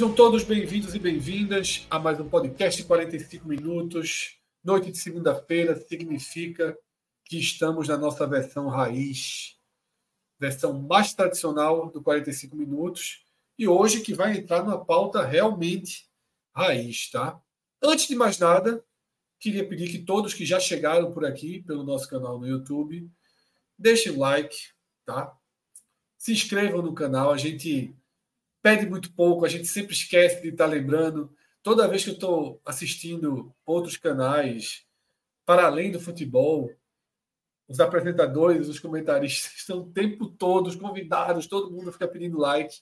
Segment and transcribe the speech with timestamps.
[0.00, 4.38] Sejam todos bem-vindos e bem-vindas a mais um podcast de 45 minutos.
[4.64, 6.74] Noite de segunda-feira significa
[7.22, 9.58] que estamos na nossa versão raiz,
[10.38, 13.26] versão mais tradicional do 45 minutos,
[13.58, 16.08] e hoje que vai entrar numa pauta realmente
[16.56, 17.38] raiz, tá?
[17.82, 18.82] Antes de mais nada,
[19.38, 23.06] queria pedir que todos que já chegaram por aqui pelo nosso canal no YouTube,
[23.78, 24.56] deixem like,
[25.04, 25.36] tá?
[26.16, 27.94] Se inscrevam no canal, a gente
[28.62, 31.32] pede muito pouco, a gente sempre esquece de estar lembrando.
[31.62, 34.84] Toda vez que eu estou assistindo outros canais,
[35.44, 36.70] para além do futebol,
[37.68, 42.80] os apresentadores, os comentaristas estão o tempo todo, os convidados, todo mundo fica pedindo like.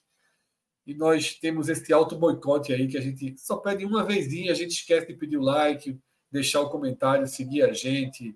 [0.87, 4.55] E nós temos esse auto boicote aí que a gente só pede uma vezinha, a
[4.55, 8.35] gente esquece de pedir o like, deixar o comentário, seguir a gente.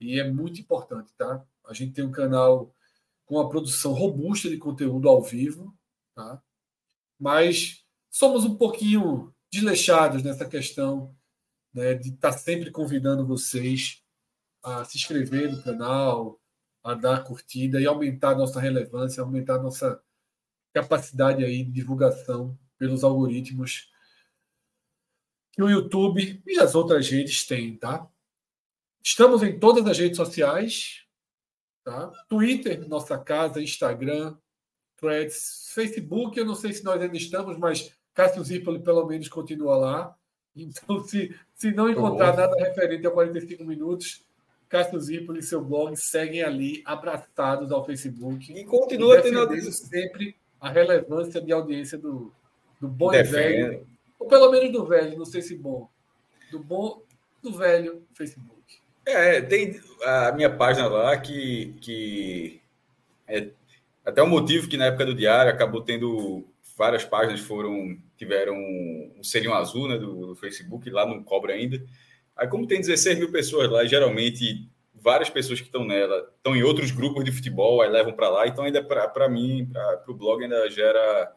[0.00, 1.44] E é muito importante, tá?
[1.66, 2.74] A gente tem um canal
[3.26, 5.74] com uma produção robusta de conteúdo ao vivo,
[6.14, 6.42] tá?
[7.18, 11.14] Mas somos um pouquinho desleixados nessa questão
[11.72, 14.02] né, de estar tá sempre convidando vocês
[14.62, 16.40] a se inscrever no canal,
[16.82, 20.02] a dar curtida e aumentar nossa relevância, aumentar nossa
[20.72, 23.92] capacidade aí de divulgação pelos algoritmos
[25.52, 28.08] que o YouTube e as outras redes têm, tá?
[29.02, 31.06] Estamos em todas as redes sociais,
[31.84, 32.10] tá?
[32.28, 34.36] Twitter, nossa casa, Instagram,
[34.96, 39.76] Threads, Facebook, eu não sei se nós ainda estamos, mas Cássio Zipoli pelo menos continua
[39.76, 40.16] lá.
[40.56, 44.24] Então, se, se não encontrar nada referente a 45 minutos,
[44.68, 48.52] Cássio Zipoli e seu blog seguem ali, abraçados ao Facebook.
[48.52, 52.32] E continua tendo sempre a relevância de audiência do,
[52.80, 53.36] do bom Defende.
[53.36, 53.86] e velho.
[54.18, 55.88] Ou pelo menos do velho, não sei se bom.
[56.50, 57.02] Do bom,
[57.42, 58.54] do velho Facebook.
[59.06, 62.60] É, tem a minha página lá que, que
[63.26, 63.50] é
[64.04, 69.22] até o motivo que na época do diário acabou tendo várias páginas foram tiveram um
[69.22, 71.82] selinho azul né, do, do, Facebook, lá não cobra ainda.
[72.36, 76.62] Aí, como tem 16 mil pessoas lá, geralmente várias pessoas que estão nela estão em
[76.62, 80.42] outros grupos de futebol, aí levam para lá, então ainda para mim, para o blog,
[80.42, 81.32] ainda gera,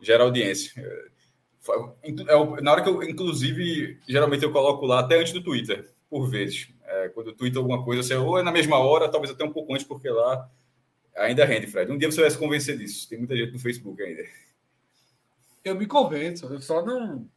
[0.00, 0.72] gera audiência.
[0.76, 6.28] É, na hora que eu, inclusive, geralmente eu coloco lá até antes do Twitter, por
[6.28, 6.68] vezes.
[6.86, 9.72] É, quando eu alguma coisa, assim, ou é na mesma hora, talvez até um pouco
[9.72, 10.48] antes, porque lá
[11.16, 11.90] Ainda rende, Fred.
[11.90, 13.08] Um dia você vai se convencer disso.
[13.08, 14.24] Tem muita gente no Facebook ainda.
[15.64, 17.28] Eu me convenço, eu só não.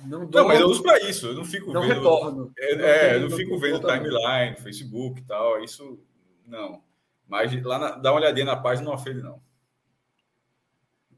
[0.00, 1.94] Não, dou, não mas eu uso para isso, eu não fico não vendo.
[1.94, 2.52] Retorno.
[2.58, 5.62] É, não é, eu não fico vendo timeline, Facebook e tal.
[5.62, 5.98] Isso
[6.46, 6.82] não.
[7.28, 9.40] Mas lá na, dá uma olhadinha na página, não ofende, não.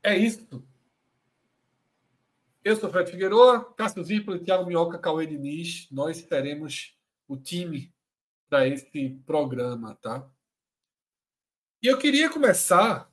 [0.02, 0.62] É isso.
[2.62, 5.86] Eu sou Fred Figueiredo, Cássio Zirpoli, Thiago Minhoca, Cauê Diniz.
[5.90, 6.96] Nós teremos
[7.26, 7.92] o time
[8.48, 10.26] para esse programa, tá?
[11.84, 13.12] E eu queria começar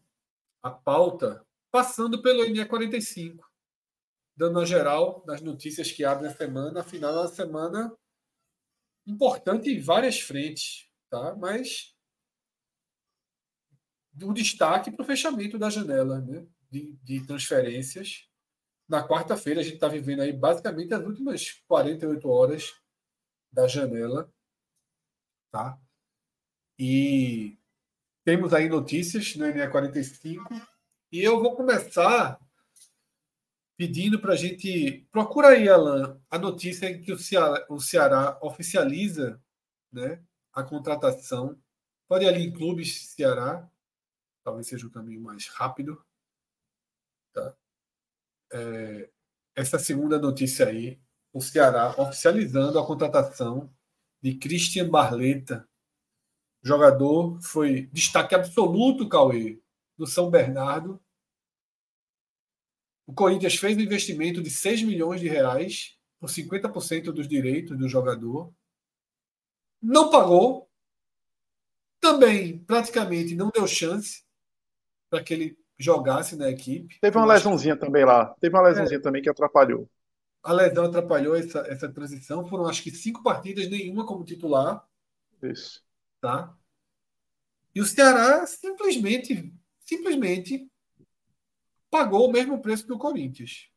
[0.64, 3.38] a pauta passando pelo NE45,
[4.34, 6.80] dando a geral das notícias que abrem a semana.
[6.80, 7.94] Afinal, é uma semana
[9.06, 11.36] importante em várias frentes, tá?
[11.36, 11.94] mas
[14.24, 16.48] um destaque para o fechamento da janela né?
[16.70, 18.30] de, de transferências.
[18.88, 22.74] Na quarta-feira, a gente está vivendo aí basicamente as últimas 48 horas
[23.52, 24.34] da janela.
[25.52, 25.78] Tá?
[26.80, 27.61] E
[28.24, 30.40] temos aí notícias no NE45
[31.12, 32.40] e eu vou começar
[33.76, 35.08] pedindo para a gente.
[35.12, 39.42] Procura aí, Alan, a notícia em que o Ceará, o Ceará oficializa
[39.92, 40.24] né,
[40.54, 41.60] a contratação.
[42.08, 43.68] Pode ir ali em clubes Ceará,
[44.44, 46.04] talvez seja o caminho mais rápido.
[47.34, 47.56] Tá?
[48.54, 49.10] É,
[49.56, 51.02] essa segunda notícia aí,
[51.34, 53.74] o Ceará oficializando a contratação
[54.22, 55.68] de Christian Barleta
[56.62, 59.60] jogador foi destaque absoluto, Cauê,
[59.98, 61.02] do São Bernardo.
[63.06, 67.90] O Corinthians fez um investimento de 6 milhões de reais por 50% dos direitos do
[67.90, 68.54] jogador.
[69.82, 70.70] Não pagou.
[72.00, 74.24] também praticamente não deu chance
[75.10, 77.00] para que ele jogasse na equipe.
[77.00, 77.86] Teve uma lesãozinha que...
[77.86, 78.34] também lá.
[78.40, 79.02] Teve uma lesãozinha é.
[79.02, 79.90] também que atrapalhou.
[80.44, 82.48] A lesão atrapalhou essa, essa transição.
[82.48, 84.84] Foram acho que cinco partidas, nenhuma como titular.
[85.42, 85.84] Isso.
[86.22, 86.56] Tá?
[87.74, 89.52] E o Ceará simplesmente,
[89.82, 90.72] simplesmente
[91.90, 93.70] pagou o mesmo preço que o Corinthians.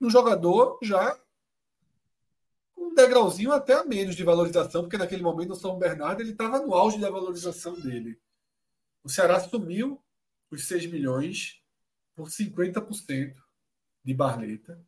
[0.00, 1.18] Um jogador já
[2.76, 6.60] um degrauzinho até a menos de valorização, porque naquele momento o São Bernardo ele estava
[6.60, 8.20] no auge da valorização dele.
[9.02, 10.02] O Ceará assumiu
[10.50, 11.62] os 6 milhões
[12.14, 13.36] por 50%
[14.04, 14.84] de Barleta.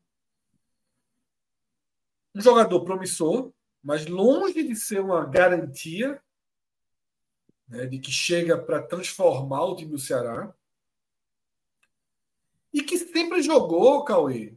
[2.34, 3.52] Um jogador promissor,
[3.82, 6.22] mas longe de ser uma garantia
[7.70, 10.52] né, de que chega para transformar o time do Ceará.
[12.72, 14.56] E que sempre jogou, Cauê,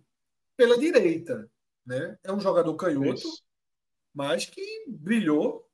[0.57, 1.49] pela direita.
[1.85, 2.17] Né?
[2.23, 3.43] É um jogador canhoto, Isso.
[4.13, 5.69] mas que brilhou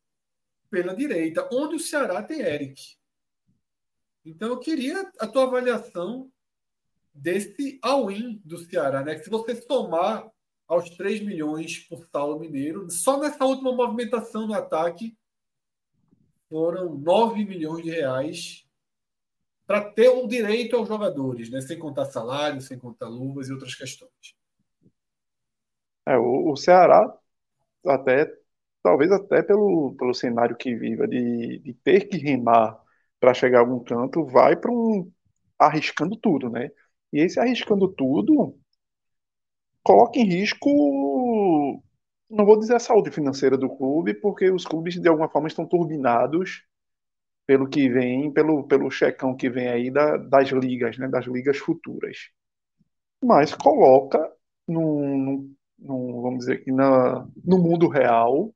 [0.70, 2.98] pela direita, onde o Ceará tem Eric.
[4.24, 6.32] Então eu queria a tua avaliação
[7.14, 9.16] desse all-in do Ceará, né?
[9.16, 10.30] Que se você somar
[10.68, 15.18] aos 3 milhões por Saulo Mineiro, só nessa última movimentação no ataque
[16.50, 18.66] foram 9 milhões de reais
[19.68, 21.62] para ter o um direito aos jogadores, né?
[21.62, 24.36] sem contar salário, sem contar luvas e outras questões.
[26.08, 27.16] É, o, o Ceará,
[27.86, 28.26] até
[28.82, 32.82] talvez até pelo, pelo cenário que viva, de, de ter que remar
[33.20, 35.12] para chegar a algum canto, vai para um
[35.58, 36.72] arriscando tudo, né?
[37.12, 38.58] E esse arriscando tudo
[39.84, 41.84] coloca em risco,
[42.30, 45.66] não vou dizer a saúde financeira do clube, porque os clubes de alguma forma estão
[45.66, 46.64] turbinados
[47.46, 51.08] pelo que vem, pelo, pelo checão que vem aí da, das ligas, né?
[51.08, 52.30] Das ligas futuras.
[53.24, 54.20] Mas coloca
[56.22, 58.54] vamos dizer que na, no mundo real,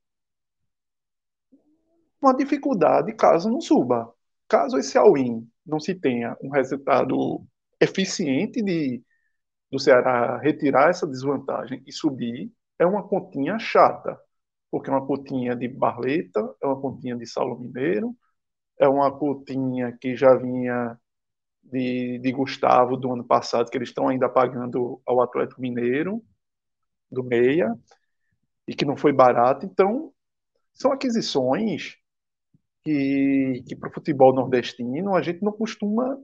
[2.21, 4.13] uma dificuldade caso não suba.
[4.47, 7.43] Caso esse all-in não se tenha um resultado
[7.79, 9.03] eficiente de
[9.71, 14.19] do Ceará retirar essa desvantagem e subir, é uma continha chata,
[14.71, 18.15] porque é uma continha de Barleta, é uma continha de Saulo Mineiro,
[18.79, 20.97] é uma continha que já vinha
[21.63, 26.23] de, de Gustavo do ano passado, que eles estão ainda pagando ao Atlético Mineiro,
[27.11, 27.73] do Meia
[28.67, 29.65] e que não foi barato.
[29.65, 30.13] Então,
[30.73, 31.97] são aquisições
[32.83, 36.17] que, que para o futebol nordestino a gente não costuma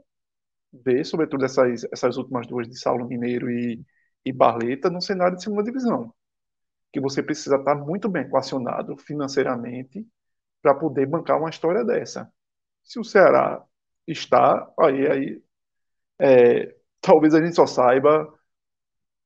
[0.74, 3.84] ver, sobretudo essas, essas últimas duas de Saulo Mineiro e,
[4.26, 6.14] e Barleta, no cenário de segunda divisão.
[6.92, 10.06] Que você precisa estar muito bem equacionado financeiramente
[10.62, 12.32] para poder bancar uma história dessa.
[12.84, 13.64] Se o Ceará
[14.08, 15.44] está, aí, aí
[16.20, 18.28] é, talvez a gente só saiba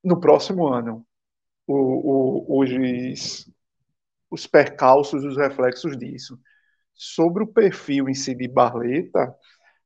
[0.04, 1.06] no próximo ano
[1.66, 3.50] o, o, os,
[4.30, 6.40] os percalços, os reflexos disso.
[6.94, 9.36] Sobre o perfil em si de Barleta,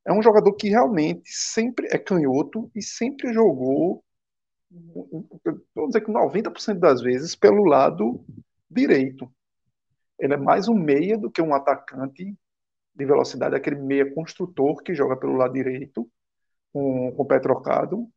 [0.06, 4.03] é um jogador que realmente sempre é canhoto e sempre jogou,
[5.75, 8.24] vamos dizer que 90% das vezes, pelo lado
[8.69, 9.31] direito.
[10.19, 12.35] Ele é mais um meia do que um atacante
[12.95, 16.09] de velocidade, aquele meia construtor que joga pelo lado direito,
[16.74, 18.07] com, com o pé trocado.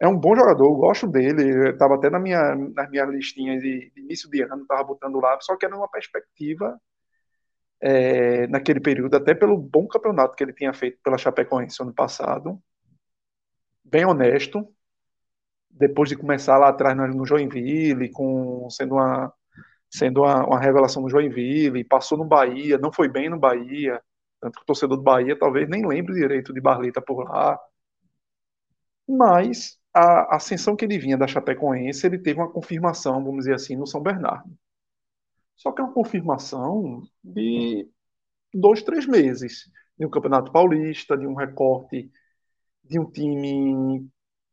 [0.00, 1.70] É um bom jogador, eu gosto dele.
[1.70, 5.38] Estava até na minha, nas minhas listinhas de, de início de ano, estava botando lá,
[5.40, 6.80] só que era uma perspectiva
[7.80, 12.60] é, naquele período, até pelo bom campeonato que ele tinha feito pela Chapecoense ano passado.
[13.84, 14.66] Bem honesto.
[15.78, 19.32] Depois de começar lá atrás no Joinville, com, sendo uma,
[19.90, 24.02] sendo uma, uma revelação no Joinville, passou no Bahia, não foi bem no Bahia,
[24.40, 27.58] tanto que o torcedor do Bahia talvez nem lembre direito de Barleta por lá.
[29.08, 33.76] Mas a ascensão que ele vinha da Chapecoense, ele teve uma confirmação, vamos dizer assim,
[33.76, 34.50] no São Bernardo.
[35.56, 37.88] Só que é uma confirmação de
[38.54, 39.70] dois, três meses.
[39.98, 42.10] De um Campeonato Paulista, de um recorte
[42.84, 44.08] de um time,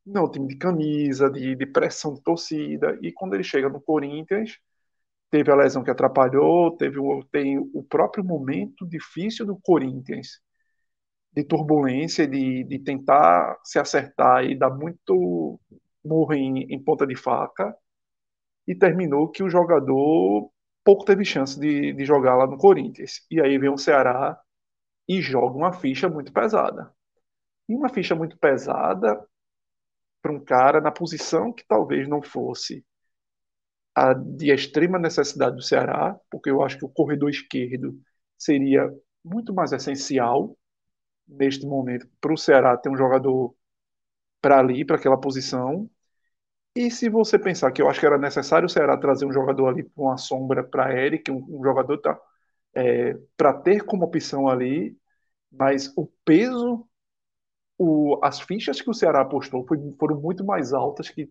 [0.06, 2.98] não, time de camisa, de, de pressão de torcida.
[3.02, 4.60] E quando ele chega no Corinthians,
[5.32, 10.40] teve a lesão que atrapalhou, teve o, tem o próprio momento difícil do Corinthians,
[11.34, 15.60] de turbulência, de, de tentar se acertar e dar muito
[16.04, 17.76] murro em, em ponta de faca,
[18.68, 20.52] e terminou que o jogador
[20.84, 23.26] pouco teve chance de, de jogar lá no Corinthians.
[23.30, 24.40] E aí vem o Ceará
[25.08, 26.92] e joga uma ficha muito pesada.
[27.68, 29.20] E uma ficha muito pesada
[30.26, 32.84] para um cara na posição que talvez não fosse
[33.94, 37.96] a de extrema necessidade do Ceará, porque eu acho que o corredor esquerdo
[38.36, 38.92] seria
[39.24, 40.58] muito mais essencial
[41.28, 43.56] neste momento para o Ceará ter um jogador
[44.42, 45.88] para ali, para aquela posição.
[46.76, 49.68] E se você pensar que eu acho que era necessário o Ceará trazer um jogador
[49.68, 52.20] ali com uma sombra para Eric, um, um, jogador tá,
[52.74, 54.98] é, para ter como opção ali,
[55.52, 56.88] mas o peso,
[57.78, 61.30] o, as fichas que o Ceará apostou foi, foram muito mais altas que,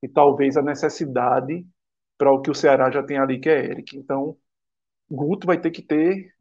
[0.00, 1.66] que talvez a necessidade
[2.18, 3.96] para o que o Ceará já tem ali, que é Eric.
[3.96, 4.36] Então,
[5.10, 6.34] Guto vai ter que ter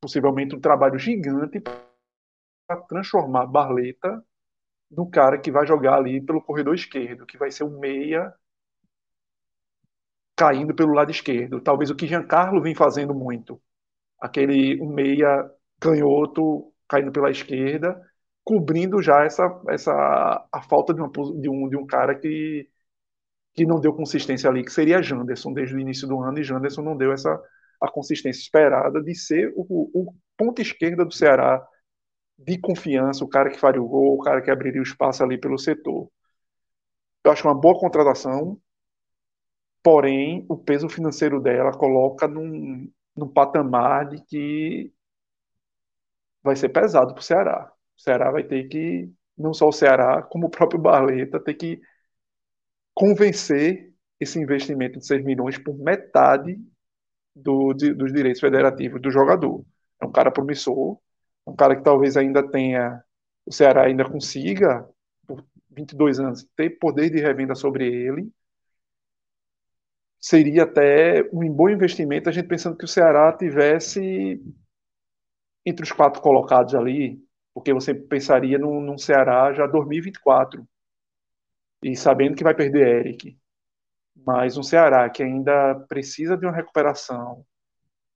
[0.00, 4.22] possivelmente um trabalho gigante para transformar Barleta
[4.90, 8.32] no cara que vai jogar ali pelo corredor esquerdo, que vai ser um meia
[10.36, 11.60] caindo pelo lado esquerdo.
[11.60, 13.60] Talvez o que Giancarlo vem fazendo muito.
[14.20, 18.00] Aquele um meia canhoto caindo pela esquerda,
[18.44, 19.92] cobrindo já essa, essa
[20.52, 22.68] a falta de, uma, de, um, de um cara que,
[23.54, 26.82] que não deu consistência ali, que seria Janderson desde o início do ano, e Janderson
[26.82, 27.40] não deu essa
[27.80, 31.66] a consistência esperada de ser o, o ponto esquerda do Ceará
[32.38, 35.38] de confiança, o cara que faria o gol, o cara que abriria o espaço ali
[35.38, 36.08] pelo setor.
[37.24, 38.60] Eu acho uma boa contratação,
[39.82, 44.93] porém o peso financeiro dela coloca num, num patamar de que
[46.44, 47.72] vai ser pesado para o Ceará.
[47.96, 51.80] O Ceará vai ter que, não só o Ceará, como o próprio Barleta, ter que
[52.94, 56.58] convencer esse investimento de 6 milhões por metade
[57.34, 59.64] do, de, dos direitos federativos do jogador.
[60.00, 60.98] É um cara promissor,
[61.46, 63.02] é um cara que talvez ainda tenha,
[63.46, 64.88] o Ceará ainda consiga,
[65.26, 68.30] por 22 anos, ter poder de revenda sobre ele,
[70.20, 74.40] seria até um bom investimento a gente pensando que o Ceará tivesse
[75.64, 80.66] entre os quatro colocados ali, porque você pensaria num, num Ceará já 2024
[81.82, 83.38] e sabendo que vai perder Eric,
[84.16, 87.44] mas um Ceará que ainda precisa de uma recuperação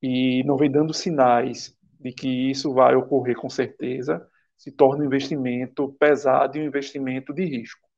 [0.03, 4.27] e não vem dando sinais de que isso vai ocorrer com certeza,
[4.57, 7.89] se torna um investimento pesado e um investimento de risco.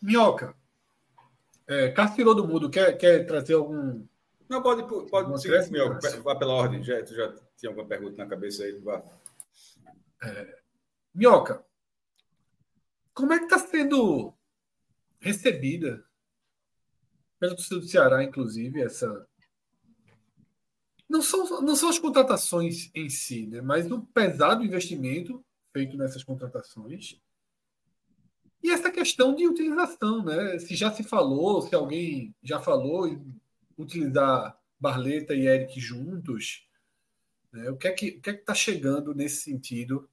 [0.00, 0.54] Minhoca,
[1.66, 4.06] é, Cássio do Mundo, quer, quer trazer algum.
[4.48, 8.28] Não, pode, pode seguir, Minhoca, vá pela ordem, já, tu já tinha alguma pergunta na
[8.28, 9.02] cabeça aí, vá.
[10.22, 10.58] É,
[11.14, 11.64] Minhoca,
[13.12, 14.32] como é que está sendo
[15.20, 16.04] recebida
[17.38, 19.26] pela torcida do Ceará, inclusive, essa.
[21.08, 23.62] Não são, não são as contratações em si, né?
[23.62, 27.18] mas o pesado investimento feito nessas contratações
[28.62, 30.58] e essa questão de utilização, né?
[30.58, 33.06] Se já se falou, se alguém já falou
[33.78, 36.66] utilizar Barleta e Eric juntos,
[37.52, 37.70] né?
[37.70, 40.08] o que é que que é está chegando nesse sentido?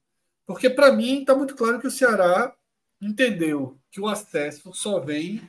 [0.46, 2.56] Porque para mim está muito claro que o Ceará
[3.00, 5.42] entendeu que o acesso só vem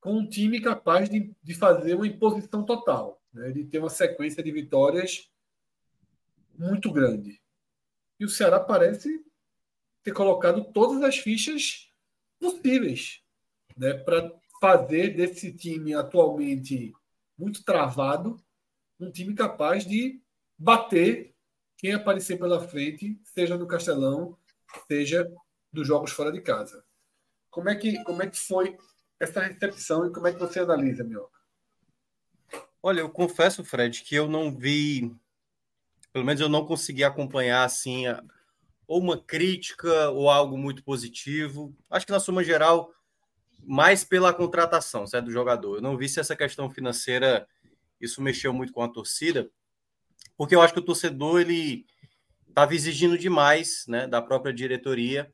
[0.00, 3.50] com um time capaz de, de fazer uma imposição total, né?
[3.50, 5.30] de ter uma sequência de vitórias
[6.58, 7.40] muito grande.
[8.18, 9.24] E o Ceará parece
[10.02, 11.90] ter colocado todas as fichas
[12.38, 13.22] possíveis
[13.76, 14.30] né, para
[14.60, 16.92] fazer desse time atualmente
[17.36, 18.42] muito travado
[18.98, 20.20] um time capaz de
[20.56, 21.34] bater
[21.76, 24.38] quem aparecer pela frente, seja no Castelão,
[24.86, 25.30] seja
[25.72, 26.84] dos jogos fora de casa.
[27.50, 28.76] Como é que, como é que foi
[29.18, 31.38] essa recepção e como é que você analisa, Mioca?
[32.82, 35.14] Olha, eu confesso, Fred, que eu não vi,
[36.12, 38.04] pelo menos eu não consegui acompanhar assim
[38.86, 41.74] ou uma crítica ou algo muito positivo.
[41.88, 42.92] Acho que na suma geral,
[43.66, 45.76] mais pela contratação certo, do jogador.
[45.76, 47.46] Eu não vi se essa questão financeira
[48.00, 49.48] isso mexeu muito com a torcida,
[50.36, 51.86] porque eu acho que o torcedor ele
[52.48, 55.32] estava exigindo demais, né, da própria diretoria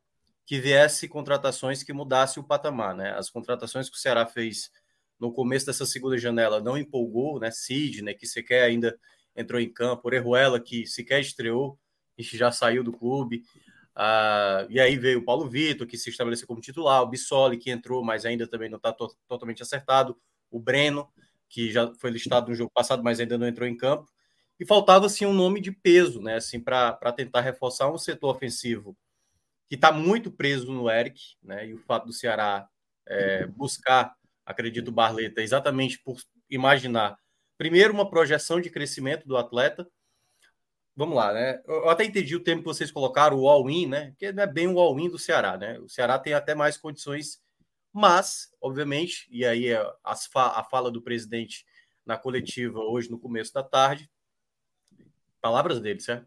[0.50, 3.12] que viesse contratações que mudasse o patamar, né?
[3.16, 4.68] As contratações que o Ceará fez
[5.16, 7.52] no começo dessa segunda janela não empolgou, né?
[7.52, 8.98] Sidney, que sequer ainda
[9.36, 11.78] entrou em campo, Orejuela, que sequer estreou,
[12.18, 13.44] já saiu do clube.
[13.94, 17.70] Ah, e aí veio o Paulo Vitor, que se estabeleceu como titular, o Bissoli, que
[17.70, 20.16] entrou, mas ainda também não está to totalmente acertado,
[20.50, 21.08] o Breno,
[21.48, 24.08] que já foi listado no jogo passado, mas ainda não entrou em campo.
[24.58, 26.36] E faltava assim um nome de peso, né?
[26.36, 28.96] Assim, para tentar reforçar um setor ofensivo
[29.68, 31.68] que está muito preso no Eric, né?
[31.68, 32.68] E o fato do Ceará
[33.06, 36.16] é, buscar, acredito, Barleta, exatamente por
[36.48, 37.16] imaginar,
[37.56, 39.88] primeiro, uma projeção de crescimento do atleta,
[41.00, 41.62] vamos lá, né?
[41.66, 44.14] Eu até entendi o termo que vocês colocaram, o all-in, né?
[44.18, 45.78] Que não é bem o all-in do Ceará, né?
[45.78, 47.40] O Ceará tem até mais condições,
[47.90, 51.64] mas, obviamente, e aí é a fala do presidente
[52.04, 54.10] na coletiva hoje no começo da tarde,
[55.40, 56.26] palavras dele, certo?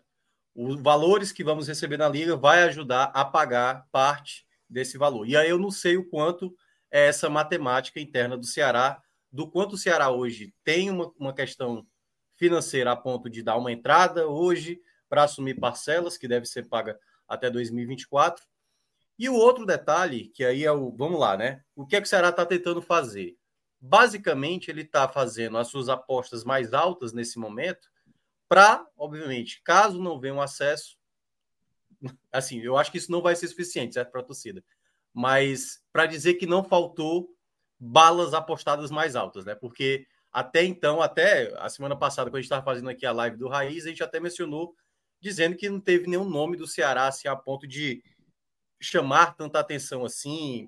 [0.55, 5.27] Os valores que vamos receber na liga vai ajudar a pagar parte desse valor.
[5.27, 6.51] E aí eu não sei o quanto
[6.89, 8.99] é essa matemática interna do Ceará,
[9.31, 11.85] do quanto o Ceará hoje tem uma, uma questão
[12.43, 16.99] financeira a ponto de dar uma entrada hoje para assumir parcelas, que deve ser paga
[17.27, 18.43] até 2024.
[19.17, 20.91] E o outro detalhe, que aí é o.
[20.91, 21.61] Vamos lá, né?
[21.75, 23.37] O que, é que o Ceará está tentando fazer?
[23.85, 27.89] basicamente ele está fazendo as suas apostas mais altas nesse momento
[28.47, 30.97] para, obviamente, caso não venha um acesso,
[32.31, 34.63] assim, eu acho que isso não vai ser suficiente, certo, para a torcida,
[35.13, 37.35] mas para dizer que não faltou
[37.77, 39.53] balas apostadas mais altas, né?
[39.53, 43.37] Porque até então, até a semana passada, quando a gente estava fazendo aqui a live
[43.37, 44.75] do Raiz, a gente até mencionou
[45.21, 48.03] dizendo que não teve nenhum nome do Ceará assim, a ponto de
[48.81, 50.67] chamar tanta atenção assim,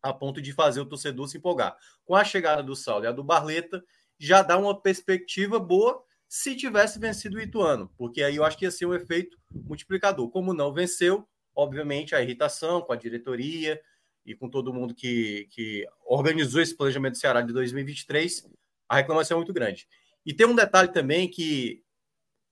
[0.00, 1.76] a ponto de fazer o torcedor se empolgar.
[2.04, 3.84] Com a chegada do Saulo e a do Barleta,
[4.18, 8.64] já dá uma perspectiva boa se tivesse vencido o Ituano, porque aí eu acho que
[8.64, 10.30] ia ser um efeito multiplicador.
[10.30, 13.80] Como não venceu, obviamente a irritação com a diretoria
[14.24, 18.48] e com todo mundo que, que organizou esse planejamento do Ceará de 2023,
[18.94, 19.88] a reclamação é muito grande.
[20.24, 21.82] E tem um detalhe também que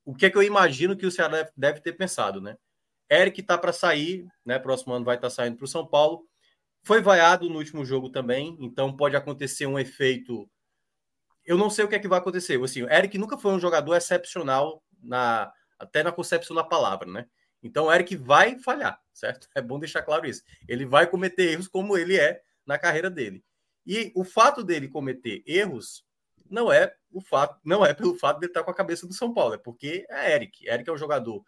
[0.05, 2.57] o que é que eu imagino que o Ceará deve ter pensado, né?
[3.09, 4.59] Eric está para sair, né?
[4.59, 6.27] Próximo ano vai estar tá saindo para o São Paulo.
[6.83, 10.51] Foi vaiado no último jogo também, então pode acontecer um efeito.
[11.45, 12.61] Eu não sei o que é que vai acontecer.
[12.61, 17.27] Assim, o Eric nunca foi um jogador excepcional na até na concepção da palavra, né?
[17.63, 19.49] Então o Eric vai falhar, certo?
[19.55, 20.43] É bom deixar claro isso.
[20.69, 23.45] Ele vai cometer erros como ele é na carreira dele.
[23.87, 26.05] E o fato dele cometer erros
[26.53, 29.33] não é o fato, não é pelo fato de estar com a cabeça do São
[29.33, 30.69] Paulo, é porque é Eric.
[30.69, 31.45] Eric é um jogador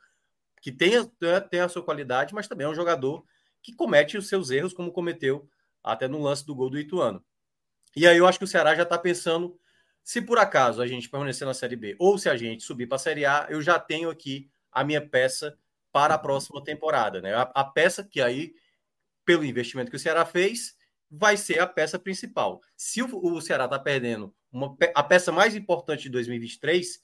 [0.60, 3.24] que tem a, tem a sua qualidade, mas também é um jogador
[3.62, 5.48] que comete os seus erros, como cometeu
[5.82, 7.22] até no lance do gol do Ituano.
[7.94, 9.58] E aí eu acho que o Ceará já está pensando,
[10.02, 12.96] se por acaso a gente permanecer na Série B ou se a gente subir para
[12.96, 15.56] a Série A, eu já tenho aqui a minha peça
[15.92, 17.20] para a próxima temporada.
[17.20, 17.34] Né?
[17.34, 18.54] A, a peça que aí,
[19.24, 20.76] pelo investimento que o Ceará fez,
[21.10, 22.60] vai ser a peça principal.
[22.76, 27.02] Se o, o Ceará está perdendo uma, a peça mais importante de 2023,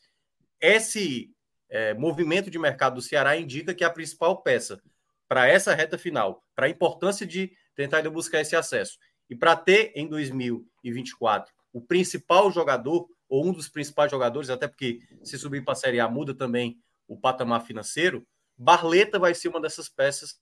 [0.60, 1.34] esse
[1.68, 4.80] é, movimento de mercado do Ceará indica que a principal peça
[5.28, 8.98] para essa reta final, para a importância de tentar ainda buscar esse acesso.
[9.28, 15.00] E para ter em 2024 o principal jogador, ou um dos principais jogadores, até porque
[15.22, 19.60] se subir para a Série A muda também o patamar financeiro, Barleta vai ser uma
[19.60, 20.40] dessas peças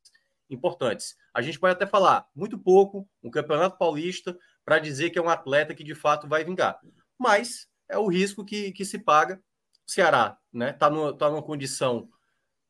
[0.51, 1.17] importantes.
[1.33, 4.37] A gente pode até falar muito pouco, um Campeonato Paulista,
[4.69, 6.79] para dizer que é um atleta que de fato vai vingar.
[7.19, 9.41] Mas é o risco que, que se paga.
[9.87, 12.07] O Ceará né, tá, tá numa condição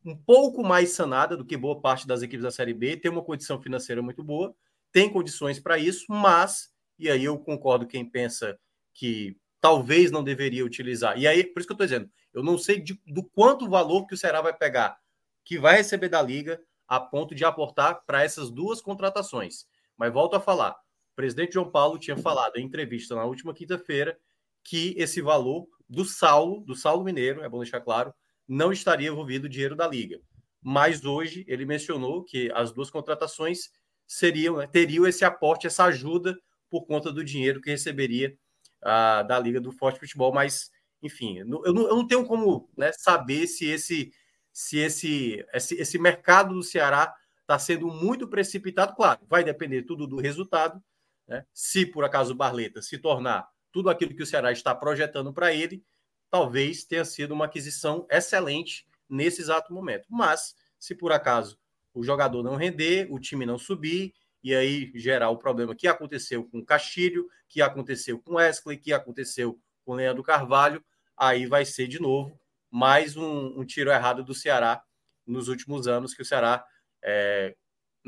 [0.05, 3.25] um pouco mais sanada do que boa parte das equipes da Série B, tem uma
[3.25, 4.55] condição financeira muito boa,
[4.93, 8.57] tem condições para isso, mas, e aí eu concordo quem pensa
[8.95, 12.57] que talvez não deveria utilizar, e aí, por isso que eu estou dizendo, eu não
[12.57, 14.97] sei de, do quanto valor que o Ceará vai pegar,
[15.45, 19.67] que vai receber da Liga, a ponto de aportar para essas duas contratações.
[19.97, 20.77] Mas volto a falar,
[21.19, 24.17] presidente João Paulo tinha falado em entrevista na última quinta-feira
[24.63, 28.15] que esse valor do Saulo, do Saulo Mineiro, é bom deixar claro,
[28.47, 30.21] não estaria envolvido o dinheiro da liga.
[30.63, 33.71] Mas hoje ele mencionou que as duas contratações
[34.07, 36.39] seriam, né, teriam esse aporte, essa ajuda
[36.71, 38.39] por conta do dinheiro que receberia
[38.85, 40.33] uh, da Liga do Forte Futebol.
[40.33, 40.71] Mas,
[41.03, 44.13] enfim, eu não, eu não tenho como né, saber se esse,
[44.53, 48.95] se esse, esse, esse mercado do Ceará está sendo muito precipitado.
[48.95, 50.81] Claro, vai depender tudo do resultado.
[51.29, 51.45] Né?
[51.53, 55.53] Se por acaso o Barleta se tornar tudo aquilo que o Ceará está projetando para
[55.53, 55.85] ele,
[56.31, 60.07] talvez tenha sido uma aquisição excelente nesse exato momento.
[60.11, 61.59] Mas, se por acaso
[61.93, 66.45] o jogador não render, o time não subir, e aí gerar o problema que aconteceu
[66.45, 70.83] com o Castilho, que aconteceu com Wesley, que aconteceu com o Leandro Carvalho,
[71.17, 72.39] aí vai ser de novo
[72.71, 74.83] mais um, um tiro errado do Ceará
[75.27, 76.65] nos últimos anos, que o Ceará,
[77.03, 77.57] é,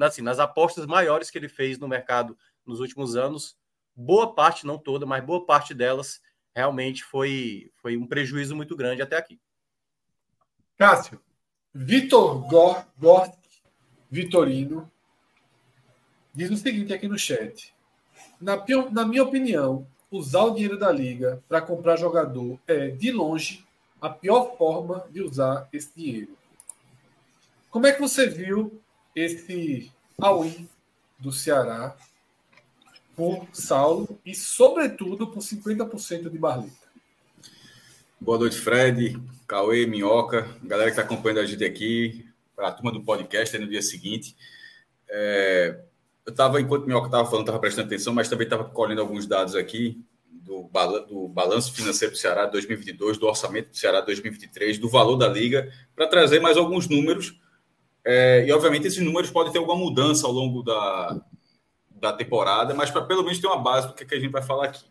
[0.00, 2.36] assim, nas apostas maiores que ele fez no mercado
[2.70, 3.56] nos últimos anos,
[3.94, 6.20] boa parte, não toda, mas boa parte delas
[6.54, 9.38] realmente foi, foi um prejuízo muito grande até aqui.
[10.78, 11.20] Cássio,
[11.74, 12.48] Vitor
[12.98, 13.38] Gort
[14.10, 14.90] Vitorino
[16.34, 17.74] diz o seguinte aqui no chat.
[18.40, 23.64] Na, na minha opinião, usar o dinheiro da liga para comprar jogador é, de longe,
[24.00, 26.36] a pior forma de usar esse dinheiro.
[27.70, 28.80] Como é que você viu
[29.14, 30.68] esse all-in
[31.18, 31.94] do Ceará
[33.16, 36.90] por Saulo e, sobretudo, por 50% de Barleta.
[38.20, 42.92] Boa noite, Fred, Cauê, Minhoca, galera que está acompanhando a gente aqui, para a turma
[42.92, 44.36] do podcast no dia seguinte.
[45.08, 45.80] É,
[46.26, 49.54] eu estava, enquanto Minhoca estava falando, estava prestando atenção, mas também estava colhendo alguns dados
[49.54, 50.68] aqui do,
[51.08, 55.72] do balanço financeiro do Ceará 2022, do orçamento do Ceará 2023, do valor da liga,
[55.96, 57.40] para trazer mais alguns números.
[58.04, 61.20] É, e, obviamente, esses números podem ter alguma mudança ao longo da,
[62.00, 64.32] da temporada, mas para pelo menos ter uma base do que, é que a gente
[64.32, 64.84] vai falar aqui.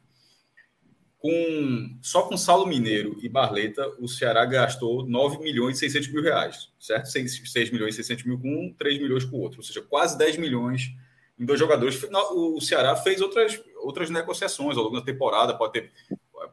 [1.18, 6.24] Com, só com Saulo Mineiro e Barleta, o Ceará gastou 9 milhões e 600 mil
[6.24, 7.08] reais, certo?
[7.08, 9.82] 6, 6 milhões e 600 mil com um, 3 milhões com o outro, ou seja,
[9.82, 10.94] quase 10 milhões
[11.38, 12.02] em dois jogadores.
[12.32, 15.92] O Ceará fez outras, outras negociações ao longo da temporada, pode ter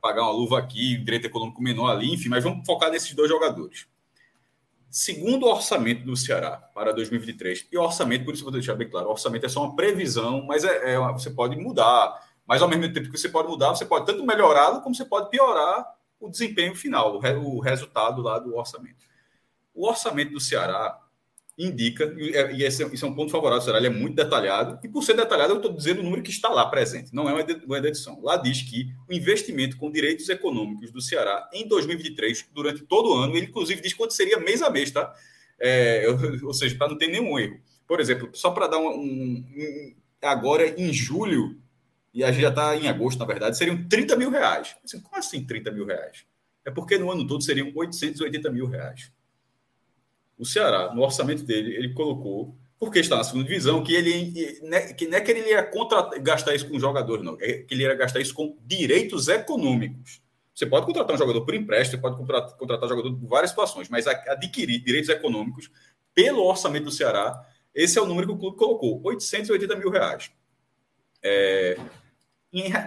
[0.01, 3.87] pagar uma luva aqui, direito econômico menor ali, enfim, mas vamos focar nesses dois jogadores.
[4.96, 8.88] Segundo o orçamento do Ceará para 2023, e orçamento, por isso eu vou deixar bem
[8.88, 12.18] claro, orçamento é só uma previsão, mas é, é você pode mudar.
[12.46, 15.28] Mas ao mesmo tempo que você pode mudar, você pode tanto melhorá-lo como você pode
[15.28, 15.87] piorar
[16.18, 19.04] o desempenho final, o, re, o resultado lá do orçamento.
[19.74, 20.98] O orçamento do Ceará
[21.59, 24.88] indica, e é, esse, é, é um ponto favorável, será ele é muito detalhado, e
[24.88, 27.33] por ser detalhado, eu estou dizendo o número que está lá presente, não é
[27.64, 28.21] uma edição.
[28.23, 33.14] Lá diz que o investimento com direitos econômicos do Ceará em 2023, durante todo o
[33.14, 35.14] ano, ele inclusive diz quanto seria mês a mês, tá?
[35.59, 36.07] É,
[36.42, 37.59] ou seja, para não ter nenhum erro.
[37.88, 41.59] Por exemplo, só para dar um, um, Agora, em julho,
[42.12, 44.77] e a gente já está em agosto, na verdade, seriam 30 mil reais.
[44.85, 46.27] Assim, como assim 30 mil reais?
[46.64, 49.12] É porque no ano todo seriam 880 mil reais
[50.38, 54.92] o Ceará, no orçamento dele, ele colocou, porque está na segunda divisão, que ele né,
[54.92, 57.83] que não é que ele ia contra, gastar isso com jogadores, não, é que ele
[57.83, 60.20] ia gastar isso com direitos econômicos.
[60.55, 63.88] Você pode contratar um jogador por empréstimo, pode contratar, contratar um jogador por várias situações,
[63.88, 65.70] mas adquirir direitos econômicos
[66.14, 70.31] pelo orçamento do Ceará, esse é o número que o clube colocou, 880 mil reais.
[71.22, 71.77] É,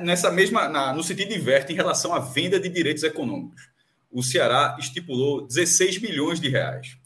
[0.01, 3.69] nessa mesma, na, no sentido inverso, em relação à venda de direitos econômicos,
[4.11, 6.97] o Ceará estipulou 16 milhões de reais.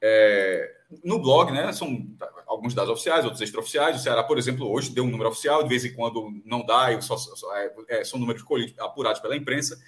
[0.00, 2.06] É, no blog, né, são
[2.46, 3.96] alguns dados oficiais, outros extraoficiais.
[3.96, 6.98] O Ceará, por exemplo, hoje deu um número oficial, de vez em quando não dá,
[7.00, 8.42] só, só, é, é, são números
[8.78, 9.78] apurados pela imprensa.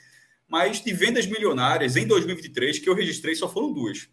[0.47, 4.09] Mas de vendas milionárias em 2023, que eu registrei, só foram duas.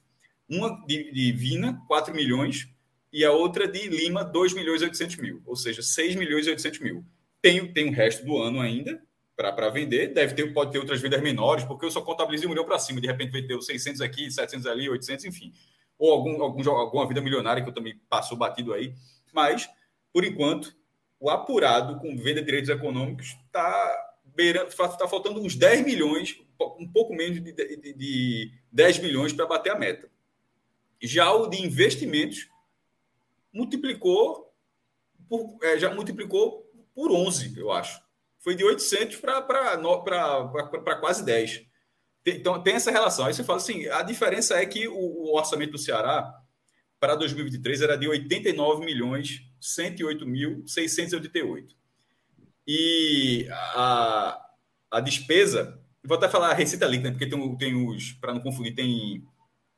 [0.48, 2.70] Uma de, de Vina, 4 milhões,
[3.12, 6.50] e a outra de Lima, 2 milhões e 800 mil, ou seja, 6 milhões e
[6.52, 7.04] 800 mil.
[7.42, 9.02] Tem, tem o resto do ano ainda
[9.36, 12.66] para vender, deve ter, pode ter outras vendas menores, porque eu só contabilizo um milhão
[12.66, 15.54] para cima, de repente os 600 aqui, 700 ali, 800, enfim
[15.98, 18.94] ou algum, algum, alguma vida milionária que eu também passou batido aí.
[19.34, 19.70] Mas,
[20.14, 20.76] por enquanto,
[21.20, 24.08] o apurado com venda de direitos econômicos está
[24.98, 26.40] tá faltando uns 10 milhões,
[26.80, 30.10] um pouco menos de, de, de 10 milhões para bater a meta.
[31.02, 32.48] Já o de investimentos
[33.52, 34.54] multiplicou
[35.28, 38.02] por, é, já multiplicou por 11, eu acho.
[38.40, 41.66] Foi de 800 para quase 10.
[42.36, 43.26] Então, tem essa relação.
[43.26, 46.34] Aí você fala assim: a diferença é que o, orçamento do Ceará
[47.00, 51.76] para 2023 era de 89 milhões 108 mil 688.
[52.68, 54.46] E a,
[54.92, 58.76] a despesa, vou até falar a receita líquida, porque tem, tem os, para não confundir,
[58.76, 59.24] tem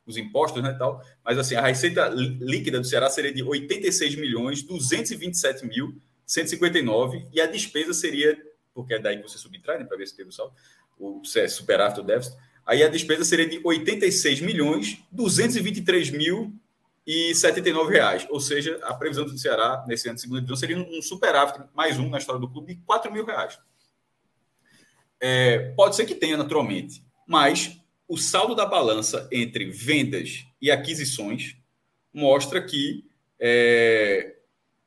[0.08, 4.64] os impostos né, tal, mas assim, a receita líquida do Ceará seria de 86 milhões
[4.64, 8.36] 227 mil 159 e a despesa seria,
[8.74, 10.54] porque é daí que você subtrai, né, para ver se teve o saldo,
[11.00, 16.54] o superávit ou déficit, aí a despesa seria de 86 milhões 223 mil
[17.08, 18.28] e 79 reais.
[18.30, 21.98] Ou seja, a previsão do Ceará nesse ano de segunda divisão seria um superávit mais
[21.98, 23.58] um na história do clube de 4 mil reais.
[25.20, 31.56] É, pode ser que tenha, naturalmente, mas o saldo da balança entre vendas e aquisições
[32.14, 33.06] mostra que
[33.40, 34.36] é,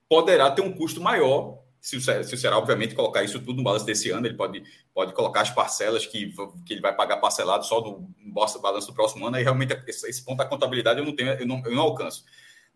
[0.08, 3.64] poderá ter um custo maior se o, se o Ceará, obviamente, colocar isso tudo no
[3.64, 4.62] balanço desse ano, ele pode,
[4.94, 6.32] pode colocar as parcelas que,
[6.64, 8.08] que ele vai pagar parcelado só do
[8.60, 11.44] balanço do próximo ano, aí realmente esse, esse ponto da contabilidade eu não tenho, eu
[11.44, 12.24] não, eu não alcanço.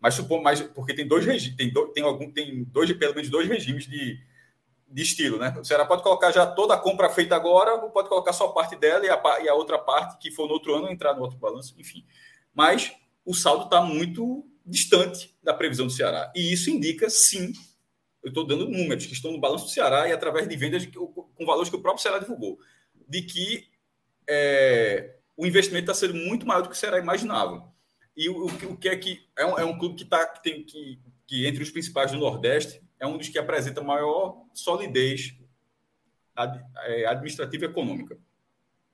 [0.00, 3.30] Mas supor mais, porque tem dois regimes, tem, do, tem algum, tem dois, pelo menos
[3.30, 4.18] dois regimes de,
[4.90, 5.54] de estilo, né?
[5.56, 8.74] O Ceará pode colocar já toda a compra feita agora, ou pode colocar só parte
[8.74, 11.38] dela e a, e a outra parte que for no outro ano entrar no outro
[11.38, 12.04] balanço, enfim.
[12.52, 12.92] Mas
[13.24, 16.32] o saldo está muito distante da previsão do Ceará.
[16.34, 17.52] E isso indica, sim,
[18.26, 20.88] eu estou dando números que estão no balanço do Ceará e através de vendas de,
[20.88, 22.58] com valores que o próprio Ceará divulgou,
[23.08, 23.68] de que
[24.28, 27.72] é, o investimento está sendo muito maior do que o Ceará imaginava.
[28.16, 30.64] E o, o que é que é um, é um clube que, tá, que tem
[30.64, 35.32] que, que, entre os principais do Nordeste, é um dos que apresenta maior solidez
[36.84, 38.18] é, administrativa e econômica.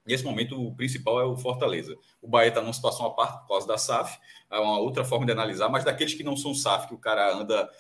[0.05, 1.97] Nesse momento, o principal é o Fortaleza.
[2.21, 4.19] O Bahia está numa situação à parte por causa da SAF,
[4.51, 7.35] é uma outra forma de analisar, mas daqueles que não são SAF, que o cara
[7.35, 7.71] anda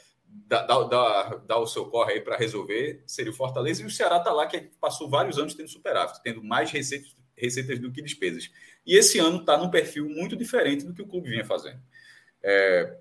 [0.46, 3.82] dá, dá, dá, o seu corre aí para resolver seria o Fortaleza.
[3.82, 7.78] E o Ceará está lá, que passou vários anos tendo superávit, tendo mais receitas, receitas
[7.78, 8.50] do que despesas.
[8.86, 11.80] E esse ano está num perfil muito diferente do que o clube vinha fazendo.
[12.42, 12.98] É...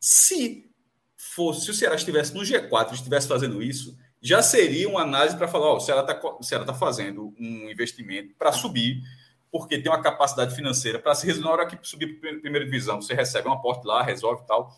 [0.00, 0.70] Se
[1.16, 5.48] fosse, se o Ceará estivesse no G4 estivesse fazendo isso, já seria uma análise para
[5.48, 9.02] falar: ó, o Ceará está tá fazendo um investimento para subir,
[9.50, 11.48] porque tem uma capacidade financeira para se resolver.
[11.48, 14.74] Na hora que subir para a primeira divisão, você recebe um aporte lá, resolve tal.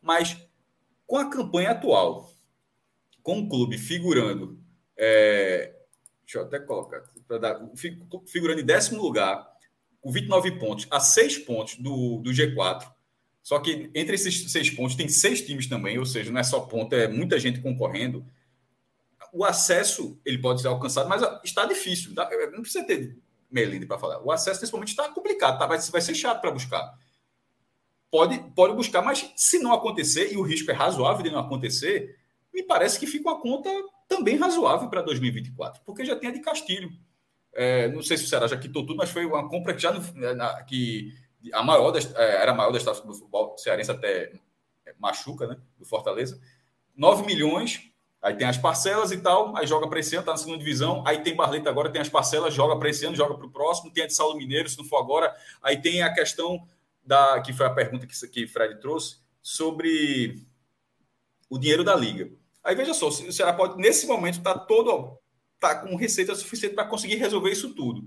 [0.00, 0.36] Mas
[1.10, 2.32] com a campanha atual,
[3.20, 4.62] com o clube figurando,
[4.96, 5.74] é,
[6.20, 7.02] deixa eu até colocar,
[7.40, 7.60] dar,
[8.28, 9.44] figurando em décimo lugar,
[10.00, 12.88] com 29 pontos, a 6 pontos do, do G4,
[13.42, 16.60] Só que entre esses seis pontos tem seis times também, ou seja, não é só
[16.60, 18.24] ponto, é muita gente concorrendo.
[19.32, 22.12] O acesso ele pode ser alcançado, mas está difícil.
[22.14, 23.18] Não precisa ter
[23.50, 24.22] Melinde para falar.
[24.22, 25.66] O acesso nesse momento está complicado, tá?
[25.66, 26.96] vai, vai ser chato para buscar.
[28.10, 32.16] Pode, pode buscar, mas se não acontecer, e o risco é razoável de não acontecer,
[32.52, 33.70] me parece que fica uma conta
[34.08, 36.90] também razoável para 2024, porque já tem a de Castilho.
[37.52, 39.92] É, não sei se o Ceará já quitou tudo, mas foi uma compra que já
[40.34, 41.12] na, que
[41.52, 44.32] a maior das, é, era a maior da história do futebol cearense até
[44.98, 45.56] machuca, né?
[45.78, 46.40] Do Fortaleza.
[46.96, 50.36] 9 milhões, aí tem as parcelas e tal, aí joga para esse ano, tá na
[50.36, 53.46] segunda divisão, aí tem Barleta agora, tem as parcelas, joga para esse ano, joga para
[53.46, 56.66] o próximo, tem a de Saulo Mineiro, se não for agora, aí tem a questão
[57.10, 60.46] da que foi a pergunta que, que Fred trouxe sobre
[61.50, 62.30] o dinheiro da liga.
[62.62, 65.18] Aí veja só, o Ceará pode, nesse momento, está todo
[65.58, 68.04] tá com receita suficiente para conseguir resolver isso tudo.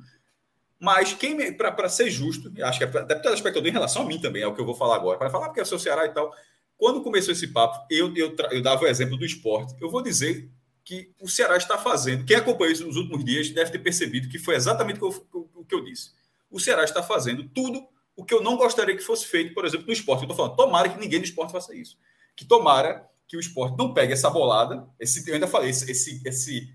[0.80, 4.06] Mas quem para ser justo, acho que é até para o espectador em relação a
[4.06, 5.78] mim também, é o que eu vou falar agora, para falar porque é o seu
[5.78, 6.34] Ceará e tal.
[6.78, 9.76] Quando começou esse papo, eu, eu, eu dava o exemplo do esporte.
[9.82, 10.50] Eu vou dizer
[10.86, 12.24] que o Ceará está fazendo.
[12.24, 15.50] Quem acompanhou isso nos últimos dias deve ter percebido que foi exatamente o que eu,
[15.56, 16.12] o que eu disse.
[16.50, 19.88] O Ceará está fazendo tudo o que eu não gostaria que fosse feito, por exemplo,
[19.88, 20.23] no esporte.
[20.23, 21.97] Eu estou falando, tomara que ninguém no esporte faça isso.
[22.36, 26.21] Que tomara que o esporte não pegue essa bolada, esse, eu ainda falei, esse, esse,
[26.26, 26.73] esse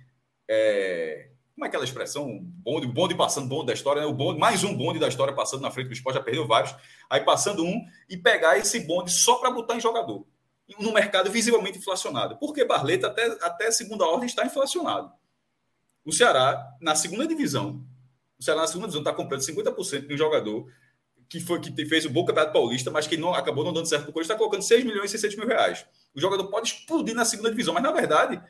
[0.48, 2.38] é, como é aquela expressão?
[2.40, 4.06] Bonde, bonde passando, bonde da história, né?
[4.06, 6.72] o bonde, mais um bonde da história passando na frente do esporte, já perdeu vários,
[7.10, 10.24] aí passando um e pegar esse bonde só para botar em jogador.
[10.78, 12.36] No mercado visivelmente inflacionado.
[12.36, 15.10] Porque Barleta, até, até segunda ordem, está inflacionado.
[16.04, 17.84] O Ceará, na segunda divisão,
[18.38, 20.70] o Ceará na segunda divisão está comprando 50% de um jogador
[21.28, 24.04] que foi que fez o bom campeonato paulista, mas que não acabou não dando certo
[24.04, 25.84] para o Corinthians, está colocando 6 milhões e 600 mil reais.
[26.14, 28.40] O jogador pode explodir na segunda divisão, mas na verdade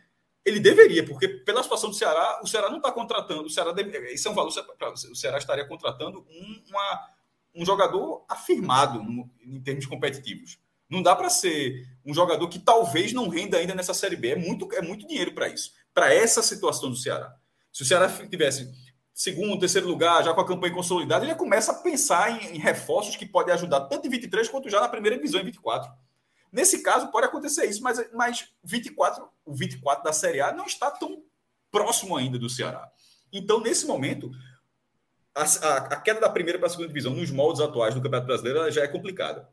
[0.44, 3.44] ele deveria, porque pela situação do Ceará, o Ceará não está contratando.
[3.44, 4.52] O Ceará deve, esse é um valor.
[5.10, 7.08] O Ceará estaria contratando um, uma,
[7.54, 10.58] um jogador afirmado no, em termos competitivos.
[10.88, 14.30] Não dá para ser um jogador que talvez não renda ainda nessa Série B.
[14.30, 17.34] É muito, é muito dinheiro para isso, para essa situação do Ceará.
[17.70, 18.72] Se o Ceará tivesse
[19.18, 23.16] segundo, terceiro lugar, já com a campanha consolidada, ele começa a pensar em, em reforços
[23.16, 25.90] que podem ajudar tanto em 23 quanto já na primeira divisão em 24.
[26.52, 30.88] Nesse caso, pode acontecer isso, mas, mas 24, o 24 da Série A não está
[30.88, 31.20] tão
[31.68, 32.88] próximo ainda do Ceará.
[33.32, 34.30] Então, nesse momento,
[35.34, 38.28] a, a, a queda da primeira para a segunda divisão nos moldes atuais do Campeonato
[38.28, 39.48] Brasileiro já é complicada.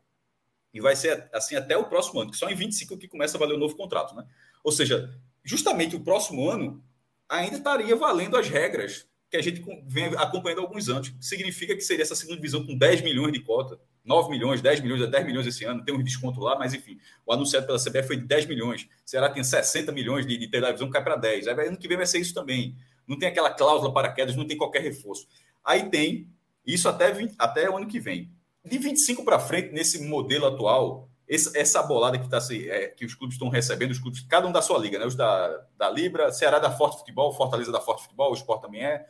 [0.72, 3.40] E vai ser assim até o próximo ano, que só em 25 que começa a
[3.40, 4.14] valer o novo contrato.
[4.14, 4.24] Né?
[4.62, 6.84] Ou seja, justamente o próximo ano
[7.28, 11.12] ainda estaria valendo as regras que a gente vem acompanhando há alguns anos.
[11.20, 15.10] Significa que seria essa segunda divisão com 10 milhões de cota 9 milhões, 10 milhões,
[15.10, 18.16] 10 milhões esse ano, tem um desconto lá, mas enfim, o anunciado pela CBF foi
[18.16, 18.84] de 10 milhões.
[18.84, 21.48] O Ceará tem 60 milhões de, de televisão, cai para 10.
[21.48, 22.76] Aí ano que vem vai ser isso também.
[23.06, 25.26] Não tem aquela cláusula para quedas, não tem qualquer reforço.
[25.64, 26.28] Aí tem,
[26.64, 28.30] isso até, 20, até o ano que vem.
[28.64, 33.14] De 25 para frente, nesse modelo atual, essa, essa bolada que, tá, é, que os
[33.14, 35.06] clubes estão recebendo, os clubes, cada um da sua liga, né?
[35.06, 38.84] Os da, da Libra, Ceará da Forte Futebol, Fortaleza da Forte Futebol, o Sport também
[38.84, 39.04] é.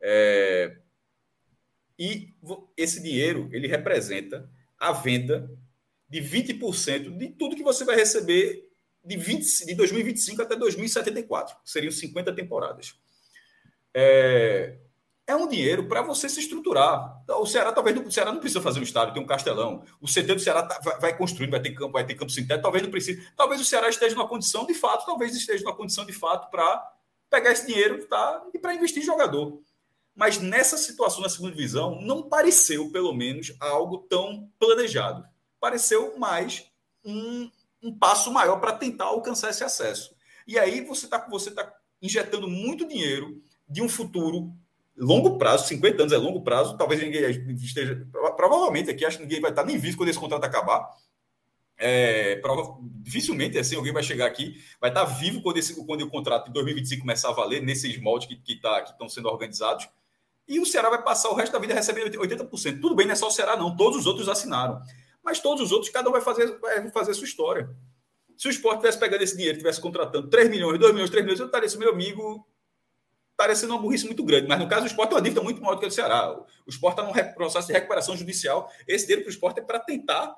[0.00, 0.76] É
[1.98, 2.34] e
[2.76, 5.50] esse dinheiro, ele representa a venda
[6.08, 8.68] de 20% de tudo que você vai receber
[9.02, 12.94] de, 20, de 2025 até 2074, que seriam 50 temporadas.
[13.94, 14.76] É,
[15.26, 17.24] é um dinheiro para você se estruturar.
[17.28, 19.82] O Ceará talvez não, o Ceará não precisa fazer um estádio, tem um castelão.
[20.00, 22.84] O CT do Ceará tá, vai, vai vai ter campo, vai ter campo sintético, talvez
[22.84, 23.26] não precise.
[23.34, 26.92] Talvez o Ceará esteja numa condição de fato, talvez esteja numa condição de fato para
[27.30, 29.62] pegar esse dinheiro tá, e para investir em jogador.
[30.16, 35.22] Mas nessa situação na segunda divisão, não pareceu, pelo menos, algo tão planejado.
[35.60, 36.64] Pareceu mais
[37.04, 37.50] um,
[37.82, 40.16] um passo maior para tentar alcançar esse acesso.
[40.46, 44.52] E aí você está você tá injetando muito dinheiro de um futuro
[44.96, 47.22] longo prazo, 50 anos é longo prazo, talvez ninguém
[47.56, 48.06] esteja.
[48.36, 50.88] Provavelmente aqui, acho que ninguém vai estar nem vivo quando esse contrato acabar.
[51.78, 56.08] É, prova, dificilmente assim alguém vai chegar aqui, vai estar vivo quando, esse, quando o
[56.08, 59.86] contrato de 2025 começar a valer, nesses moldes que, que, tá, que estão sendo organizados.
[60.48, 62.80] E o Ceará vai passar o resto da vida recebendo 80%.
[62.80, 63.76] Tudo bem, não é só o Ceará, não.
[63.76, 64.80] Todos os outros assinaram.
[65.22, 67.68] Mas todos os outros, cada um vai fazer, vai fazer a sua história.
[68.36, 71.40] Se o esporte tivesse pegando esse dinheiro, tivesse contratando 3 milhões, 2 milhões, 3 milhões,
[71.40, 72.46] eu estaria meu amigo
[73.36, 74.46] parecendo uma burrice muito grande.
[74.46, 76.32] Mas no caso, o esporte tem uma dívida muito maior do que o Ceará.
[76.32, 78.70] O esporte está num processo de recuperação judicial.
[78.86, 80.34] Esse dinheiro para o esporte é para tentar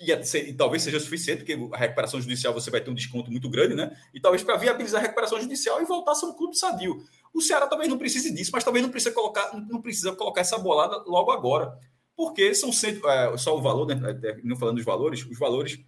[0.00, 3.50] e, e, talvez seja suficiente, porque a recuperação judicial você vai ter um desconto muito
[3.50, 3.90] grande, né?
[4.14, 7.04] E talvez para viabilizar a recuperação judicial e voltar a ser um clube sadio.
[7.34, 10.58] O Ceará talvez não precise disso, mas talvez não precisa colocar, não precisa colocar essa
[10.58, 11.78] bolada logo agora.
[12.16, 15.78] Porque são cento, é, só o valor, né, é, não falando dos valores, os valores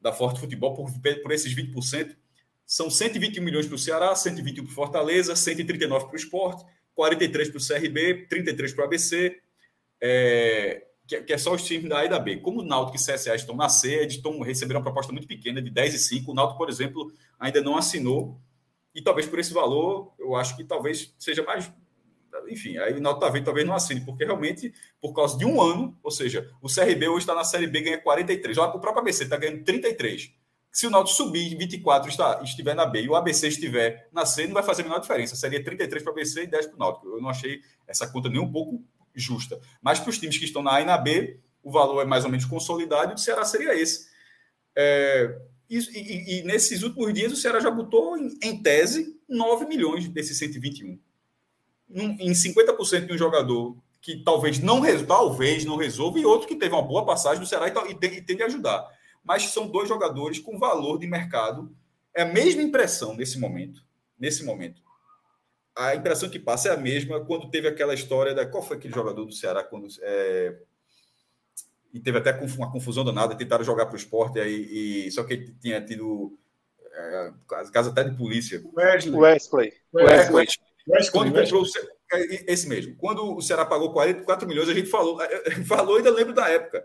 [0.00, 0.90] da Forte Futebol por,
[1.22, 2.16] por esses 20%
[2.66, 7.48] são 121 milhões para o Ceará, 121 para o Fortaleza, 139 para o Esporte, 43
[7.50, 9.40] para o CRB, 33 para o ABC,
[10.00, 12.38] é, que, que, é só os times da A e da B.
[12.38, 15.26] Como o Náutico e o CSA estão na C, eles estão, receberam uma proposta muito
[15.26, 16.30] pequena, de 10 e 5.
[16.30, 18.40] O Náutico, por exemplo, ainda não assinou.
[18.94, 21.72] E talvez por esse valor, eu acho que talvez seja mais.
[22.48, 25.98] Enfim, aí o Náutico talvez, talvez não assine, porque realmente, por causa de um ano,
[26.02, 28.58] ou seja, o CRB hoje está na Série B ganha 43.
[28.58, 30.32] Olha, o próprio ABC está ganhando 33.
[30.70, 34.46] Se o Náutico subir 24 está, estiver na B e o ABC estiver na C,
[34.46, 35.36] não vai fazer a menor diferença.
[35.36, 37.08] Seria 33 para o ABC e 10 para o Náutico.
[37.08, 38.82] Eu não achei essa conta nem um pouco
[39.14, 39.60] justa.
[39.82, 42.24] Mas para os times que estão na A e na B, o valor é mais
[42.24, 44.10] ou menos consolidado e o Ceará seria esse.
[44.74, 45.38] É,
[45.78, 50.08] e, e, e, nesses últimos dias o Ceará já botou, em, em tese, 9 milhões
[50.08, 50.98] desses 121.
[51.90, 56.56] Um, em 50% de um jogador que talvez não, talvez não resolva e outro que
[56.56, 58.86] teve uma boa passagem no Ceará e, e, e tende a ajudar.
[59.22, 61.74] Mas são dois jogadores com valor de mercado.
[62.14, 63.84] É a mesma impressão nesse momento.
[64.18, 64.82] Nesse momento
[65.76, 68.46] a impressão que passa é a mesma quando teve aquela história da.
[68.46, 69.88] Qual foi aquele jogador do Ceará quando.
[70.02, 70.56] É,
[71.92, 75.34] e teve até uma confusão danada, tentaram jogar para o esporte, aí, e, só que
[75.34, 76.38] ele tinha tido.
[76.94, 77.32] É,
[77.70, 78.62] caso até de polícia.
[78.74, 79.14] Wesley.
[79.14, 79.72] Wesley.
[79.94, 80.34] Wesley.
[80.34, 81.10] Wesley.
[81.10, 81.64] Quando comprou
[82.12, 82.96] é, esse mesmo.
[82.96, 86.84] Quando o Ceará pagou 44 milhões, a gente falou, é, falou ainda lembro da época.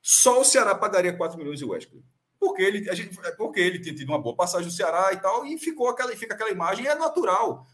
[0.00, 2.02] Só o Ceará pagaria 4 milhões de Wesley.
[2.38, 5.44] Porque ele, a gente, porque ele tinha tido uma boa passagem no Ceará e tal,
[5.44, 7.66] e ficou aquela, fica aquela imagem, é natural.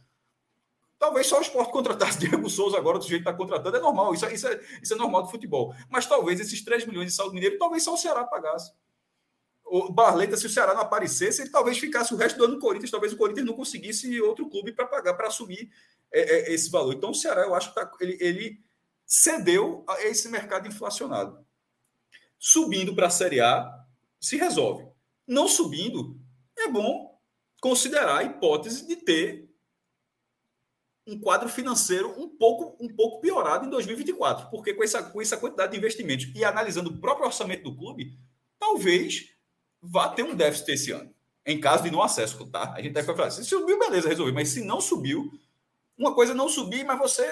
[1.05, 4.14] Talvez só o esporte contratasse Diego Souza agora, do jeito que está contratando, é normal,
[4.14, 5.75] isso, é, isso, é, isso é normal do futebol.
[5.90, 8.73] Mas talvez esses 3 milhões de saldo mineiro, talvez só o Ceará pagasse.
[9.67, 12.59] O Barleta, se o Ceará não aparecesse, ele talvez ficasse o resto do ano no
[12.59, 15.71] Corinthians, talvez o Corinthians não conseguisse outro clube para pagar, para assumir
[16.11, 16.95] é, é, esse valor.
[16.95, 18.64] Então o Ceará, eu acho que tá, ele, ele
[19.05, 21.45] cedeu a esse mercado inflacionado.
[22.38, 23.71] Subindo para a Série A,
[24.19, 24.88] se resolve.
[25.27, 26.19] Não subindo,
[26.57, 27.21] é bom
[27.61, 29.44] considerar a hipótese de ter
[31.07, 35.37] um quadro financeiro um pouco, um pouco piorado em 2024, porque com essa, com essa
[35.37, 38.19] quantidade de investimentos e analisando o próprio orçamento do clube,
[38.59, 39.31] talvez
[39.83, 41.14] vá ter um déficit esse ano,
[41.45, 42.73] em caso de não acesso, tá?
[42.73, 45.31] A gente deve falar, se subiu, beleza, resolveu, mas se não subiu,
[45.97, 47.31] uma coisa é não subir, mas você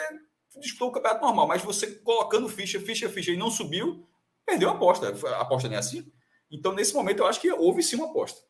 [0.60, 4.06] disputou o campeonato normal, mas você colocando ficha, ficha, ficha e não subiu,
[4.44, 5.08] perdeu a aposta.
[5.08, 6.10] A aposta não é assim?
[6.50, 8.40] Então, nesse momento, eu acho que houve sim uma aposta.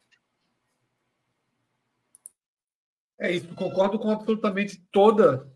[3.19, 5.51] É isso, concordo com absolutamente toda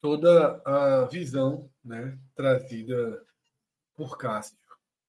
[0.00, 3.24] toda a visão né, trazida
[3.94, 4.58] por Cássio.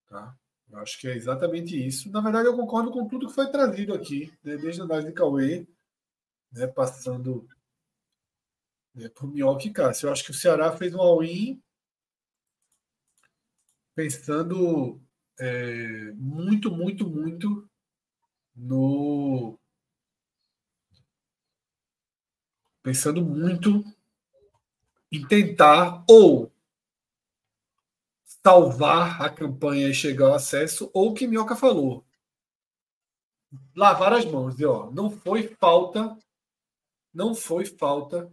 [0.08, 0.38] Tá?
[0.70, 2.12] Eu acho que é exatamente isso.
[2.12, 5.14] Na verdade, eu concordo com tudo que foi trazido aqui, né, desde a análise de
[5.14, 5.68] Cauê,
[6.52, 7.48] né, passando
[8.94, 10.08] né, por Minhoca e Cássio.
[10.08, 11.60] Eu acho que o Ceará fez um all-in
[13.96, 15.02] pensando
[15.40, 17.70] é, muito, muito, muito
[18.56, 19.58] no
[22.84, 23.84] pensando muito
[25.10, 26.52] em tentar ou
[28.26, 32.06] salvar a campanha e chegar ao acesso, ou o que Minhoca falou.
[33.74, 36.17] Lavar as mãos, dizer, ó, não foi falta,
[37.13, 38.32] não foi falta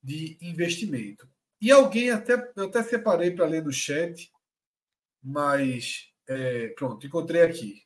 [0.00, 1.28] de investimento.
[1.60, 4.30] E alguém até eu até separei para ler no chat,
[5.22, 7.82] mas é, pronto, encontrei aqui.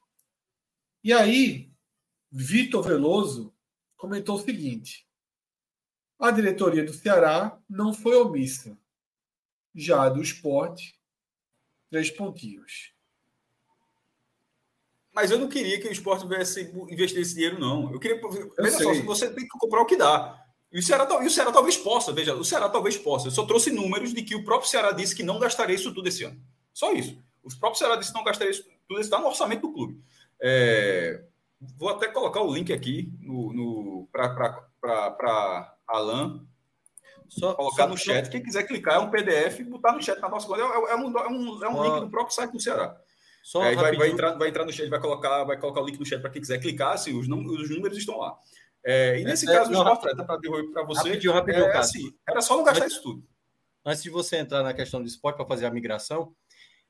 [1.03, 1.71] E aí,
[2.31, 3.55] Vitor Veloso
[3.97, 5.06] comentou o seguinte:
[6.19, 8.77] a diretoria do Ceará não foi omissa.
[9.75, 10.99] Já do esporte,
[11.91, 12.93] três pontinhos.
[15.13, 17.93] Mas eu não queria que o esporte tivesse investir esse dinheiro, não.
[17.93, 18.21] Eu queria.
[18.59, 20.43] Veja só, você tem que comprar o que dá.
[20.73, 23.29] E o, Ceará, e o Ceará talvez possa, veja, o Ceará talvez possa.
[23.29, 26.09] Eu só trouxe números de que o próprio Ceará disse que não gastaria isso tudo
[26.09, 26.39] esse ano.
[26.73, 27.19] Só isso.
[27.43, 30.03] Os próprios Ceará disse que não gastaria isso tudo, está no orçamento do clube.
[30.41, 31.25] É,
[31.77, 36.47] vou até colocar o link aqui no, no para Alan,
[37.29, 38.27] só, colocar só, no chat.
[38.27, 38.31] Só...
[38.31, 40.61] Quem quiser clicar, é um PDF, botar no chat na nossa conta.
[40.61, 42.97] É, é, é, um, é um, é um link do próprio site do Ceará.
[43.43, 45.99] Só é, vai, vai, entrar, vai entrar no chat, vai colocar, vai colocar o link
[45.99, 48.37] no chat para quem quiser clicar, assim, os, os números estão lá.
[48.85, 52.57] É, e nesse é, caso, não, o para você, rapidinho, rapidinho, é, assim, era só
[52.57, 53.25] não gastar isso tudo.
[53.85, 56.35] Antes de você entrar na questão do esporte para fazer a migração,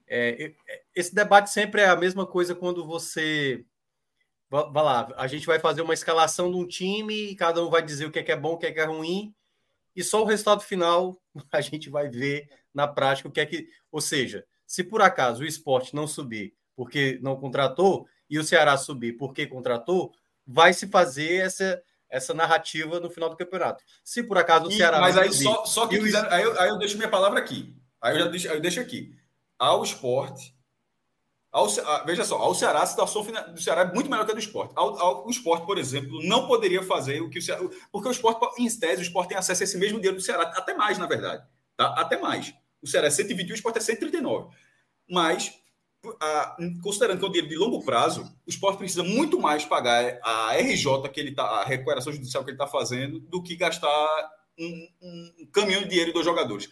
[0.09, 0.53] é,
[0.95, 3.65] esse debate sempre é a mesma coisa quando você
[4.49, 8.07] vai lá, a gente vai fazer uma escalação de um time cada um vai dizer
[8.07, 9.35] o que é, que é bom, o que é, que é ruim,
[9.95, 11.21] e só o resultado final
[11.51, 13.69] a gente vai ver na prática o que é que.
[13.91, 18.77] Ou seja, se por acaso o esporte não subir porque não contratou e o Ceará
[18.77, 20.13] subir porque contratou,
[20.47, 23.83] vai se fazer essa, essa narrativa no final do campeonato.
[24.05, 24.99] Se por acaso o Ceará.
[24.99, 27.39] E, mas aí subir, só, só que quiser, aí, eu, aí eu deixo minha palavra
[27.39, 27.75] aqui.
[28.01, 29.17] Aí eu já deixo, eu deixo aqui.
[29.59, 30.55] Ao esporte
[31.57, 34.41] ao, veja só, ao Ceará, a situação do Ceará é muito melhor que a do
[34.41, 34.75] esporte.
[34.77, 37.67] Ao, ao, o esporte, por exemplo, não poderia fazer o que o Ceará.
[37.91, 40.53] Porque o esporte, em tese, o esporte tem acesso a esse mesmo dinheiro do Ceará,
[40.55, 41.43] até mais, na verdade.
[41.75, 41.95] Tá?
[41.97, 42.53] Até mais.
[42.83, 44.55] O Ceará é 121, o Sport é 139.
[45.11, 45.55] Mas,
[46.21, 50.19] a, considerando que é um dinheiro de longo prazo, o Sport precisa muito mais pagar
[50.23, 54.31] a RJ, que ele tá, a recuperação judicial que ele está fazendo, do que gastar
[54.59, 56.69] um, um, caminhão de dinheiro dos jogadores.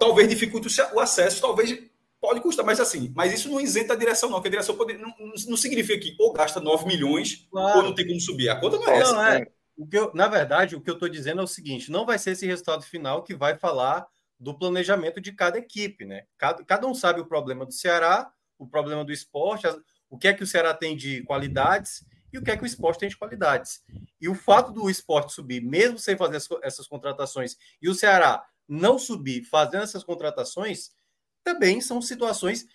[0.00, 1.93] Talvez dificulte o acesso, talvez
[2.24, 4.96] pode custar, mas assim, mas isso não isenta a direção, não, porque a direção pode,
[4.96, 7.78] não, não significa que ou gasta 9 milhões claro.
[7.78, 8.48] ou não tem como subir.
[8.48, 9.38] A conta não é não, essa.
[9.38, 9.46] É.
[9.76, 12.18] O que eu, na verdade, o que eu estou dizendo é o seguinte: não vai
[12.18, 14.06] ser esse resultado final que vai falar
[14.40, 16.24] do planejamento de cada equipe, né?
[16.38, 19.66] Cada, cada um sabe o problema do Ceará, o problema do esporte,
[20.08, 22.66] o que é que o Ceará tem de qualidades e o que é que o
[22.66, 23.82] esporte tem de qualidades.
[24.20, 28.98] E o fato do esporte subir, mesmo sem fazer essas contratações, e o Ceará não
[28.98, 30.90] subir fazendo essas contratações,
[31.44, 32.66] também são situações.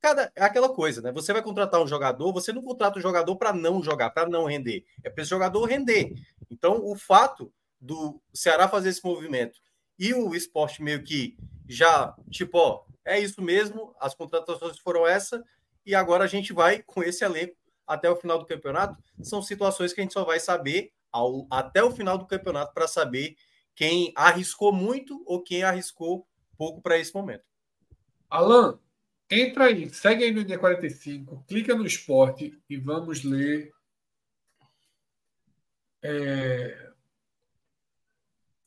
[0.00, 1.10] Cada, é aquela coisa, né?
[1.12, 4.44] Você vai contratar um jogador, você não contrata um jogador para não jogar, para não
[4.44, 4.84] render.
[5.02, 6.12] É para esse jogador render.
[6.50, 9.58] Então, o fato do Ceará fazer esse movimento
[9.98, 11.36] e o esporte meio que
[11.68, 15.42] já, tipo, ó, é isso mesmo, as contratações foram essa,
[15.84, 17.56] e agora a gente vai com esse elenco
[17.86, 18.98] até o final do campeonato.
[19.22, 22.88] São situações que a gente só vai saber ao, até o final do campeonato para
[22.88, 23.36] saber
[23.74, 26.26] quem arriscou muito ou quem arriscou
[26.58, 27.45] pouco para esse momento.
[28.28, 28.78] Alan,
[29.30, 33.72] entra aí, segue aí no dia 45, clica no esporte e vamos ler
[36.02, 36.92] é,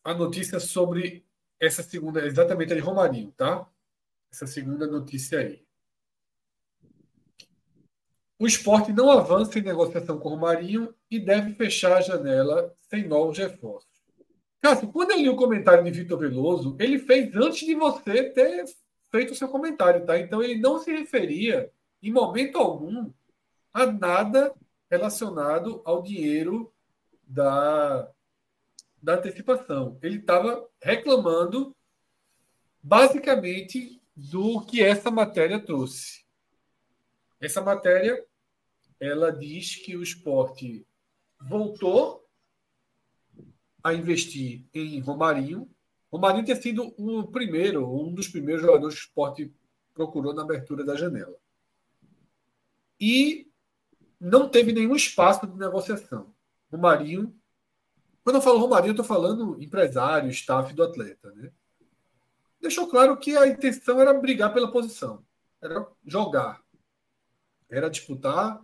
[0.03, 1.25] a notícia sobre
[1.59, 3.67] essa segunda, exatamente a de Romarinho, tá?
[4.31, 5.63] Essa segunda notícia aí.
[8.37, 13.05] O esporte não avança em negociação com o Romarinho e deve fechar a janela sem
[13.05, 13.89] novos reforços.
[14.61, 18.65] Cássio, quando eu li o comentário de Vitor Veloso, ele fez antes de você ter
[19.11, 20.17] feito o seu comentário, tá?
[20.19, 23.11] Então ele não se referia, em momento algum,
[23.73, 24.53] a nada
[24.89, 26.73] relacionado ao dinheiro
[27.27, 28.09] da,
[29.01, 29.97] da antecipação.
[30.01, 31.75] Ele estava reclamando
[32.81, 36.25] basicamente do que essa matéria trouxe.
[37.39, 38.25] Essa matéria
[38.99, 40.85] ela diz que o esporte
[41.39, 42.27] voltou
[43.81, 45.69] a investir em Romarinho.
[46.11, 49.53] Romarinho tinha sido o primeiro, um dos primeiros jogadores que o esporte
[49.93, 51.35] procurou na abertura da janela.
[52.99, 53.47] E
[54.19, 56.33] não teve nenhum espaço de negociação.
[56.71, 57.33] Romarinho
[58.29, 61.31] quando eu falo Romarinho, eu estou falando empresário, staff do atleta.
[61.31, 61.51] Né?
[62.61, 65.25] Deixou claro que a intenção era brigar pela posição,
[65.61, 66.61] era jogar,
[67.69, 68.61] era disputar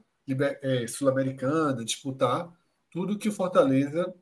[0.61, 2.51] é, Sul-Americana, disputar
[2.91, 4.13] tudo que o Fortaleza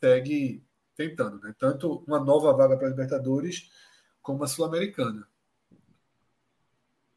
[0.00, 0.62] segue
[0.96, 1.54] tentando, né?
[1.58, 3.70] tanto uma nova vaga para a Libertadores
[4.22, 5.28] como a Sul-Americana.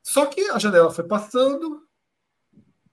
[0.04, 1.88] Só que a janela foi passando,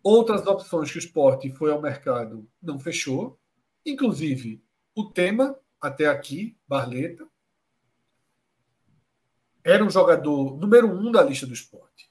[0.02, 3.38] outras opções que o esporte foi ao mercado não fechou,
[3.84, 4.62] inclusive
[4.94, 7.28] o tema, até aqui, Barleta,
[9.62, 12.08] era um jogador número um da lista do esporte.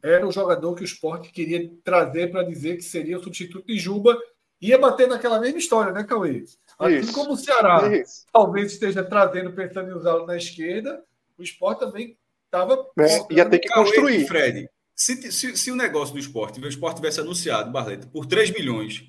[0.00, 3.78] Era o jogador que o esporte queria trazer para dizer que seria o substituto de
[3.78, 4.16] Juba.
[4.64, 6.42] Ia bater naquela mesma história, né, Cauê?
[6.78, 7.12] Assim Isso.
[7.12, 8.24] como o Ceará Isso.
[8.32, 11.04] talvez esteja trazendo, pensando em usá-lo na esquerda,
[11.36, 12.90] o esporte também estava.
[12.98, 14.26] É, ia ter que Cauê, construir.
[14.26, 18.52] Fred, se, se, se, o negócio do esporte, o esporte tivesse anunciado, Barleta, por 3
[18.52, 19.04] milhões,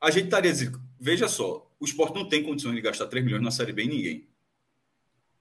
[0.00, 3.42] a gente estaria dizendo, veja só, o esporte não tem condições de gastar 3 milhões
[3.42, 4.28] na Série B em ninguém.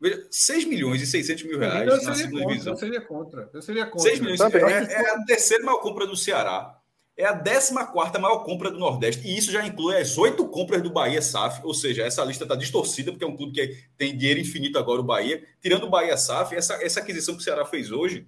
[0.01, 2.73] Veja, 6 milhões e 600 mil reais na segunda contra, divisão.
[2.73, 3.49] Eu seria contra.
[3.53, 4.09] Eu seria contra.
[4.09, 6.78] 6 milhões é, é, a terceira maior compra do Ceará.
[7.19, 9.27] É a 14 maior compra do Nordeste.
[9.27, 11.59] E isso já inclui as oito compras do Bahia SAF.
[11.65, 15.01] Ou seja, essa lista está distorcida, porque é um clube que tem dinheiro infinito agora,
[15.01, 15.45] o Bahia.
[15.61, 18.25] Tirando o Bahia SAF, essa, essa aquisição que o Ceará fez hoje,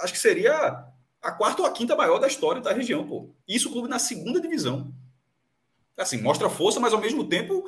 [0.00, 0.84] acho que seria
[1.22, 3.34] a quarta ou a quinta maior da história da região, pô.
[3.48, 4.92] Isso o clube na segunda divisão
[5.98, 7.64] assim, mostra força, mas ao mesmo tempo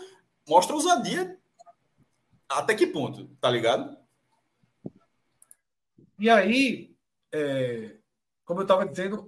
[0.49, 1.39] mostra ousadia
[2.49, 3.97] até que ponto, tá ligado?
[6.19, 6.95] E aí,
[7.33, 7.97] é,
[8.45, 9.27] como eu estava dizendo,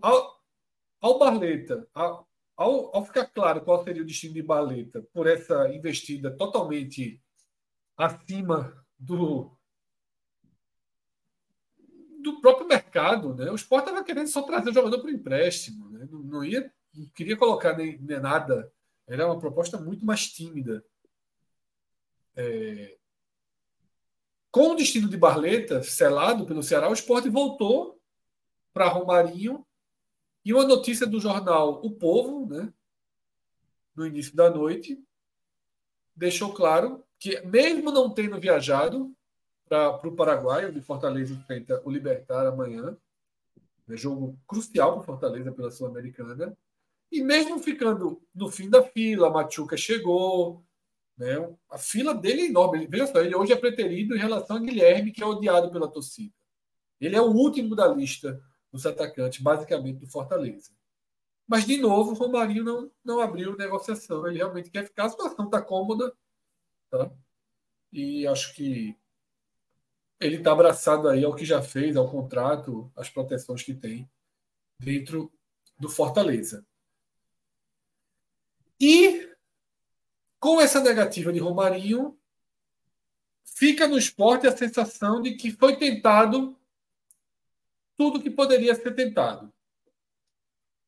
[1.03, 2.27] ao Barleta, ao,
[2.57, 7.21] ao, ficar claro qual seria o destino de Barleta por essa investida totalmente
[7.97, 9.55] acima do
[12.23, 13.51] do próprio mercado, né?
[13.51, 16.07] O Sport estava querendo só trazer o jogador o empréstimo, né?
[16.09, 18.73] não, não, ia, não queria colocar nem, nem nada
[19.09, 20.85] era uma proposta muito mais tímida.
[22.37, 22.97] É...
[24.51, 28.01] Com o destino de Barleta selado pelo Ceará, o esporte voltou
[28.73, 29.67] para Romarinho.
[30.45, 32.73] E uma notícia do jornal O Povo, né,
[33.95, 34.99] no início da noite,
[36.17, 39.15] deixou claro que, mesmo não tendo viajado
[39.69, 42.97] para o Paraguai, onde Fortaleza enfrenta o Libertar amanhã,
[43.89, 46.57] é jogo crucial para Fortaleza pela Sul-Americana,
[47.11, 50.65] e mesmo ficando no fim da fila, Machuca chegou,
[51.17, 51.37] Né?
[51.71, 52.87] A fila dele é enorme.
[52.87, 56.33] Veja só, ele hoje é preterido em relação a Guilherme, que é odiado pela torcida.
[57.01, 58.41] Ele é o último da lista
[58.73, 60.71] dos atacantes, basicamente, do Fortaleza.
[61.47, 64.27] Mas, de novo, o Romarinho não, não abriu negociação.
[64.27, 65.05] Ele realmente quer ficar.
[65.05, 66.17] A situação está cômoda.
[66.89, 67.11] Tá?
[67.93, 68.97] E acho que
[70.19, 74.09] ele está abraçado aí ao que já fez, ao contrato, às proteções que tem
[74.79, 75.31] dentro
[75.79, 76.65] do Fortaleza.
[78.81, 79.31] E
[80.41, 82.19] com essa negativa de Romarinho,
[83.45, 86.57] fica no esporte a sensação de que foi tentado
[88.03, 89.55] tudo que poderia ser tentado,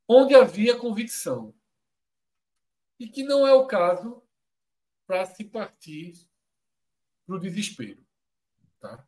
[0.08, 1.54] onde havia convicção.
[2.98, 4.20] E que não é o caso
[5.06, 6.12] para se partir
[7.24, 8.04] para o desespero.
[8.80, 9.06] Tá?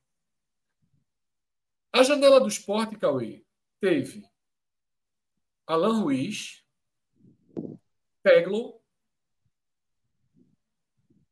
[1.93, 3.45] A janela do esporte, Cauê,
[3.81, 4.25] teve
[5.67, 6.65] Alan Ruiz,
[8.23, 8.81] Peglo,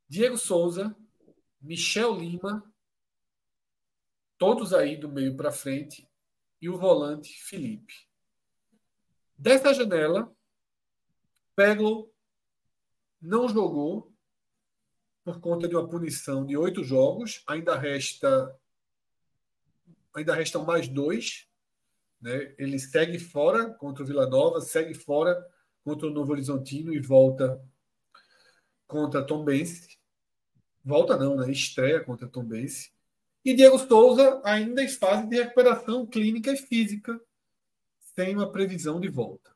[0.09, 0.97] Diego Souza,
[1.61, 2.68] Michel Lima,
[4.37, 6.09] todos aí do meio para frente,
[6.61, 7.94] e o volante Felipe.
[9.36, 10.34] Dessa janela,
[11.57, 12.12] Peglo
[13.20, 14.12] não jogou
[15.24, 17.42] por conta de uma punição de oito jogos.
[17.46, 18.55] Ainda resta,
[20.14, 21.48] ainda restam mais dois.
[22.20, 22.55] Né?
[22.59, 25.42] Ele segue fora contra o Vila Nova, segue fora
[25.82, 27.62] contra o Novo Horizontino e volta
[28.86, 29.98] contra Tom Bense.
[30.84, 31.50] Volta não, né?
[31.50, 32.93] Estreia contra Tom Bense.
[33.45, 37.20] E Diego Souza ainda em fase de recuperação clínica e física,
[38.14, 39.55] sem uma previsão de volta.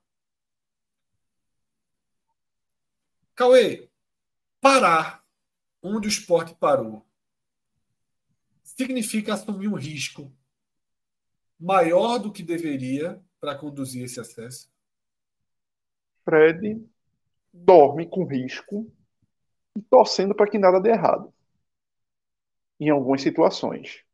[3.35, 3.89] Cauê,
[4.61, 5.25] parar
[5.83, 7.07] onde o esporte parou
[8.63, 10.33] significa assumir um risco
[11.59, 14.71] maior do que deveria para conduzir esse acesso?
[16.25, 16.85] Fred
[17.53, 18.93] dorme com risco
[19.77, 21.33] e torcendo para que nada dê errado.
[22.81, 24.05] Em algumas situações.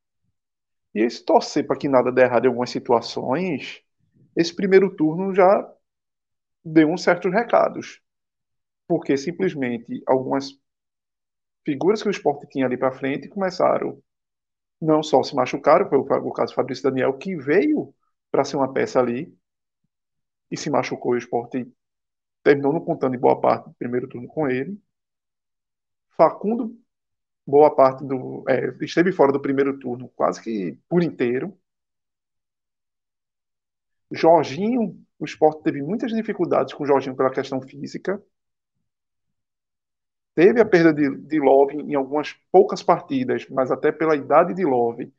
[0.94, 3.82] E esse torcer para que nada dê errado em algumas situações,
[4.36, 5.70] esse primeiro turno já
[6.64, 8.00] deu uns certos recados.
[8.86, 10.50] Porque simplesmente algumas
[11.64, 14.02] figuras que o esporte tinha ali para frente começaram
[14.80, 17.94] não só se machucaram, foi o caso do Fabrício Daniel, que veio
[18.30, 19.34] para ser uma peça ali
[20.50, 21.12] e se machucou.
[21.12, 21.66] O esporte
[22.42, 24.78] terminou não contando em boa parte do primeiro turno com ele.
[26.16, 26.78] Facundo,
[27.46, 28.44] boa parte do.
[28.48, 31.56] É, esteve fora do primeiro turno quase que por inteiro.
[34.10, 38.22] Jorginho, o esporte teve muitas dificuldades com o Jorginho pela questão física.
[40.34, 44.64] Teve a perda de, de Love em algumas poucas partidas, mas até pela idade de
[44.64, 45.12] Love,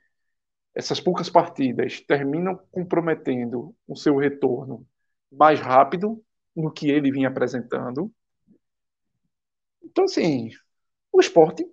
[0.74, 4.86] essas poucas partidas terminam comprometendo o seu retorno
[5.32, 6.24] mais rápido
[6.56, 8.12] no que ele vinha apresentando.
[9.84, 10.50] Então, assim,
[11.12, 11.66] o esporte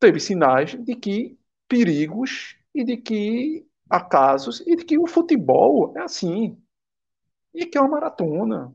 [0.00, 1.38] teve sinais de que
[1.68, 6.60] perigos e de que há casos e de que o futebol é assim.
[7.54, 8.74] E que é uma maratona.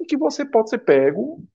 [0.00, 1.46] E que você pode ser pego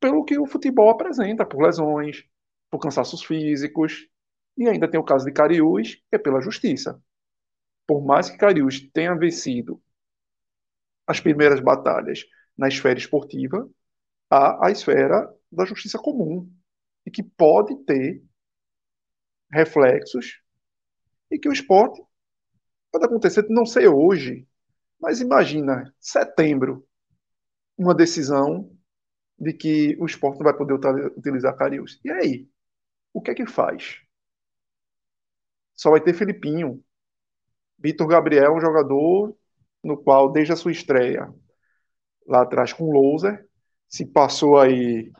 [0.00, 2.24] pelo que o futebol apresenta, por lesões,
[2.70, 4.08] por cansaços físicos.
[4.56, 7.00] E ainda tem o caso de Cariús, que é pela justiça.
[7.86, 9.80] Por mais que Cariús tenha vencido
[11.06, 12.24] as primeiras batalhas
[12.56, 13.68] na esfera esportiva,
[14.30, 16.48] há a esfera da justiça comum,
[17.06, 18.22] e que pode ter
[19.52, 20.40] reflexos,
[21.30, 22.02] e que o esporte
[22.92, 24.46] pode acontecer, não sei hoje,
[25.00, 26.86] mas imagina, setembro,
[27.76, 28.70] uma decisão
[29.38, 30.74] de que o esporte não vai poder
[31.16, 31.98] utilizar Carius.
[32.04, 32.48] E aí?
[33.12, 34.00] O que é que faz?
[35.74, 36.84] Só vai ter Filipinho.
[37.78, 39.34] Vitor Gabriel, um jogador
[39.82, 41.32] no qual, desde a sua estreia
[42.26, 43.48] lá atrás com o Louser,
[43.88, 45.10] se passou aí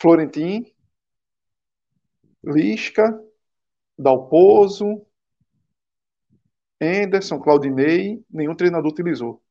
[0.00, 0.64] Florentin,
[2.42, 3.22] Lisca,
[3.98, 5.06] Dalpozo,
[6.80, 9.42] Anderson, Claudinei, nenhum treinador utilizou.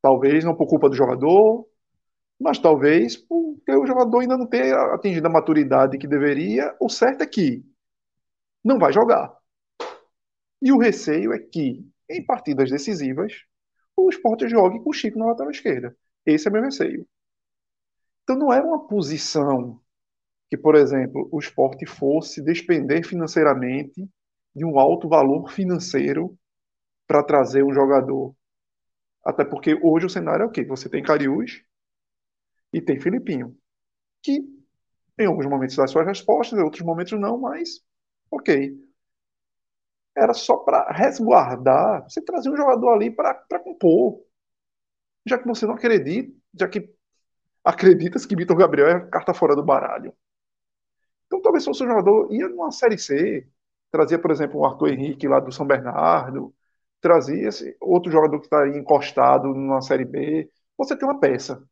[0.00, 1.66] Talvez não por culpa do jogador,
[2.38, 6.74] mas talvez porque o jogador ainda não tenha atingido a maturidade que deveria.
[6.80, 7.64] O certo é que
[8.64, 9.36] não vai jogar.
[10.60, 13.32] E o receio é que, em partidas decisivas,
[13.96, 15.96] o esporte jogue com o Chico na lateral esquerda.
[16.24, 17.06] Esse é meu receio.
[18.22, 19.80] Então não era uma posição
[20.50, 24.08] que, por exemplo, o esporte fosse despender financeiramente
[24.54, 26.36] de um alto valor financeiro
[27.06, 28.34] para trazer um jogador.
[29.24, 30.64] Até porque hoje o cenário é o quê?
[30.64, 31.64] Você tem Cariús,
[32.72, 33.56] e tem Filipinho,
[34.22, 34.40] que
[35.18, 37.82] em alguns momentos dá suas respostas, em outros momentos não, mas
[38.30, 38.72] ok.
[40.16, 44.22] Era só para resguardar, você trazer um jogador ali para compor.
[45.26, 46.92] Já que você não acredita, já que
[47.64, 50.12] acredita-se que Vitor Gabriel é carta fora do baralho.
[51.26, 53.46] Então talvez fosse um jogador, ia numa Série C,
[53.90, 56.54] trazia, por exemplo, o Arthur Henrique lá do São Bernardo,
[57.00, 60.50] trazia esse outro jogador que estaria encostado numa Série B.
[60.76, 61.62] Você tem uma peça.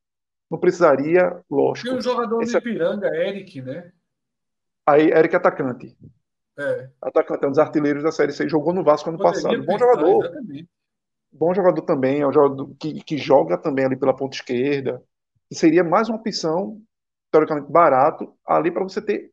[0.50, 1.88] Não precisaria, lógico.
[1.88, 2.52] Tem um jogador esse...
[2.52, 3.92] de Ipiranga, Eric, né?
[4.84, 5.96] Aí, Eric atacante.
[6.58, 6.90] É.
[7.00, 9.64] Atacante, é um dos artilheiros da Série C, jogou no Vasco ano Poderia passado.
[9.64, 10.24] Bom jogador.
[10.24, 10.68] Exatamente.
[11.32, 15.00] Bom jogador também, é um jogador que, que joga também ali pela ponta esquerda.
[15.50, 16.80] E seria mais uma opção,
[17.30, 19.32] teoricamente barato, ali para você ter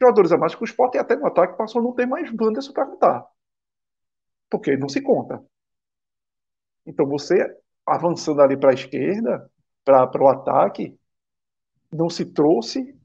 [0.00, 2.72] jogadores a mais, que o Sport até no ataque passou a não ter mais Wanderson
[2.72, 3.26] para contar.
[4.50, 5.44] Porque não se conta.
[6.86, 9.50] Então você avançando ali para a esquerda,
[9.84, 10.98] para o ataque,
[11.92, 12.96] não se trouxe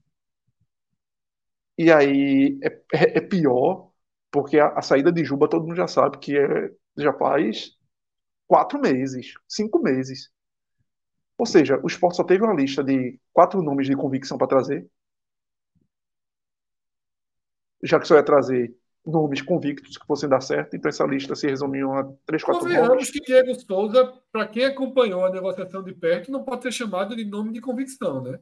[1.78, 3.92] e aí é, é, é pior,
[4.32, 7.78] porque a, a, saída de Juba todo mundo já sabe que é, já faz
[8.48, 10.32] quatro meses, cinco meses.
[11.38, 14.88] Ou seja, o esporte só teve uma lista de quatro nomes de convicção para trazer.
[17.84, 18.76] Já que só ia trazer
[19.06, 22.90] nomes convictos que fossem dar certo, então essa lista se resumiu a três, quatro Convenhamos
[22.90, 23.12] nomes.
[23.12, 27.24] que Diego Souza, para quem acompanhou a negociação de perto, não pode ser chamado de
[27.24, 28.40] nome de convicção, né?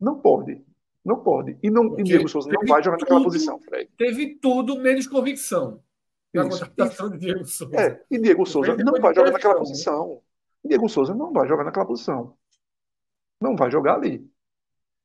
[0.00, 0.64] Não pode.
[1.04, 1.56] Não pode.
[1.62, 3.90] E, não, e Diego Souza não vai jogar naquela posição, Fred.
[3.96, 5.82] Teve tudo menos convicção.
[6.34, 7.76] Na contratação de Diego Souza.
[7.76, 10.20] É, e Diego Souza não vai jogar naquela posição.
[10.64, 12.36] Diego Souza não vai jogar naquela posição.
[13.40, 14.28] Não vai jogar ali.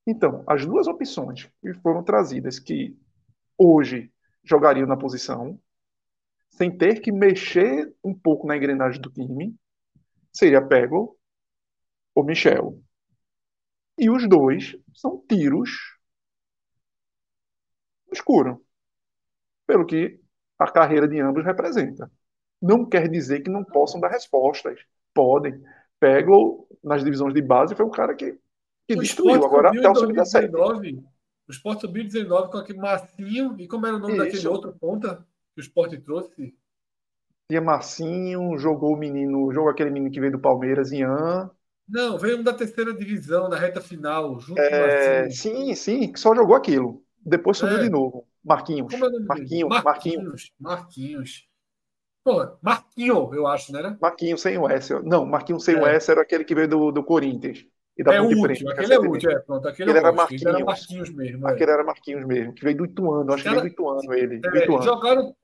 [0.05, 2.97] Então, as duas opções que foram trazidas que
[3.57, 4.11] hoje
[4.43, 5.59] jogariam na posição,
[6.49, 9.55] sem ter que mexer um pouco na engrenagem do time,
[10.31, 11.17] seria Pego
[12.13, 12.81] ou Michel.
[13.97, 15.69] E os dois são tiros
[18.07, 18.65] no escuro,
[19.65, 20.19] pelo que
[20.59, 22.11] a carreira de ambos representa.
[22.61, 24.79] Não quer dizer que não possam dar respostas.
[25.13, 25.61] Podem.
[25.99, 28.37] Pego nas divisões de base foi um cara que,
[28.87, 29.45] que destruiu.
[29.45, 31.03] Agora até o sub-17.
[31.47, 33.55] O Sport subiu 19 com aquele Marcinho.
[33.59, 34.23] E como era o nome Isso.
[34.23, 36.55] daquele outro ponta que o Sport trouxe?
[37.49, 41.51] Tinha Marcinho, jogou o menino, jogou aquele menino que veio do Palmeiras, Ian.
[41.87, 46.33] Não, veio um da terceira divisão, na reta final, junto é, Sim, sim, que só
[46.33, 47.03] jogou aquilo.
[47.25, 47.83] Depois subiu é.
[47.83, 48.25] de novo.
[48.43, 48.93] Marquinhos.
[48.93, 50.53] É Marquinhos, Marquinhos, Marquinhos.
[50.59, 51.47] Marquinhos.
[52.23, 53.97] Pô, Marquinho, eu acho, né?
[54.01, 54.93] Marquinhos sem o S.
[55.03, 55.81] Não, Marquinhos sem é.
[55.81, 57.65] o S era aquele que veio do, do Corinthians.
[57.97, 59.67] E da é útil, Preta, aquele é útil, é, pronto.
[59.67, 60.45] Aquele, aquele era, Marquinhos.
[60.45, 61.47] era Marquinhos mesmo.
[61.47, 61.51] É.
[61.51, 64.41] Aquele era Marquinhos mesmo, que veio do Ituano, acho que veio do Ituano ele.
[64.43, 64.83] É, Ituano.
[64.83, 65.35] Jogaram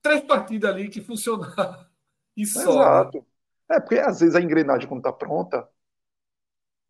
[0.00, 1.86] três partidas ali que funcionaram.
[2.34, 2.60] E só.
[2.60, 3.26] Exato.
[3.70, 5.68] É, porque às vezes a engrenagem, quando está pronta,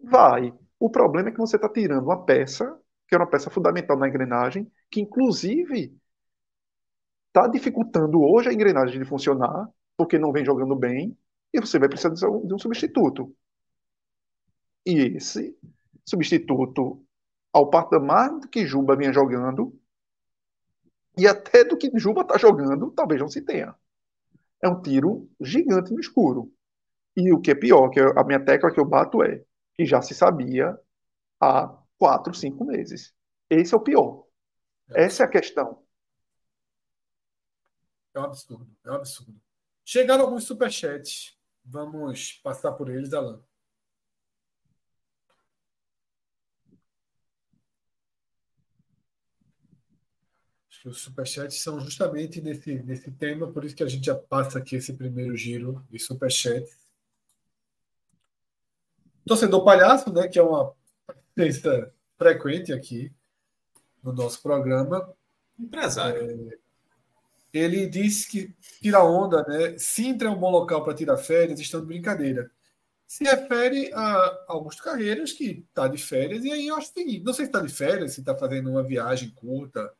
[0.00, 0.54] vai.
[0.78, 2.78] O problema é que você está tirando uma peça,
[3.08, 6.00] que é uma peça fundamental na engrenagem, que inclusive
[7.32, 11.16] está dificultando hoje a engrenagem de funcionar, porque não vem jogando bem,
[11.52, 13.34] e você vai precisar de um substituto.
[14.84, 15.56] E esse
[16.04, 17.02] substituto,
[17.52, 19.74] ao patamar do que Juba vinha jogando,
[21.16, 23.74] e até do que Juba está jogando, talvez não se tenha.
[24.62, 26.52] É um tiro gigante no escuro.
[27.16, 29.42] E o que é pior, que a minha tecla que eu bato é
[29.74, 30.78] que já se sabia
[31.40, 33.14] há quatro, cinco meses.
[33.50, 34.24] Esse é o pior.
[34.94, 35.82] Essa é a questão.
[38.14, 39.40] É um absurdo, é um absurdo.
[39.84, 41.36] Chegaram alguns superchats.
[41.64, 43.42] Vamos passar por eles, Alan.
[50.68, 54.14] Acho que os superchats são justamente nesse, nesse tema, por isso que a gente já
[54.14, 56.82] passa aqui esse primeiro giro de superchats.
[59.26, 60.74] Torcedor Palhaço, né, que é uma
[61.34, 63.12] presença frequente aqui
[64.02, 65.14] no nosso programa.
[65.58, 66.52] Empresário.
[66.52, 66.61] É,
[67.52, 69.76] ele disse que tira onda, né?
[69.78, 72.50] Sintra é um bom local para tirar férias, estão de brincadeira.
[73.06, 77.24] Se refere a Augusto Carreiras, que está de férias, e aí eu acho o seguinte:
[77.24, 79.92] não sei se está de férias, se está fazendo uma viagem curta,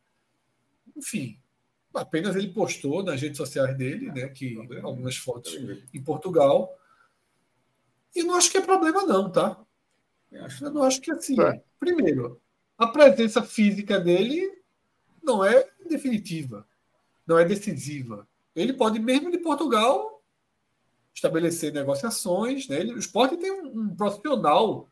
[0.97, 1.39] enfim.
[1.95, 4.29] Apenas ele postou nas redes sociais dele, né?
[4.29, 5.55] Que algumas fotos
[5.93, 6.75] em Portugal.
[8.17, 9.63] E não acho que é problema, não, tá?
[10.31, 11.39] Eu não acho que assim.
[11.39, 11.63] É.
[11.79, 12.41] Primeiro,
[12.79, 14.63] a presença física dele
[15.23, 16.67] não é definitiva,
[17.27, 18.27] não é decisiva.
[18.55, 20.23] Ele pode, mesmo de Portugal,
[21.15, 22.69] estabelecer negociações.
[22.69, 22.81] Né?
[22.81, 24.89] Ele, o esporte tem um, um profissional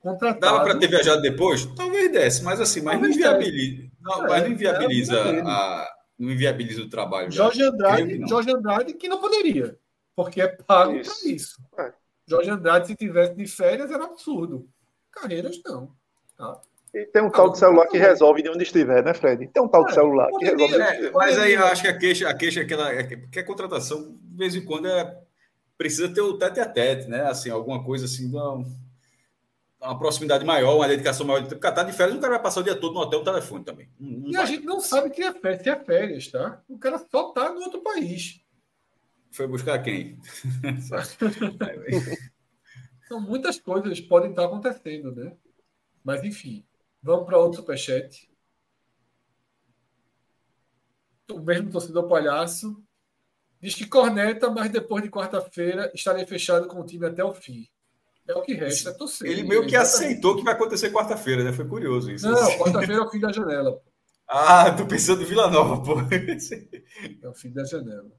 [0.00, 0.40] contratado.
[0.40, 1.64] Dava para ter viajado depois?
[1.74, 6.30] Talvez desse, mas assim, mas não inviabiliza, não, é, mas não inviabiliza, é a, não
[6.30, 7.32] inviabiliza o trabalho.
[7.32, 9.78] Jorge Andrade, Jorge Andrade que não poderia,
[10.14, 11.62] porque é pago para isso.
[11.78, 11.92] É.
[12.26, 14.68] Jorge Andrade, se tivesse de férias, era absurdo.
[15.10, 15.94] Carreiras, não.
[16.36, 16.60] Tá?
[16.94, 19.48] E tem um tal de celular que resolve de onde estiver, né, Fred?
[19.48, 20.80] Tem um tal de é, celular que resolve.
[20.80, 22.92] É, mas aí eu acho que a queixa, a queixa é aquela.
[22.92, 25.20] É que a contratação, de vez em quando, é,
[25.76, 27.22] precisa ter o tete a tete, né?
[27.22, 28.64] Assim, alguma coisa assim, não,
[29.80, 31.44] uma proximidade maior, uma dedicação maior.
[31.46, 33.64] Porque tá de férias, o cara vai passar o dia todo no hotel no telefone
[33.64, 33.88] também.
[33.98, 36.62] Não, e a gente não sabe que é férias, se é férias, tá?
[36.68, 38.40] O cara só tá no outro país.
[39.32, 40.20] Foi buscar quem?
[43.08, 45.32] São muitas coisas que podem estar acontecendo, né?
[46.04, 46.64] Mas enfim,
[47.04, 48.28] vamos para outro superchat.
[51.30, 52.82] O mesmo torcedor palhaço
[53.60, 57.68] diz que corneta, mas depois de quarta-feira estarei fechado com o time até o fim.
[58.26, 59.30] É o que resta, é torcer.
[59.30, 61.52] Ele meio que aceitou que vai acontecer quarta-feira, né?
[61.52, 62.26] Foi curioso isso.
[62.26, 63.82] Não, quarta-feira é o fim da janela.
[64.26, 65.96] Ah, tô pensando em Vila Nova, pô.
[66.00, 68.10] É o fim da janela.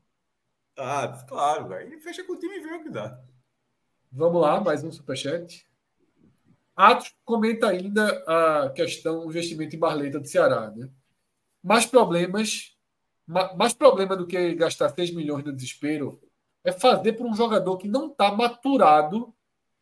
[0.78, 2.00] Ah, claro, velho.
[2.02, 3.20] Fecha com o time e vê o que dá.
[4.12, 5.68] Vamos lá, mais um superchat.
[6.76, 10.72] Atos comenta ainda a questão do investimento em Barleta do Ceará.
[10.72, 10.90] Né?
[11.64, 12.76] Mais problemas,
[13.28, 16.20] mais problema do que gastar 6 milhões no desespero
[16.64, 19.34] é fazer para um jogador que não está maturado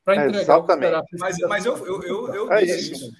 [0.03, 3.05] para é, entregar o Ceará Mas, mas eu, eu, eu, eu é disse isso.
[3.05, 3.15] isso.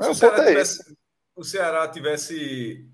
[0.00, 0.96] Se, o Ceará tivesse,
[1.36, 2.90] o Ceará tivesse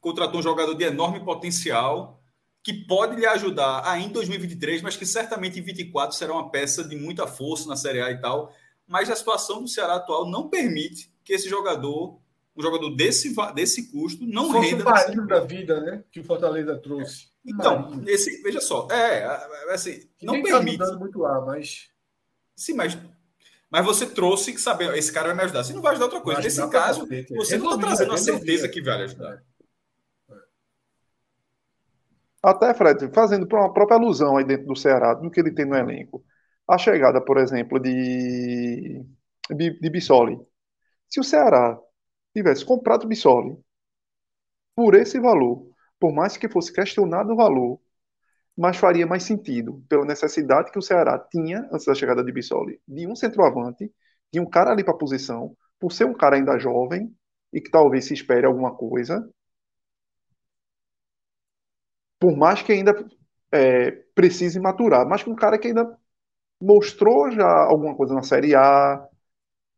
[0.00, 2.20] contratou um jogador de enorme potencial
[2.62, 6.82] que pode lhe ajudar ainda em 2023, mas que certamente em 2024 será uma peça
[6.82, 8.52] de muita força na Série A e tal.
[8.86, 12.20] Mas a situação do Ceará atual não permite que esse jogador,
[12.56, 14.84] um jogador desse, desse custo, não Fosse renda.
[14.84, 16.04] O Marinho da vida, né?
[16.10, 17.28] Que o Fortaleza trouxe.
[17.44, 19.24] Então, esse, veja só, é,
[19.70, 20.78] assim, que não tá permite.
[20.78, 21.88] Tá muito lá, mas.
[22.54, 22.96] Sim, mas
[23.70, 25.64] mas você trouxe que saber, esse cara vai me ajudar.
[25.64, 26.40] Você não vai ajudar outra coisa.
[26.40, 29.42] Nesse caso, você não está trazendo a certeza que vai ajudar.
[32.42, 35.74] Até, Fred, fazendo uma própria alusão aí dentro do Ceará, do que ele tem no
[35.74, 36.24] elenco.
[36.68, 39.04] A chegada, por exemplo, de,
[39.50, 40.38] de, Bissoli.
[41.08, 41.78] Se o Ceará
[42.34, 43.56] tivesse comprado o Bissoli
[44.74, 47.80] por esse valor, por mais que fosse questionado o valor,
[48.56, 52.80] mas faria mais sentido, pela necessidade que o Ceará tinha, antes da chegada de Bissoli,
[52.86, 53.92] de um centroavante,
[54.32, 57.14] de um cara ali para a posição, por ser um cara ainda jovem
[57.52, 59.28] e que talvez se espere alguma coisa,
[62.18, 62.92] por mais que ainda
[63.52, 65.98] é, precise maturar, mas com um cara que ainda
[66.60, 69.06] mostrou já alguma coisa na Série A,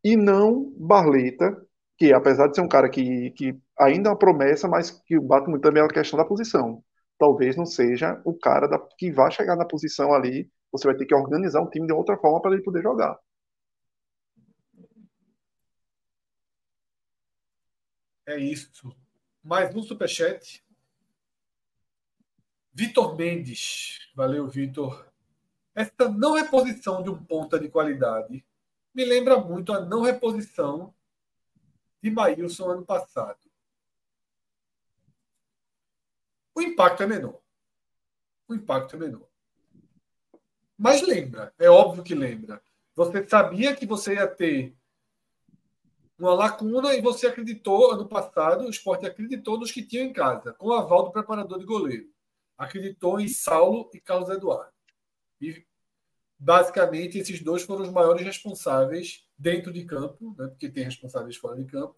[0.03, 1.65] e não Barleta,
[1.97, 5.49] que apesar de ser um cara que, que ainda é uma promessa, mas que bate
[5.49, 6.83] muito também a questão da posição.
[7.17, 11.05] Talvez não seja o cara da, que vai chegar na posição ali, você vai ter
[11.05, 13.17] que organizar um time de outra forma para ele poder jogar.
[18.25, 18.95] É isso.
[19.43, 20.63] Mais um superchat.
[22.71, 23.97] Vitor Mendes.
[24.15, 25.08] Valeu, Vitor.
[25.79, 28.45] Essa não reposição de um ponta de qualidade
[28.93, 30.93] me lembra muito a não reposição
[32.01, 33.39] de Maílson ano passado.
[36.53, 37.39] O impacto é menor.
[38.47, 39.27] O impacto é menor.
[40.77, 42.61] Mas lembra, é óbvio que lembra.
[42.95, 44.75] Você sabia que você ia ter
[46.17, 50.51] uma lacuna e você acreditou ano passado, o esporte acreditou nos que tinham em casa,
[50.53, 52.09] com o aval do preparador de goleiro
[52.59, 54.73] acreditou em Saulo e Carlos Eduardo.
[55.39, 55.65] E
[56.39, 61.57] basicamente esses dois foram os maiores responsáveis dentro de campo, né, porque tem responsáveis fora
[61.57, 61.95] de campo,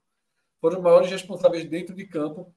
[0.59, 2.53] foram os maiores responsáveis dentro de campo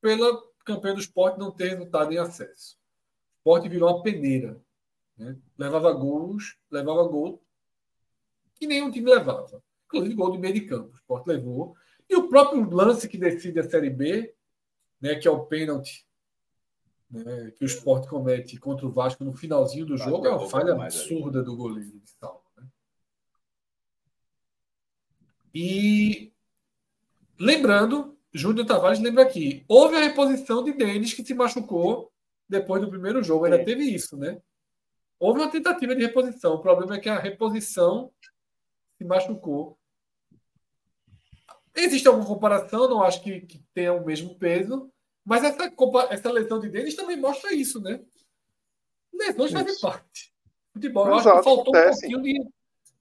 [0.00, 2.76] pela campanha do esporte não ter resultado em acesso.
[2.76, 4.60] O esporte virou uma peneira.
[5.16, 5.36] Né?
[5.56, 7.42] Levava gols, levava gol
[8.54, 9.62] que nenhum time levava.
[9.86, 10.90] Inclusive gol de meio de campo.
[10.92, 11.76] O esporte levou.
[12.08, 14.34] E o próprio lance que decide a Série B,
[15.00, 16.06] né, que é o pênalti
[17.10, 20.74] né, que o esporte comete contra o Vasco no finalzinho do jogo é uma falha
[20.74, 22.42] absurda do goleiro de Salvo.
[22.56, 22.66] Né?
[25.54, 26.32] E
[27.38, 32.12] lembrando, Júnior Tavares lembra aqui, houve a reposição de Denis que se machucou
[32.48, 34.40] depois do primeiro jogo, ainda teve isso, né?
[35.18, 38.12] Houve uma tentativa de reposição, o problema é que a reposição
[38.98, 39.78] se machucou.
[41.74, 44.92] Existe alguma comparação, não acho que, que tenha o mesmo peso,
[45.24, 45.72] mas essa,
[46.10, 48.04] essa lesão de Denis também mostra isso, né?
[49.12, 50.34] Lesões fazem parte.
[50.72, 52.06] Futebol, eu acho que faltou acontece.
[52.06, 52.50] um pouquinho de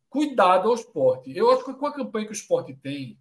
[0.09, 1.35] cuidado ao esporte.
[1.35, 3.19] Eu acho que com a campanha que o esporte tem,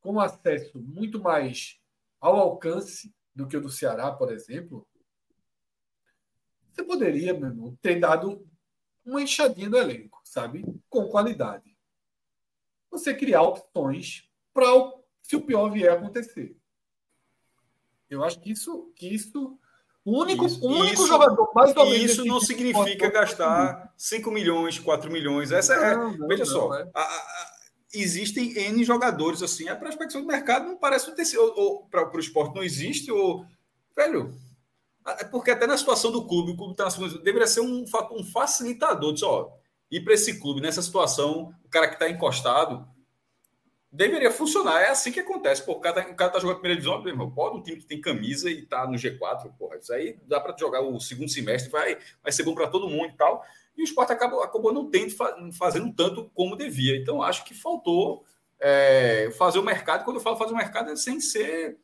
[0.00, 1.80] com acesso muito mais
[2.20, 4.86] ao alcance do que o do Ceará, por exemplo,
[6.70, 8.46] você poderia, meu irmão, ter dado
[9.04, 10.64] uma enxadinha no elenco, sabe?
[10.88, 11.76] Com qualidade.
[12.90, 14.66] Você criar opções para
[15.22, 16.56] se o pior vier a acontecer.
[18.08, 19.58] Eu acho que isso, que isso
[20.04, 22.10] o único, isso, o único isso, jogador mais ou menos.
[22.10, 25.50] Isso não significa gastar 5 milhões, 4 milhões.
[25.50, 26.16] Essa é, não, é.
[26.18, 26.74] Não, veja não, só.
[26.74, 26.90] É.
[26.94, 27.50] A, a,
[27.94, 29.66] existem N jogadores assim.
[29.68, 31.40] A prospecção do mercado não parece ter sido.
[31.40, 33.46] Ou, ou para o esporte não existe, ou.
[33.96, 34.34] Velho.
[35.06, 36.88] É porque até na situação do clube, o clube está
[37.22, 39.12] deveria ser um, um facilitador.
[39.12, 39.52] Diz, ó,
[39.90, 42.86] E para esse clube, nessa situação, o cara que está encostado
[43.94, 44.82] deveria funcionar.
[44.82, 45.62] É assim que acontece.
[45.62, 48.00] Pô, o cara está tá jogando primeira divisão, meu irmão, pode um time que tem
[48.00, 51.96] camisa e está no G4, porra, isso aí dá para jogar o segundo semestre, vai,
[52.22, 53.44] vai ser bom para todo mundo e tal.
[53.76, 55.12] E o esporte acabou, acabou não tendo,
[55.52, 56.96] fazendo tanto como devia.
[56.96, 58.24] Então, acho que faltou
[58.60, 60.04] é, fazer o mercado.
[60.04, 61.78] Quando eu falo fazer o mercado, é sem ser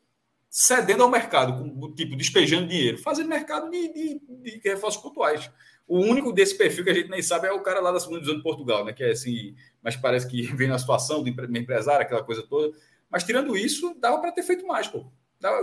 [0.51, 5.48] cedendo ao mercado, com, tipo, despejando dinheiro, fazendo mercado de, de, de reforços pontuais.
[5.86, 8.18] O único desse perfil que a gente nem sabe é o cara lá da segunda
[8.18, 8.92] divisão de Portugal, né?
[8.92, 12.76] Que é assim, mas parece que vem na situação do empresário, aquela coisa toda.
[13.09, 15.07] Mas tirando isso, dava para ter feito mais, pô.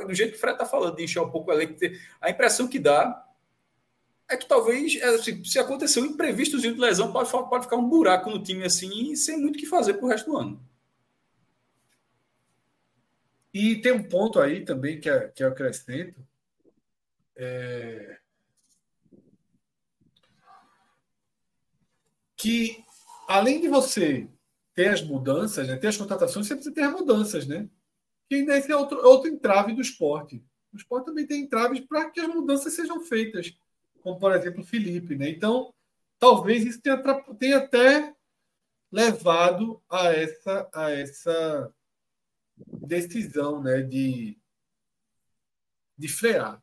[0.08, 1.76] Do jeito que o Fred tá falando, de encher um pouco o elenco,
[2.20, 3.26] a impressão que dá
[4.30, 8.30] é que talvez, assim, se acontecer um imprevisto de lesão, pode, pode ficar um buraco
[8.30, 10.67] no time assim, sem muito o que fazer pro resto do ano.
[13.60, 16.24] E tem um ponto aí também que, é, que eu acrescento.
[17.36, 18.20] É...
[22.36, 22.86] Que
[23.28, 24.30] além de você
[24.76, 27.68] ter as mudanças, né, ter as contratações, você precisa ter as mudanças, né?
[28.30, 30.46] Que ainda esse é outro, outro entrave do esporte.
[30.72, 33.58] O esporte também tem entraves para que as mudanças sejam feitas,
[34.04, 35.32] como por exemplo o Felipe, né?
[35.32, 35.74] Então,
[36.20, 37.02] talvez isso tenha,
[37.40, 38.14] tenha até
[38.92, 41.74] levado a essa, a essa
[42.88, 44.38] decisão né, de,
[45.98, 46.62] de frear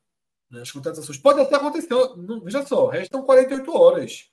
[0.51, 1.19] né, as contratações.
[1.19, 4.31] Pode até acontecer, não, veja só, restam 48 horas.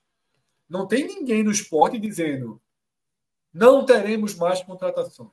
[0.69, 2.61] Não tem ninguém no esporte dizendo
[3.53, 5.31] não teremos mais contratações.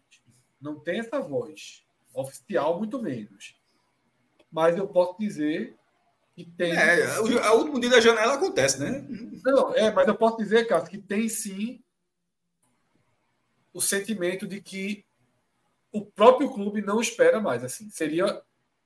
[0.61, 1.85] Não tem essa voz.
[2.13, 3.57] Oficial, muito menos.
[4.51, 5.77] Mas eu posso dizer
[6.35, 6.73] que tem.
[6.73, 7.07] É,
[7.45, 9.07] a último dia da janela acontece, né?
[9.45, 11.83] Não, é, mas eu posso dizer, Cássio, que tem sim
[13.73, 15.05] o sentimento de que
[15.93, 17.65] o próprio clube não espera mais.
[17.65, 18.43] assim Seria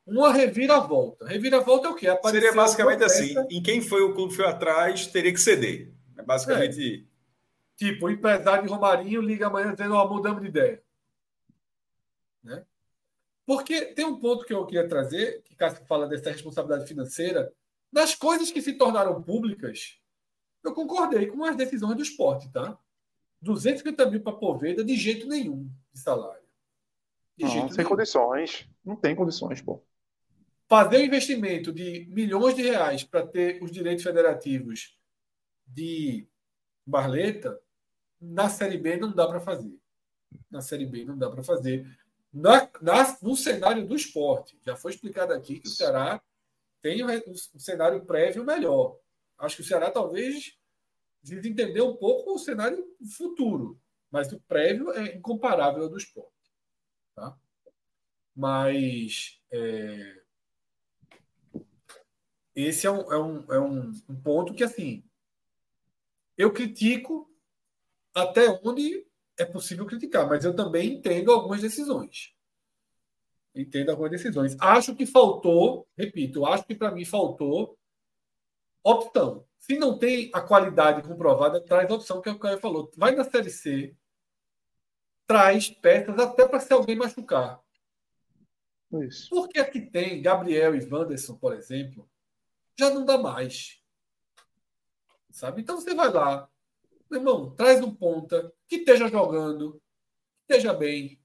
[0.07, 1.27] uma reviravolta.
[1.27, 2.09] Reviravolta é o quê?
[2.09, 5.93] Apareceu Seria basicamente assim: em quem foi o clube foi atrás, teria que ceder.
[6.17, 7.09] É basicamente.
[7.09, 7.13] É.
[7.77, 10.83] Tipo, o empresário de Romarinho liga amanhã dizendo: Ó, oh, mudamos de ideia.
[12.43, 12.65] Né?
[13.47, 17.53] Porque tem um ponto que eu queria trazer, que Cássio fala dessa responsabilidade financeira.
[17.93, 19.99] Das coisas que se tornaram públicas,
[20.65, 22.79] eu concordei com as decisões do esporte, tá?
[23.43, 26.42] 250 mil para Poveda, de jeito nenhum de salário.
[27.47, 27.89] De não, sem nenhum.
[27.89, 28.69] condições.
[28.85, 29.83] Não tem condições, pô.
[30.69, 34.99] Fazer um investimento de milhões de reais para ter os direitos federativos
[35.67, 36.27] de
[36.87, 37.61] Barleta,
[38.21, 39.77] na Série B não dá para fazer.
[40.51, 41.87] Na Série B não dá para fazer.
[42.33, 46.23] Na, na, no cenário do esporte, já foi explicado aqui que o Ceará
[46.81, 48.97] tem um cenário prévio melhor.
[49.39, 50.57] Acho que o Ceará talvez
[51.23, 52.85] desentendeu um pouco o cenário
[53.17, 53.79] futuro,
[54.11, 56.32] mas o prévio é incomparável ao do esporte.
[58.35, 60.23] Mas é,
[62.55, 65.05] esse é, um, é, um, é um, um ponto que, assim,
[66.37, 67.31] eu critico
[68.15, 69.07] até onde
[69.39, 72.35] é possível criticar, mas eu também entendo algumas decisões.
[73.55, 74.57] Entendo algumas decisões.
[74.61, 77.79] Acho que faltou, repito, acho que para mim faltou
[78.83, 79.47] opção.
[79.59, 82.91] Se não tem a qualidade comprovada, traz a opção que é o Caio falou.
[82.97, 83.95] Vai na Série C,
[85.27, 87.62] traz peças até para se alguém machucar.
[89.01, 89.31] Isso.
[89.31, 92.09] Porque aqui tem Gabriel e Wanderson, por exemplo,
[92.79, 93.81] já não dá mais.
[95.31, 95.63] Sabe?
[95.63, 96.49] Então você vai lá,
[97.11, 99.81] meu irmão, traz um ponta que esteja jogando,
[100.47, 101.21] que esteja bem,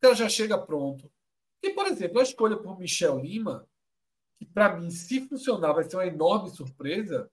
[0.00, 1.10] que ela já chega pronto.
[1.62, 3.68] E, por exemplo, a escolha por Michel Lima,
[4.36, 7.28] que para mim, se funcionar, vai ser uma enorme surpresa,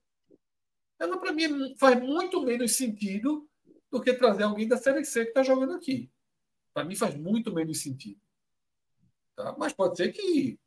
[0.97, 3.47] ela para mim faz muito menos sentido
[3.91, 6.09] do que trazer alguém da Série C que está jogando aqui.
[6.73, 8.19] Para mim faz muito menos sentido.
[9.35, 9.55] Tá?
[9.57, 10.59] Mas pode ser que,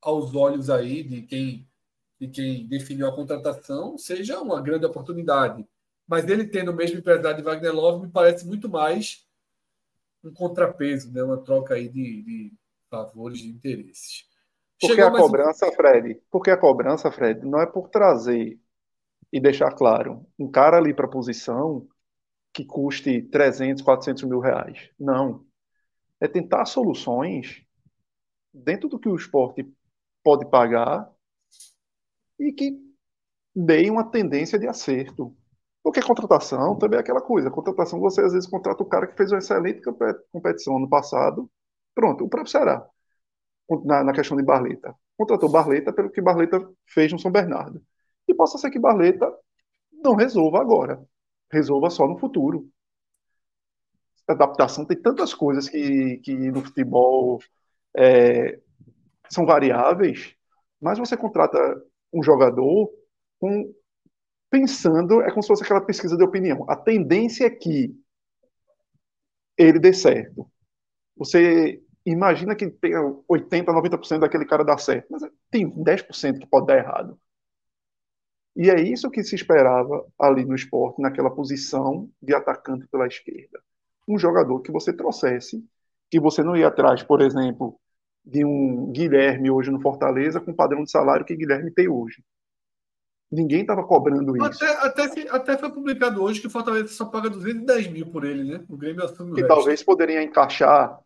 [0.00, 1.68] aos olhos aí de quem,
[2.20, 5.66] de quem definiu a contratação, seja uma grande oportunidade.
[6.06, 9.26] Mas ele tendo o mesmo empresário de Wagner Love me parece muito mais
[10.22, 11.22] um contrapeso, né?
[11.22, 12.52] uma troca aí de, de
[12.90, 14.24] favores, de interesses.
[14.80, 15.72] Porque Chegou a cobrança, um...
[15.72, 18.60] Fred, porque a cobrança, Fred, não é por trazer
[19.32, 21.88] e deixar claro um cara ali para a posição
[22.52, 24.90] que custe 300, 400 mil reais.
[24.98, 25.44] Não.
[26.20, 27.64] É tentar soluções
[28.54, 29.68] dentro do que o esporte
[30.22, 31.10] pode pagar
[32.38, 32.78] e que
[33.54, 35.36] deem uma tendência de acerto.
[35.82, 37.50] Porque contratação também é aquela coisa.
[37.50, 39.82] contratação, você às vezes contrata o cara que fez uma excelente
[40.32, 41.50] competição ano passado.
[41.94, 42.86] Pronto, o próprio Ceará,
[43.84, 44.94] na, na questão de Barleta.
[45.16, 47.82] Contratou Barleta pelo que Barleta fez no São Bernardo.
[48.26, 49.30] E possa ser que Barleta
[49.92, 51.04] não resolva agora
[51.54, 52.68] resolva só no futuro.
[54.26, 57.40] Adaptação tem tantas coisas que, que no futebol
[57.96, 58.58] é,
[59.30, 60.34] são variáveis,
[60.80, 61.58] mas você contrata
[62.12, 62.90] um jogador
[63.38, 63.72] com
[64.50, 66.64] pensando, é como se fosse aquela pesquisa de opinião.
[66.68, 67.92] A tendência é que
[69.58, 70.48] ele dê certo.
[71.16, 72.92] Você imagina que tem
[73.28, 77.18] 80, 90% daquele cara dar certo, mas tem 10% que pode dar errado.
[78.56, 83.60] E é isso que se esperava ali no esporte, naquela posição de atacante pela esquerda.
[84.06, 85.64] Um jogador que você trouxesse,
[86.10, 87.80] que você não ia atrás, por exemplo,
[88.24, 92.24] de um Guilherme hoje no Fortaleza com o padrão de salário que Guilherme tem hoje.
[93.30, 94.64] Ninguém estava cobrando isso.
[94.64, 98.44] Até, até, até, foi publicado hoje que o Fortaleza só paga 210 mil por ele,
[98.44, 98.64] né?
[98.68, 100.98] O Grêmio assume o Que talvez poderia encaixar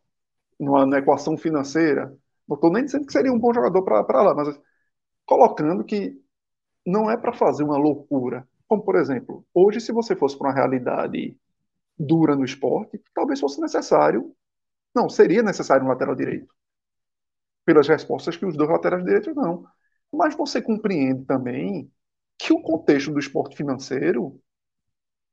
[0.61, 2.15] numa, numa equação financeira.
[2.47, 4.61] Não estou nem dizendo que seria um bom jogador para lá, mas
[5.25, 6.21] colocando que
[6.87, 8.47] não é para fazer uma loucura.
[8.67, 11.37] Como, por exemplo, hoje, se você fosse para uma realidade
[11.99, 14.33] dura no esporte, talvez fosse necessário.
[14.95, 16.58] Não, seria necessário um lateral direito.
[17.69, 19.63] Pelas respostas que os dois laterais direitos não.
[20.11, 21.93] Mas você compreende também
[22.39, 24.41] que o contexto do esporte financeiro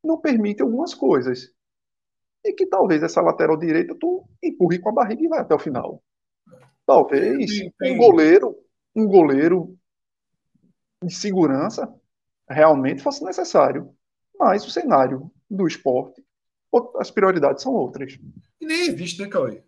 [0.04, 1.50] não permite algumas coisas.
[2.44, 5.60] E que talvez essa lateral direita tu empurre com a barriga e vai até o
[5.60, 6.04] final.
[6.86, 7.50] Talvez
[7.82, 8.54] um goleiro,
[8.94, 9.74] um goleiro
[11.02, 11.90] de segurança
[12.50, 13.96] realmente fosse necessário.
[14.38, 16.22] Mas o cenário do esporte,
[16.98, 18.20] as prioridades são outras.
[18.60, 19.64] E nem existe, né, Cauê?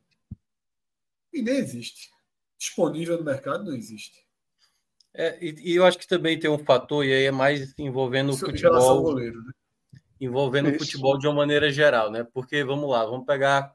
[1.32, 2.17] E nem existe.
[2.58, 4.26] Disponível no mercado não existe.
[5.14, 8.32] É, e, e, eu acho que também tem um fator, e aí é mais envolvendo
[8.32, 9.02] o futebol.
[9.02, 9.52] Goleiro, né?
[10.20, 12.24] Envolvendo o futebol de uma maneira geral, né?
[12.34, 13.74] Porque, vamos lá, vamos pegar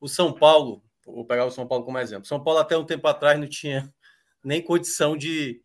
[0.00, 2.26] o São Paulo, vou pegar o São Paulo como exemplo.
[2.26, 3.92] São Paulo, até um tempo atrás, não tinha
[4.42, 5.60] nem condição de,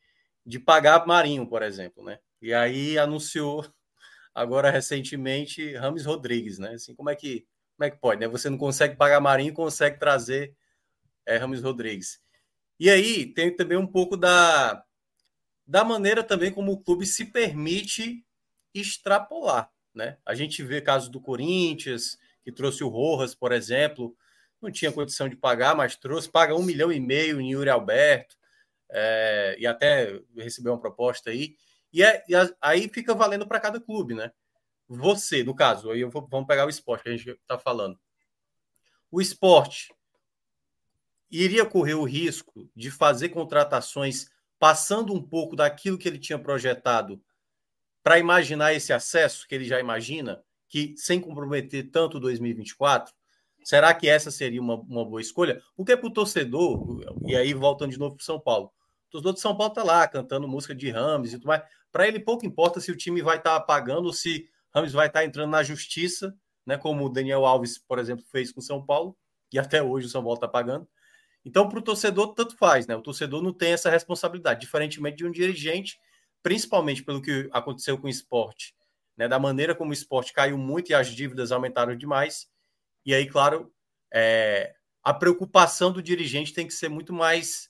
[0.45, 2.19] de pagar Marinho, por exemplo, né?
[2.41, 3.65] E aí anunciou
[4.33, 6.73] agora recentemente Rames Rodrigues, né?
[6.73, 8.27] Assim, como é que como é que pode, né?
[8.27, 10.55] Você não consegue pagar Marinho e consegue trazer
[11.25, 12.21] é, Rames Rodrigues.
[12.79, 14.83] E aí tem também um pouco da,
[15.65, 18.25] da maneira também como o clube se permite
[18.73, 19.71] extrapolar.
[19.93, 20.17] Né?
[20.25, 24.15] A gente vê casos do Corinthians, que trouxe o Rojas, por exemplo,
[24.61, 28.37] não tinha condição de pagar, mas trouxe, paga um milhão e meio em Yuri Alberto,
[28.89, 31.55] é, e até recebeu uma proposta aí.
[31.91, 34.31] E, é, e aí fica valendo para cada clube, né?
[34.87, 37.99] Você, no caso, aí vou, vamos pegar o esporte que a gente está falando.
[39.11, 39.93] O esporte
[41.33, 44.29] iria correr o risco de fazer contratações
[44.59, 47.19] passando um pouco daquilo que ele tinha projetado
[48.03, 53.13] para imaginar esse acesso que ele já imagina, que sem comprometer tanto 2024?
[53.63, 55.61] Será que essa seria uma, uma boa escolha?
[55.75, 58.67] Porque para o torcedor, e aí voltando de novo para São Paulo,
[59.07, 61.63] o torcedor de São Paulo está lá cantando música de Rames e tudo mais.
[61.91, 65.07] Para ele pouco importa se o time vai estar tá pagando ou se Rames vai
[65.07, 68.63] estar tá entrando na justiça, né, como o Daniel Alves, por exemplo, fez com o
[68.63, 69.17] São Paulo,
[69.51, 70.87] e até hoje o São Paulo está pagando.
[71.45, 72.95] Então, para o torcedor, tanto faz, né?
[72.95, 75.99] O torcedor não tem essa responsabilidade, diferentemente de um dirigente,
[76.41, 78.73] principalmente pelo que aconteceu com o esporte,
[79.17, 79.27] né?
[79.27, 82.47] Da maneira como o esporte caiu muito e as dívidas aumentaram demais.
[83.05, 83.73] E aí, claro,
[84.13, 84.73] é,
[85.03, 87.69] a preocupação do dirigente tem que ser muito mais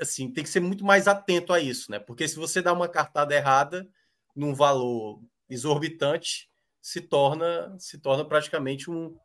[0.00, 1.98] assim, tem que ser muito mais atento a isso, né?
[1.98, 3.88] Porque se você dá uma cartada errada
[4.34, 6.48] num valor exorbitante,
[6.80, 9.16] se torna se torna praticamente um,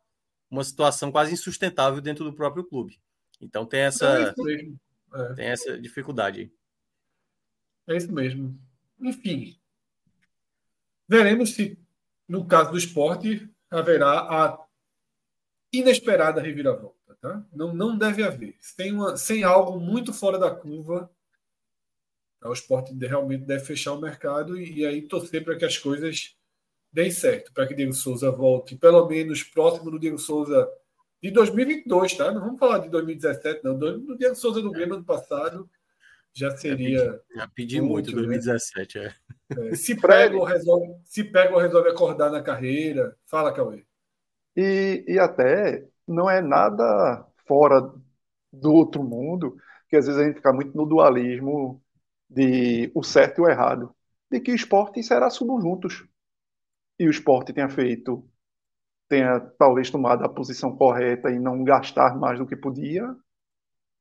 [0.50, 3.00] uma situação quase insustentável dentro do próprio clube.
[3.40, 4.34] Então tem essa, é
[5.14, 5.34] é.
[5.34, 6.52] tem essa dificuldade.
[7.86, 8.58] É isso mesmo.
[9.00, 9.58] Enfim,
[11.08, 11.78] veremos se,
[12.28, 14.66] no caso do esporte, haverá a
[15.72, 16.96] inesperada reviravolta.
[17.20, 17.44] Tá?
[17.52, 18.56] Não, não deve haver.
[18.60, 21.10] Sem, uma, sem algo muito fora da curva,
[22.42, 26.36] o esporte realmente deve fechar o mercado e, e aí torcer para que as coisas
[26.92, 30.68] deem certo, para que Diego Souza volte pelo menos próximo do Diego Souza
[31.26, 32.32] de 2022, tá?
[32.32, 33.76] Não vamos falar de 2017, não.
[33.76, 35.68] Do Diego Souza do Grêmio ano passado
[36.32, 37.20] já seria.
[37.34, 39.14] Já pedi, muito, muito 2017, né?
[39.56, 39.68] é.
[39.68, 39.74] é.
[39.74, 43.16] Se pega ou resolve, se pega ou resolve acordar na carreira.
[43.24, 43.84] Fala, Cauê.
[44.54, 47.92] E, e até não é nada fora
[48.52, 49.56] do outro mundo,
[49.88, 51.82] que às vezes a gente fica muito no dualismo
[52.28, 53.94] de o certo e o errado,
[54.30, 56.06] de que o esporte será subjuntos.
[56.98, 58.26] E o esporte tenha feito
[59.08, 63.14] tenha talvez tomado a posição correta e não gastar mais do que podia,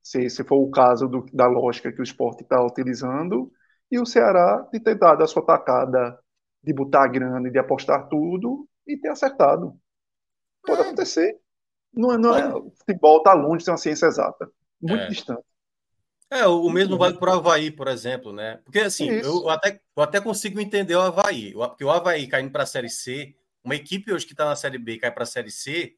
[0.02, 3.52] se, se for o caso do, da lógica que o esporte está utilizando,
[3.92, 6.20] e o Ceará de ter dado a sua tacada
[6.64, 9.76] de botar grana e de apostar tudo e ter acertado.
[10.66, 10.84] Pode é.
[10.86, 11.40] acontecer.
[11.94, 14.50] Não, é, não é, o futebol está longe de ser uma ciência exata.
[14.82, 15.08] Muito é.
[15.08, 15.44] distante.
[16.30, 18.60] É, o mesmo vale para o Havaí, por exemplo, né?
[18.66, 22.64] Porque assim, eu até, eu até consigo entender o Havaí, porque o Havaí caindo para
[22.64, 23.36] a Série C,
[23.66, 25.96] uma equipe hoje que está na Série B e cai para a Série C,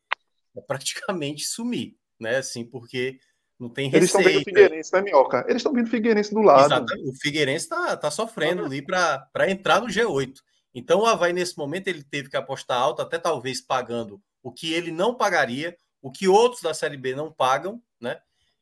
[0.55, 2.37] é praticamente sumir, né?
[2.37, 3.19] Assim, porque
[3.59, 5.45] não tem Eles estão vendo o Figueirense, né, Minhoca?
[5.47, 6.65] Eles estão vendo o Figueirense do lado.
[6.65, 7.09] Exatamente.
[7.09, 10.35] O Figueirense está tá sofrendo ali para entrar no G8.
[10.73, 14.73] Então o Havaí, nesse momento, ele teve que apostar alto, até talvez pagando o que
[14.73, 18.19] ele não pagaria, o que outros da Série B não pagam, né?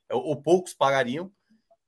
[0.09, 1.31] Ou poucos pagariam.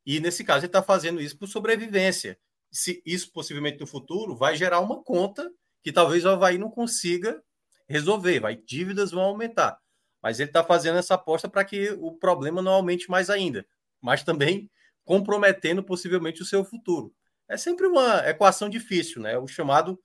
[0.06, 2.38] E nesse caso, ele está fazendo isso por sobrevivência.
[2.72, 5.50] Se isso possivelmente no futuro vai gerar uma conta
[5.84, 7.42] que talvez o Havaí não consiga
[7.88, 9.80] resolver, vai, dívidas vão aumentar.
[10.22, 13.66] Mas ele está fazendo essa aposta para que o problema não aumente mais ainda,
[14.02, 14.70] mas também
[15.06, 17.14] comprometendo possivelmente o seu futuro.
[17.48, 19.38] É sempre uma equação difícil, né?
[19.38, 19.98] O chamado.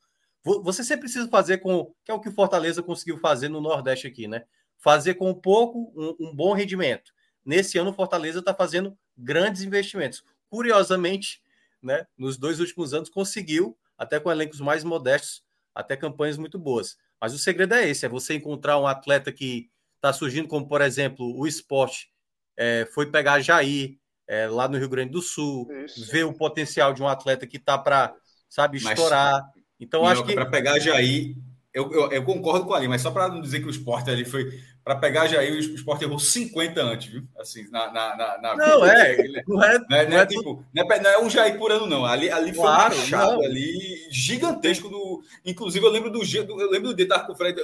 [0.44, 1.92] Você sempre precisa fazer com.
[2.04, 4.44] Que é o que o Fortaleza conseguiu fazer no Nordeste aqui, né?
[4.78, 7.12] Fazer com pouco um, um bom rendimento.
[7.44, 10.24] Nesse ano, o Fortaleza está fazendo grandes investimentos.
[10.48, 11.42] Curiosamente,
[11.82, 15.42] né, nos dois últimos anos, conseguiu, até com elencos mais modestos,
[15.74, 16.96] até campanhas muito boas.
[17.20, 20.80] Mas o segredo é esse: é você encontrar um atleta que está surgindo, como por
[20.80, 22.10] exemplo o esporte
[22.56, 23.96] é, foi pegar Jair
[24.28, 26.10] é, lá no Rio Grande do Sul, Isso.
[26.10, 28.14] ver o potencial de um atleta que está para,
[28.48, 29.42] sabe, estourar.
[29.42, 31.36] Mas, então acho que para pegar Jair,
[31.72, 34.24] eu, eu, eu, concordo com ali, mas só para não dizer que o esporte ali
[34.24, 37.22] foi para pegar Jair, o esporte errou 50 antes, viu?
[37.38, 38.56] Assim, na, na, na, na...
[38.56, 39.16] Não, é,
[39.46, 41.86] não é, não é, não é, tipo, não é, não é um Jair por ano,
[41.86, 42.04] não.
[42.04, 45.22] Ali, ali foi claro, um machado ali gigantesco do.
[45.44, 47.56] Inclusive, eu lembro do eu lembro do dia da com o Fred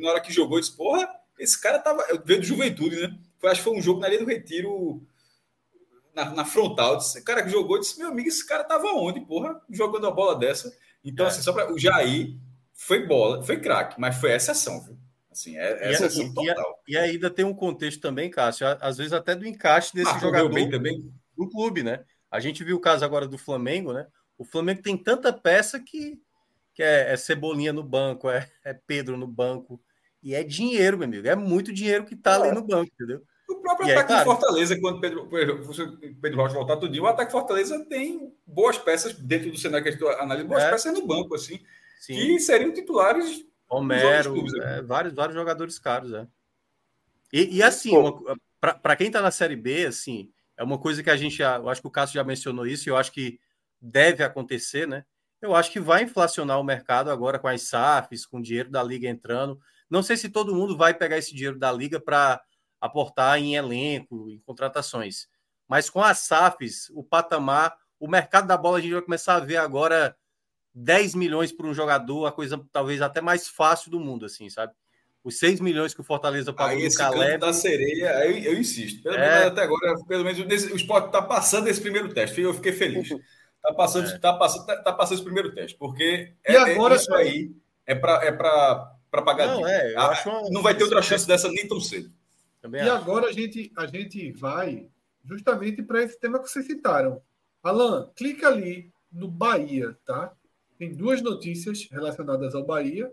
[0.00, 2.04] na hora que jogou, eu disse, porra, esse cara tava.
[2.24, 3.16] Veio do Juventude, né?
[3.38, 5.00] Foi, acho que foi um jogo na linha do Retiro,
[6.14, 6.96] na, na frontal.
[6.96, 9.60] Disse, o cara que jogou disse: Meu amigo, esse cara tava onde, porra?
[9.70, 10.76] Jogando a bola dessa.
[11.04, 11.28] Então, é.
[11.28, 11.72] assim, só para.
[11.72, 12.36] O Jair
[12.74, 14.98] foi bola, foi craque, mas foi exceção, viu?
[15.38, 16.82] Assim, é, é exceção e, total.
[16.88, 20.18] E, e, ainda tem um contexto também, Cássio, às vezes até do encaixe desse ah,
[20.18, 21.12] jogador bem também.
[21.36, 22.04] no clube, né?
[22.28, 24.06] A gente viu o caso agora do Flamengo, né?
[24.36, 26.20] O Flamengo tem tanta peça que,
[26.74, 29.80] que é, é Cebolinha no banco, é, é Pedro no banco,
[30.20, 31.28] e é dinheiro, meu amigo.
[31.28, 33.22] É muito dinheiro que tá ali no banco, entendeu?
[33.48, 37.32] O próprio e ataque aí, claro, Fortaleza, quando Pedro, Pedro, Rocha voltar tudo, o ataque
[37.32, 40.70] de Fortaleza tem boas peças dentro do cenário que a gente analisa, boas é.
[40.70, 41.60] peças no banco, assim,
[42.00, 42.14] Sim.
[42.14, 43.46] que seriam titulares.
[43.68, 46.26] Romero, é, vários, vários jogadores caros, é.
[47.32, 47.92] E, e assim,
[48.60, 51.68] para quem tá na Série B, assim, é uma coisa que a gente, já, eu
[51.68, 53.38] acho que o Cássio já mencionou isso, e eu acho que
[53.80, 55.04] deve acontecer, né?
[55.40, 58.82] Eu acho que vai inflacionar o mercado agora com as SAFs, com o dinheiro da
[58.82, 59.60] liga entrando.
[59.88, 62.42] Não sei se todo mundo vai pegar esse dinheiro da liga para
[62.80, 65.28] aportar em elenco, em contratações.
[65.68, 69.40] Mas com as SAFs, o patamar, o mercado da bola, a gente vai começar a
[69.40, 70.16] ver agora
[70.78, 74.72] 10 milhões por um jogador, a coisa talvez até mais fácil do mundo, assim, sabe?
[75.24, 77.38] Os 6 milhões que o Fortaleza pagou Aí, no Caleb...
[77.38, 79.02] da sereia, eu, eu insisto.
[79.02, 79.28] Pelo é...
[79.28, 82.40] menos até agora, pelo menos o esporte está passando esse primeiro teste.
[82.40, 83.10] Eu fiquei feliz.
[83.10, 84.18] Está passando, é.
[84.18, 87.50] tá passando, tá, tá, passando esse primeiro teste, porque é, agora, é isso aí
[87.84, 90.50] é para é para pagar não, é, ah, uma...
[90.50, 92.10] não vai ter outra chance dessa nem tão cedo.
[92.60, 92.92] Também e acho.
[92.92, 94.88] agora a gente, a gente vai
[95.24, 97.20] justamente para esse tema que vocês citaram.
[97.62, 100.32] Alan, clica ali no Bahia, tá?
[100.78, 103.12] Tem duas notícias relacionadas ao Bahia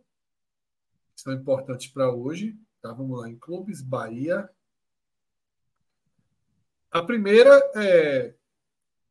[1.16, 2.55] que são importantes para hoje.
[2.82, 2.93] Tá?
[2.93, 4.49] Vamos lá, em Clubes Bahia.
[6.91, 8.36] A primeira é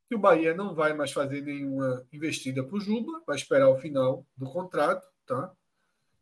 [0.08, 3.78] que o Bahia não vai mais fazer nenhuma investida para o Juba, vai esperar o
[3.78, 5.52] final do contrato, tá?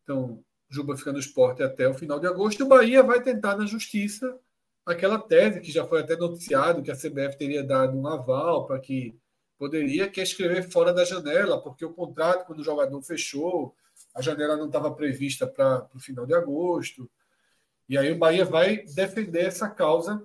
[0.03, 2.61] Então, Juba fica no esporte até o final de agosto.
[2.61, 4.39] E o Bahia vai tentar na justiça
[4.87, 8.81] aquela tese que já foi até noticiado que a CBF teria dado um aval para
[8.81, 9.17] que
[9.63, 13.73] poderia que é escrever fora da janela, porque o contrato, quando o jogador fechou,
[14.13, 17.09] a janela não estava prevista para o final de agosto.
[17.89, 20.21] E aí o Bahia vai defender essa causa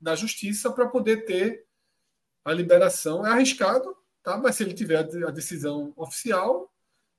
[0.00, 1.64] na justiça para poder ter
[2.44, 3.26] a liberação.
[3.26, 3.92] É arriscado,
[4.22, 4.36] tá?
[4.36, 6.72] mas se ele tiver a decisão oficial,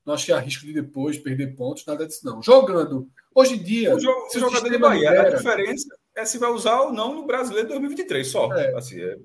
[0.06, 2.42] não acho que há risco de depois perder pontos, nada disso não.
[2.42, 3.94] Jogando, hoje em dia.
[3.94, 6.94] O, jogo, se o jogador de Bahia, libera, a diferença é se vai usar ou
[6.94, 8.54] não no brasileiro 2023, só.
[8.54, 8.74] É.
[8.74, 9.18] Assim, é...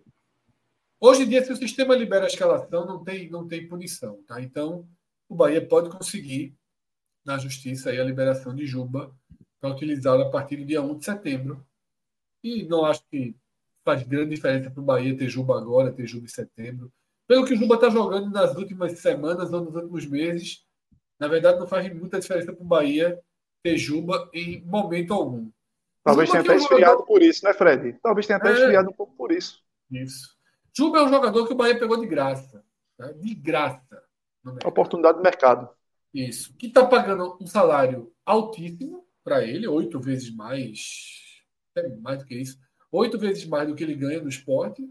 [0.99, 4.23] Hoje em dia, se o sistema libera a escalação, não tem, não tem punição.
[4.27, 4.41] Tá?
[4.41, 4.89] Então,
[5.29, 6.55] o Bahia pode conseguir,
[7.25, 9.15] na justiça, a liberação de Juba
[9.61, 11.67] para utilizá-la a partir do dia 1 de setembro.
[12.43, 13.35] E não acho que
[13.85, 16.93] faz grande diferença para o Bahia ter Juba agora, ter Juba em setembro.
[17.27, 20.65] Pelo que o Juba está jogando nas últimas semanas ou nos últimos meses,
[21.19, 23.21] na verdade, não faz muita diferença para o Bahia
[23.63, 25.51] ter Juba em momento algum.
[26.05, 27.07] Talvez tenha até esfriado jogador...
[27.07, 27.99] por isso, né, Fred?
[28.01, 28.53] Talvez tenha até é...
[28.53, 29.61] esfriado um pouco por isso.
[29.91, 30.36] Isso.
[30.77, 32.63] Juba é um jogador que o Bahia pegou de graça.
[32.99, 33.13] Né?
[33.15, 34.05] De graça.
[34.65, 35.69] Oportunidade de mercado.
[36.13, 36.55] Isso.
[36.57, 41.41] Que está pagando um salário altíssimo para ele, oito vezes mais,
[41.71, 42.59] até mais do que isso,
[42.93, 44.87] oito vezes mais do que ele ganha no esporte.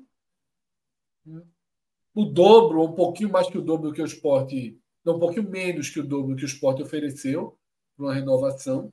[2.13, 5.89] O dobro, um pouquinho mais que o dobro do que o esporte um pouquinho menos
[5.89, 7.59] que o dobro que o esporte ofereceu
[7.95, 8.91] para uma renovação.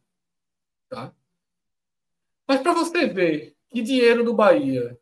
[0.88, 1.14] Tá?
[2.46, 4.98] Mas para você ver que dinheiro no Bahia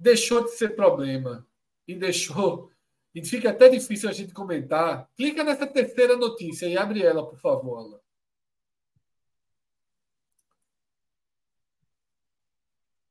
[0.00, 1.46] deixou de ser problema
[1.86, 2.72] e deixou.
[3.14, 5.10] E fica até difícil a gente comentar.
[5.14, 8.00] Clica nessa terceira notícia e abre ela, por favor, Alan.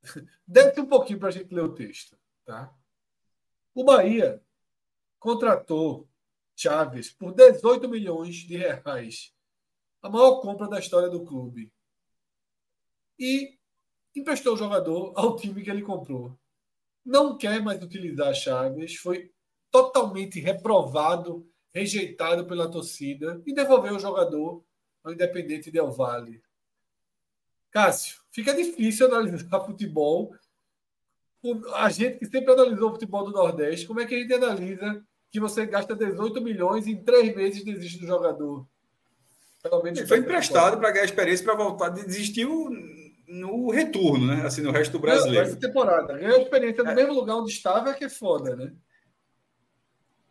[0.48, 2.18] Desce um pouquinho para a gente ler o texto.
[2.44, 2.74] Tá?
[3.76, 4.42] O Bahia
[5.20, 6.10] contratou
[6.56, 9.34] Chaves por 18 milhões de reais,
[10.02, 11.72] a maior compra da história do clube.
[13.18, 13.58] E
[14.14, 16.38] emprestou o jogador ao time que ele comprou.
[17.06, 19.32] Não quer mais utilizar Chaves, foi
[19.72, 24.64] totalmente reprovado, rejeitado pela torcida e devolveu o jogador
[25.04, 26.42] ao Independente Del Valle.
[27.72, 30.34] Cássio, fica difícil analisar futebol.
[31.76, 35.04] A gente que sempre analisou o futebol do Nordeste, como é que a gente analisa
[35.32, 38.68] que você gasta 18 milhões e em três meses desiste do jogador?
[39.62, 41.90] Pelo menos Ele foi emprestado para ganhar experiência para voltar.
[41.90, 42.70] Desistiu
[43.30, 44.46] no retorno, né?
[44.46, 45.46] Assim, no resto do brasileiro.
[45.46, 46.18] Essa temporada.
[46.18, 46.96] Ganhou experiência no é.
[46.96, 48.74] mesmo lugar onde estava, é que é foda, né?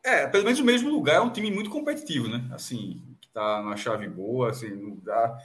[0.02, 1.16] É, pelo menos o mesmo lugar.
[1.16, 2.44] É um time muito competitivo, né?
[2.52, 5.38] Assim, que tá numa chave boa, assim, no lugar.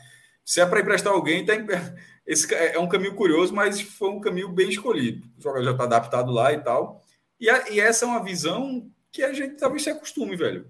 [0.43, 1.65] Se é para emprestar alguém, tem...
[2.25, 5.27] esse é um caminho curioso, mas foi um caminho bem escolhido.
[5.37, 7.03] O jogador já está adaptado lá e tal.
[7.39, 10.67] E, a, e, essa é uma visão que a gente talvez se acostume, velho.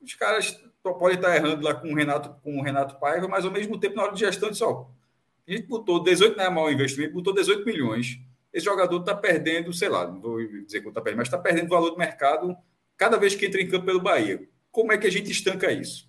[0.00, 3.50] Os caras podem estar errando lá com o Renato, com o Renato Paiva, mas ao
[3.50, 4.90] mesmo tempo, na hora de gestão, só
[5.48, 8.18] a gente botou 18, não é mau investimento, botou 18 milhões.
[8.52, 11.68] Esse jogador está perdendo, sei lá, não vou dizer quanto está perdendo, mas está perdendo
[11.68, 12.56] valor do mercado
[12.96, 14.46] cada vez que entra em campo pelo Bahia.
[14.70, 16.08] Como é que a gente estanca isso?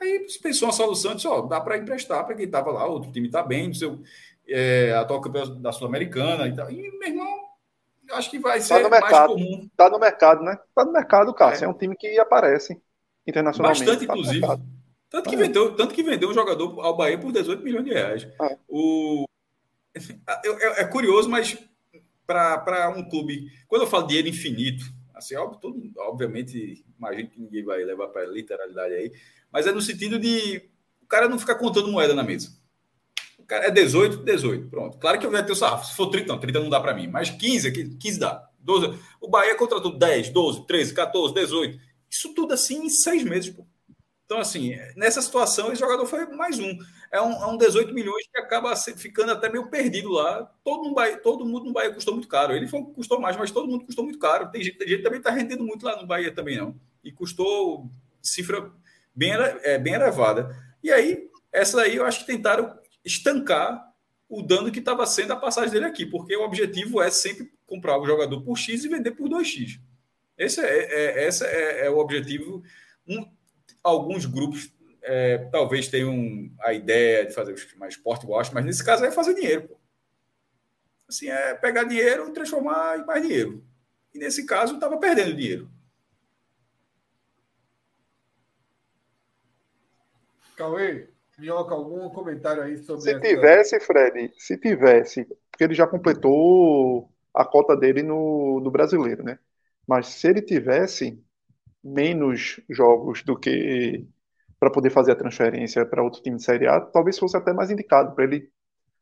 [0.00, 3.28] Aí pensou uma solução, disse, ó, dá para emprestar para quem estava lá, outro time
[3.28, 4.00] está bem, seu,
[4.48, 6.70] é, atual campeão da Sul-Americana e tal.
[6.70, 7.42] E, meu irmão,
[8.12, 9.68] acho que vai tá ser mercado, mais comum.
[9.70, 10.58] Está no mercado, né?
[10.68, 11.64] Está no mercado, Cássio.
[11.64, 11.66] É.
[11.66, 12.80] é um time que aparece
[13.26, 13.84] internacionalmente.
[13.84, 14.46] Bastante, tá inclusive.
[15.12, 18.26] Tanto que, vendeu, tanto que vendeu um jogador ao Bahia por 18 milhões de reais.
[18.40, 18.58] É.
[18.66, 19.26] O,
[19.94, 21.58] é, é curioso, mas
[22.26, 23.52] para um clube.
[23.68, 24.82] Quando eu falo dinheiro infinito,
[25.14, 29.12] assim, óbvio, todo, obviamente, imagino que ninguém vai levar para literalidade aí,
[29.52, 30.62] mas é no sentido de
[31.02, 32.56] o cara não ficar contando moeda na mesa.
[33.36, 34.96] O cara é 18, 18, pronto.
[34.96, 35.88] Claro que eu ia ter o sarrafo.
[35.88, 38.48] Se for 30, não, 30 não dá para mim, mas 15, 15 dá.
[38.60, 38.98] 12.
[39.20, 41.78] O Bahia contratou 10, 12, 13, 14, 18.
[42.08, 43.66] Isso tudo assim em seis meses, pô.
[44.24, 46.78] Então, assim, nessa situação, esse jogador foi mais um.
[47.10, 50.50] É um, é um 18 milhões que acaba ficando até meio perdido lá.
[50.64, 52.54] Todo mundo, Bahia, todo mundo no Bahia custou muito caro.
[52.54, 54.50] Ele foi, custou mais, mas todo mundo custou muito caro.
[54.50, 56.74] Tem gente, tem gente que também está rendendo muito lá no Bahia também, não.
[57.04, 57.90] E custou
[58.22, 58.72] cifra
[59.14, 60.56] bem, é, bem elevada.
[60.82, 63.92] E aí, essa aí eu acho que tentaram estancar
[64.28, 67.98] o dano que estava sendo a passagem dele aqui, porque o objetivo é sempre comprar
[67.98, 69.78] o jogador por X e vender por 2X.
[70.38, 72.62] Esse é, é, esse é, é o objetivo.
[73.06, 73.28] Um,
[73.82, 74.72] alguns grupos
[75.02, 79.34] é, talvez tenham a ideia de fazer mais sport wash, mas nesse caso é fazer
[79.34, 79.68] dinheiro.
[79.68, 79.80] Pô.
[81.08, 83.64] Assim, é pegar dinheiro e transformar em mais dinheiro.
[84.14, 85.70] E nesse caso estava perdendo dinheiro.
[90.56, 93.02] Cauê, Minhoca, algum comentário aí sobre.
[93.02, 93.20] Se essa...
[93.20, 99.38] tivesse, Fred, se tivesse, porque ele já completou a cota dele no, no brasileiro, né?
[99.86, 101.22] Mas se ele tivesse,
[101.82, 104.06] menos jogos do que
[104.58, 107.70] para poder fazer a transferência para outro time de Série A, talvez fosse até mais
[107.70, 108.48] indicado para ele,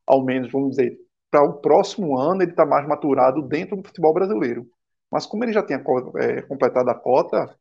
[0.07, 0.99] ao menos, vamos dizer,
[1.31, 4.67] para o próximo ano ele está mais maturado dentro do futebol brasileiro.
[5.11, 5.83] Mas como ele já tinha
[6.17, 7.55] é, completado a cota,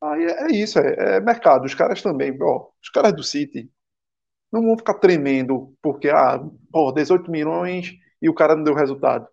[0.00, 1.64] aí é, é isso, é, é, mercado.
[1.64, 3.70] Os caras também, ó, os caras do City
[4.52, 6.40] não vão ficar tremendo porque, ah,
[6.72, 9.26] pô, 18 milhões e o cara não deu resultado.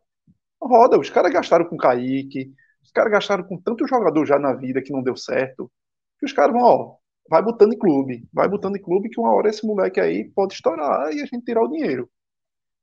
[0.61, 2.51] Roda, os caras gastaram com Kaique,
[2.85, 5.71] os caras gastaram com tanto jogador já na vida que não deu certo,
[6.19, 6.95] que os caras vão, ó,
[7.27, 10.53] vai botando em clube, vai botando em clube que uma hora esse moleque aí pode
[10.53, 12.09] estourar e a gente tirar o dinheiro.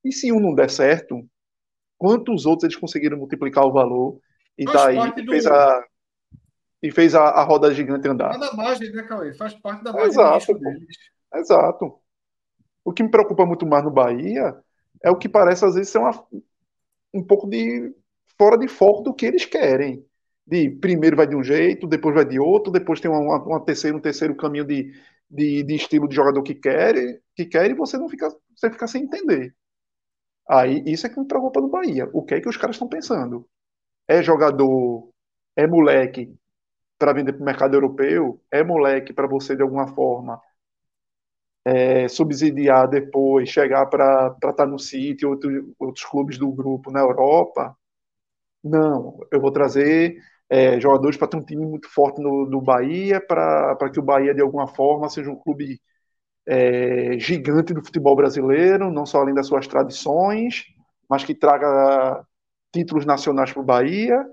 [0.05, 1.25] E se um não der certo,
[1.97, 4.19] quantos outros eles conseguiram multiplicar o valor
[4.59, 5.85] e Faz tá aí fez a
[6.83, 8.35] e fez a, a roda gigante andar.
[8.35, 9.33] É da margem, né, Cauê?
[9.35, 10.97] Faz parte da margem Exato, deles.
[11.33, 11.95] Exato.
[12.85, 14.57] O que me preocupa muito mais no Bahia
[15.01, 16.11] é o que parece às vezes ser uma,
[17.15, 17.95] um pouco de
[18.39, 20.05] fora de foco do que eles querem.
[20.47, 23.97] De primeiro vai de um jeito, depois vai de outro, depois tem uma, uma, terceira,
[23.97, 24.93] um terceiro caminho de,
[25.31, 26.95] de, de, estilo de jogador que quer,
[27.37, 29.55] que quer e você não fica, você fica sem entender.
[30.49, 32.09] Aí isso é que me preocupa no Bahia.
[32.13, 33.49] O que é que os caras estão pensando?
[34.09, 35.11] É jogador,
[35.57, 36.35] é moleque
[36.99, 40.41] para vender para o mercado europeu, é moleque para você de alguma forma
[41.65, 47.77] é, subsidiar depois, chegar para estar no City, outro, outros clubes do grupo na Europa.
[48.63, 50.17] Não, eu vou trazer
[50.49, 54.35] é, jogadores para ter um time muito forte no, no Bahia, para que o Bahia,
[54.35, 55.81] de alguma forma, seja um clube
[56.47, 60.65] é, gigante do futebol brasileiro, não só além das suas tradições,
[61.09, 62.25] mas que traga
[62.73, 64.25] títulos nacionais para o Bahia.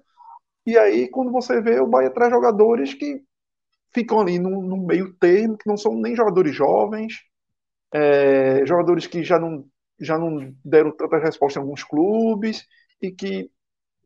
[0.65, 3.21] E aí, quando você vê, o Bahia traz jogadores que
[3.93, 7.13] ficam ali no, no meio termo, que não são nem jogadores jovens,
[7.93, 9.65] é, jogadores que já não,
[9.99, 12.65] já não deram tanta resposta em alguns clubes,
[13.01, 13.49] e que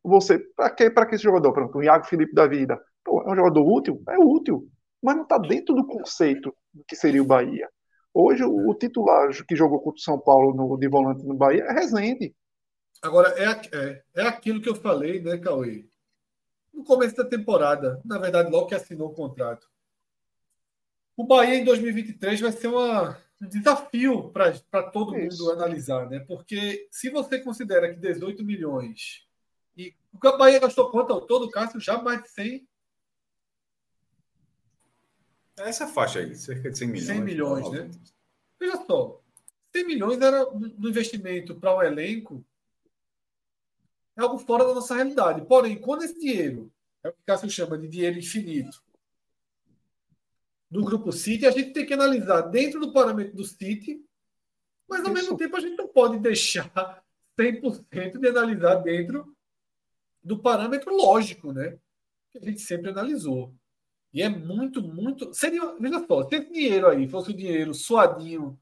[0.04, 1.58] você, para que, que esse jogador?
[1.58, 4.04] Exemplo, o Iago Felipe da Vida, pô, é um jogador útil?
[4.10, 4.68] É útil,
[5.02, 7.70] mas não está dentro do conceito do que seria o Bahia.
[8.14, 11.64] Hoje, o, o titular que jogou contra o São Paulo no, de volante no Bahia
[11.64, 12.36] é Rezende.
[13.02, 15.86] Agora, é, é, é aquilo que eu falei, né, Cauê?
[16.74, 19.68] No começo da temporada, na verdade, logo que assinou o contrato.
[21.16, 25.44] O Bahia em 2023 vai ser uma, um desafio para todo Isso.
[25.44, 26.20] mundo analisar, né?
[26.20, 29.28] Porque se você considera que 18 milhões
[29.76, 31.80] e o Bahia gastou quanto ao todo, Cássio?
[31.80, 32.68] Já mais de 100
[35.58, 37.08] é essa faixa aí, cerca de 100 milhões.
[37.08, 37.92] 100 milhões, né?
[38.60, 39.22] Veja só,
[39.72, 42.44] 100 milhões era no investimento para o um elenco
[44.16, 45.46] é algo fora da nossa realidade.
[45.46, 46.72] Porém, quando esse dinheiro,
[47.04, 48.84] é o que Cássio chama de dinheiro infinito,
[50.70, 54.04] do grupo City, a gente tem que analisar dentro do parâmetro do City,
[54.88, 55.14] mas ao Isso.
[55.14, 57.04] mesmo tempo a gente não pode deixar
[57.40, 59.36] 100% de analisar dentro
[60.24, 61.78] do parâmetro lógico, né?
[62.32, 63.54] Que a gente sempre analisou.
[64.14, 65.34] E é muito, muito.
[65.34, 68.58] Seria, veja só, se esse dinheiro aí fosse o dinheiro suadinho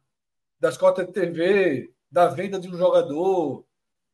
[0.60, 3.66] das cotas de TV, da venda de um jogador.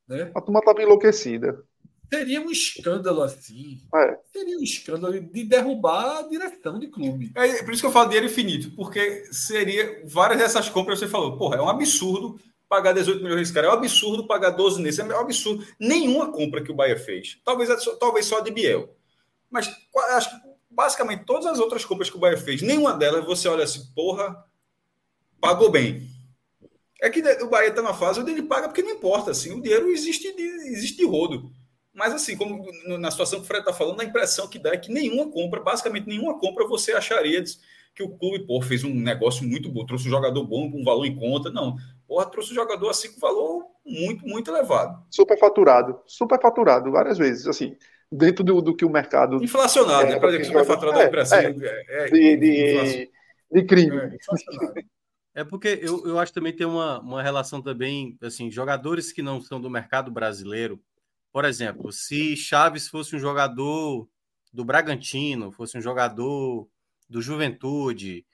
[0.08, 0.32] Né?
[0.34, 1.64] A turma estava enlouquecida.
[2.10, 3.82] Seria um escândalo assim.
[3.94, 4.20] É.
[4.32, 7.34] Seria um escândalo de derrubar a direção de clube.
[7.36, 11.38] É por isso que eu falo dinheiro infinito, porque seria várias dessas compras você falou,
[11.38, 15.06] porra, é um absurdo pagar 18 milhões cara, é um absurdo pagar 12 nesse, é
[15.06, 15.66] um absurdo.
[15.80, 17.70] Nenhuma compra que o Bahia fez, talvez,
[18.00, 18.96] talvez só a de Biel.
[19.50, 19.70] Mas
[20.10, 23.64] acho que basicamente todas as outras compras que o Bahia fez, nenhuma delas você olha
[23.64, 24.44] assim, porra,
[25.40, 26.08] pagou bem.
[27.02, 29.62] É que o Bahia está na fase onde ele paga porque não importa, assim, o
[29.62, 31.52] dinheiro existe de, existe de rodo.
[31.94, 32.64] Mas assim, como
[33.00, 35.62] na situação que o Fred está falando, a impressão que dá é que nenhuma compra,
[35.62, 37.44] basicamente nenhuma compra, você acharia
[37.96, 40.84] que o clube, pô, fez um negócio muito bom, trouxe um jogador bom com um
[40.84, 41.50] valor em conta.
[41.50, 41.76] Não,
[42.08, 45.04] porra, trouxe um jogador assim com valor muito, muito elevado.
[45.10, 47.76] Super faturado, super faturado, várias vezes, assim
[48.12, 49.44] dentro do, do que o mercado.
[49.44, 50.20] Inflacionado, é, né?
[50.20, 51.46] Para dizer que superfaturado é, é.
[51.90, 53.12] É, é, de, de,
[53.52, 54.18] de, crime.
[55.36, 59.22] É, porque eu, eu acho que também tem uma, uma relação também, assim, jogadores que
[59.22, 60.82] não são do mercado brasileiro.
[61.32, 64.08] Por exemplo, se Chaves fosse um jogador
[64.52, 66.68] do Bragantino, fosse um jogador
[67.08, 68.26] do Juventude,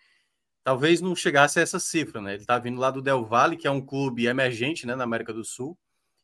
[0.64, 2.34] talvez não chegasse a essa cifra, né?
[2.34, 5.34] Ele está vindo lá do Del Valle, que é um clube emergente, né, na América
[5.34, 5.78] do Sul,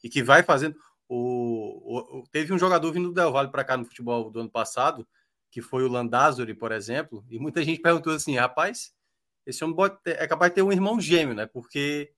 [0.03, 0.75] e que vai fazendo.
[1.07, 4.49] O, o, teve um jogador vindo do Del Valle para cá no futebol do ano
[4.49, 5.07] passado,
[5.51, 8.93] que foi o Landázuri, por exemplo, e muita gente perguntou assim: rapaz,
[9.45, 9.75] esse homem
[10.05, 11.45] é capaz de ter um irmão gêmeo, né?
[11.45, 12.13] Porque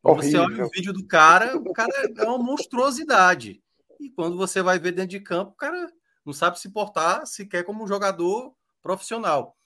[0.00, 3.62] quando você olha o vídeo do cara, o cara é uma monstruosidade.
[4.00, 5.86] E quando você vai ver dentro de campo, o cara
[6.24, 8.52] não sabe se portar sequer como um jogador
[8.82, 9.56] profissional.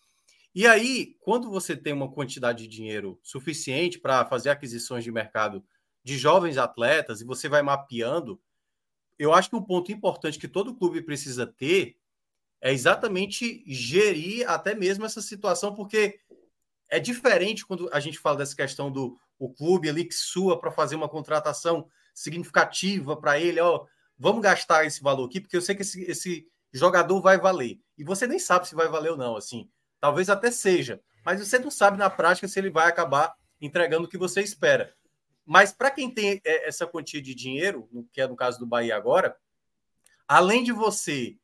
[0.57, 5.63] E aí, quando você tem uma quantidade de dinheiro suficiente para fazer aquisições de mercado
[6.03, 8.41] de jovens atletas e você vai mapeando,
[9.19, 11.99] eu acho que um ponto importante que todo clube precisa ter
[12.59, 16.21] é exatamente gerir até mesmo essa situação, porque
[16.89, 20.71] é diferente quando a gente fala dessa questão do o clube ali que sua para
[20.71, 23.85] fazer uma contratação significativa para ele, ó,
[24.17, 27.79] vamos gastar esse valor aqui, porque eu sei que esse, esse jogador vai valer.
[27.99, 29.69] E você nem sabe se vai valer ou não, assim.
[30.07, 34.09] Talvez até seja, mas você não sabe na prática se ele vai acabar entregando o
[34.09, 34.95] que você espera.
[35.45, 38.95] Mas para quem tem é, essa quantia de dinheiro, que é no caso do Bahia
[38.95, 39.37] agora,
[40.29, 41.37] além de você,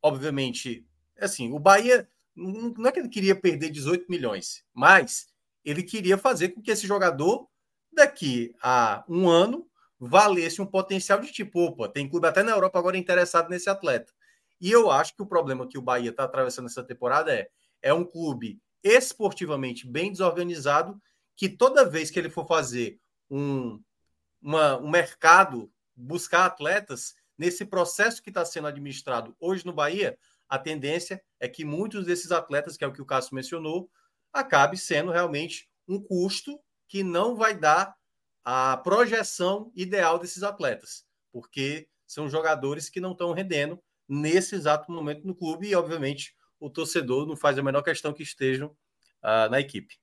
[0.00, 0.86] obviamente,
[1.20, 5.26] assim, o Bahia não é que ele queria perder 18 milhões, mas
[5.64, 7.48] ele queria fazer com que esse jogador,
[7.92, 9.68] daqui a um ano,
[9.98, 14.12] valesse um potencial de tipo, opa, tem clube até na Europa agora interessado nesse atleta.
[14.60, 17.50] E eu acho que o problema que o Bahia está atravessando essa temporada é,
[17.82, 21.00] é um clube esportivamente bem desorganizado,
[21.36, 23.00] que toda vez que ele for fazer
[23.30, 23.82] um,
[24.40, 30.18] uma, um mercado, buscar atletas, nesse processo que está sendo administrado hoje no Bahia,
[30.48, 33.90] a tendência é que muitos desses atletas, que é o que o Cássio mencionou,
[34.32, 37.94] acabe sendo realmente um custo que não vai dar
[38.44, 43.78] a projeção ideal desses atletas, porque são jogadores que não estão rendendo
[44.08, 48.22] nesse exato momento no clube e, obviamente, o torcedor não faz a menor questão que
[48.22, 48.68] estejam
[49.22, 49.98] uh, na equipe.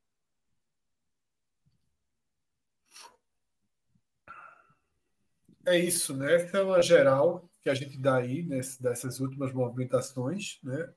[5.66, 6.36] É isso, né?
[6.36, 10.94] Essa é uma geral que a gente dá aí nesse, dessas últimas movimentações, né?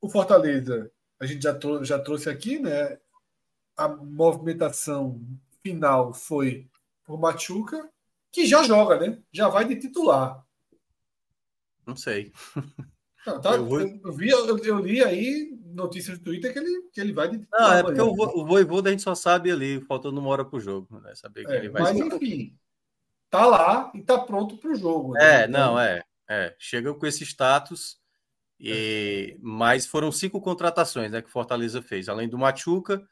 [0.00, 2.98] O Fortaleza, a gente já, trou já trouxe aqui, né?
[3.76, 5.20] A movimentação
[5.62, 6.68] final foi
[7.04, 7.90] por Machuca,
[8.32, 9.22] que já joga, né?
[9.30, 10.42] Já vai de titular.
[11.86, 12.32] Não sei.
[13.28, 16.98] Não, tá, eu, eu, vi, eu, eu, li aí notícias do Twitter que ele, que
[16.98, 17.46] ele vai de.
[17.52, 20.58] Não, é porque o, o Voivoda a gente só sabe ali, faltando uma hora pro
[20.58, 21.14] jogo, né?
[21.14, 22.56] Saber que é, ele vai Mas enfim,
[23.28, 25.12] tá lá e tá pronto pro jogo.
[25.12, 25.42] Né?
[25.42, 25.60] É, então...
[25.60, 26.56] não, é, é.
[26.58, 27.98] Chega com esse status.
[28.58, 29.34] E...
[29.34, 29.38] É.
[29.42, 32.08] Mas foram cinco contratações né, que Fortaleza fez.
[32.08, 33.06] Além do Machuca,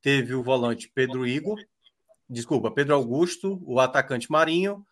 [0.00, 1.58] teve o volante Pedro Igor,
[2.30, 4.86] desculpa, Pedro Augusto, o atacante Marinho,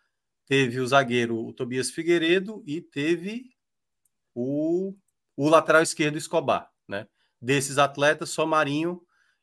[0.46, 3.53] teve o zagueiro o Tobias Figueiredo e teve
[4.35, 4.94] o,
[5.36, 7.06] o lateral esquerdo Escobar, né?
[7.40, 9.02] Desses atletas, só Marinho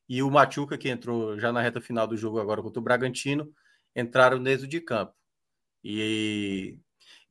[0.10, 3.54] e o Machuca, que entrou já na reta final do jogo agora contra o Bragantino,
[3.96, 5.14] entraram dentro de campo.
[5.84, 6.78] E,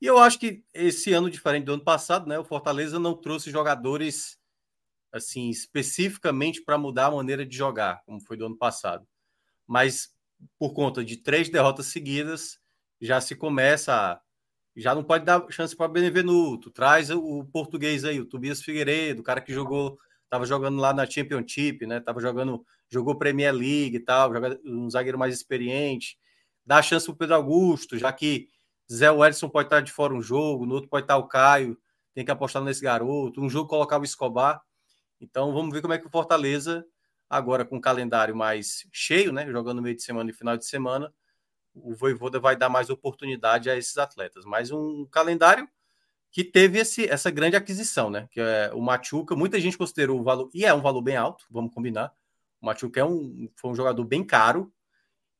[0.00, 2.38] e eu acho que esse ano, diferente do ano passado, né?
[2.38, 4.38] O Fortaleza não trouxe jogadores
[5.12, 9.06] assim especificamente para mudar a maneira de jogar, como foi do ano passado.
[9.66, 10.14] Mas
[10.58, 12.58] por conta de três derrotas seguidas,
[13.00, 14.20] já se começa
[14.76, 16.70] já não pode dar chance para Benevenuto.
[16.70, 21.08] Traz o, português aí, o Tobias Figueiredo, o cara que jogou, estava jogando lá na
[21.08, 22.00] Championship, né?
[22.00, 24.30] Tava jogando, jogou Premier League e tal,
[24.64, 26.16] um zagueiro mais experiente.
[26.64, 28.48] Dá chance para o Pedro Augusto, já que
[28.92, 31.78] Zé Wellison pode estar de fora um jogo, no outro pode estar o Caio,
[32.14, 33.40] tem que apostar nesse garoto.
[33.40, 34.60] Um jogo colocava o Escobar.
[35.20, 36.84] Então vamos ver como é que o Fortaleza,
[37.28, 39.50] agora com o calendário mais cheio, né?
[39.50, 41.12] Jogando meio de semana e final de semana,
[41.74, 44.44] o Voivoda vai dar mais oportunidade a esses atletas.
[44.44, 45.68] Mas um calendário
[46.30, 48.28] que teve esse, essa grande aquisição, né?
[48.30, 51.44] Que é o Machuca, muita gente considerou o valor, e é um valor bem alto,
[51.50, 52.12] vamos combinar.
[52.60, 54.72] O Machuca é um, foi um jogador bem caro,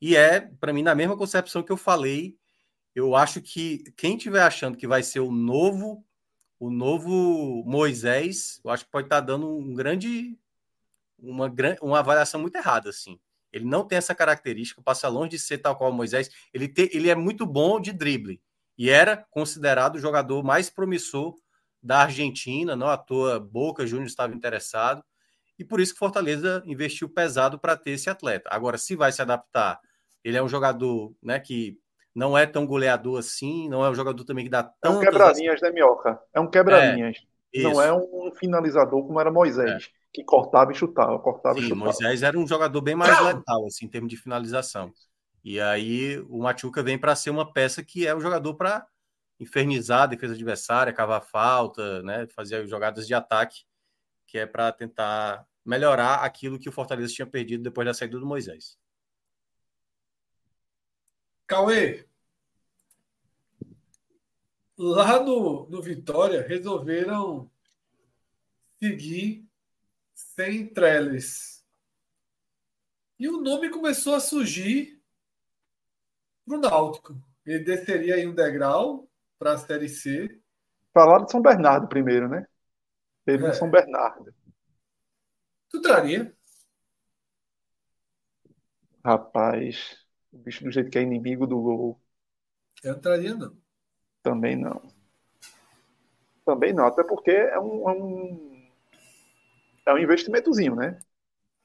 [0.00, 2.36] e é, para mim, na mesma concepção que eu falei,
[2.94, 6.04] eu acho que quem estiver achando que vai ser o novo,
[6.58, 10.36] o novo Moisés, eu acho que pode estar tá dando um grande,
[11.18, 11.52] uma,
[11.82, 13.20] uma avaliação muito errada, assim.
[13.52, 16.30] Ele não tem essa característica, passa longe de ser tal qual Moisés.
[16.52, 18.40] Ele, te, ele é muito bom de drible
[18.78, 21.34] e era considerado o jogador mais promissor
[21.82, 25.02] da Argentina, não à toa Boca Juniors estava interessado
[25.58, 28.48] e por isso que Fortaleza investiu pesado para ter esse atleta.
[28.50, 29.78] Agora, se vai se adaptar,
[30.24, 31.78] ele é um jogador né, que
[32.14, 34.96] não é tão goleador assim, não é um jogador também que dá tantas...
[34.96, 36.18] É um quebra-linhas, né, Minhoca?
[36.32, 37.18] É um quebra-linhas.
[37.54, 39.90] É, não é um finalizador como era Moisés.
[39.94, 41.84] É que cortava e chutava, cortava Sim, e chutava.
[41.84, 44.92] Moisés era um jogador bem mais letal, assim, em termos de finalização.
[45.42, 48.86] E aí o Machuca vem para ser uma peça que é um jogador para
[49.38, 53.64] infernizar a defesa adversária, cavar falta, né, fazer jogadas de ataque,
[54.26, 58.26] que é para tentar melhorar aquilo que o Fortaleza tinha perdido depois da saída do
[58.26, 58.78] Moisés.
[61.46, 62.06] Cauê,
[64.76, 67.50] lá no, no Vitória resolveram
[68.78, 69.49] seguir
[70.34, 71.64] sem Trellis.
[73.18, 75.00] E o nome começou a surgir
[76.46, 77.22] para o Náutico.
[77.44, 80.40] Ele desceria aí um degrau para a Série C.
[80.92, 82.46] Falaram de São Bernardo primeiro, né?
[83.24, 83.52] Teve é.
[83.52, 84.34] São Bernardo.
[85.68, 86.34] Tu traria?
[89.04, 92.02] Rapaz, o bicho do jeito que é inimigo do gol.
[92.82, 93.56] Eu não traria, não.
[94.22, 94.82] Também não.
[96.44, 98.59] Também não, até porque é um, é um
[99.86, 100.98] é um investimentozinho, né?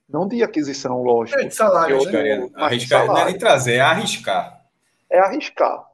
[0.08, 1.40] Não de aquisição, lógico.
[1.40, 2.50] É de salário, né?
[2.56, 3.14] Arriscar, salário.
[3.14, 4.66] não é nem trazer, é arriscar.
[5.10, 5.86] É arriscar.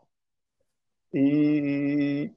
[1.13, 2.31] E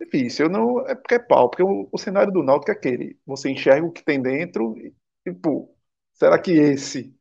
[0.00, 0.46] é difícil.
[0.46, 3.18] Eu não é porque é pau, porque o, o, cenário do Náutico é aquele.
[3.26, 4.94] Você enxerga o que tem dentro e,
[5.24, 5.74] tipo,
[6.14, 7.14] será que esse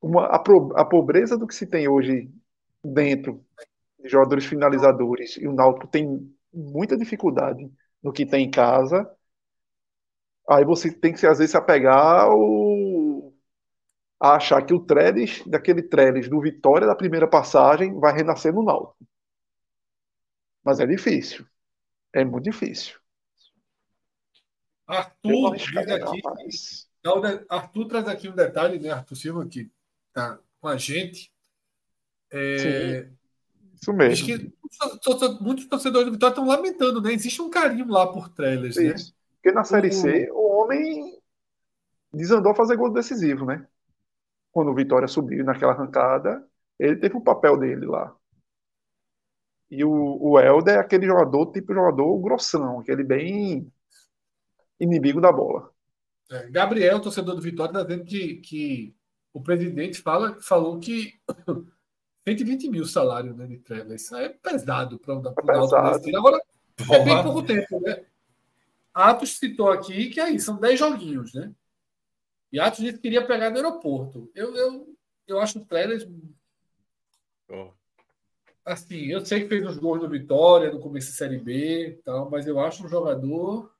[0.00, 2.30] uma, a, a pobreza do que se tem hoje
[2.84, 3.44] dentro
[3.98, 7.70] de jogadores finalizadores e o Náutico tem muita dificuldade
[8.02, 9.10] no que tem em casa.
[10.48, 13.32] Aí você tem que, às vezes, se apegar ao...
[14.20, 18.62] a achar que o Trellis, daquele Trellis do Vitória da primeira passagem, vai renascer no
[18.62, 19.06] Náutico.
[20.64, 21.46] Mas é difícil.
[22.12, 22.98] É muito difícil.
[24.86, 26.22] Arthur diz aqui.
[27.48, 28.90] Arthur traz aqui um detalhe, né?
[28.90, 29.70] Arthur Silva, que
[30.08, 31.32] está com a gente.
[32.32, 33.08] É,
[33.80, 34.12] isso mesmo.
[34.12, 34.52] Acho que
[35.40, 37.12] muitos torcedores do Vitória estão lamentando, né?
[37.12, 38.94] Existe um carinho lá por trailers, né?
[38.94, 39.14] Isso.
[39.34, 41.20] Porque na Série C, o homem
[42.12, 43.66] desandou a fazer gol decisivo, né?
[44.50, 46.44] Quando o Vitória subiu naquela arrancada,
[46.78, 48.14] ele teve o papel dele lá.
[49.70, 53.70] E o, o Helder é aquele jogador, tipo jogador grossão, aquele bem
[54.78, 55.70] inimigo da bola.
[56.30, 58.96] É, Gabriel, torcedor do Vitória, está dizendo que, que
[59.32, 61.14] o presidente fala, falou que
[62.26, 63.94] 120 mil salário né, de Trevor.
[63.94, 66.40] Isso é pesado para o é Agora,
[66.90, 68.04] é bem pouco tempo, né?
[68.92, 71.54] Atos citou aqui que aí são 10 joguinhos, né?
[72.50, 74.30] E Atos disse que queria pegar no aeroporto.
[74.34, 74.96] Eu, eu,
[75.26, 76.08] eu acho o Trellis.
[77.48, 77.70] Oh.
[78.64, 82.28] assim, eu sei que fez uns gols no Vitória, no começo da Série B tal,
[82.28, 83.72] mas eu acho um jogador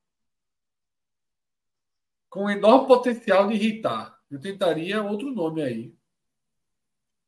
[2.31, 4.20] com enorme potencial de irritar.
[4.31, 5.95] Eu tentaria outro nome aí.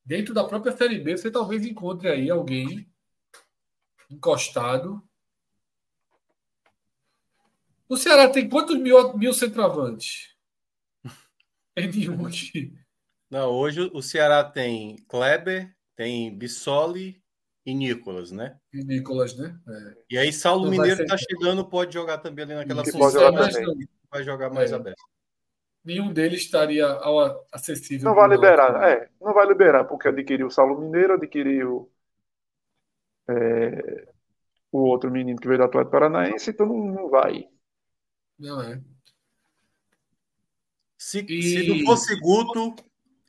[0.08, 2.90] Dentro da própria Série B, você talvez encontre aí alguém
[4.10, 5.06] encostado.
[7.86, 10.34] O Ceará tem quantos mil, mil centroavantes?
[11.76, 12.72] É nenhum aqui.
[13.30, 17.22] Não, hoje o Ceará tem Kleber, tem Bissoli
[17.66, 18.58] e Nicolas, né?
[18.72, 19.60] E Nicolas, né?
[19.68, 19.96] É.
[20.12, 23.30] E aí Saulo então Mineiro está chegando, pode jogar também ali naquela função.
[24.10, 24.74] Vai jogar mais é.
[24.74, 25.02] aberto.
[25.84, 28.08] Nenhum deles estaria ao acessível.
[28.08, 31.90] Não vai liberar, é, não vai liberar, porque adquiriu o Saulo Mineiro, adquiriu
[33.28, 34.08] é,
[34.72, 37.48] o outro menino que veio do Atlético Paranaense, então não, não vai.
[38.38, 38.80] Não é.
[40.96, 41.42] Se, e...
[41.42, 42.74] se não fosse Guto,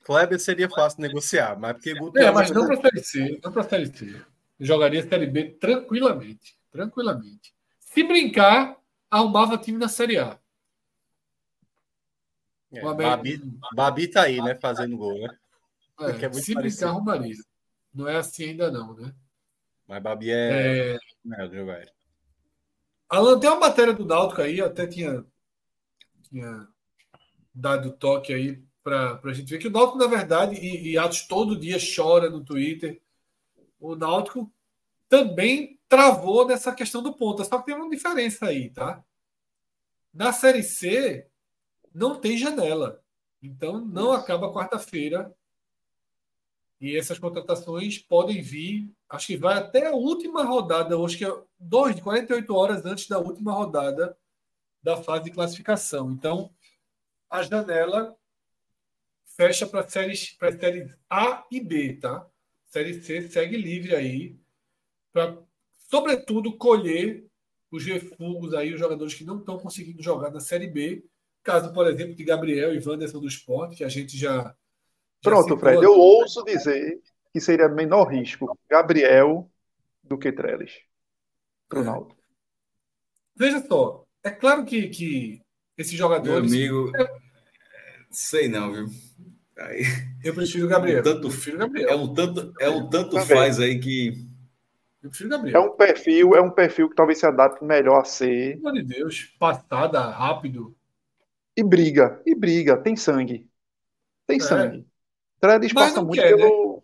[0.04, 2.18] Kleber seria fácil negociar, mas porque Guto.
[2.18, 4.22] É, mas não para a Série não para a Série C.
[4.60, 6.58] Jogaria a Série B tranquilamente.
[6.72, 7.54] Tranquilamente.
[7.80, 8.76] Se brincar,
[9.10, 10.39] arrumava time na Série A.
[12.72, 13.42] É, Babi,
[13.74, 14.56] Babi tá aí, né?
[14.56, 15.38] Fazendo gol, né?
[16.00, 17.36] É, é se brincar, arrumaria.
[17.94, 19.14] Não é assim ainda, não, né?
[19.88, 20.94] Mas Babi é.
[20.94, 20.98] é...
[21.26, 21.38] Não,
[21.74, 21.86] é
[23.10, 25.26] Alan, tem uma matéria do Náutico aí, eu até tinha,
[26.30, 26.68] tinha
[27.54, 31.28] dado toque aí para a gente ver que o Náutico, na verdade, e, e Atos
[31.28, 33.02] todo dia chora no Twitter,
[33.80, 34.52] o Náutico
[35.10, 39.04] também travou nessa questão do ponta, só que tem uma diferença aí, tá?
[40.14, 41.28] Na Série C,
[41.94, 43.04] não tem janela.
[43.42, 45.34] Então, não acaba quarta-feira.
[46.82, 51.44] E essas contratações podem vir, acho que vai até a última rodada, hoje que é
[51.60, 54.18] 2 de 48 horas antes da última rodada
[54.82, 56.12] da fase de classificação.
[56.12, 56.54] Então,
[57.30, 58.16] a janela
[59.26, 62.26] fecha para séries, para séries A e B, tá?
[62.66, 64.40] Série C segue livre aí
[65.12, 65.38] para,
[65.90, 67.26] sobretudo, colher
[67.72, 71.06] os refugos aí, os jogadores que não estão conseguindo jogar na Série B.
[71.44, 74.44] Caso, por exemplo, de Gabriel e Wanderson do Esporte, que a gente já.
[74.44, 74.56] já
[75.22, 77.02] Pronto, Fred, eu ouso dizer
[77.34, 79.50] que seria menor risco Gabriel
[80.04, 80.74] do que Trellis.
[81.72, 82.16] Ronaldo.
[83.36, 85.42] Veja só, é claro que, que
[85.78, 86.52] esses jogadores.
[86.52, 87.08] Meu amigo, é...
[88.12, 88.88] sei não, viu?
[89.58, 89.84] Aí...
[90.24, 91.00] Eu prefiro o Gabriel.
[91.00, 91.90] Um tanto, eu prefiro Gabriel.
[91.90, 94.14] É um tanto, é um tanto faz aí que.
[95.02, 95.56] Eu prefiro Gabriel.
[95.56, 98.58] É um perfil, é um perfil que talvez se adapte melhor a ser.
[98.58, 100.76] Pelo amor de Deus, passada, rápido.
[101.56, 103.50] E briga, e briga, tem sangue.
[104.26, 104.40] Tem é.
[104.42, 104.88] sangue.
[105.40, 106.76] Tredes passa muito quer, pelo.
[106.76, 106.82] Né?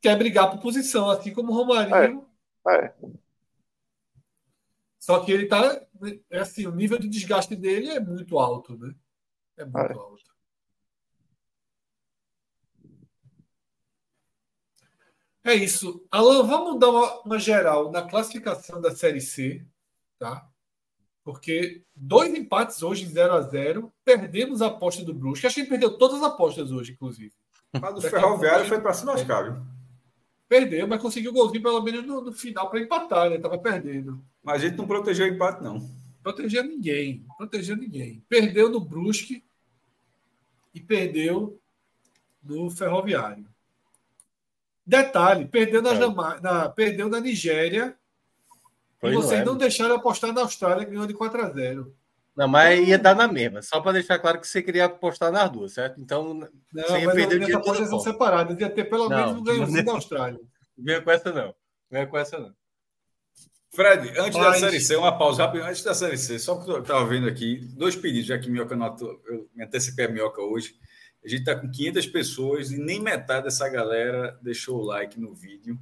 [0.00, 2.26] Quer brigar por posição, assim como o Romarinho.
[2.66, 2.86] É.
[2.86, 2.94] é.
[4.98, 5.84] Só que ele tá.
[6.30, 8.94] É assim, o nível de desgaste dele é muito alto, né?
[9.56, 9.92] É muito é.
[9.92, 10.28] alto.
[15.44, 16.06] É isso.
[16.10, 19.66] Alan, vamos dar uma, uma, geral na classificação da Série C,
[20.18, 20.46] tá?
[21.28, 25.46] Porque dois empates hoje em 0 a 0 Perdemos a aposta do Brusque.
[25.46, 27.34] Acho que a gente perdeu todas as apostas hoje, inclusive.
[27.78, 29.62] Mas do Ferroviário foi para se lascar,
[30.48, 33.36] Perdeu, mas conseguiu o golzinho pelo menos no, no final para empatar, né?
[33.36, 34.24] Tava perdendo.
[34.42, 35.86] Mas a gente não protegeu o empate, não.
[36.22, 37.26] Protegeu ninguém.
[37.36, 38.24] Protegeu ninguém.
[38.26, 39.44] Perdeu no Brusque
[40.72, 41.60] e perdeu
[42.42, 43.46] no Ferroviário.
[44.86, 46.40] Detalhe, perdeu na, é.
[46.40, 47.94] na, perdeu na Nigéria.
[49.00, 51.94] Foi e vocês não, é, deixaram apostar na Austrália, que ganhou de 4 a 0
[52.36, 53.62] Não, mas ia dar na mesma.
[53.62, 56.00] Só para deixar claro que você queria apostar nas duas, certo?
[56.00, 57.58] Então, não, você ia perder o dinheiro.
[57.58, 58.58] apostas são separadas.
[58.58, 60.40] Ia ter pelo menos um ganhozinho da Austrália.
[60.76, 61.54] Não venha com essa, não.
[61.90, 62.52] Venha com essa, não.
[63.70, 64.60] Fred, antes mas...
[64.60, 65.68] da Série C, uma pausa rápida.
[65.68, 68.74] Antes da Série C, só que eu estava vendo aqui, dois pedidos, já que Minhoca
[68.74, 68.96] não
[69.26, 70.74] eu me antecipei a Minhoca hoje.
[71.24, 75.34] A gente está com 500 pessoas e nem metade dessa galera deixou o like no
[75.34, 75.78] vídeo.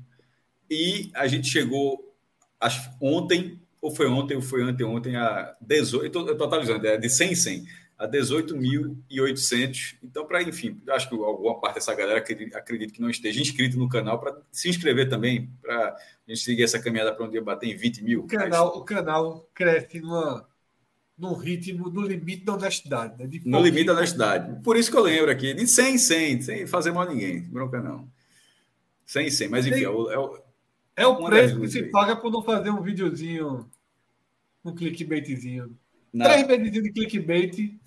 [0.68, 2.15] E a gente chegou
[2.60, 7.08] acho, ontem, ou foi ontem, ou foi anteontem, a 18, eu estou atualizando, é de
[7.08, 7.66] 100 em 100,
[7.98, 9.96] a 18.800.
[10.02, 13.88] Então, para, enfim, acho que alguma parte dessa galera acredito que não esteja inscrito no
[13.88, 15.96] canal, para se inscrever também, para a
[16.28, 18.20] gente seguir essa caminhada para um dia bater em 20 mil.
[18.20, 18.76] O canal, Mas...
[18.76, 20.46] o canal cresce numa
[21.18, 23.14] no ritmo, no limite da honestidade.
[23.18, 23.40] Né?
[23.46, 24.62] no limite da honestidade.
[24.62, 27.80] Por isso que eu lembro aqui, de 100 100, sem fazer mal a ninguém, bronca
[27.80, 28.06] não.
[29.06, 30.38] 100 100, mas enfim, é o, é o,
[30.96, 33.70] é o preço que se paga por não fazer um videozinho,
[34.64, 35.76] um clickbaitzinho.
[36.12, 36.24] Não.
[36.24, 37.78] Três vezes de clickbait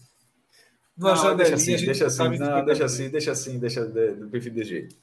[0.99, 4.95] não, Deixa assim, deixa assim, não, deixa assim, deixa assim, deixa do perfil desse jeito.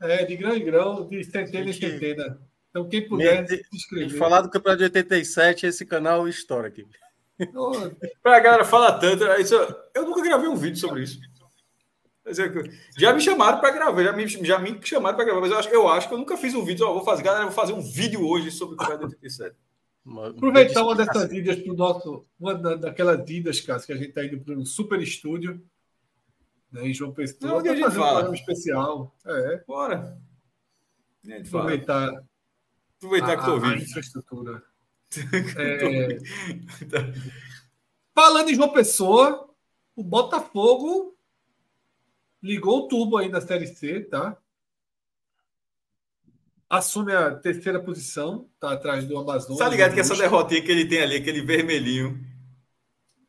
[0.00, 2.38] É, de grão em grão, de centena em centena.
[2.70, 4.18] Então, quem puder se inscrever.
[4.18, 6.84] Falar do campeonato de 87, esse canal estoura aqui.
[8.20, 9.54] Para a galera falar tanto, isso,
[9.94, 11.20] eu nunca gravei um vídeo sobre isso.
[12.96, 15.68] Já me chamaram para gravar, já me, já me chamaram para gravar, mas eu acho,
[15.68, 16.86] eu acho que eu nunca fiz um vídeo.
[16.86, 19.54] Ó, vou fazer, galera, vou fazer um vídeo hoje sobre o Campeonato 87.
[20.06, 22.26] Aproveitar uma dessas idas para o nosso.
[22.38, 25.62] Uma daquelas idas, Cássio, que a gente está indo para um super estúdio
[26.74, 27.52] né, em João Pessoa.
[27.52, 28.30] Não, a gente fala.
[28.30, 29.14] Um especial.
[29.24, 29.64] É.
[29.66, 30.18] Bora.
[31.46, 32.12] Aproveitar.
[32.96, 33.74] Aproveitar a, que estou ouvindo.
[33.74, 34.62] A infraestrutura.
[35.58, 36.18] é...
[38.14, 39.48] Falando em João Pessoa,
[39.94, 41.13] o Botafogo
[42.44, 44.36] ligou o turbo aí na Série C, tá?
[46.68, 49.58] Assume a terceira posição, tá atrás do Amazonas.
[49.58, 52.20] Tá ligado que essa derrotinha que ele tem ali, aquele vermelhinho,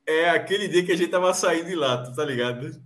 [0.05, 2.83] é aquele dia que a gente tava saindo de lá, tá ligado?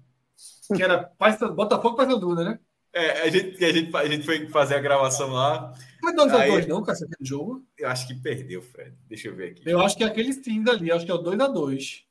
[0.75, 1.11] Que era
[1.55, 2.59] Botafogo Paysandu, né?
[2.93, 5.73] É, a gente, a, gente, a gente foi fazer a gravação lá.
[6.03, 7.65] É 2x2, não, cara, aquele jogo?
[7.77, 8.95] Eu acho que perdeu, Fred.
[9.07, 9.63] Deixa eu ver aqui.
[9.65, 12.03] Eu acho que é aquele cinza ali, acho que é o 2x2.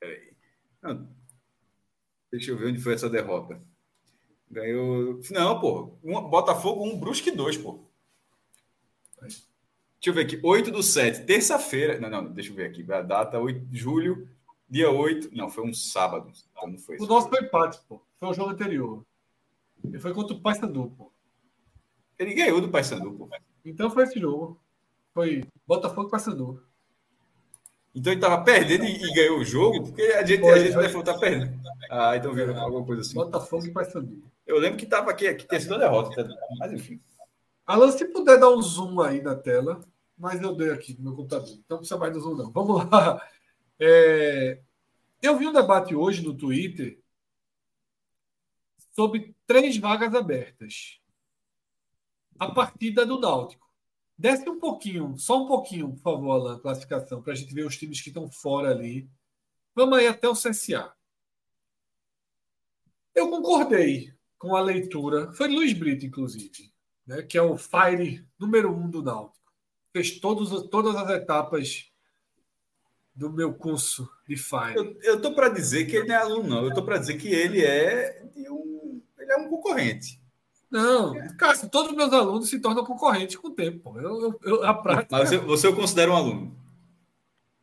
[0.00, 0.32] Peraí.
[0.82, 1.08] Não,
[2.30, 3.60] deixa eu ver onde foi essa derrota.
[4.50, 5.20] Ganhou.
[5.30, 5.92] Não, pô.
[6.02, 7.80] Um, Botafogo 1, um, Brusque 2, pô.
[9.20, 9.42] Deixa
[10.06, 10.40] eu ver aqui.
[10.42, 12.00] 8 do 7, terça-feira.
[12.00, 12.90] Não, não, deixa eu ver aqui.
[12.92, 14.28] A data 8 de julho,
[14.68, 15.34] dia 8.
[15.36, 16.32] Não, foi um sábado.
[16.50, 18.00] Então não foi o nosso foi empate, pô.
[18.18, 19.04] Foi o jogo anterior.
[19.84, 21.12] Ele foi contra o Paysandu, pô.
[22.18, 23.28] Ele ganhou do Paysandu, pô.
[23.64, 24.60] Então foi esse jogo.
[25.12, 26.62] Foi Botafogo e Paysandu.
[27.98, 31.02] Então ele tava perdendo e, e, ganhou o jogo, porque a gente, a gente vai
[31.02, 31.60] tá perdendo.
[31.90, 33.14] Ah, então viu alguma coisa assim.
[33.14, 34.22] Botafogo e Paysandu.
[34.46, 36.34] Eu lembro que tava aqui, aqui tem sido derrota, tá?
[36.60, 37.00] mas enfim.
[37.66, 39.80] Alan, se puder dar um zoom aí na tela,
[40.16, 42.50] mas eu dei aqui no meu computador, então não precisa mais do zoom, não.
[42.52, 43.20] Vamos lá.
[43.80, 44.58] É...
[45.22, 46.98] Eu vi um debate hoje no Twitter
[48.92, 50.98] sobre três vagas abertas.
[52.36, 53.67] A partida do Náutico.
[54.18, 57.76] Desce um pouquinho, só um pouquinho, por favor, Alan, classificação, para a gente ver os
[57.76, 59.08] times que estão fora ali.
[59.76, 60.92] Vamos aí até o CSA.
[63.14, 66.72] Eu concordei com a leitura, foi Luiz Brito, inclusive,
[67.06, 69.52] né, que é o Fire número um do Náutico.
[69.92, 71.92] Fez todos, todas as etapas
[73.14, 74.98] do meu curso de Fire.
[75.02, 76.62] Eu, estou para dizer que ele não é aluno, não.
[76.62, 80.20] Eu estou para dizer que ele é um, ele é um concorrente.
[80.70, 83.98] Não, Cássio, todos os meus alunos se tornam concorrentes com o tempo.
[83.98, 85.16] Eu, eu, a prática...
[85.16, 86.56] Mas você, você eu considera um aluno?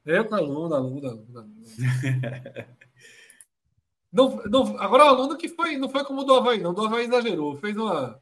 [0.06, 1.40] Eu, aluno, aluno, aluno.
[1.40, 1.56] aluno.
[4.12, 6.72] não, não, agora o aluno que foi, não foi como o do Havaí, não.
[6.72, 7.58] O do Havaí exagerou.
[7.58, 8.20] Fez uma.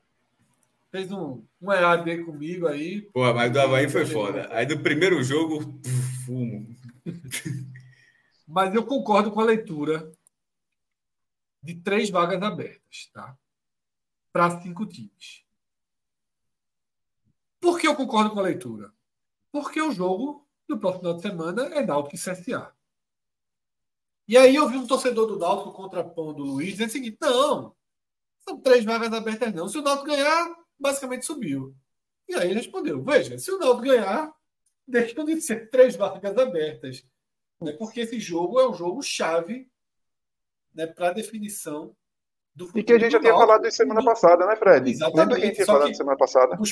[0.91, 3.01] Fez um, um EAD comigo aí.
[3.13, 4.47] Pô, mas do Havaí foi foda.
[4.51, 5.59] Aí do primeiro jogo,
[6.25, 6.67] fumo.
[8.47, 10.11] mas eu concordo com a leitura
[11.61, 13.35] de três vagas abertas, tá?
[14.33, 15.45] Para cinco times.
[17.61, 18.91] Por que eu concordo com a leitura?
[19.51, 22.73] Porque o jogo do próximo final de semana é Náutico e CSA.
[24.27, 27.75] E aí eu vi um torcedor do Náutico contrapondo o Luiz dizendo o seguinte: não,
[28.39, 29.67] são três vagas abertas, não.
[29.69, 31.75] Se o Náutico ganhar, basicamente subiu.
[32.27, 34.33] E aí ele respondeu: veja, se o Náutico ganhar,
[34.87, 37.05] deixam de ser três vagas abertas.
[37.61, 37.73] Né?
[37.73, 39.69] Porque esse jogo é um jogo chave
[40.73, 41.95] né, para a definição
[42.75, 44.91] e que a gente já tinha falado isso semana passada, né, Fred?
[44.91, 45.19] Exatamente.
[45.19, 46.57] Lembra que a gente tinha falado semana passada?
[46.61, 46.71] Os,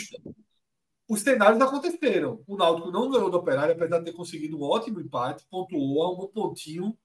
[1.09, 2.43] os cenários aconteceram.
[2.47, 6.11] O Náutico não ganhou do Operário, apesar de ter conseguido um ótimo empate, pontuou a
[6.11, 6.97] um pontinho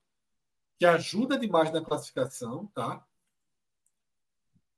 [0.78, 3.02] que ajuda demais na classificação, tá?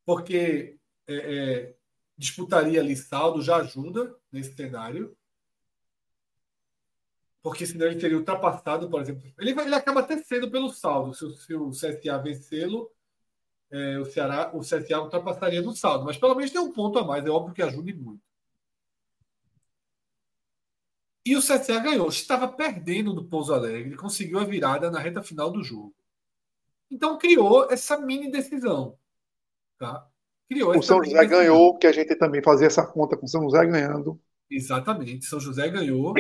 [0.07, 1.75] Porque é, é,
[2.17, 5.17] disputaria ali saldo, já ajuda nesse cenário.
[7.43, 9.23] Porque senão ele teria ultrapassado, por exemplo.
[9.39, 11.15] Ele, ele acaba até sendo pelo saldo.
[11.15, 12.91] Se, se o CSA vencê-lo,
[13.71, 17.05] é, o Ceará, o CSA ultrapassaria no saldo, mas pelo menos tem um ponto a
[17.05, 18.23] mais, é óbvio que ajude muito.
[21.25, 25.51] E o CSA ganhou, estava perdendo no Pouso Alegre, conseguiu a virada na reta final
[25.51, 25.95] do jogo.
[26.91, 28.97] Então criou essa mini decisão.
[29.79, 30.09] Tá?
[30.49, 31.39] Criou o São José decisão.
[31.39, 34.19] ganhou, que a gente também fazia essa conta com o São José ganhando.
[34.51, 36.15] Exatamente, São José ganhou.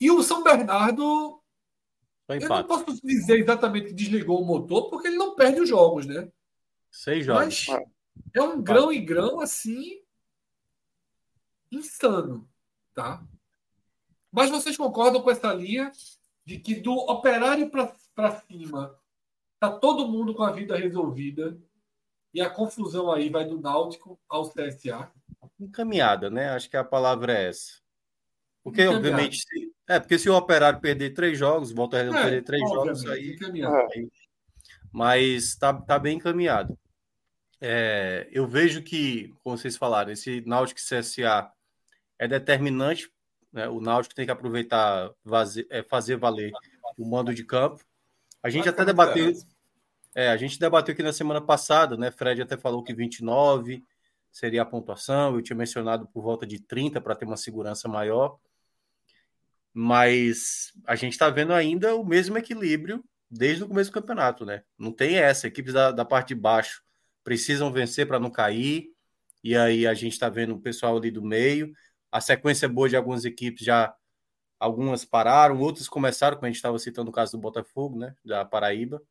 [0.00, 1.42] E o São Bernardo
[2.40, 6.06] eu não posso dizer exatamente que desligou o motor, porque ele não perde os jogos,
[6.06, 6.28] né?
[6.90, 7.66] Seis jogos.
[7.66, 7.82] Mas
[8.34, 10.02] é um grão e grão assim
[11.70, 12.46] insano,
[12.94, 13.24] tá?
[14.30, 15.90] Mas vocês concordam com essa linha
[16.44, 18.98] de que do operário para cima
[19.58, 21.56] tá todo mundo com a vida resolvida
[22.34, 25.10] e a confusão aí vai do Náutico ao CSA?
[25.58, 26.50] Encaminhada, né?
[26.50, 27.80] Acho que a palavra é essa.
[28.62, 32.44] Porque, obviamente, se, é, porque se o Operário perder três jogos, volta a é, perder
[32.44, 33.36] três jogos, aí.
[33.42, 34.08] aí
[34.92, 36.78] mas está tá bem encaminhado.
[37.60, 41.50] É, eu vejo que, como vocês falaram, esse Náutico CSA
[42.18, 43.10] é determinante.
[43.52, 43.68] Né?
[43.68, 46.52] O Náutico tem que aproveitar, fazer, é, fazer valer
[46.98, 47.82] o mando de campo.
[48.42, 49.32] A gente até debateu.
[50.14, 52.10] É, a gente debateu aqui na semana passada, né?
[52.10, 53.82] Fred até falou que 29
[54.30, 58.38] seria a pontuação, eu tinha mencionado por volta de 30 para ter uma segurança maior.
[59.72, 63.02] Mas a gente está vendo ainda o mesmo equilíbrio
[63.32, 64.62] desde o começo do campeonato, né?
[64.78, 65.46] Não tem essa.
[65.46, 66.82] Equipes da, da parte de baixo
[67.24, 68.92] precisam vencer para não cair.
[69.42, 71.72] E aí a gente está vendo o pessoal ali do meio.
[72.10, 73.94] A sequência boa de algumas equipes já.
[74.60, 78.14] Algumas pararam, outras começaram, como a gente estava citando o caso do Botafogo, né?
[78.24, 79.02] Da Paraíba.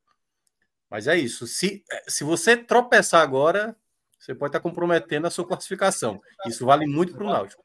[0.89, 1.47] Mas é isso.
[1.47, 3.75] Se, se você tropeçar agora,
[4.17, 6.21] você pode estar tá comprometendo a sua classificação.
[6.45, 7.63] Isso vale muito para o Náutico.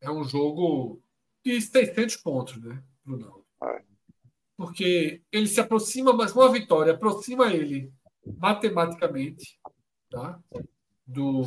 [0.00, 1.00] É um jogo
[1.44, 2.82] de 600 pontos, né?
[3.04, 3.95] Para o Náutico.
[4.56, 7.92] Porque ele se aproxima, mas uma vitória aproxima ele
[8.38, 9.58] matematicamente
[10.10, 10.40] tá?
[11.06, 11.44] do,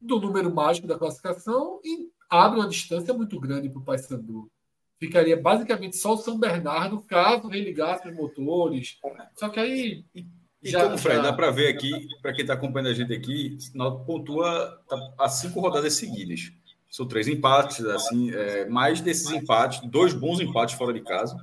[0.00, 4.50] do número mágico da classificação e abre uma distância muito grande para o Paysandu.
[4.98, 8.98] Ficaria basicamente só o São Bernardo caso religasse os motores.
[9.34, 10.04] Só que aí.
[10.14, 11.22] E já, como, Fred, já...
[11.22, 11.90] dá para ver aqui,
[12.20, 13.58] para quem está acompanhando a gente aqui,
[14.06, 16.52] pontua tá, a cinco rodadas seguidas.
[16.88, 21.36] São três empates, assim, é, mais desses empates, dois bons empates fora de casa,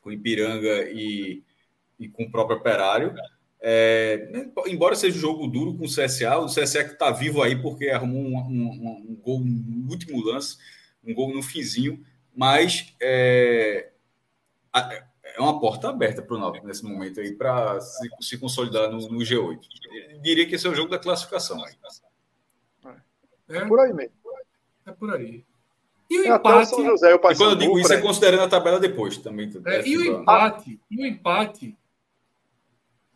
[0.00, 1.42] com Ipiranga e,
[1.98, 3.14] e com o próprio Operário.
[3.62, 7.60] É, embora seja um jogo duro com o CSA, o CSA que está vivo aí
[7.60, 10.56] porque arrumou um, um, um, gol no último lance,
[11.04, 12.02] um gol no finzinho,
[12.34, 13.90] mas é,
[15.22, 18.98] é uma porta aberta para o Náutico nesse momento aí para se, se, consolidar no,
[18.98, 19.60] no, G8.
[20.12, 21.62] Eu diria que esse é o jogo da classificação.
[21.62, 21.74] Aí.
[23.48, 24.14] É por aí mesmo.
[24.86, 25.44] É por aí.
[26.10, 26.70] E o é, empate.
[26.70, 29.48] São José, e quando eu digo isso, é considerando a tabela depois também.
[29.64, 31.78] É, e o empate, e o empate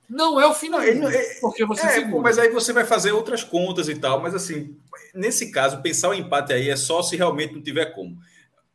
[0.08, 0.80] não é o final.
[0.80, 4.20] É, porque você é, Mas aí você vai fazer outras contas e tal.
[4.20, 4.76] Mas assim,
[5.12, 8.16] nesse caso, pensar o empate aí é só se realmente não tiver como.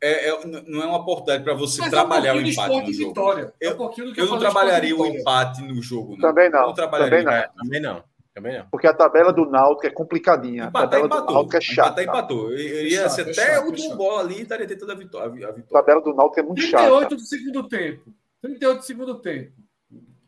[0.02, 3.10] É, é não é uma oportunidade para você mas trabalhar um o empate no jogo.
[3.10, 3.54] Vitória.
[3.60, 6.14] Eu, um eu, eu não trabalharia o empate no jogo.
[6.14, 6.20] Não.
[6.20, 6.68] Também não.
[6.68, 7.44] não também não.
[7.58, 8.04] também não.
[8.34, 8.69] Também não.
[8.69, 10.65] Porque a tabela do Náutico é complicadinha.
[10.65, 11.26] Empatar, a tabela empatou.
[11.26, 12.03] do Náutico é chata.
[12.03, 12.51] Empatar, empatou.
[12.51, 15.27] Eu iria chato, ser até chato, a última bola ali e estaria tentando a vitória,
[15.27, 15.65] a vitória.
[15.69, 17.07] A tabela do Náutico é muito 38 chata.
[17.07, 18.14] 38 do segundo tempo.
[18.41, 19.51] 38 do segundo tempo.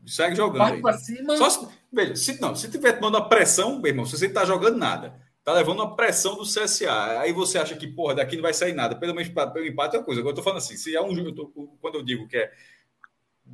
[0.06, 0.82] Segue jogando.
[0.82, 1.38] Vai cima.
[1.38, 4.44] Só se, veja, se, não, se tiver tomando a pressão, meu irmão, se você está
[4.46, 5.14] jogando nada,
[5.44, 8.74] tá levando uma pressão do CSA, aí você acha que, porra, daqui não vai sair
[8.74, 10.22] nada, pelo menos pelo empate é uma coisa.
[10.22, 11.48] Agora eu tô falando assim, se é um jogo, eu tô,
[11.80, 12.52] quando eu digo que é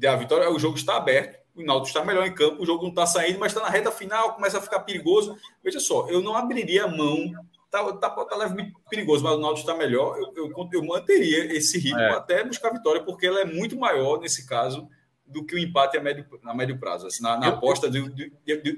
[0.08, 2.90] a vitória, o jogo está aberto, o Náutico está melhor em campo, o jogo não
[2.90, 5.36] está saindo, mas está na reta final, começa a ficar perigoso.
[5.64, 7.32] Veja só, eu não abriria a mão,
[7.70, 11.78] tá, tá, tá levemente perigoso, mas o Náutico está melhor, eu, eu, eu, manteria esse
[11.78, 12.12] ritmo é.
[12.12, 14.88] até buscar a vitória, porque ela é muito maior nesse caso
[15.26, 17.08] do que o empate a médio, a médio prazo.
[17.08, 18.32] Assim, na, na aposta, de,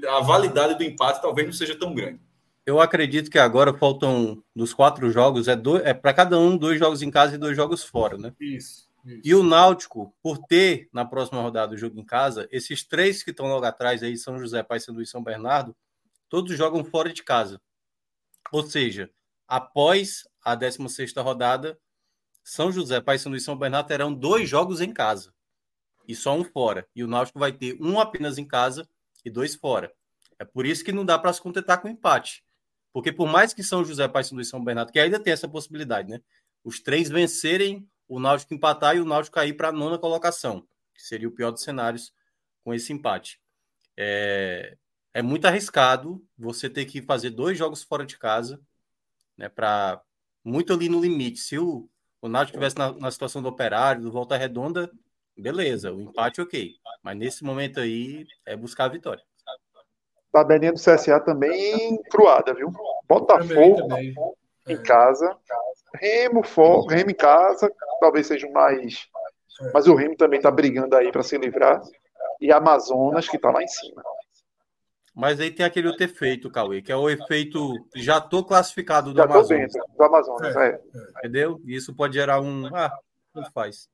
[0.08, 2.20] a validade do empate talvez não seja tão grande.
[2.66, 7.02] Eu acredito que agora faltam dos quatro jogos, é, é para cada um dois jogos
[7.02, 8.34] em casa e dois jogos fora, né?
[8.40, 8.89] Isso.
[9.10, 9.22] Isso.
[9.24, 13.32] E o Náutico, por ter na próxima rodada o jogo em casa, esses três que
[13.32, 15.76] estão logo atrás aí, São José, Paysandu e São Bernardo,
[16.30, 17.60] todos jogam fora de casa.
[18.52, 19.10] Ou seja,
[19.48, 21.80] após a 16 rodada,
[22.44, 25.34] São José, Paysandu e São Bernardo terão dois jogos em casa
[26.08, 26.88] e só um fora.
[26.96, 28.88] E o Náutico vai ter um apenas em casa
[29.26, 29.92] e dois fora.
[30.38, 32.44] É por isso que não dá para se contentar com empate.
[32.94, 36.10] Porque por mais que São José, Paysandu e São Bernardo, que ainda tem essa possibilidade,
[36.10, 36.22] né?
[36.64, 41.02] Os três vencerem o Náutico empatar e o Náutico cair para a nona colocação, que
[41.02, 42.12] seria o pior dos cenários
[42.64, 43.40] com esse empate.
[43.96, 44.76] É,
[45.14, 48.60] é muito arriscado você ter que fazer dois jogos fora de casa,
[49.38, 50.02] né, para
[50.44, 51.40] muito ali no limite.
[51.40, 51.88] Se o,
[52.20, 54.92] o Náutico estivesse na, na, situação do operário, do Volta Redonda,
[55.38, 56.74] beleza, o empate ok.
[57.04, 59.24] Mas nesse momento aí é buscar a vitória.
[60.32, 62.72] Tabelinha do CSA também cruada, viu?
[63.08, 64.16] Botafogo também, também.
[64.68, 65.36] em casa.
[65.96, 69.08] Remo, for, Remo em casa, talvez seja o mais.
[69.74, 71.82] Mas o Remo também está brigando aí para se livrar.
[72.40, 74.02] E Amazonas, que está lá em cima.
[75.16, 79.18] Mas aí tem aquele outro efeito, Cauê, que é o efeito já tô classificado do
[79.18, 79.74] já Amazonas.
[79.74, 80.70] Dentro, do Amazonas, é.
[80.70, 80.82] é.
[81.18, 81.60] Entendeu?
[81.66, 82.74] Isso pode gerar um.
[82.74, 82.92] Ah,
[83.36, 83.90] não faz.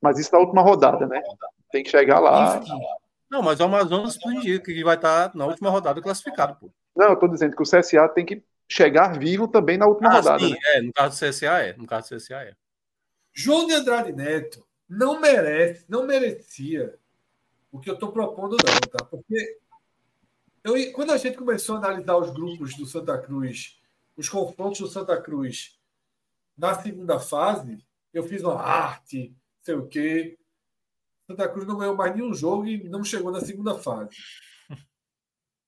[0.00, 1.20] Mas isso na última rodada, né?
[1.70, 2.60] Tem que chegar lá.
[3.30, 6.70] Não, mas o Amazonas que vai estar tá na última rodada classificado, pô.
[6.96, 10.14] Não, eu tô dizendo que o CSA tem que chegar vivo também na última ah,
[10.16, 10.38] rodada.
[10.38, 10.58] Sim, né?
[10.74, 11.76] é, no caso do CSA é.
[11.76, 12.54] No caso do CSA é.
[13.32, 16.98] João de Andrade Neto não merece, não merecia
[17.70, 19.04] o que eu estou propondo, não, tá?
[19.04, 19.58] Porque
[20.64, 23.80] eu, quando a gente começou a analisar os grupos do Santa Cruz,
[24.16, 25.78] os confrontos do Santa Cruz
[26.56, 30.38] na segunda fase, eu fiz uma arte, sei o quê.
[31.26, 34.16] Santa Cruz não ganhou mais nenhum jogo e não chegou na segunda fase.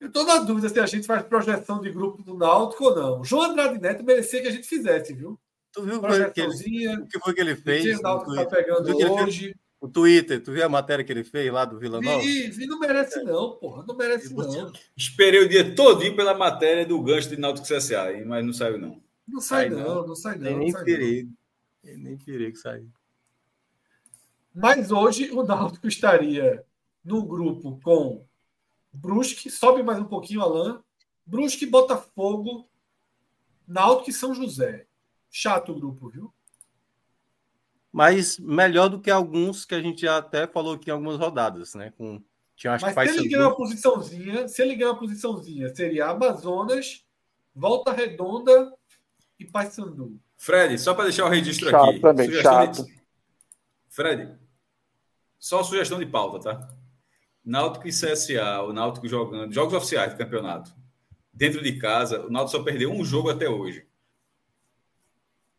[0.03, 3.25] Eu estou na dúvida se a gente faz projeção de grupo do Náutico ou não.
[3.25, 5.39] João Andrade Neto merecia que a gente fizesse, viu?
[5.73, 8.01] Tu viu o que, ele, que foi que ele fez?
[8.01, 9.55] O Náutico está pegando hoje.
[9.81, 12.21] O Twitter, tu viu a matéria que ele fez lá do Vila Nova?
[12.21, 13.85] Vi, vi, não merece não, porra.
[13.87, 14.73] Não merece não.
[14.97, 19.01] Esperei o dia todinho pela matéria do gancho de Náutico CSA, mas não saiu não.
[19.27, 20.59] Não sai, sai não, não, sai não.
[20.59, 21.33] Nem perigo.
[21.85, 22.89] Nem perigo sair.
[24.53, 26.65] Mas hoje o Náutico estaria
[27.05, 28.27] no grupo com
[28.93, 30.79] Brusque, sobe mais um pouquinho, Alain.
[31.25, 32.69] Brusque, Botafogo,
[33.67, 34.87] Náutico e São José.
[35.31, 36.33] Chato o grupo, viu?
[37.93, 41.75] mas melhor do que alguns que a gente já até falou aqui em algumas rodadas,
[41.75, 41.93] né?
[41.99, 42.23] Com,
[42.57, 46.07] tinha, acho mas que se ele ganhar uma posiçãozinha, se ele ganhar uma posiçãozinha, seria
[46.07, 47.05] Amazonas,
[47.55, 48.73] Volta Redonda
[49.39, 50.19] e Paysandu.
[50.39, 52.01] Fred, só para deixar o registro chato aqui.
[52.01, 52.85] Também, chato.
[52.87, 53.03] De...
[53.91, 54.39] Fred,
[55.39, 56.69] só sugestão de pauta, tá?
[57.45, 60.71] Náutico e CSA, o Náutico jogando, jogos oficiais do campeonato.
[61.33, 63.85] Dentro de casa, o Náutico só perdeu um jogo até hoje.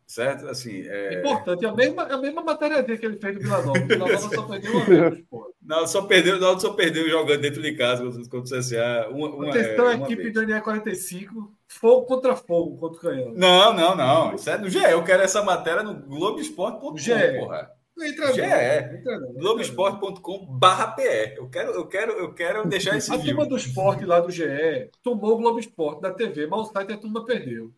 [0.05, 0.47] Certo?
[0.47, 1.19] Assim, é...
[1.19, 3.79] Importante, é a mesma, é a mesma matéria que ele fez do Vila Nova.
[3.79, 5.23] O Vila Nova só perdeu uma vez,
[5.61, 9.07] Não, só perdeu, não, só perdeu jogando dentro de casa contra o CSA.
[9.09, 10.33] Uma, uma, Atenção, é, a equipe vez.
[10.33, 13.33] do NE 45, fogo contra fogo contra o Canhão.
[13.33, 14.35] Não, não, não.
[14.35, 14.83] Isso é no GE.
[14.83, 16.93] Eu quero essa matéria no Globoesporte.com,
[17.39, 17.71] porra.
[18.01, 19.03] Entra GE.
[19.37, 21.35] Globoesporte.com barra PE.
[21.37, 24.89] Eu quero, eu quero, eu quero deixar esse A turma do esporte lá do GE
[25.01, 27.71] tomou o Globo Esporte da TV, mas o site a turma perdeu.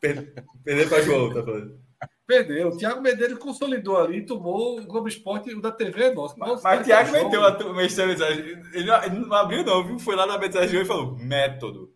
[0.00, 1.86] Perdeu para João, tá falando.
[2.26, 2.68] Perdeu.
[2.68, 6.36] O Thiago Medeiros consolidou ali, tomou o Globo Esporte, o da TV é nosso.
[6.38, 8.16] Mas, mas o Thiago meteu uma, uma mensagem.
[8.72, 9.98] Ele não, ele não abriu, não, viu?
[9.98, 11.94] Foi lá na mensagem e falou: método.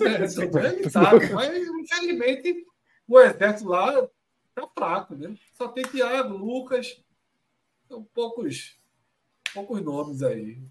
[0.00, 2.64] método ele sabe, mas infelizmente
[3.06, 4.08] o exército lá
[4.54, 5.36] tá fraco, né?
[5.52, 7.02] Só tem Thiago, Lucas,
[7.88, 8.76] são poucos,
[9.52, 10.62] poucos nomes aí.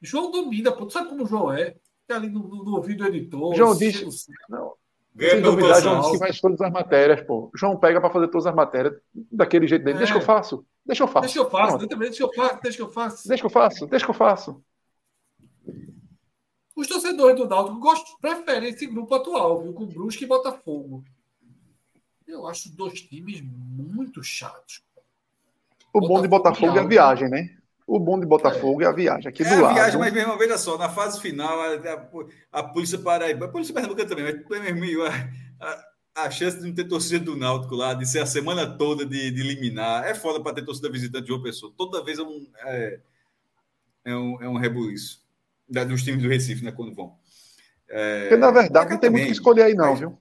[0.00, 0.86] João domina, pô.
[0.86, 1.76] Tu sabe como o João é?
[2.02, 3.54] Fica ali no, no, no ouvido do editor.
[3.54, 4.04] João disse.
[4.48, 4.74] Não,
[5.18, 7.50] sem dúvida, João disse que faz todas as matérias, pô.
[7.54, 9.96] João pega para fazer todas as matérias daquele jeito dele.
[9.96, 9.98] É.
[9.98, 10.64] Deixa que eu faço.
[10.86, 11.26] Deixa eu faço.
[11.26, 11.78] Deixa eu faço.
[11.78, 12.62] Deixa eu faço.
[12.62, 13.28] Deixa eu faço.
[13.28, 13.86] Deixa que eu faço.
[13.86, 14.64] Deixa que eu faço.
[16.76, 19.72] Os torcedores do Náutico gostam, preferem esse grupo atual, viu?
[19.72, 21.02] Com Brusque e Botafogo.
[22.28, 24.82] Eu acho dois times muito chatos.
[25.92, 27.56] O bom de Botafogo é a viagem, né?
[27.86, 29.68] O bom de Botafogo é, é a viagem aqui é do lado.
[29.68, 33.46] É a viagem, mas mesmo, veja só, na fase final, a, a, a Polícia Paraíba,
[33.46, 35.08] a Polícia Pernambucana também, mas mesmo, a,
[35.58, 39.06] a, a, chance de não ter torcida do Náutico lá, de ser a semana toda
[39.06, 41.72] de, de eliminar, é foda para ter torcida visitante de uma pessoa.
[41.78, 43.00] Toda vez é um, é,
[44.04, 45.26] é um, é um rebuliço
[45.66, 47.16] dos times do Recife, né, quando vão.
[47.88, 50.20] É, Porque, na verdade, não tem muito que escolher aí, não, viu?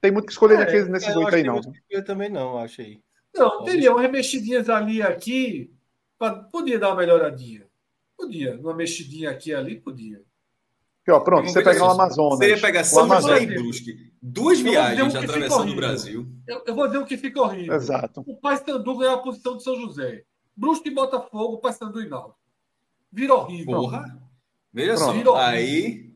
[0.00, 1.60] Tem muito que escolher é, nesses oito aí, não.
[1.90, 3.00] Eu também não, achei.
[3.34, 5.70] Não, teria umas mexidinhas ali aqui
[6.50, 7.64] Podia dar uma melhoradinha.
[8.16, 8.58] Podia.
[8.58, 10.20] Uma mexidinha aqui ali, podia.
[11.02, 12.38] Aqui, ó, pronto, você pegar o Amazonas.
[12.38, 14.12] Você ia pegar São José e Brusque.
[14.20, 16.26] Duas viagens atravessando o Brasil.
[16.46, 17.74] Eu, eu, vou dizer o que fica horrível.
[17.74, 18.24] Exato.
[18.26, 20.24] O Paysandu ganhou a posição de São José.
[20.56, 22.36] Brusque e Botafogo, o Paysandu e Náutico.
[23.12, 23.76] Vira horrível.
[23.76, 24.20] Porra.
[24.72, 25.24] Veja pronto.
[25.24, 25.36] só.
[25.36, 26.07] Aí...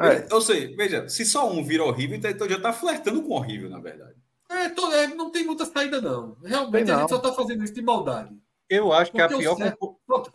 [0.00, 0.32] É.
[0.32, 3.80] Ou seja, veja, se só um vira horrível, então já está flertando com horrível, na
[3.80, 4.14] verdade.
[4.48, 6.36] É, tô, é, não tem muita saída, não.
[6.42, 6.96] Realmente não.
[6.96, 8.34] a gente só está fazendo isso de maldade.
[8.70, 9.56] Eu acho que a pior.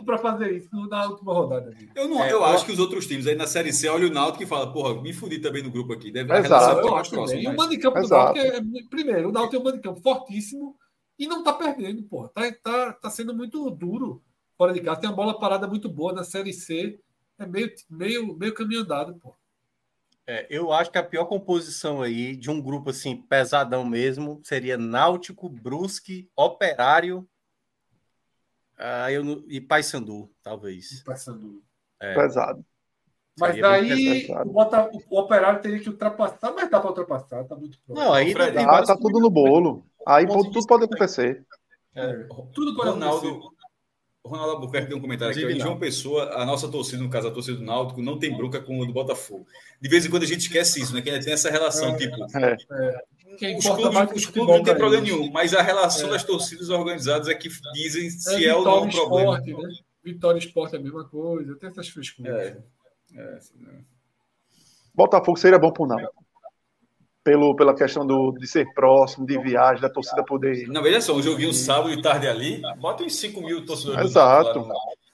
[0.06, 1.76] Para fazer isso na última rodada.
[1.96, 4.10] Eu, não, é, eu, eu acho que os outros times aí na Série C olham
[4.10, 6.12] o Náutico e falam, porra, me fudi também no grupo aqui.
[6.12, 6.88] Deve Exato.
[6.88, 8.62] Eu acho próximo, E o mando de campo do Náutico é.
[8.90, 10.76] Primeiro, o Náutico tem um mando de campo fortíssimo
[11.18, 12.30] e não tá perdendo, porra.
[12.30, 14.24] Tá, tá, tá sendo muito duro
[14.58, 15.02] fora de casa.
[15.02, 17.00] Tem uma bola parada muito boa na Série C.
[17.38, 19.36] É meio, meio, meio caminho andado, porra.
[20.26, 24.78] É, eu acho que a pior composição aí de um grupo assim pesadão mesmo seria
[24.78, 27.28] Náutico, Brusque, Operário
[28.78, 31.04] ah, eu, e Paysandu, talvez.
[31.04, 31.64] Paysandu.
[32.02, 32.16] É.
[32.16, 32.66] Pesado.
[33.40, 37.80] Mas daí o, Bota, o, operário teria que ultrapassar, mas dá para ultrapassar, tá muito
[37.80, 38.06] próximo.
[38.06, 39.86] Não, aí dá, tá tudo no bolo.
[40.06, 41.44] Aí tudo pode acontecer.
[41.96, 43.63] É, tudo pode Ronaldo, acontecer.
[44.26, 45.54] Ronaldo Albuquerque tem um comentário aqui.
[45.54, 48.62] Em João Pessoa, a nossa torcida, no caso a torcida do Náutico, não tem bronca
[48.62, 49.46] com o do Botafogo.
[49.82, 51.02] De vez em quando a gente esquece isso, né?
[51.02, 52.16] Que ainda tem essa relação, é, tipo.
[52.38, 52.58] É.
[52.72, 53.58] é.
[53.58, 56.12] Os clubes, os clubes não tem problema nenhum, mas a relação é.
[56.12, 59.40] das torcidas organizadas é que dizem se é, é ou não um problema.
[59.40, 59.74] Esporte, né?
[60.04, 62.34] Vitória Esporte é a mesma coisa, tem essas frescuras.
[62.34, 62.58] É.
[63.16, 63.40] É,
[64.94, 66.23] Botafogo seria bom para o Náutico.
[67.24, 70.68] Pelo, pela questão do, de ser próximo, de viagem, da torcida poder.
[70.68, 74.12] Não, veja só, um joguinho sábado e tarde ali, bota uns 5 mil torcedores.
[74.12, 74.68] Exato.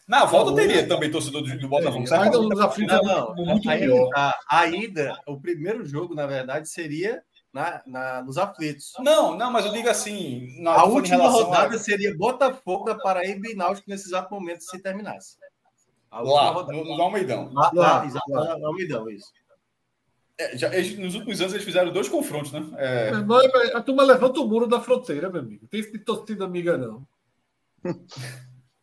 [0.07, 2.03] Na volta teria também torcedor do, do Botafogo.
[2.11, 3.69] É, ainda aflitos não, não, muito
[4.15, 7.22] a, a, ida, o primeiro jogo, na verdade, seria
[7.53, 8.94] na, na, nos aflitos.
[8.99, 10.65] Não, não, mas eu digo assim.
[10.65, 11.80] a última rodada a...
[11.80, 15.38] seria Botafogo da Paraíba e Náutico nesse exato momento se terminasse.
[16.10, 16.76] A lá, rodada.
[16.76, 17.52] no, no Almeidão.
[17.53, 18.57] Lá, lá, exato, lá.
[18.57, 19.31] no Almeidão, isso.
[20.40, 22.66] É, já, eles, nos últimos anos eles fizeram dois confrontos, né?
[22.78, 23.11] É...
[23.76, 25.68] a turma levanta o muro da fronteira, meu amigo.
[25.68, 27.06] Tem esse torcida amiga, não.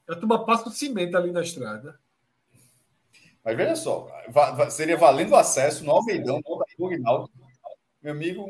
[0.09, 1.99] A turma passa o cimento ali na estrada.
[3.45, 4.07] Mas veja só,
[4.71, 7.31] seria valendo o acesso no Almeidão, no Botafogo
[8.01, 8.47] Meu amigo,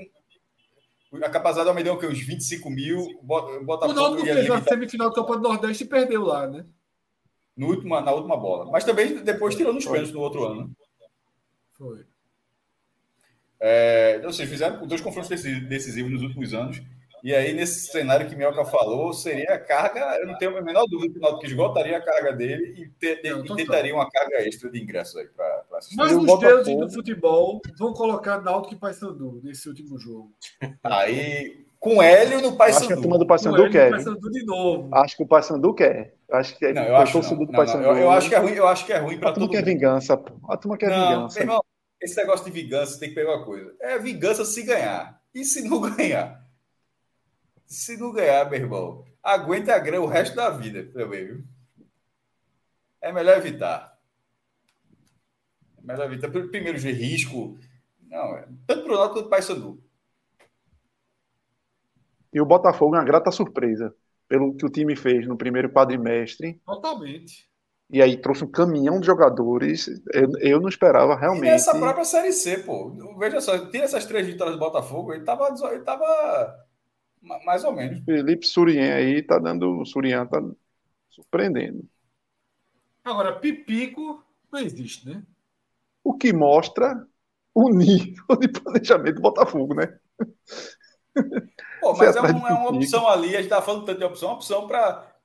[1.15, 2.99] a capacidade do Almeidão que uns 25 mil.
[2.99, 6.67] O Botafogo o Náutico fez a semifinal do Copa do Nordeste e perdeu lá, né?
[7.57, 8.71] No última, na última bola.
[8.71, 10.71] Mas também depois tirou nos pênaltis no outro ano.
[11.73, 12.05] Foi.
[13.69, 16.81] É, então, assim, fizeram dois confrontos decisivos nos últimos anos.
[17.25, 20.17] E aí, nesse cenário que Mioca falou, seria a carga.
[20.21, 23.29] Eu não tenho a menor dúvida que o Náutico esgotaria a carga dele e, te,
[23.29, 25.97] não, e tentaria uma carga extra de ingresso aí para assistir.
[25.97, 30.33] Mas os deuses do futebol vão colocar Náutico e Paysandu nesse último jogo.
[30.85, 32.85] Aí, com Hélio no Paysandu.
[32.85, 33.91] Acho que a turma do Paysandu quer.
[33.91, 34.89] Paysandu de novo.
[34.95, 36.15] Acho que o Paysandu quer.
[36.31, 38.53] Acho que é não, eu acho, não, não, não, eu, eu, acho que é ruim,
[38.53, 39.51] eu acho que é ruim para todo mundo.
[39.51, 40.33] A turma quer vingança, pô.
[40.49, 41.41] A turma quer vingança.
[41.41, 41.61] Irmão,
[42.01, 43.75] esse negócio de vingança tem que pegar uma coisa.
[43.81, 45.23] É vingança se ganhar.
[45.35, 46.45] E se não ganhar?
[47.67, 51.45] Se não ganhar, meu irmão, aguenta a grana o resto da vida também, viu?
[53.01, 53.99] É melhor evitar.
[55.79, 56.31] É melhor evitar.
[56.31, 57.59] Primeiro, de risco.
[58.03, 59.85] Não, é, tanto para o Náutico quanto para o Paysandu.
[62.33, 63.95] E o Botafogo é uma grata surpresa
[64.29, 66.61] pelo que o time fez no primeiro quadrimestre.
[66.65, 67.49] Totalmente.
[67.89, 69.89] E aí trouxe um caminhão de jogadores.
[70.13, 71.47] Eu, eu não esperava realmente.
[71.47, 72.91] E nessa própria Série C, pô.
[73.19, 76.67] Veja só, tira essas três vitórias do Botafogo, ele tava, ele tava
[77.45, 78.05] mais ou menos.
[78.05, 79.81] Felipe Surien aí tá dando.
[79.81, 80.43] O Surien tá
[81.11, 81.85] surpreendendo.
[83.05, 85.23] Agora, Pipico não existe, né?
[86.03, 87.07] O que mostra
[87.55, 89.97] o nível de planejamento do Botafogo, né?
[91.81, 94.29] Pô, mas é, um, é, uma opção ali, a gente tá falando tanto de opção,
[94.29, 95.16] uma opção para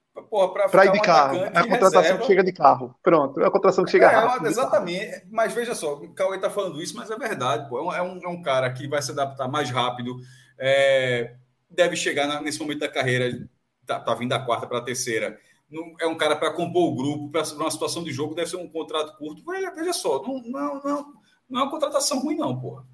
[0.69, 1.37] para ir de um carro.
[1.37, 2.19] É a contratação reserva.
[2.19, 2.95] que chega de carro.
[3.01, 4.47] Pronto, é a contratação que chega é, rápido.
[4.47, 5.25] Exatamente.
[5.29, 7.69] Mas veja só, o Cauê está falando isso, mas é verdade.
[7.69, 7.93] Pô.
[7.93, 10.17] É, um, é um cara que vai se adaptar mais rápido.
[10.59, 11.35] É,
[11.69, 13.47] deve chegar na, nesse momento da carreira,
[13.85, 15.39] tá, tá vindo da quarta para a terceira.
[15.69, 18.57] Não, é um cara para compor o grupo, para uma situação de jogo, deve ser
[18.57, 19.43] um contrato curto.
[19.45, 21.13] Veja, veja só, não, não, não,
[21.49, 22.85] não é uma contratação ruim, não, porra.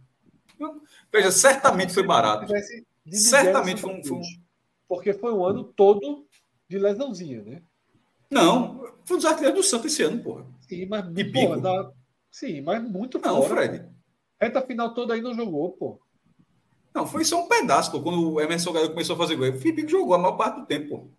[1.12, 2.52] Veja, certamente foi barato.
[3.12, 4.22] Certamente foi um, foi um.
[4.88, 6.28] Porque foi um ano todo
[6.70, 7.62] de lesãozinha, né?
[8.30, 10.46] Não, foi um dos artilheiros do Santos esse ano, porra.
[10.68, 11.92] Sim, mas, de porra, da...
[12.30, 13.86] Sim, mas muito Não, fora, Fred.
[14.40, 16.00] Reta final toda aí não jogou, pô.
[16.94, 18.02] Não, foi só um pedaço, pô.
[18.02, 19.50] Quando o Emerson Galho começou a fazer gol.
[19.50, 21.10] O Felipe jogou a maior parte do tempo, pô.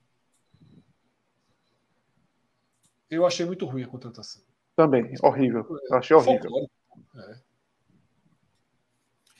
[3.11, 4.43] Eu achei muito ruim a contratação.
[4.77, 5.67] Também, horrível.
[5.91, 6.69] Eu achei horrível.
[7.17, 7.41] É.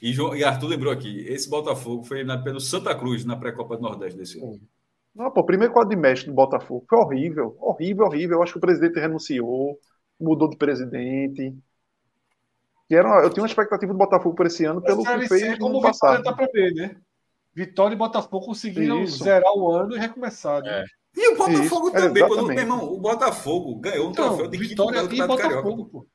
[0.01, 3.75] E, João, e Arthur lembrou aqui, esse Botafogo foi eliminado pelo Santa Cruz na pré-copa
[3.75, 4.59] do Nordeste desse ano.
[5.15, 8.37] Não, pô, primeiro quadrimestre do Botafogo foi horrível, horrível, horrível.
[8.37, 9.77] Eu acho que o presidente renunciou,
[10.19, 11.55] mudou de presidente.
[12.89, 15.57] E era uma, eu tinha uma expectativa do Botafogo por esse ano pelo que fez
[15.57, 16.23] como no passado.
[16.23, 16.95] Tá ver, né?
[17.53, 19.23] Vitória e Botafogo conseguiram Isso.
[19.23, 20.61] zerar o ano e recomeçar.
[20.61, 20.81] Né?
[20.81, 20.85] É.
[21.15, 24.57] E o Botafogo Isso, também, quando, meu irmão, o Botafogo ganhou um então, troféu de
[24.57, 26.07] Vitória e Botafogo, pô.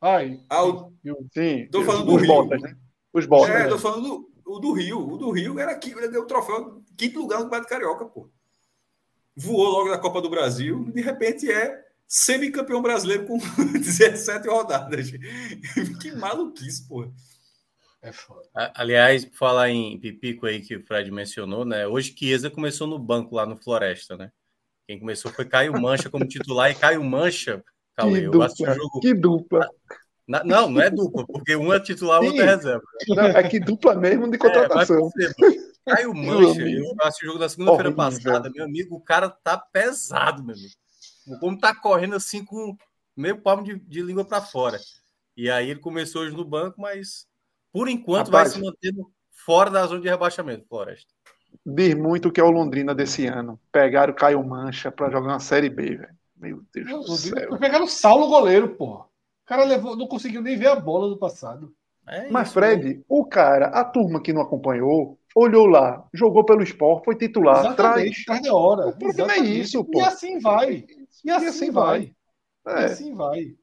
[0.00, 0.92] Ai, ah, o...
[1.34, 2.28] Sim, tô falando do Rio.
[2.28, 2.74] Botas, né?
[3.12, 3.54] Os botas.
[3.54, 3.68] É, né?
[3.68, 5.08] tô falando do, o do Rio.
[5.08, 8.30] O do Rio era aqui, ele deu o troféu quinto lugar no Campeonato Carioca, pô.
[9.36, 13.38] Voou logo da Copa do Brasil, de repente é semicampeão brasileiro com
[13.72, 15.10] 17 rodadas.
[16.02, 17.10] que maluquice, pô.
[18.02, 18.48] É foda.
[18.74, 21.86] Aliás, falar em Pipico aí que o Fred mencionou, né?
[21.86, 24.32] Hoje Chiesa começou no banco lá no Floresta, né?
[24.86, 27.62] Quem começou foi Caio Mancha como titular e Caio Mancha,
[27.94, 29.00] Cauê, eu dupla, jogo.
[29.00, 29.68] Que dupla.
[30.30, 32.84] Na, não, não é dupla, porque um é titular, o outro é reserva.
[33.08, 35.10] Não, é que dupla mesmo de contratação.
[35.20, 39.58] É, Caio Mancha, eu assisti o jogo da segunda-feira passada, meu amigo, o cara tá
[39.58, 40.72] pesado, meu amigo.
[41.26, 42.76] O como tá correndo assim com
[43.16, 44.78] meio palmo de, de língua para fora.
[45.36, 47.26] E aí ele começou hoje no banco, mas
[47.72, 51.12] por enquanto Rapaz, vai se mantendo fora da zona de rebaixamento, Floresta.
[51.66, 53.58] Diz muito que é o Londrina desse ano.
[53.72, 56.16] Pegaram o Caio Mancha para jogar uma Série B, velho.
[56.36, 57.58] Meu Deus do céu.
[57.58, 59.09] Pegaram o Saulo goleiro, porra
[59.50, 61.74] cara levou, não conseguiu nem ver a bola do passado.
[62.06, 63.02] É Mas, Fred, né?
[63.08, 68.24] o cara, a turma que não acompanhou, olhou lá, jogou pelo esporte, foi titular, Exatamente,
[68.24, 68.42] traz.
[68.42, 68.86] de hora.
[68.86, 69.98] O problema é isso, pô.
[69.98, 70.86] E assim vai.
[71.24, 72.14] E assim, e assim vai.
[72.64, 72.76] vai.
[72.76, 72.82] É.
[72.82, 73.56] E assim vai.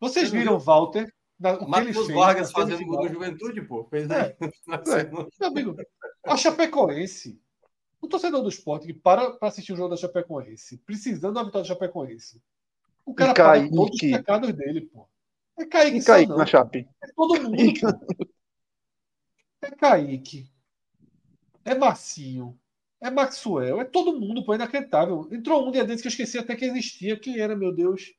[0.00, 1.12] Vocês viram o Walter?
[1.60, 3.84] o Marcos Vargas fazendo gol do Juventude, pô.
[3.84, 4.34] Fez é.
[4.34, 4.36] é.
[5.40, 5.76] Meu amigo,
[6.24, 7.38] a Chapecoense,
[8.00, 11.68] o torcedor do esporte que para para assistir o jogo da Chapecoense, precisando da vitória
[11.68, 12.40] da Chapecoense,
[13.04, 15.08] o cara paga todos os pecados dele, pô.
[15.58, 16.88] É Kaique, e Kaique na Chape.
[17.02, 17.56] É todo mundo.
[19.62, 20.50] É Kaique.
[21.64, 22.58] É Marcinho.
[23.00, 23.80] É Maxwell.
[23.80, 24.52] É todo mundo, pô.
[24.52, 25.28] É inacreditável.
[25.30, 27.18] Entrou um dia desses que eu esqueci até que existia.
[27.18, 28.12] Quem era, meu Deus?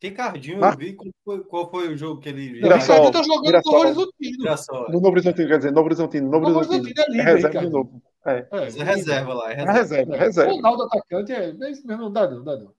[0.00, 0.74] Ricardinho, Mar...
[0.74, 2.60] eu vi qual foi, qual foi, o jogo que ele.
[2.60, 4.44] Ricardinho tá jogando no Novo Horizontino.
[4.88, 6.30] No Novo Horizontino, quer dizer, Novo Horizontino.
[6.30, 6.94] Novo Horizontino.
[6.96, 8.02] É, é reserva de novo.
[8.24, 8.46] É.
[8.50, 9.52] é, é reserva lá.
[9.52, 9.72] É reserva.
[9.72, 10.52] É reserva, é reserva.
[10.52, 12.77] O Ronaldo atacante é mesmo, não dá não, dá não.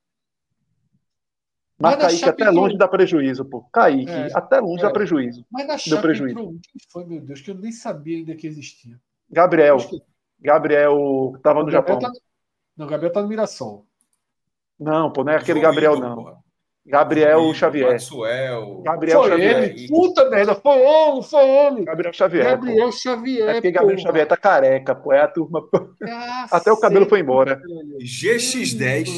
[1.80, 3.62] Mas, Mas Kaique até longe dá prejuízo, pô.
[3.72, 4.84] Kaique, é, até longe é.
[4.84, 5.46] dá prejuízo.
[5.50, 6.32] Mas na Chape prejuízo.
[6.32, 6.60] entrou um.
[6.60, 9.00] Quem foi, meu Deus, que eu nem sabia ainda que existia.
[9.30, 9.78] Gabriel.
[9.78, 10.02] Que...
[10.42, 12.00] Gabriel estava no Japão.
[12.00, 12.12] Tá...
[12.76, 13.86] Não, Gabriel tá no Mirassol.
[14.78, 16.16] Não, pô, não é aquele Gabriel, não.
[16.16, 16.40] Porra.
[16.86, 17.92] Gabriel Xavier.
[17.92, 18.82] Maxwell.
[18.84, 19.64] Gabriel foi Xavier.
[19.64, 19.88] Ele.
[19.88, 21.86] Puta merda, foi ele, foi ele.
[21.86, 22.44] Gabriel Xavier.
[22.44, 22.92] Gabriel pô.
[22.92, 23.50] Xavier.
[23.50, 24.00] É porque Gabriel.
[24.00, 25.14] Xavier tá careca, pô.
[25.14, 25.62] É a turma.
[26.52, 27.62] Até o cabelo foi embora.
[28.02, 29.10] GX10.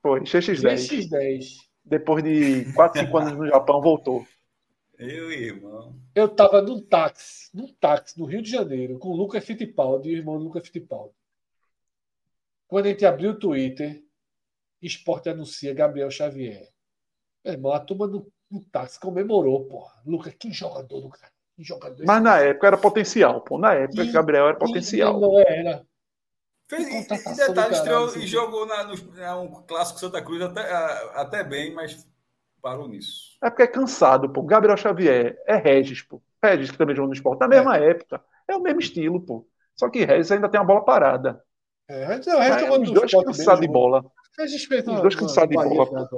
[0.00, 1.08] Foi, GX10.
[1.08, 1.63] GX10.
[1.84, 4.26] Depois de 4, 5 anos no Japão, voltou.
[4.98, 5.94] Eu, irmão.
[6.14, 10.14] Eu tava num táxi, num táxi, no Rio de Janeiro, com o Lucas Fittipaldi e
[10.14, 11.14] o irmão do Lucas Fittipaldi.
[12.66, 14.02] Quando a gente abriu o Twitter,
[14.80, 16.68] Esporte anuncia Gabriel Xavier.
[17.44, 19.92] Meu irmão, a turma no, no táxi comemorou, porra.
[20.06, 21.32] Lucas, que jogador do cara.
[21.56, 23.58] Que jogador Mas na época era potencial, pô.
[23.58, 25.20] Na época, e, Gabriel era potencial.
[25.20, 25.86] Não era.
[26.68, 30.62] Fez, e detalhe, estreou e jogou na, no, é um clássico Santa Cruz até,
[31.14, 32.08] até bem, mas
[32.62, 33.36] parou nisso.
[33.42, 34.42] É porque é cansado, pô.
[34.42, 36.22] Gabriel Xavier é Regis, pô.
[36.42, 37.40] Regis que também jogou no esporte.
[37.40, 37.90] Na mesma é.
[37.90, 38.24] época.
[38.48, 39.46] É o mesmo estilo, pô.
[39.76, 41.44] Só que Regis ainda tem a bola parada.
[41.86, 44.04] É, Regis, é, Regis é, os dois cansados de bola.
[44.38, 46.08] Regis fez os dois cansados de bola.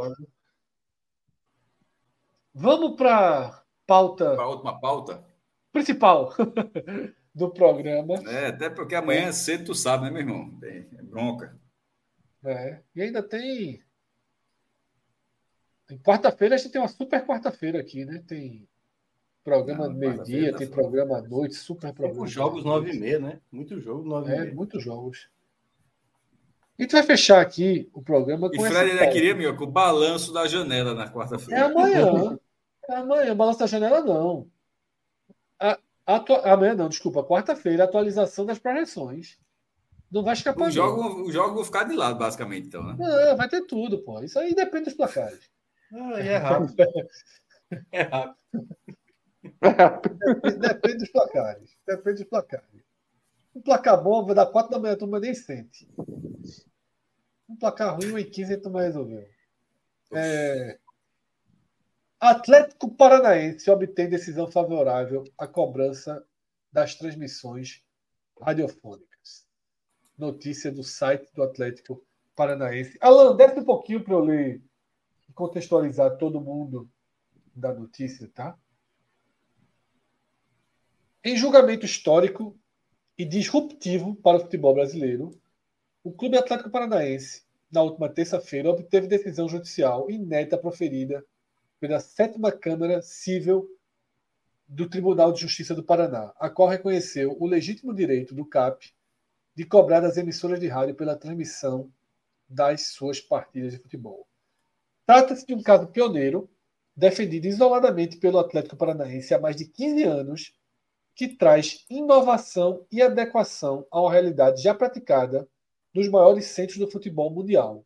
[2.55, 4.37] Vamos para pauta.
[4.37, 5.25] Para a última pauta?
[5.73, 6.33] Principal
[7.37, 8.15] do programa.
[8.31, 9.33] É, até porque amanhã é.
[9.33, 10.59] cedo tu sabe, né, meu irmão?
[10.63, 11.55] É bronca.
[12.43, 13.83] É, e ainda tem.
[15.87, 18.25] Tem quarta-feira, a gente tem uma super quarta-feira aqui, né?
[18.27, 18.67] Tem
[19.45, 22.21] programa meio-dia, tem programa à noite, super programa.
[22.21, 23.41] Muitos jogos nove e meia, né?
[23.53, 24.55] Muitos jogos nove é, e meia.
[24.55, 25.29] muitos jogos.
[26.79, 29.71] A gente vai fechar aqui o programa com E Fred ainda queria, meu, com o
[29.71, 31.61] balanço da janela na quarta-feira.
[31.61, 32.39] É amanhã.
[32.89, 34.49] Amanhã, balanço da janela não.
[35.59, 35.77] A,
[36.07, 39.37] Amanhã não, desculpa, quarta-feira, atualização das projeções.
[40.11, 40.69] Não vai escapar.
[40.69, 42.97] O jogo, o jogo vou ficar de lado, basicamente, então, né?
[42.97, 44.23] Não, vai ter tudo, pô.
[44.23, 45.51] Isso aí depende dos placares.
[45.93, 46.75] Ah, é rápido.
[47.91, 48.37] é rápido.
[50.23, 51.77] Depende, depende dos placares.
[51.87, 52.85] Depende dos placares.
[53.55, 55.89] Um placar bom vai dar 4 da manhã, a turma nem sente.
[57.49, 59.27] Um placar ruim, 1 e 15 a turma resolveu.
[60.13, 60.79] É...
[62.19, 66.27] Atlético Paranaense obtém decisão favorável à cobrança
[66.73, 67.85] das transmissões
[68.41, 69.47] radiofônicas.
[70.17, 72.03] Notícia do site do Atlético
[72.35, 72.97] Paranaense.
[73.03, 74.63] Alan, desce um pouquinho para eu ler
[75.29, 76.89] e contextualizar todo mundo
[77.55, 78.59] da notícia, tá?
[81.23, 82.59] Em julgamento histórico
[83.19, 85.39] e disruptivo para o futebol brasileiro,
[86.03, 91.23] o Clube Atlético Paranaense, na última terça-feira, obteve decisão judicial inédita proferida
[91.79, 93.69] pela sétima Câmara Civil
[94.69, 98.93] do Tribunal de Justiça do Paraná, a qual reconheceu o legítimo direito do CAP
[99.55, 101.91] de cobrar das emissoras de rádio pela transmissão
[102.49, 104.27] das suas partidas de futebol.
[105.07, 106.49] Trata-se de um caso pioneiro,
[106.97, 110.55] defendido isoladamente pelo Atlético Paranaense há mais de 15 anos,
[111.15, 115.49] que traz inovação e adequação uma realidade já praticada
[115.95, 117.85] nos maiores centros do futebol mundial,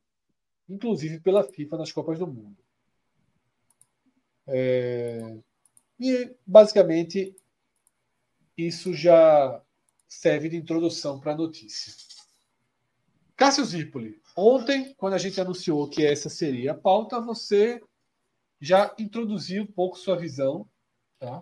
[0.68, 2.56] inclusive pela FIFA nas Copas do Mundo.
[4.52, 5.39] É...
[5.98, 7.36] E, basicamente,
[8.56, 9.62] isso já
[10.09, 11.93] serve de introdução para a notícia.
[13.36, 17.82] Cássio Zirpoli, ontem, quando a gente anunciou que essa seria a pauta, você
[18.60, 20.68] já introduziu um pouco sua visão,
[21.18, 21.40] tá?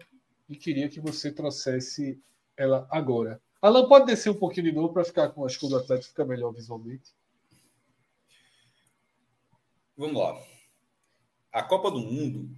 [0.48, 2.20] E queria que você trouxesse
[2.56, 3.40] ela agora.
[3.60, 6.52] Alan, pode descer um pouquinho de novo para ficar com a escudo atlético, fica melhor
[6.52, 7.12] visualmente.
[9.96, 10.40] Vamos lá.
[11.52, 12.48] A Copa do Mundo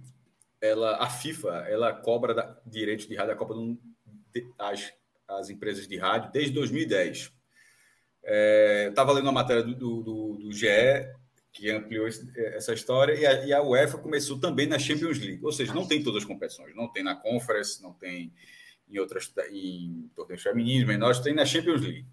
[0.61, 3.81] ela, a FIFA, ela cobra da, direitos de rádio da Copa do Mundo
[4.57, 4.93] as,
[5.27, 7.33] as empresas de rádio desde 2010.
[8.23, 10.67] É, Estava lendo uma matéria do, do, do, GE
[11.51, 15.43] que ampliou esse, essa história e a, e a, UEFA começou também na Champions League,
[15.43, 18.31] ou seja, não tem todas as competições, não tem na Conference, não tem
[18.87, 22.05] em outras em torneios femininos, menores, tem na Champions League.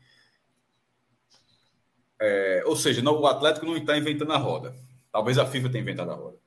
[2.20, 4.74] É, ou seja, não, o Atlético não está inventando a roda.
[5.12, 6.38] Talvez a FIFA tenha inventado a roda.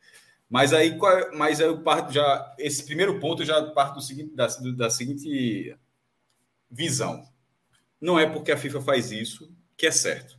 [0.51, 2.53] Mas aí, é, mas eu parto já.
[2.59, 5.73] Esse primeiro ponto já parte do seguinte, da, da seguinte
[6.69, 7.23] visão.
[8.01, 10.37] Não é porque a FIFA faz isso que é certo.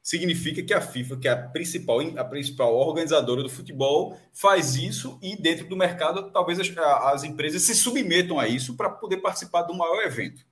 [0.00, 5.18] Significa que a FIFA, que é a principal, a principal organizadora do futebol, faz isso
[5.20, 9.62] e dentro do mercado talvez as, as empresas se submetam a isso para poder participar
[9.62, 10.46] do maior evento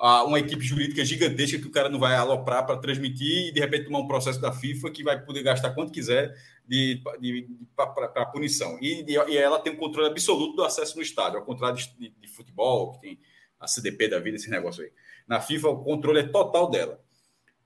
[0.00, 3.84] uma equipe jurídica gigantesca que o cara não vai aloprar para transmitir e de repente
[3.84, 6.34] tomar um processo da FIFA que vai poder gastar quanto quiser
[6.66, 8.78] de, de, de para punição.
[8.80, 12.28] E, e, ela tem um controle absoluto do acesso no estádio, ao contrário de, de,
[12.28, 13.18] futebol, que tem
[13.58, 14.90] a CDP da vida, esse negócio aí.
[15.28, 16.98] Na FIFA, o controle é total dela.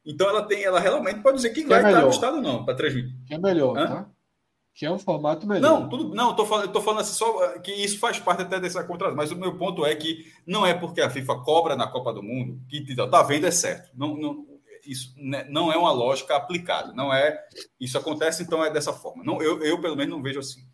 [0.05, 2.65] Então ela tem, ela realmente pode dizer que, que vai é estar no estado não
[2.65, 3.15] para transmitir.
[3.27, 3.87] Que é melhor, Hã?
[3.87, 4.11] tá?
[4.75, 5.63] Que é um formato melhor.
[5.63, 8.83] Não, tudo, não, tô falando, tô falando assim só que isso faz parte até dessa
[8.83, 12.13] contrato, mas o meu ponto é que não é porque a FIFA cobra na Copa
[12.13, 13.91] do Mundo que tá vendo é certo.
[13.95, 14.45] Não, não,
[14.85, 17.41] isso né, não é uma lógica aplicada, não é.
[17.81, 19.23] Isso acontece então é dessa forma.
[19.23, 20.67] Não, eu, eu pelo menos não vejo assim.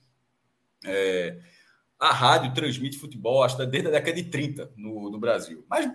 [0.85, 1.39] É,
[1.99, 5.63] a rádio transmite futebol, acho desde a década de 30 no, no Brasil.
[5.69, 5.87] Mas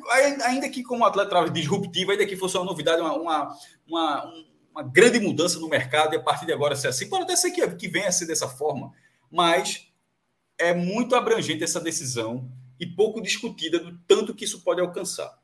[0.44, 3.58] ainda que como atleta disruptivo, ainda que fosse uma novidade, uma, uma,
[3.88, 4.34] uma,
[4.76, 7.52] uma, grande mudança no mercado e a partir de agora ser assim, pode até ser
[7.52, 8.92] que, que venha a ser dessa forma,
[9.32, 9.88] mas
[10.58, 12.50] é muito abrangente essa decisão
[12.80, 15.40] e pouco discutida do tanto que isso pode alcançar.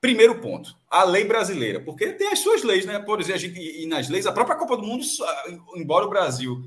[0.00, 2.98] Primeiro ponto, a lei brasileira, porque tem as suas leis, né?
[2.98, 5.04] Por exemplo, a gente, e nas leis, a própria Copa do Mundo,
[5.76, 6.64] embora o Brasil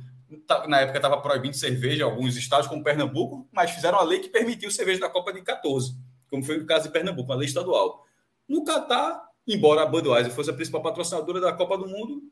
[0.47, 4.19] Tá, na época estava proibindo cerveja em alguns estados, como Pernambuco, mas fizeram a lei
[4.19, 5.95] que permitiu cerveja da Copa de 14,
[6.29, 8.05] como foi no caso de Pernambuco, uma lei estadual.
[8.47, 12.23] No Catar, embora a Budweiser fosse a principal patrocinadora da Copa do Mundo,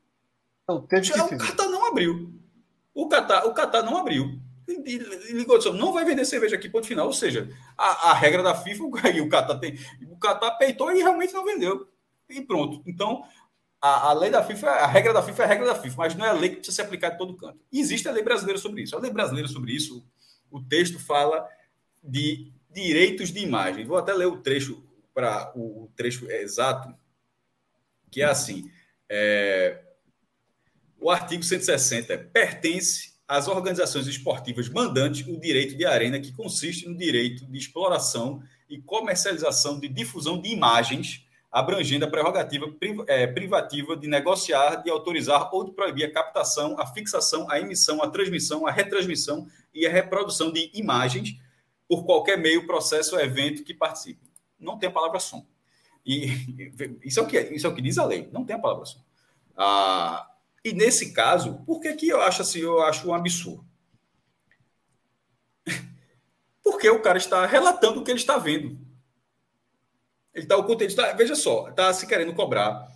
[0.68, 2.32] não, já, o Catar não abriu.
[2.94, 4.40] O Catar, o Catar não abriu.
[5.30, 7.06] Ligou, não vai vender cerveja aqui, ponto final.
[7.06, 8.84] Ou seja, a, a regra da FIFA,
[9.14, 9.78] e o Catar tem.
[10.10, 11.86] O Catar peitou e realmente não vendeu.
[12.30, 12.82] E pronto.
[12.86, 13.22] Então,
[13.80, 16.14] a, a, lei da FIFA, a regra da FIFA é a regra da FIFA, mas
[16.14, 17.60] não é a lei que precisa ser aplicada em todo canto.
[17.70, 18.96] E existe a lei brasileira sobre isso.
[18.96, 20.02] A lei brasileira sobre isso,
[20.50, 21.46] o texto fala
[22.02, 23.84] de direitos de imagem.
[23.84, 24.82] Vou até ler o trecho
[25.12, 26.94] para o, o, trecho exato,
[28.14, 28.70] que é assim:
[29.10, 29.80] é,
[31.00, 36.96] o artigo 160 pertence às organizações esportivas mandantes o direito de arena, que consiste no
[36.96, 42.66] direito de exploração e comercialização de difusão de imagens abrangendo a prerrogativa
[43.06, 48.02] é, privativa de negociar, de autorizar ou de proibir a captação, a fixação, a emissão,
[48.02, 51.36] a transmissão, a retransmissão e a reprodução de imagens
[51.88, 54.20] por qualquer meio, processo ou evento que participe.
[54.58, 55.46] Não tem a palavra som.
[56.04, 56.26] E
[57.04, 58.84] isso é o que, isso é o que diz a lei, não tem a palavra
[58.84, 59.00] som.
[59.56, 60.30] Ah,
[60.64, 63.64] e nesse caso, por que, que eu acho assim, eu acho um absurdo?
[66.62, 68.78] Porque o cara está relatando o que ele está vendo.
[70.34, 72.88] Ele está o conteúdo, tá, veja só, está se querendo cobrar.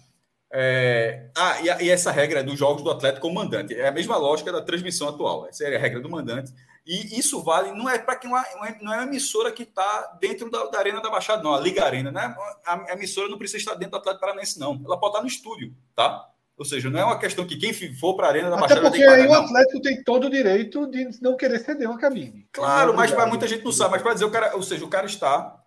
[0.51, 3.75] É, ah, e, e, essa regra é dos jogos do Atlético como mandante.
[3.75, 5.47] É a mesma lógica da transmissão atual.
[5.47, 6.53] Essa é a regra do mandante.
[6.89, 10.17] E isso vale, não é para quem não é, não é uma emissora que está
[10.19, 12.35] dentro da, da, Arena da Baixada, não, a Liga Arena, né?
[12.65, 14.81] A, a, emissora não precisa estar dentro do Atlético Paranaense, não.
[14.83, 16.27] Ela pode estar no estúdio, tá?
[16.57, 18.89] Ou seja, não é uma questão que quem for para a Arena da Até Baixada.
[18.89, 22.49] Até porque aí o Atlético tem todo o direito de não querer ceder uma cabine.
[22.51, 23.91] Claro, mas para muita gente não sabe.
[23.91, 25.63] Mas para dizer, o cara, ou seja, o cara está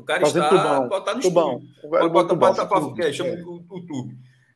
[0.00, 0.88] o cara Fazendo está, tubão.
[0.88, 1.60] pode estar no tubão.
[1.82, 4.08] Pode botar, bota, bota, é, chama o, o.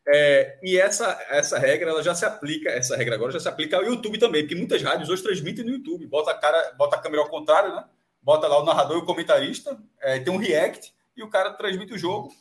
[0.06, 3.76] É, e essa, essa regra ela já se aplica, essa regra agora já se aplica
[3.76, 6.06] ao YouTube também, porque muitas rádios hoje transmitem no YouTube.
[6.06, 7.84] Bota a, cara, bota a câmera ao contrário, né?
[8.22, 11.94] Bota lá o narrador e o comentarista, é, tem um react e o cara transmite
[11.94, 12.32] o jogo.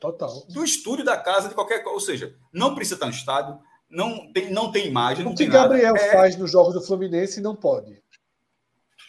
[0.00, 0.44] Total.
[0.48, 1.94] Do estúdio da casa, de qualquer coisa.
[1.94, 3.58] Ou seja, não precisa estar no estádio,
[3.88, 5.26] não tem, não tem imagem.
[5.26, 6.12] O que Gabriel é...
[6.12, 8.02] faz nos jogos do Fluminense não pode.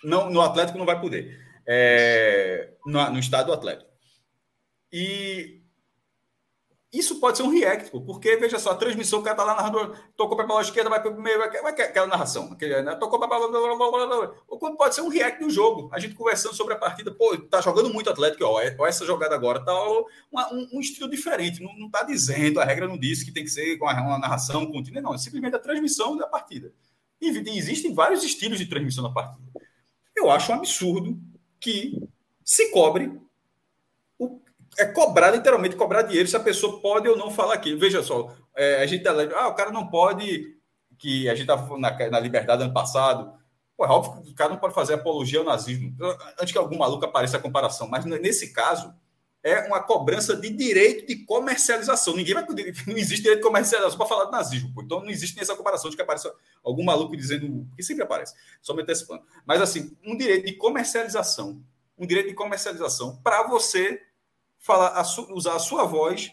[0.04, 3.90] Não, no Atlético não vai poder é, no, no estado do Atlético.
[4.92, 5.62] E
[6.98, 9.96] isso pode ser um react, porque, veja só, a transmissão, o cara tá lá narrando,
[10.16, 12.96] tocou para a esquerda, vai para o meio, vai, vai aquela narração, aquele, né?
[12.96, 13.38] tocou para
[14.48, 17.38] ou quando pode ser um react do jogo, a gente conversando sobre a partida, pô,
[17.38, 19.74] tá jogando muito Atlético, ó, ó essa jogada agora tá
[20.32, 23.44] uma, um, um, estilo diferente, não, não tá dizendo, a regra não disse que tem
[23.44, 26.72] que ser com uma narração contínua, não, é simplesmente a transmissão da partida.
[27.20, 29.44] E, e existem vários estilos de transmissão da partida.
[30.16, 31.20] Eu acho um absurdo
[31.60, 32.00] que
[32.44, 33.12] se cobre,
[34.78, 37.80] é cobrar, literalmente, cobrar dinheiro se a pessoa pode ou não falar aquilo.
[37.80, 40.56] Veja só, é, a gente tá, ah, o cara não pode,
[40.98, 43.34] que a gente estava na, na liberdade ano passado,
[43.78, 45.94] Pô, é óbvio que o cara não pode fazer apologia ao nazismo,
[46.40, 48.94] antes que algum maluco apareça a comparação, mas nesse caso
[49.44, 52.16] é uma cobrança de direito de comercialização.
[52.16, 54.82] Ninguém vai não existe direito de comercialização para falar de nazismo, pô.
[54.82, 56.34] então não existe essa comparação de que apareça
[56.64, 59.24] algum maluco dizendo que sempre aparece, somente esse plano.
[59.46, 61.62] Mas assim, um direito de comercialização,
[61.98, 64.02] um direito de comercialização para você
[64.66, 66.32] falar, usar a sua voz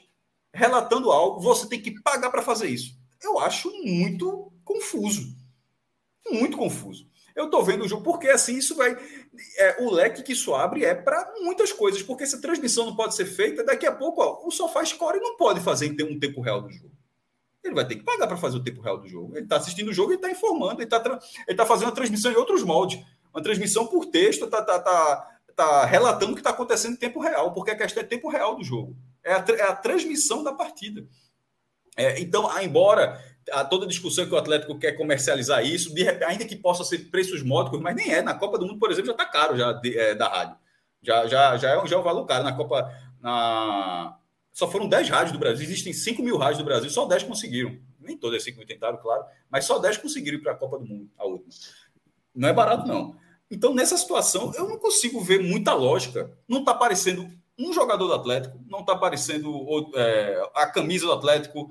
[0.54, 2.96] relatando algo, você tem que pagar para fazer isso.
[3.22, 5.36] Eu acho muito confuso,
[6.30, 7.06] muito confuso.
[7.36, 8.96] Eu estou vendo o jogo, porque assim isso vai.
[9.58, 13.14] É, o leque que isso abre é para muitas coisas, porque essa transmissão não pode
[13.14, 16.18] ser feita, daqui a pouco ó, o Sofá Score não pode fazer em ter um
[16.18, 16.92] tempo real do jogo.
[17.64, 19.34] Ele vai ter que pagar para fazer o tempo real do jogo.
[19.34, 22.36] Ele está assistindo o jogo e está informando, ele está tá fazendo a transmissão em
[22.36, 23.00] outros moldes.
[23.32, 27.20] Uma transmissão por texto, está tá, tá, tá relatando o que está acontecendo em tempo
[27.20, 28.96] real, porque a questão é tempo real do jogo.
[29.24, 31.06] É a, é a transmissão da partida.
[31.96, 36.56] É, então, embora a toda discussão que o Atlético quer comercializar isso, de, ainda que
[36.56, 38.22] possa ser preços módicos, mas nem é.
[38.22, 40.56] Na Copa do Mundo, por exemplo, já está caro já de, é, da rádio.
[41.02, 42.44] Já, já, já, é, já é um valor caro.
[42.44, 42.92] Na Copa.
[43.20, 44.16] Na...
[44.52, 45.64] Só foram 10 rádios do Brasil.
[45.64, 47.76] Existem 5 mil rádios do Brasil, só 10 conseguiram.
[47.98, 50.78] Nem todas as 5 mil tentaram, claro, mas só 10 conseguiram ir para a Copa
[50.78, 51.50] do Mundo, a última.
[52.34, 53.16] Não é barato, não.
[53.52, 56.34] Então, nessa situação, eu não consigo ver muita lógica.
[56.48, 59.52] Não está aparecendo um jogador do Atlético, não está aparecendo
[59.94, 61.70] é, a camisa do Atlético,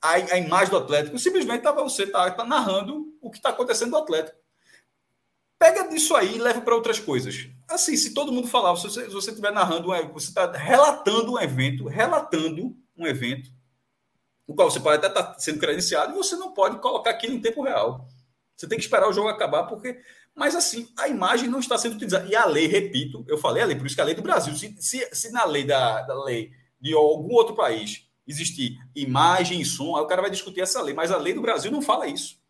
[0.00, 1.16] a, a, imagem do Atlético.
[1.20, 4.36] Simplesmente tá, você está tá narrando o que está acontecendo do Atlético.
[5.56, 7.48] Pega disso aí e leva para outras coisas.
[7.68, 12.76] Assim, se todo mundo falar, se você, estiver narrando, você está relatando um evento, relatando
[12.96, 13.52] um evento,
[14.48, 17.34] o qual você pode até estar tá sendo credenciado, e você não pode colocar aquilo
[17.34, 18.04] em tempo real.
[18.56, 20.00] Você tem que esperar o jogo acabar, porque.
[20.34, 22.26] Mas assim, a imagem não está sendo utilizada.
[22.26, 24.54] E a lei, repito, eu falei a lei, por isso que a lei do Brasil,
[24.54, 29.64] se, se, se na lei da, da lei de algum outro país existir imagem e
[29.64, 32.06] som, aí o cara vai discutir essa lei, mas a lei do Brasil não fala
[32.06, 32.40] isso.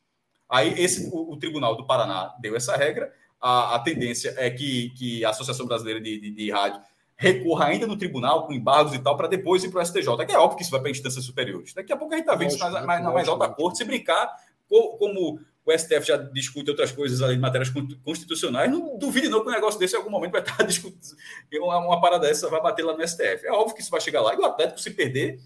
[0.49, 4.91] Aí esse, o, o Tribunal do Paraná deu essa regra, a, a tendência é que,
[4.91, 6.81] que a Associação Brasileira de, de, de Rádio
[7.17, 10.09] recorra ainda no tribunal com embargos e tal, para depois ir para o STJ.
[10.21, 11.73] É que é óbvio que isso vai para instâncias superiores.
[11.73, 14.29] Daqui a pouco a gente está vendo isso na mais, mais alta corte, se brincar,
[14.69, 17.71] como o STF já discute outras coisas além de matérias
[18.05, 21.17] constitucionais, não duvide não que um negócio desse em algum momento vai estar discutindo,
[21.55, 23.47] uma, uma parada dessa vai bater lá no STF.
[23.47, 25.39] É óbvio que isso vai chegar lá, e o Atlético, se perder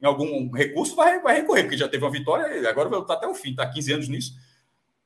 [0.00, 3.16] em algum recurso, vai, vai recorrer, porque já teve uma vitória, e agora vai lutar
[3.16, 4.32] até o fim, está 15 anos nisso.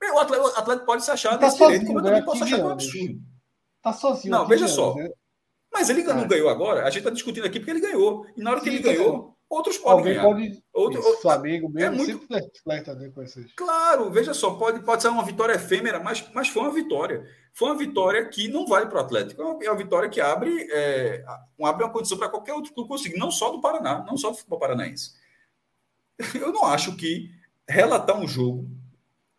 [0.02, 2.08] O Atlético, o Atlético pode se achar tá sozinho, direito, como né?
[2.08, 3.20] também pode se achar um absurdo.
[3.76, 4.32] Está sozinho.
[4.32, 4.94] Não, veja só.
[4.94, 5.10] Né?
[5.72, 6.28] Mas ele não é.
[6.28, 8.26] ganhou agora, a gente está discutindo aqui porque ele ganhou.
[8.36, 10.24] E na hora Sim, que ele ganhou, Outros podem Alguém ganhar.
[10.24, 12.26] Pode, Outro, isso, Flamengo mesmo, é muito...
[12.64, 13.52] flerta né, com esses.
[13.54, 17.24] Claro, veja só, pode, pode ser uma vitória efêmera, mas, mas foi uma vitória.
[17.52, 19.40] Foi uma vitória que não vale para o Atlético.
[19.40, 21.24] É uma, é uma, vitória que abre, é,
[21.62, 24.36] abre uma condição para qualquer outro clube conseguir, não só do Paraná, não só do
[24.36, 25.12] futebol paranaense.
[26.34, 27.30] Eu não acho que
[27.68, 28.68] relatar um jogo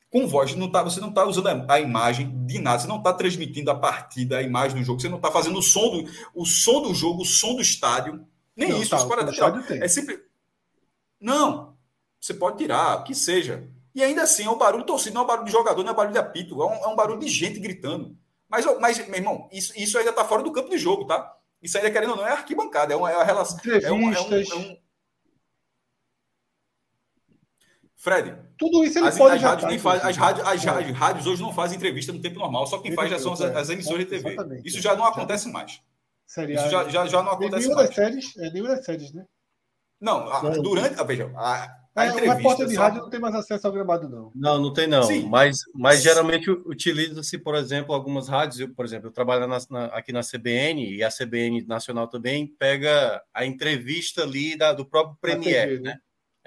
[0.09, 2.97] com voz, não tá, você não está usando a, a, imagem de nada, você não
[2.97, 6.09] está transmitindo a partida, a imagem do jogo, você não está fazendo o som do,
[6.33, 8.25] o som do jogo, o som do estádio
[8.57, 10.19] nem não, isso, tá, os 40 É sempre.
[11.21, 11.77] Não,
[12.19, 13.69] você pode tirar, que seja.
[13.93, 15.93] E ainda assim, é um barulho torcido, não é um barulho de jogador, não é
[15.93, 18.17] um barulho de apito, é um, é um barulho de gente gritando.
[18.49, 21.35] Mas, mas meu irmão, isso, isso ainda está fora do campo de jogo, tá?
[21.61, 23.59] Isso ainda, querendo ou não, é arquibancada, é uma, é uma relação.
[23.65, 24.77] É um, é, um, é um...
[27.95, 28.37] Fred.
[28.57, 30.91] Tudo isso ele as, pode as rádios, nem faz, as, rádios, as, é.
[30.91, 33.69] rádios hoje não fazem entrevista no tempo normal, só quem faz já são as, as
[33.69, 34.35] emissoras de TV.
[34.63, 35.81] Isso já não acontece mais.
[36.27, 36.67] Seriado.
[36.67, 37.87] Isso já, já, já não acontece nenhuma mais.
[37.87, 39.25] Das séries, é nenhuma das séries, né?
[39.99, 40.99] Não, a, durante.
[40.99, 41.63] A, veja, a,
[41.95, 42.33] a é, entrevista.
[42.33, 42.81] O repórter de só...
[42.81, 44.31] rádio não tem mais acesso ao gramado, não.
[44.35, 45.03] Não, não tem, não.
[45.03, 45.27] Sim.
[45.27, 48.59] Mas, mas geralmente utiliza-se, por exemplo, algumas rádios.
[48.59, 52.45] Eu, por exemplo, eu trabalho na, na, aqui na CBN e a CBN Nacional também
[52.59, 55.97] pega a entrevista ali da, do próprio Premier, né?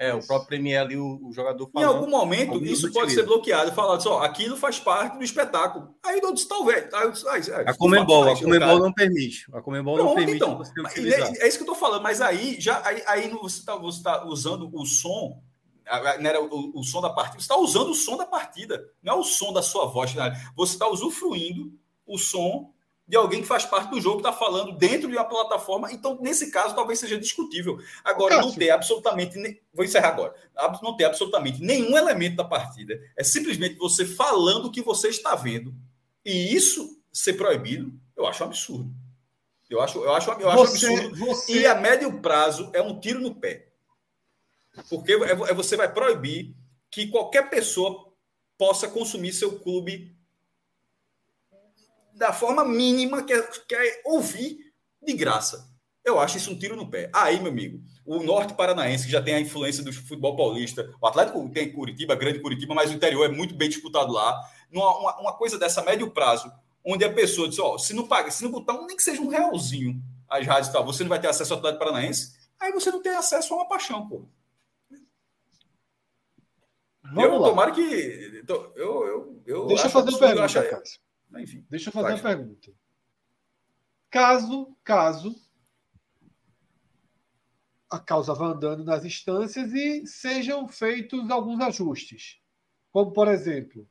[0.01, 1.87] É, o próprio Premier ali, o, o jogador falando.
[1.87, 3.71] Em algum momento, isso pode ser bloqueado.
[3.71, 5.93] Falando só, aquilo faz parte do espetáculo.
[6.03, 6.91] Aí eu disse, talvez.
[6.91, 9.45] Aí, a Comembol, a Comembol não permite.
[9.53, 10.59] A Comembol não, não permite então,
[10.95, 14.01] É, é, isso que eu estou falando, mas aí, já, aí, aí você está você
[14.01, 15.39] tá usando o som,
[16.19, 19.13] não era o, o som da partida, você está usando o som da partida, não
[19.13, 20.15] é o som da sua voz.
[20.55, 21.73] Você está usufruindo
[22.07, 22.70] o som
[23.11, 25.91] de alguém que faz parte do jogo, está falando dentro de uma plataforma.
[25.91, 27.77] Então, nesse caso, talvez seja discutível.
[28.05, 29.37] Agora, não ter absolutamente.
[29.73, 30.33] Vou encerrar agora.
[30.81, 32.97] Não ter absolutamente nenhum elemento da partida.
[33.17, 35.75] É simplesmente você falando o que você está vendo.
[36.23, 38.89] E isso ser proibido, eu acho um absurdo.
[39.69, 41.17] Eu acho, eu acho, eu acho você, absurdo.
[41.17, 41.59] Você...
[41.59, 43.67] E a médio prazo é um tiro no pé.
[44.89, 46.55] Porque é, é você vai proibir
[46.89, 48.09] que qualquer pessoa
[48.57, 50.15] possa consumir seu clube
[52.21, 54.59] da forma mínima que é, que é ouvir
[55.01, 55.67] de graça.
[56.05, 57.09] Eu acho isso um tiro no pé.
[57.11, 61.07] Aí, meu amigo, o norte paranaense, que já tem a influência do futebol paulista, o
[61.07, 64.39] Atlético tem Curitiba, grande Curitiba, mas o interior é muito bem disputado lá.
[64.71, 66.51] Uma, uma coisa dessa médio prazo,
[66.85, 69.27] onde a pessoa diz: Ó, se não paga, se não botar nem que seja um
[69.27, 69.99] realzinho
[70.29, 73.01] as rádios e tal, você não vai ter acesso ao Atlético Paranaense, aí você não
[73.01, 74.27] tem acesso a uma paixão, pô.
[77.03, 77.49] Vamos eu lá.
[77.49, 78.43] tomara que.
[78.47, 80.99] Eu, eu, eu Deixa eu fazer uma pergunta, Cássio.
[81.37, 82.71] Enfim, Deixa eu fazer uma pergunta.
[84.09, 85.35] Caso, caso
[87.89, 92.39] a causa vá andando nas instâncias e sejam feitos alguns ajustes,
[92.89, 93.87] como por exemplo,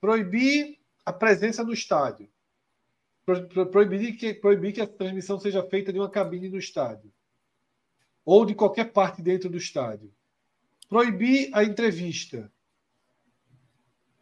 [0.00, 2.30] proibir a presença no estádio,
[3.72, 7.12] proibir que, proibir que a transmissão seja feita de uma cabine no estádio
[8.24, 10.12] ou de qualquer parte dentro do estádio,
[10.88, 12.52] proibir a entrevista,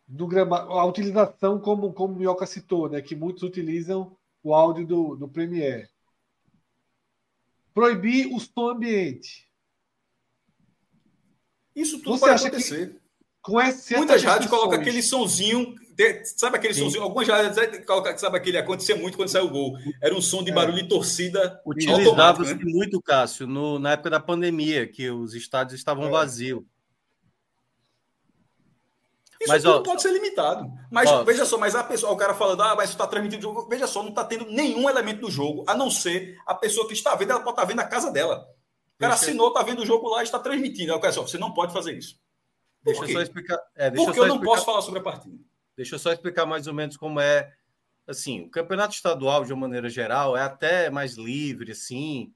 [0.06, 4.86] do grama, a utilização, como, como o Mioca citou, né, que muitos utilizam o áudio
[4.86, 5.89] do, do Premiere.
[7.72, 9.48] Proibir o som ambiente.
[11.74, 12.90] Isso tudo Você pode acha acontecer.
[12.90, 13.01] Que,
[13.43, 15.74] Com esse, Muitas rádios colocam aquele sonzinho,
[16.36, 16.81] sabe aquele Sim.
[16.85, 17.02] sonzinho?
[17.02, 19.76] Algumas rádios colocam, sabe aquele, acontecia muito quando saiu o gol.
[20.01, 20.55] Era um som de é.
[20.55, 21.60] barulho de torcida.
[21.66, 22.64] Utilizava-se né?
[22.64, 26.10] muito, Cássio, no, na época da pandemia, que os estádios estavam é.
[26.10, 26.62] vazios.
[29.44, 30.70] Isso mas, ó, pode ser limitado.
[30.90, 33.54] Mas ó, veja só, mas a pessoa, o cara falando, ah, mas está transmitindo o
[33.54, 33.68] jogo.
[33.68, 36.94] Veja só, não está tendo nenhum elemento do jogo, a não ser a pessoa que
[36.94, 38.48] está vendo, ela pode estar tá vendo a casa dela.
[38.96, 40.92] O cara assinou, está vendo o jogo lá e está transmitindo.
[40.92, 42.18] Aí o cara só, você não pode fazer isso.
[42.82, 43.58] Deixa eu só explicar.
[43.74, 45.36] É, Porque eu, eu não explicar, posso falar sobre a partida.
[45.76, 47.52] Deixa eu só explicar mais ou menos como é.
[48.06, 52.32] Assim, o campeonato estadual, de uma maneira geral, é até mais livre, assim.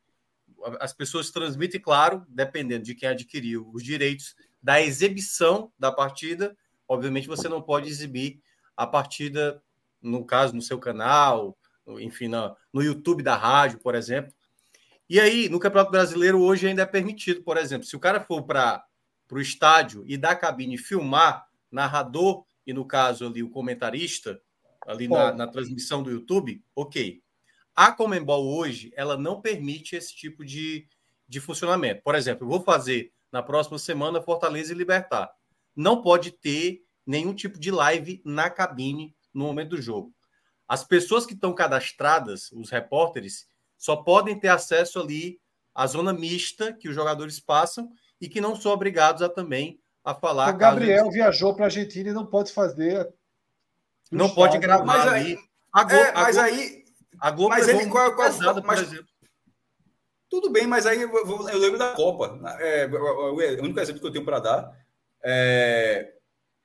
[0.80, 6.56] As pessoas transmitem, claro, dependendo de quem adquiriu os direitos da exibição da partida.
[6.88, 8.40] Obviamente, você não pode exibir
[8.76, 9.62] a partida,
[10.00, 11.56] no caso, no seu canal,
[12.00, 14.32] enfim, no, no YouTube da rádio, por exemplo.
[15.08, 18.42] E aí, no Campeonato Brasileiro, hoje ainda é permitido, por exemplo, se o cara for
[18.42, 18.84] para
[19.30, 24.40] o estádio e da cabine filmar narrador e, no caso, ali o comentarista,
[24.86, 27.22] ali na, na, transmissão do YouTube, ok.
[27.74, 30.86] A Comembol hoje, ela não permite esse tipo de,
[31.26, 32.02] de funcionamento.
[32.02, 35.30] Por exemplo, eu vou fazer na próxima semana Fortaleza e Libertar.
[35.78, 40.12] Não pode ter nenhum tipo de live na cabine no momento do jogo.
[40.66, 43.46] As pessoas que estão cadastradas, os repórteres,
[43.76, 45.40] só podem ter acesso ali
[45.72, 50.12] à zona mista que os jogadores passam e que não são obrigados a também a
[50.16, 50.52] falar.
[50.52, 51.14] O Gabriel eles...
[51.14, 53.08] viajou para a Argentina e não pode fazer.
[54.10, 55.38] Não pode gravar mas aí, ali.
[55.72, 56.84] A Globo, é, mas aí.
[57.20, 59.06] A Globo mas ele qual, qual, pesado, mas, exemplo.
[60.28, 61.10] Tudo bem, mas aí eu,
[61.48, 62.36] eu lembro da Copa.
[62.58, 64.87] É, o único exemplo que eu tenho para dar.
[65.24, 66.12] É,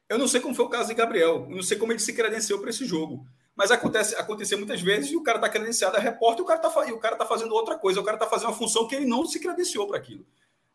[0.09, 1.47] eu não sei como foi o caso de Gabriel.
[1.49, 3.25] Eu não sei como ele se credenciou para esse jogo.
[3.55, 6.59] Mas acontece acontecer muitas vezes e o cara está credenciado a repórter e o cara
[6.59, 7.99] está tá fazendo outra coisa.
[7.99, 10.25] O cara está fazendo uma função que ele não se credenciou para aquilo.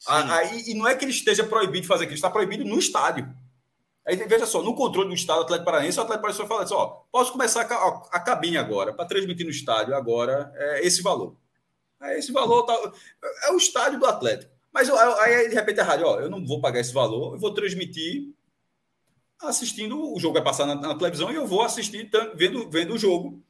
[0.07, 3.29] Aí, e não é que ele esteja proibido de fazer aquilo, está proibido no estádio.
[4.07, 6.87] Aí veja só, no controle do Estado Atlético Paranaense, o Atlético Paranaense fala assim: ó,
[7.11, 11.37] posso começar a, a cabine agora, para transmitir no estádio agora é esse valor.
[12.01, 12.75] É esse valor tá,
[13.45, 14.53] é o estádio do Atlético.
[14.73, 17.55] Mas aí, de repente, a rádio, ó, eu não vou pagar esse valor, eu vou
[17.55, 18.33] transmitir
[19.41, 22.99] assistindo, o jogo vai passar na, na televisão e eu vou assistir vendo, vendo o
[22.99, 23.43] jogo.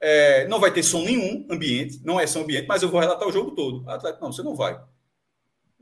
[0.00, 3.26] É, não vai ter som nenhum ambiente, não é som ambiente, mas eu vou relatar
[3.26, 3.88] o jogo todo.
[3.88, 4.80] Atlético, não, você não vai.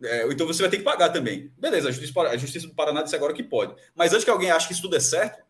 [0.02, 1.52] É, então você vai ter que pagar também.
[1.58, 3.74] Beleza, a Justiça, a Justiça do Paraná disse agora que pode.
[3.94, 5.42] Mas antes que alguém ache que isso tudo é certo,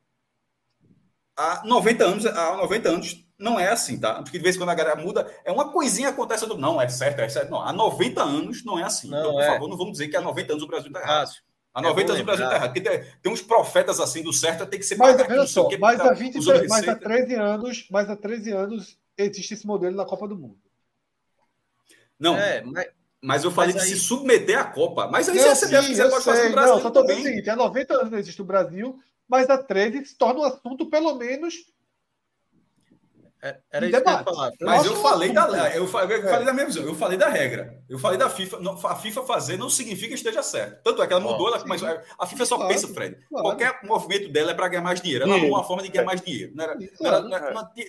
[1.37, 4.23] há 90 anos, há 90 anos não é assim, tá?
[4.23, 6.89] Porque de vez em quando a galera muda, é uma coisinha acontece, do não, é
[6.89, 7.51] certo, é certo.
[7.51, 9.11] Não, há 90 anos não é assim.
[9.11, 9.47] Não, então, por é.
[9.47, 11.31] favor, não vamos dizer que há 90 anos o Brasil está errado.
[11.75, 12.73] Há 90 é anos o Brasil está errado.
[12.73, 16.01] Porque tem, tem, uns profetas assim do certo, tem que ser Mas veja só, mas
[16.01, 16.39] há, 20,
[16.69, 20.59] mas há 13 anos, mas há 13 anos existe esse modelo na Copa do Mundo.
[22.19, 22.87] Não, é, mas
[23.25, 23.99] mas eu falei mas de aí...
[23.99, 25.07] se submeter à Copa.
[25.07, 26.75] Mas aí, eu a CBF quiser, pode fazer no Brasil.
[26.75, 28.99] Não, só estou dizendo o seguinte: há 90 anos não existe o Brasil,
[29.29, 31.55] mas há 13 se torna um assunto, pelo menos.
[33.45, 34.23] É, era isso debate.
[34.23, 34.53] que eu ia falar.
[34.61, 36.45] Mas eu, falei da, eu falei, eu falei é.
[36.45, 37.83] da minha visão, eu falei da regra.
[37.89, 38.59] Eu falei da FIFA.
[38.85, 40.81] A FIFA fazer não significa que esteja certo.
[40.85, 43.17] Tanto é que ela mudou, ela, mas a FIFA só claro, pensa, Fred.
[43.29, 43.45] Claro.
[43.45, 45.25] Qualquer movimento dela é para ganhar mais dinheiro.
[45.25, 46.53] Ela arrumou uma forma de ganhar mais dinheiro.
[46.55, 47.21] Não era, não, era,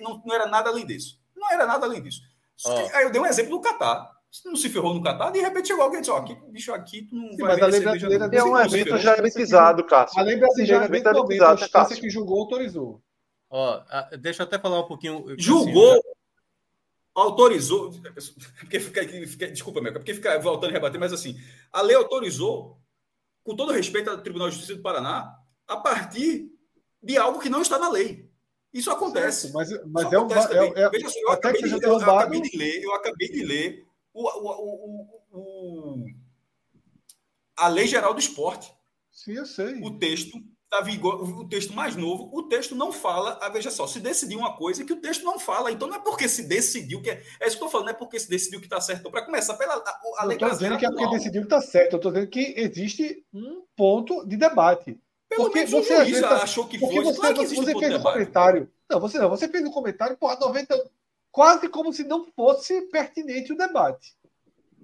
[0.02, 1.20] não, não, era nada além disso.
[1.36, 2.22] Não era nada além disso.
[2.66, 2.96] Oh.
[2.96, 4.12] Aí eu dei um exemplo do Catar.
[4.32, 6.74] Você não se ferrou no Catar, de repente chegou alguém e disse: Ó, aqui, bicho,
[6.74, 10.20] aqui tu não Sim, vai mas a lei brasileira é um evento já avisado, Cássio.
[10.20, 12.00] A lei brasileira é avisado, Cássio.
[12.00, 13.00] que julgou autorizou.
[13.56, 13.84] Ó,
[14.20, 15.36] deixa eu até falar um pouquinho.
[15.38, 16.02] Julgou, assim,
[17.14, 17.94] autorizou.
[18.60, 21.40] Porque fica, fica, desculpa, meu, porque fica voltando a rebater, mas assim,
[21.72, 22.80] a lei autorizou,
[23.44, 26.52] com todo respeito ao Tribunal de Justiça do Paraná, a partir
[27.00, 28.28] de algo que não está na lei.
[28.74, 29.52] Isso acontece.
[29.52, 30.28] Certo, mas, mas é um.
[30.32, 33.88] É, é, Veja só, eu acabei, de, eu, acabei de ler, eu acabei de ler
[34.12, 36.06] o, o, o,
[37.56, 38.74] a Lei Geral do Esporte.
[39.12, 39.80] Sim, eu sei.
[39.84, 40.42] O texto
[40.74, 44.40] da vigor, o texto mais novo, o texto não fala, ah, veja só, se decidiu
[44.40, 47.22] uma coisa que o texto não fala, então não é porque se decidiu que é,
[47.40, 49.02] é isso que eu estou falando, não é porque se decidiu que está certo.
[49.02, 51.94] Então, para começar, pela a, a estou dizendo que é porque decidiu que está certo,
[51.94, 55.00] eu estou dizendo que existe um ponto de debate.
[55.30, 57.04] Pelo porque menos você o juiz achou que foi.
[57.04, 58.72] Você, claro que você, você fez um comentário.
[58.90, 60.92] Não, você não, você fez um comentário, porra, 90,
[61.32, 64.16] quase como se não fosse pertinente o debate.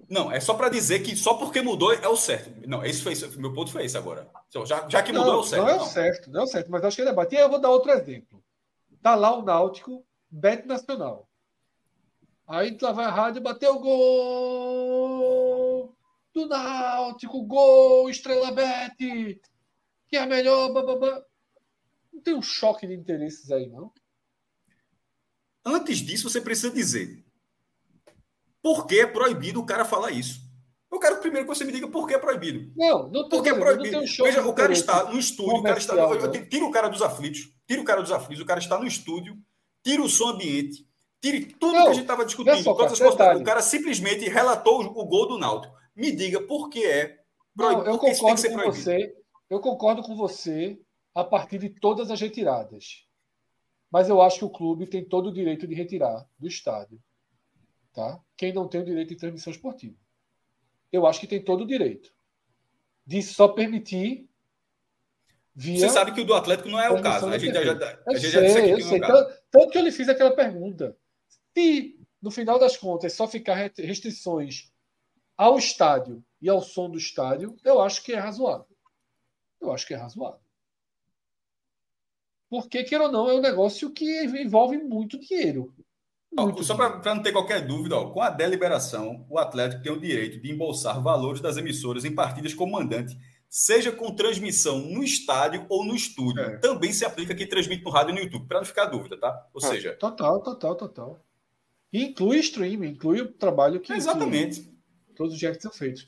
[0.10, 2.68] Não, é só para dizer que só porque mudou é o certo.
[2.68, 4.28] Não, esse foi meu ponto foi esse agora.
[4.66, 5.62] Já, já que mudou não, é o certo.
[5.62, 7.36] Não é o certo, não é o certo, mas acho que é debate.
[7.36, 8.44] E aí eu vou dar outro exemplo.
[9.04, 11.30] Tá lá o Náutico, Bet Nacional.
[12.48, 15.10] Aí lá vai a rádio, bateu o gol
[16.34, 19.40] do Náutico, gol, Estrela Bet,
[20.08, 21.24] que é melhor, bababá.
[22.12, 23.94] Não tem um choque de interesses aí, não?
[25.64, 27.24] Antes disso, você precisa dizer
[28.62, 30.50] por que é proibido o cara falar isso?
[30.92, 32.72] Eu quero primeiro que você me diga por que é proibido.
[32.76, 34.00] Não, não Por que é proibido?
[34.00, 36.46] Veja, o cara está no estúdio, o cara está, né?
[36.50, 39.38] tira o cara dos aflitos, tira o cara dos aflitos, o cara está no estúdio,
[39.84, 40.88] tira o som ambiente,
[41.22, 43.40] tire tudo não, que a gente estava discutindo, só, as coisas.
[43.40, 45.76] O cara simplesmente relatou o gol do Náutico.
[45.96, 47.20] Me diga por que é
[47.56, 47.86] proibido.
[47.86, 48.84] Não, eu concordo com proibido.
[48.84, 49.16] você.
[49.48, 50.80] Eu concordo com você
[51.14, 53.06] a partir de todas as retiradas.
[53.92, 57.00] Mas eu acho que o clube tem todo o direito de retirar do estádio.
[57.94, 58.20] Tá?
[58.38, 59.96] Quem não tem o direito de transmissão esportiva.
[60.92, 62.14] Eu acho que tem todo o direito
[63.06, 64.30] de só permitir
[65.56, 65.80] via.
[65.80, 67.28] Você sabe que o do Atlético não é o caso.
[67.28, 67.60] A gente já,
[68.08, 69.40] a gente já disse aqui que não é o caso.
[69.52, 70.96] Tanto que eu lhe fiz aquela pergunta.
[71.56, 74.72] Se, no final das contas, só ficar restrições
[75.36, 78.68] ao estádio e ao som do estádio, eu acho que é razoável.
[79.60, 80.40] Eu acho que é razoável.
[82.50, 85.74] Porque, queira ou não, é um negócio que envolve muito dinheiro.
[86.32, 90.00] Muito Só para não ter qualquer dúvida, ó, com a deliberação, o Atlético tem o
[90.00, 93.18] direito de embolsar valores das emissoras em partidas como mandante,
[93.50, 96.42] seja com transmissão no estádio ou no estúdio.
[96.44, 96.58] É.
[96.58, 99.48] Também se aplica quem transmite no rádio e no YouTube, para não ficar dúvida, tá?
[99.54, 99.68] Ou é.
[99.68, 99.94] seja.
[99.96, 101.20] Total, total, total.
[101.92, 103.92] E inclui streaming, inclui o trabalho que.
[103.92, 104.72] Exatamente.
[105.16, 106.08] Todos os dias que são feitos.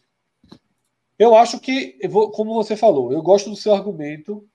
[1.18, 2.00] Eu acho que,
[2.34, 4.48] como você falou, eu gosto do seu argumento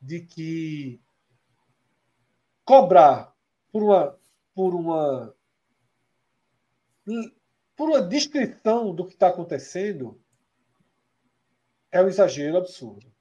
[0.00, 1.00] de que
[2.64, 3.32] cobrar
[3.72, 4.16] por uma
[4.54, 5.34] por uma
[7.76, 10.20] por uma descrição do que está acontecendo
[11.90, 13.12] é um exagero absurdo.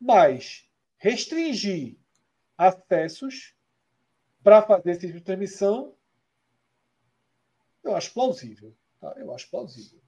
[0.00, 1.96] Mas restringir
[2.56, 3.54] acessos
[4.42, 5.94] para fazer esse tipo de transmissão,
[7.82, 8.76] eu acho plausível.
[9.00, 9.14] Tá?
[9.16, 10.00] Eu acho plausível.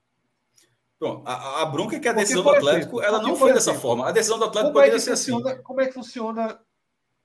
[0.99, 3.73] Bom, a, a bronca é que a decisão do Atlético exemplo, ela não foi dessa
[3.73, 4.07] forma.
[4.07, 5.31] A decisão do Atlético poderia é ser assim.
[5.31, 5.63] funciona, assim.
[5.63, 6.61] Como é que funciona?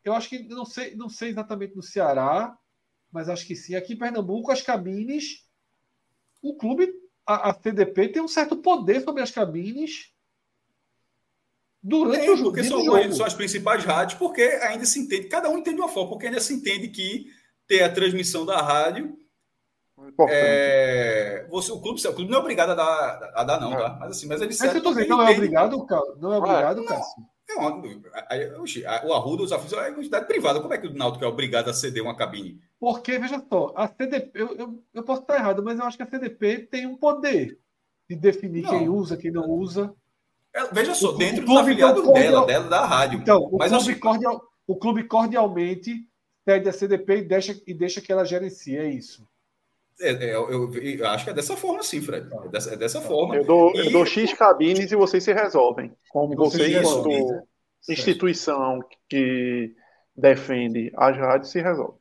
[0.03, 2.59] Eu acho que não sei, não sei exatamente no Ceará,
[3.13, 3.75] mas acho que sim.
[3.75, 5.47] Aqui em Pernambuco, as cabines,
[6.43, 6.89] o clube,
[7.27, 10.13] a, a CDP tem um certo poder sobre as cabines
[11.83, 12.51] durante é, o jogo.
[12.51, 16.11] Porque são, são, as principais rádios, porque ainda se entende, cada um entende uma forma,
[16.11, 17.27] porque ainda se entende que
[17.67, 19.17] ter a transmissão da rádio.
[20.29, 23.77] É, você, o, clube, o clube não é obrigado a dar, a dar não, é.
[23.77, 23.97] tá?
[24.01, 25.87] Mas assim, mas ele é que eu tô dizendo, não é obrigado,
[26.19, 27.23] não é obrigado, Cássio.
[27.53, 30.61] É o Arruda, os aflitos, é entidade privada.
[30.61, 32.61] Como é que o Náutico é obrigado a ceder uma cabine?
[32.79, 36.03] Porque, veja só, a CDP, eu, eu, eu posso estar errado, mas eu acho que
[36.03, 37.59] a CDP tem um poder
[38.09, 38.71] de definir não.
[38.71, 39.95] quem usa, quem não usa.
[40.53, 43.21] É, veja só, o, dentro o do afiliado então, dela, dela, da rádio.
[43.21, 46.07] Então, o, mas clube, cordial, o clube cordialmente
[46.45, 49.27] pede a CDP e deixa, e deixa que ela gerencie, é isso.
[50.01, 52.27] É, é, eu, eu, acho que é dessa forma, sim, Fred.
[52.33, 53.37] É dessa, é dessa forma.
[53.37, 53.87] Eu dou, e...
[53.87, 55.93] eu dou X cabines e vocês se resolvem.
[56.09, 57.47] Como vocês, enquanto
[57.89, 59.75] instituição que
[60.17, 61.99] defende as rádios, se resolve.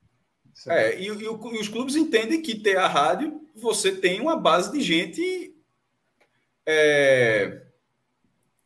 [0.67, 4.71] É, e, e, e, os clubes entendem que ter a rádio, você tem uma base
[4.71, 5.55] de gente
[6.65, 7.61] é,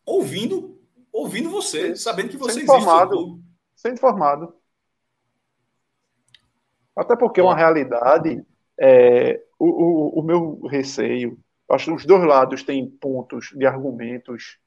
[0.06, 0.74] ouvindo
[1.14, 2.82] ouvindo você, sabendo que você Sendo existe.
[2.82, 3.40] Informado,
[3.76, 4.56] sendo informado.
[6.96, 8.44] Até porque é uma realidade
[8.80, 11.38] é, o, o, o, meu receio,
[11.70, 14.58] acho que os dois lados têm pontos de argumentos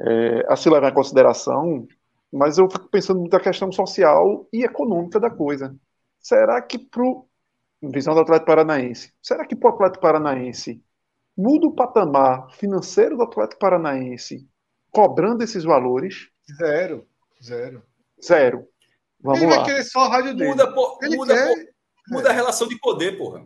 [0.00, 1.86] é, a se levar em consideração,
[2.32, 5.76] mas eu fico pensando muito na questão social e econômica da coisa.
[6.18, 7.02] Será que para
[7.82, 10.82] visão do Atlético Paranaense, será que para o Atlético Paranaense
[11.36, 14.48] muda o patamar financeiro do Atlético Paranaense
[14.90, 16.28] cobrando esses valores?
[16.58, 17.06] Zero,
[17.42, 17.82] zero.
[18.22, 18.68] Zero.
[19.20, 19.56] Vamos Ele lá.
[19.58, 20.50] vai querer só a rádio dele.
[20.50, 21.71] Muda, por, muda, quer...
[22.08, 23.44] Muda a relação de poder, porra.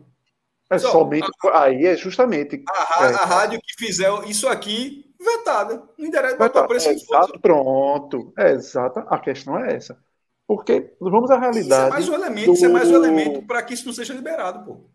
[0.69, 1.29] É Só, somente.
[1.45, 2.63] A, aí é justamente.
[2.67, 5.83] A, a, é, a, rádio que fizer isso aqui, vetada.
[5.97, 6.67] Não interessa vetada.
[6.67, 8.33] preço é, exato, Pronto.
[8.37, 9.01] É exata.
[9.07, 9.97] A questão é essa.
[10.45, 11.69] Porque vamos à realidade.
[11.69, 12.53] Isso é mais um elemento, do...
[12.53, 14.89] isso é mais um elemento para que isso não seja liberado, pô.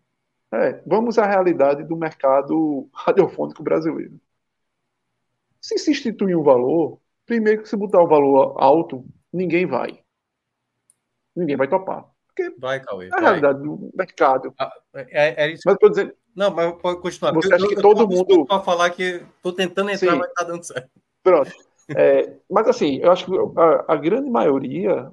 [0.51, 4.19] É, vamos à realidade do mercado radiofônico brasileiro.
[5.59, 9.99] Se se instituir um valor, primeiro que se botar um valor alto, ninguém vai.
[11.35, 12.12] Ninguém vai topar.
[12.35, 13.07] Porque vai, Cauê.
[13.07, 14.53] É a realidade do mercado.
[14.59, 15.61] Ah, é, é isso.
[15.65, 16.13] Mas estou dizendo.
[16.35, 17.31] Não, mas pode continuar.
[17.33, 18.45] Você acha que todo mundo.
[18.45, 20.17] Para falar que estou tentando entrar, Sim.
[20.17, 20.89] mas está dando certo.
[21.21, 21.51] Pronto.
[21.95, 25.11] É, mas assim, eu acho que a, a, grande maioria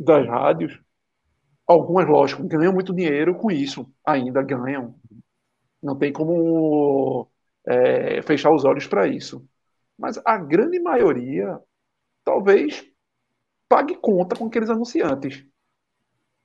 [0.00, 0.80] das rádios,
[1.66, 4.94] algumas, lógico, ganham muito dinheiro com isso, ainda ganham.
[5.80, 7.28] Não tem como
[7.66, 9.46] é, fechar os olhos para isso.
[9.96, 11.60] Mas a grande maioria,
[12.24, 12.84] talvez,
[13.68, 15.46] pague conta com aqueles anunciantes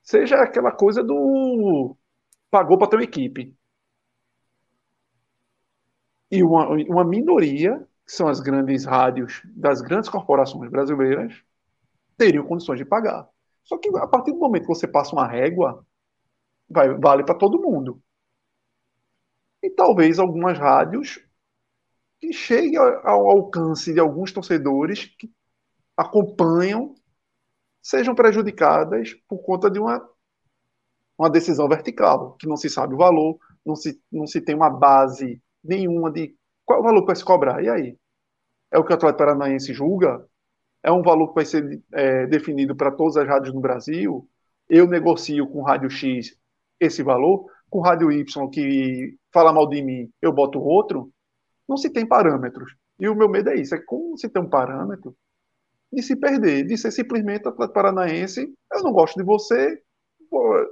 [0.03, 1.95] seja aquela coisa do
[2.51, 3.55] pagou para ter uma equipe.
[6.29, 11.43] E uma, uma minoria, que são as grandes rádios das grandes corporações brasileiras,
[12.17, 13.29] teriam condições de pagar.
[13.63, 15.85] Só que a partir do momento que você passa uma régua,
[16.69, 18.01] vai, vale para todo mundo.
[19.61, 21.19] e talvez algumas rádios
[22.19, 25.31] que cheguem ao alcance de alguns torcedores que
[25.95, 26.95] acompanham
[27.81, 30.07] sejam prejudicadas por conta de uma,
[31.17, 34.69] uma decisão vertical, que não se sabe o valor, não se, não se tem uma
[34.69, 36.35] base nenhuma de
[36.65, 37.63] qual o valor que vai se cobrar.
[37.63, 37.97] E aí?
[38.71, 40.25] É o que o Atlético Paranaense julga?
[40.83, 44.27] É um valor que vai ser é, definido para todas as rádios no Brasil?
[44.69, 46.37] Eu negocio com Rádio X
[46.79, 51.11] esse valor, com Rádio Y que fala mal de mim, eu boto outro?
[51.67, 52.75] Não se tem parâmetros.
[52.99, 55.15] E o meu medo é isso, é como se tem um parâmetro
[55.91, 59.81] de se perder, de ser simplesmente Atlético Paranaense, eu não gosto de você,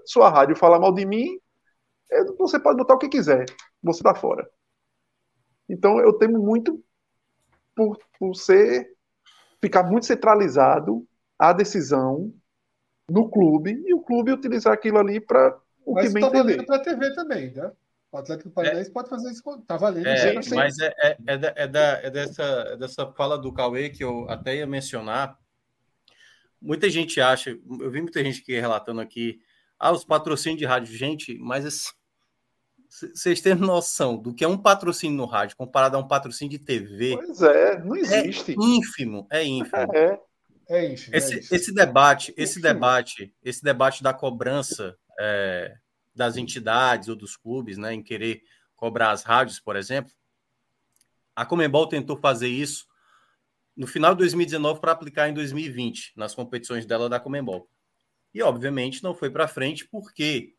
[0.06, 1.40] sua rádio fala mal de mim,
[2.38, 3.46] você pode botar o que quiser,
[3.84, 4.50] você está fora.
[5.68, 6.84] Então eu temo muito
[7.76, 8.90] por, por ser
[9.62, 11.06] ficar muito centralizado
[11.38, 12.34] a decisão
[13.10, 16.66] no clube e o clube utilizar aquilo ali para o mas que bem tá valendo
[16.66, 17.72] para a TV também, né?
[18.12, 20.08] O Atlético Paranaense é, pode fazer isso, tá valendo.
[20.08, 23.90] É, mas é, é, é, da, é, da, é dessa, é dessa fala do Cauê
[23.90, 25.38] que eu até ia mencionar.
[26.60, 29.40] Muita gente acha, eu vi muita gente que relatando aqui,
[29.78, 31.94] ah, os patrocínios de rádio, gente, mas
[32.90, 36.60] vocês têm noção do que é um patrocínio no rádio comparado a um patrocínio de
[36.60, 37.16] TV?
[37.16, 38.52] Pois é, não existe.
[38.52, 39.96] É ínfimo, é ínfimo.
[39.96, 40.20] É,
[40.68, 41.16] é ínfimo.
[41.16, 45.76] Esse, é esse debate, esse debate, esse debate da cobrança é,
[46.14, 48.44] das entidades ou dos clubes, né, em querer
[48.76, 50.12] cobrar as rádios, por exemplo,
[51.36, 52.88] a Comembol tentou fazer isso
[53.76, 57.70] no final de 2019 para aplicar em 2020 nas competições dela da Comembol.
[58.34, 60.54] E obviamente não foi para frente porque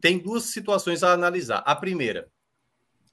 [0.00, 1.58] tem duas situações a analisar.
[1.58, 2.30] A primeira,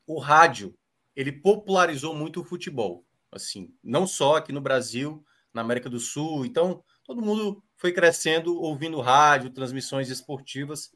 [0.07, 0.73] o rádio,
[1.15, 6.45] ele popularizou muito o futebol, assim, não só aqui no Brasil, na América do Sul.
[6.45, 10.91] Então, todo mundo foi crescendo ouvindo rádio, transmissões esportivas,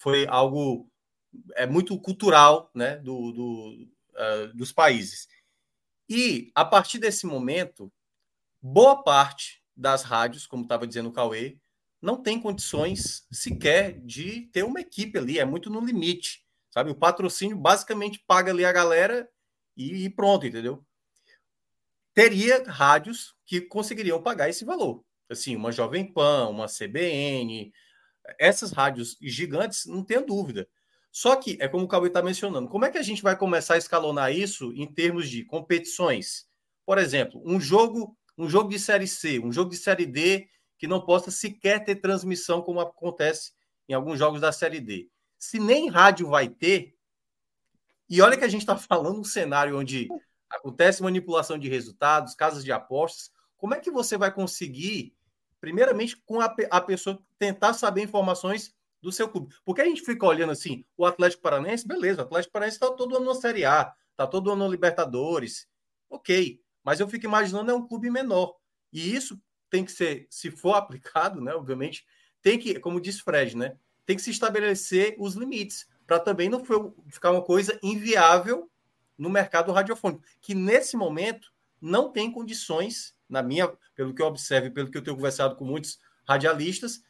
[0.00, 0.88] foi algo
[1.54, 5.28] é muito cultural, né, do, do uh, dos países.
[6.08, 7.92] E a partir desse momento,
[8.60, 11.56] boa parte das rádios, como estava dizendo o Cauê,
[12.02, 16.90] não tem condições sequer de ter uma equipe ali, é muito no limite, sabe?
[16.90, 19.28] O patrocínio basicamente paga ali a galera
[19.76, 20.84] e, e pronto, entendeu?
[22.12, 27.72] Teria rádios que conseguiriam pagar esse valor assim, uma Jovem Pan, uma CBN,
[28.38, 30.68] essas rádios gigantes, não tenho dúvida.
[31.12, 33.74] Só que, é como o Cauê está mencionando, como é que a gente vai começar
[33.74, 36.46] a escalonar isso em termos de competições?
[36.86, 40.48] Por exemplo, um jogo, um jogo de Série C, um jogo de Série D
[40.78, 43.52] que não possa sequer ter transmissão, como acontece
[43.88, 45.10] em alguns jogos da Série D.
[45.38, 46.94] Se nem rádio vai ter,
[48.08, 50.08] e olha que a gente está falando um cenário onde
[50.48, 55.14] acontece manipulação de resultados, casas de apostas, como é que você vai conseguir
[55.60, 59.54] primeiramente com a, a pessoa tentar saber informações do seu clube.
[59.64, 63.16] Porque a gente fica olhando assim, o Atlético Paranaense, beleza, o Atlético Paranaense está todo
[63.16, 65.68] ano na Série A, está todo ano no Libertadores,
[66.08, 66.60] ok.
[66.82, 68.56] Mas eu fico imaginando é um clube menor.
[68.92, 72.06] E isso tem que ser, se for aplicado, né, obviamente,
[72.42, 76.62] tem que, como diz Fred, né, tem que se estabelecer os limites, para também não
[77.08, 78.68] ficar uma coisa inviável
[79.16, 84.70] no mercado radiofônico, que nesse momento não tem condições na minha, pelo que eu observo,
[84.72, 87.02] pelo que eu tenho conversado com muitos radialistas,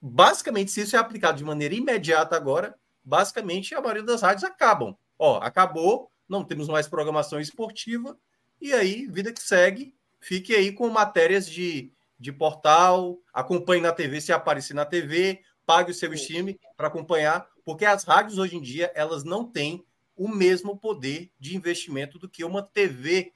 [0.00, 2.74] basicamente, se isso é aplicado de maneira imediata agora,
[3.04, 4.96] basicamente a maioria das rádios acabam.
[5.18, 8.18] Ó, acabou, não temos mais programação esportiva,
[8.60, 14.20] e aí, vida que segue, fique aí com matérias de, de portal, acompanhe na TV
[14.20, 18.62] se aparecer na TV, pague o seu stream para acompanhar, porque as rádios hoje em
[18.62, 19.84] dia, elas não têm
[20.16, 23.32] o mesmo poder de investimento do que uma TV.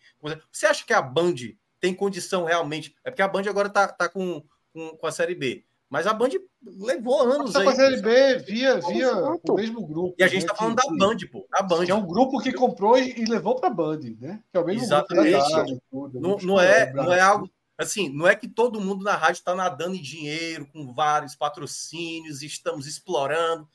[0.53, 1.35] Você acha que a Band
[1.80, 2.94] tem condição realmente.
[3.05, 5.64] É porque a Band agora tá, tá com, com, com a Série B.
[5.88, 6.30] Mas a Band
[6.64, 7.68] levou anos tá aí.
[7.68, 10.16] a Série B via, via o mesmo grupo.
[10.18, 11.46] E a gente né, tá falando que, da Band, pô.
[11.50, 11.84] Da Band.
[11.84, 14.42] Que é um grupo que comprou e, levou para a Band, né?
[14.50, 15.52] Que é o mesmo Exatamente.
[15.52, 17.48] Rádio, tudo, não, não, é, não é algo.
[17.78, 22.42] Assim, não é que todo mundo na rádio está nadando em dinheiro, com vários patrocínios,
[22.42, 23.68] estamos explorando.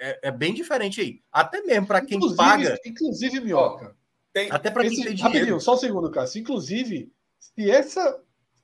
[0.00, 1.20] É, é bem diferente aí.
[1.30, 2.78] Até mesmo para quem inclusive, paga.
[2.84, 3.94] Inclusive, Minhoca.
[4.32, 5.60] Tem, até para quem tem dinheiro.
[5.60, 6.40] Só um segundo, Cássio.
[6.40, 7.12] Inclusive,
[7.54, 8.20] se essa.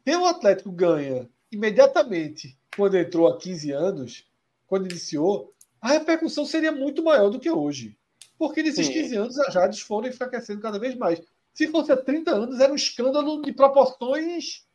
[0.07, 4.27] Se o Atlético ganha imediatamente quando entrou há 15 anos,
[4.67, 7.97] quando iniciou, a repercussão seria muito maior do que hoje.
[8.39, 8.93] Porque nesses Sim.
[8.93, 11.21] 15 anos as rádios foram enfraquecendo cada vez mais.
[11.53, 14.67] Se fosse há 30 anos, era um escândalo de proporções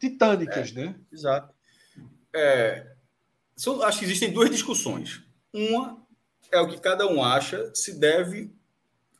[0.00, 1.00] titânicas, é, né?
[1.12, 1.54] Exato.
[2.34, 2.92] É,
[3.54, 5.22] são, acho que existem duas discussões.
[5.52, 6.04] Uma
[6.50, 8.50] é o que cada um acha se deve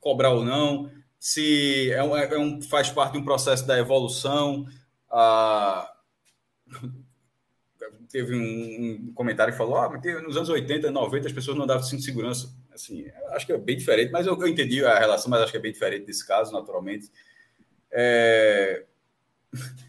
[0.01, 4.67] cobrar ou não, se é um, é um, faz parte de um processo da evolução.
[5.11, 5.93] Ah,
[8.11, 9.91] teve um, um, comentário que falou: ah,
[10.23, 12.55] nos anos 80, 90 as pessoas não davam cinto de segurança.
[12.73, 15.59] Assim, acho que é bem diferente, mas eu, eu, entendi a relação, mas acho que
[15.59, 17.11] é bem diferente desse caso, naturalmente.
[17.91, 18.85] É...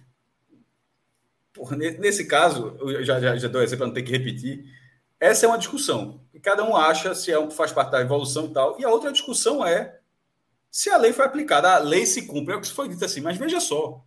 [1.53, 4.65] Porra, nesse caso, eu já, já, já dou exemplo não ter que repetir.
[5.19, 6.21] Essa é uma discussão.
[6.41, 8.79] Cada um acha se é um, faz parte da evolução e tal.
[8.79, 9.98] E a outra discussão é
[10.71, 11.73] se a lei foi aplicada.
[11.73, 12.53] A lei se cumpre.
[12.53, 13.21] É o que foi dito assim.
[13.21, 14.05] Mas veja só.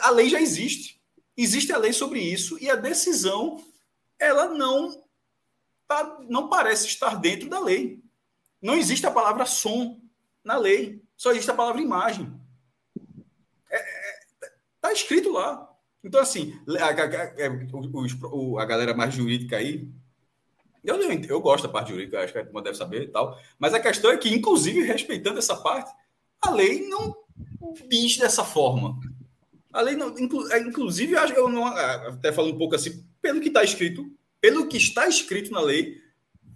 [0.00, 1.00] A lei já existe.
[1.36, 2.58] Existe a lei sobre isso.
[2.60, 3.64] E a decisão,
[4.18, 5.04] ela não,
[5.86, 8.02] tá, não parece estar dentro da lei.
[8.60, 10.00] Não existe a palavra som
[10.42, 11.02] na lei.
[11.16, 12.32] Só existe a palavra imagem.
[12.96, 13.78] Está é,
[14.44, 15.72] é, tá escrito lá.
[16.02, 19.90] Então, assim, a, a, a, a galera mais jurídica aí,
[20.86, 23.74] eu, eu gosto da parte jurídica, acho que a turma deve saber e tal, mas
[23.74, 25.90] a questão é que, inclusive, respeitando essa parte,
[26.40, 27.16] a lei não
[27.88, 28.98] diz dessa forma.
[29.72, 30.14] A lei não,
[30.50, 34.76] é, inclusive, eu não, até falando um pouco assim, pelo que está escrito, pelo que
[34.76, 36.00] está escrito na lei,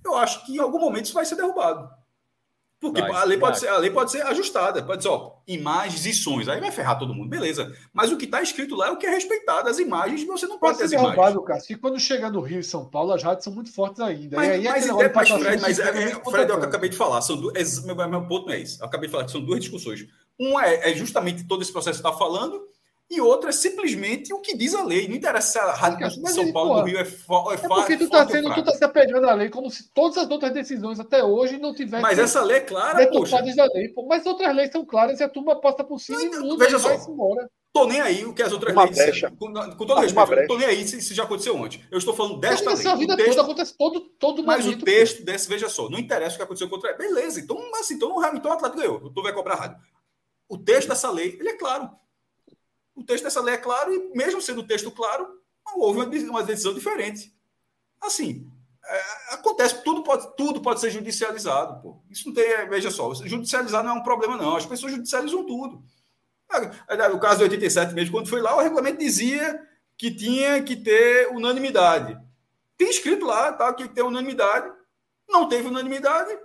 [0.04, 1.90] eu acho que em algum momento isso vai ser derrubado.
[2.80, 6.14] Porque a, lei pode ser, a lei pode ser ajustada, pode ser, ó, imagens e
[6.14, 7.70] sons, aí vai ferrar todo mundo, beleza.
[7.92, 9.68] Mas o que está escrito lá é o que é respeitado.
[9.68, 11.44] As imagens, você não pode, pode ter as imagens.
[11.44, 14.34] Cássio, que quando chega no Rio e São Paulo, as rádios são muito fortes ainda.
[14.34, 16.68] Mas, e aí, mas, é, mas, Fred, mas é, é, Fred, é o que eu
[16.68, 17.20] acabei de falar.
[17.20, 18.80] São duas, meu, meu ponto não é esse.
[18.80, 20.06] Eu acabei de falar que são duas discussões.
[20.38, 22.66] Uma é, é justamente todo esse processo que está falando,
[23.10, 25.08] e outra é simplesmente o que diz a lei.
[25.08, 27.96] Não interessa se a Rádio de São Paulo do Rio é, fo, é, é porque
[27.96, 31.00] tu está sendo, tu tá se apegando à lei como se todas as outras decisões
[31.00, 32.02] até hoje não tivessem.
[32.02, 33.42] Mas essa lei é clara, poxa.
[33.42, 34.06] Da lei, pô.
[34.06, 36.78] Mas outras leis são claras e a turma passa por cima não, e muda veja
[36.78, 37.50] só, embora.
[37.72, 38.96] Tô nem aí o que as outras uma leis.
[38.96, 39.32] Brecha.
[39.36, 41.82] Com, com todo respeito, tô nem aí se, se já aconteceu ontem.
[41.90, 42.86] Eu estou falando desta lei.
[42.86, 45.24] A vida texto, toda acontece todo, todo Mas o texto pô.
[45.24, 46.96] desse, veja só, não interessa o que aconteceu contra.
[46.96, 49.10] Beleza, então, assim, então, então o Atlético ganhou.
[49.10, 49.78] Tu vai cobrar a rádio.
[50.48, 51.90] O texto dessa lei, ele é claro.
[53.00, 55.26] O texto dessa lei é claro e, mesmo sendo o texto claro,
[55.74, 57.34] houve uma decisão diferente.
[57.98, 58.46] Assim,
[58.84, 61.80] é, acontece, tudo pode, tudo pode ser judicializado.
[61.80, 62.02] Pô.
[62.10, 64.54] Isso não tem, veja só, judicializar não é um problema, não.
[64.54, 65.82] As pessoas judicializam tudo.
[67.14, 71.28] O caso de 87 mesmo, quando foi lá, o regulamento dizia que tinha que ter
[71.28, 72.18] unanimidade.
[72.76, 74.70] Tem escrito lá, tá, que tem unanimidade.
[75.26, 76.36] Não teve unanimidade,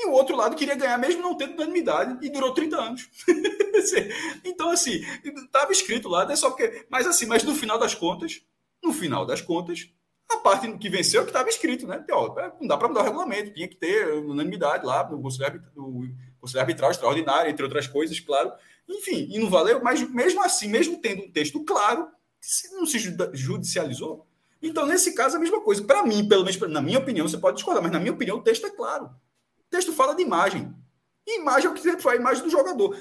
[0.00, 3.10] e o outro lado queria ganhar mesmo não tendo unanimidade e durou 30 anos.
[4.44, 6.86] então, assim, estava escrito lá, é só porque.
[6.88, 8.40] Mas assim, mas no final das contas,
[8.80, 9.90] no final das contas,
[10.30, 12.04] a parte que venceu é que estava escrito, né?
[12.12, 15.60] Ó, não dá para mudar o regulamento, tinha que ter unanimidade lá no Conselho,
[16.40, 18.52] Conselho Arbitral Extraordinário, entre outras coisas, claro.
[18.88, 22.06] Enfim, e não valeu, mas mesmo assim, mesmo tendo um texto claro,
[22.72, 22.98] não se
[23.32, 24.28] judicializou.
[24.62, 25.82] Então, nesse caso, a mesma coisa.
[25.82, 28.42] Para mim, pelo menos, na minha opinião, você pode discordar, mas na minha opinião, o
[28.42, 29.10] texto é claro.
[29.68, 30.74] O texto fala de imagem.
[31.26, 32.96] imagem é o que você faz, a imagem do jogador.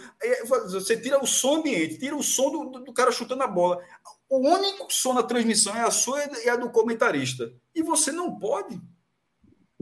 [0.70, 3.82] Você tira o som ambiente, tira o som do, do cara chutando a bola.
[4.30, 7.54] O único som na transmissão é a sua e a do comentarista.
[7.74, 8.80] E você não pode.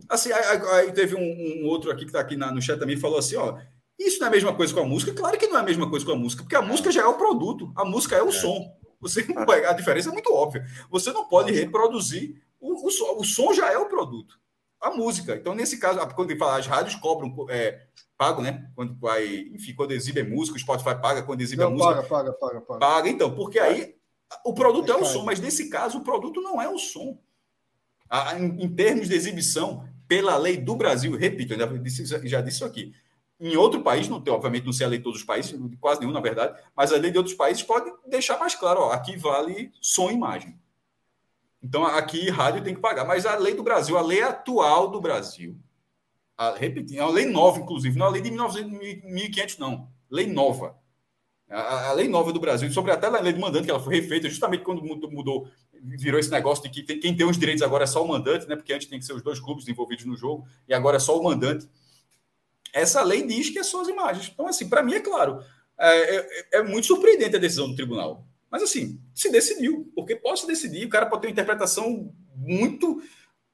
[0.08, 2.98] Assim, aí, aí teve um, um, outro aqui que está aqui na, no chat também
[2.98, 3.58] falou assim: ó,
[3.98, 5.12] isso não é a mesma coisa com a música?
[5.12, 7.08] Claro que não é a mesma coisa com a música, porque a música já é
[7.08, 8.32] o produto, a música é o é.
[8.32, 8.64] som.
[9.02, 9.26] Você
[9.68, 10.64] a diferença é muito óbvia.
[10.92, 14.40] Você não pode reproduzir o, o, o som já é o produto
[14.86, 15.36] a música.
[15.36, 18.70] Então, nesse caso, quando ele fala, as rádios cobram, é, pagam, né?
[18.76, 22.04] Quando vai, enfim, quando exibem música, o Spotify paga, quando exibe Não, a música.
[22.04, 22.80] Paga, paga, paga, paga.
[22.80, 23.96] Paga, então, porque aí
[24.46, 27.18] o produto é, é o som, mas nesse caso o produto não é o som.
[28.08, 32.42] A, em, em, termos de exibição, pela lei do Brasil, repito, eu já disse, já
[32.42, 32.94] disse isso aqui.
[33.40, 36.00] Em outro país, não tem, obviamente, não sei a lei de todos os países, quase
[36.00, 39.18] nenhum, na verdade, mas a lei de outros países pode deixar mais claro, ó, aqui
[39.18, 40.58] vale som e imagem.
[41.66, 43.06] Então, aqui, rádio tem que pagar.
[43.06, 45.58] Mas a lei do Brasil, a lei atual do Brasil,
[46.38, 49.90] a, repetindo, é uma lei nova, inclusive, não é a lei de 1500, não.
[50.08, 50.78] Lei nova.
[51.50, 53.96] A, a, lei nova do Brasil, sobre até a lei do mandante, que ela foi
[53.96, 57.86] refeita justamente quando mudou, virou esse negócio de que tem, quem tem os direitos agora
[57.86, 58.56] é só o mandante, né?
[58.56, 61.20] Porque antes tem que ser os dois clubes envolvidos no jogo, e agora é só
[61.20, 61.68] o mandante.
[62.72, 64.30] Essa lei diz que é só as imagens.
[64.32, 65.44] Então, assim, para mim é claro.
[65.80, 68.24] É, é, é muito surpreendente a decisão do tribunal.
[68.56, 73.02] Mas assim, se decidiu, porque pode se decidir, o cara pode ter uma interpretação muito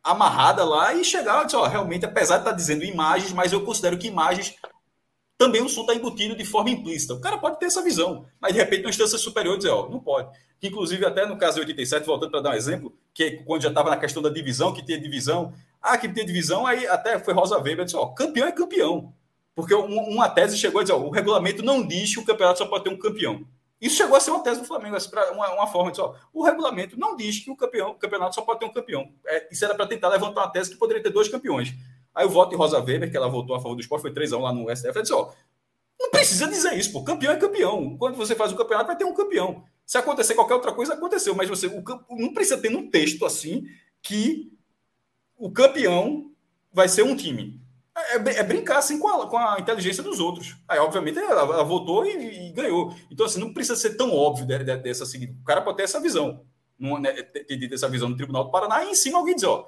[0.04, 3.52] amarrada lá e chegar e dizer, ó, realmente, apesar de estar tá dizendo imagens, mas
[3.52, 4.54] eu considero que imagens
[5.40, 7.16] também o som está embutido de forma implícita.
[7.16, 10.00] O cara pode ter essa visão, mas de repente, uma instância superior dizer, ó, não
[10.00, 10.30] pode.
[10.62, 13.90] Inclusive, até no caso de 87, voltando para dar um exemplo, que quando já estava
[13.90, 17.58] na questão da divisão, que tinha divisão, ah, que tinha divisão, aí até foi Rosa
[17.58, 19.12] Weber, disse, ó, campeão é campeão.
[19.56, 22.68] Porque uma tese chegou a dizer, ó, o regulamento não diz que o campeonato só
[22.68, 23.44] pode ter um campeão.
[23.82, 26.16] Isso chegou a ser uma tese do Flamengo, assim, uma, uma forma de só.
[26.32, 29.12] O regulamento não diz que o campeão, o campeonato só pode ter um campeão.
[29.26, 31.74] É, isso era para tentar levantar uma tese que poderia ter dois campeões.
[32.14, 34.32] Aí o voto de Rosa Weber, que ela votou a favor do esporte, foi 3
[34.32, 35.32] lá no STF, ela disse: ó,
[36.00, 37.04] não precisa dizer isso, pô.
[37.04, 37.98] Campeão é campeão.
[37.98, 39.64] Quando você faz o campeonato, vai ter um campeão.
[39.86, 41.34] Se acontecer qualquer outra coisa, aconteceu.
[41.34, 43.66] Mas você o, não precisa ter um texto assim
[44.02, 44.52] que
[45.38, 46.32] o campeão
[46.72, 47.60] vai ser um time.
[47.96, 50.56] É, é, é brincar assim com a, com a, inteligência dos outros.
[50.68, 52.96] Aí, obviamente, ela, ela votou e, e, ganhou.
[53.12, 55.34] Então, assim, não precisa ser tão óbvio de, de, dessa seguinte.
[55.42, 56.46] O cara pode ter essa visão.
[56.80, 59.44] Não, né, ter, ter essa visão no Tribunal do Paraná e em cima alguém diz,
[59.44, 59.68] ó,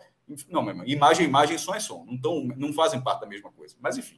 [0.50, 2.06] não, meu irmão, imagem, imagem, som é som.
[2.06, 3.76] Não, tão, não fazem parte da mesma coisa.
[3.80, 4.18] Mas, enfim.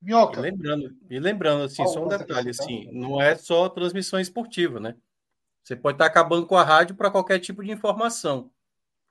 [0.00, 0.38] Minhoca.
[0.38, 4.96] E lembrando, e lembrando assim, só um detalhe, assim, não é só transmissão esportiva, né?
[5.62, 8.50] Você pode estar acabando com a rádio para qualquer tipo de informação.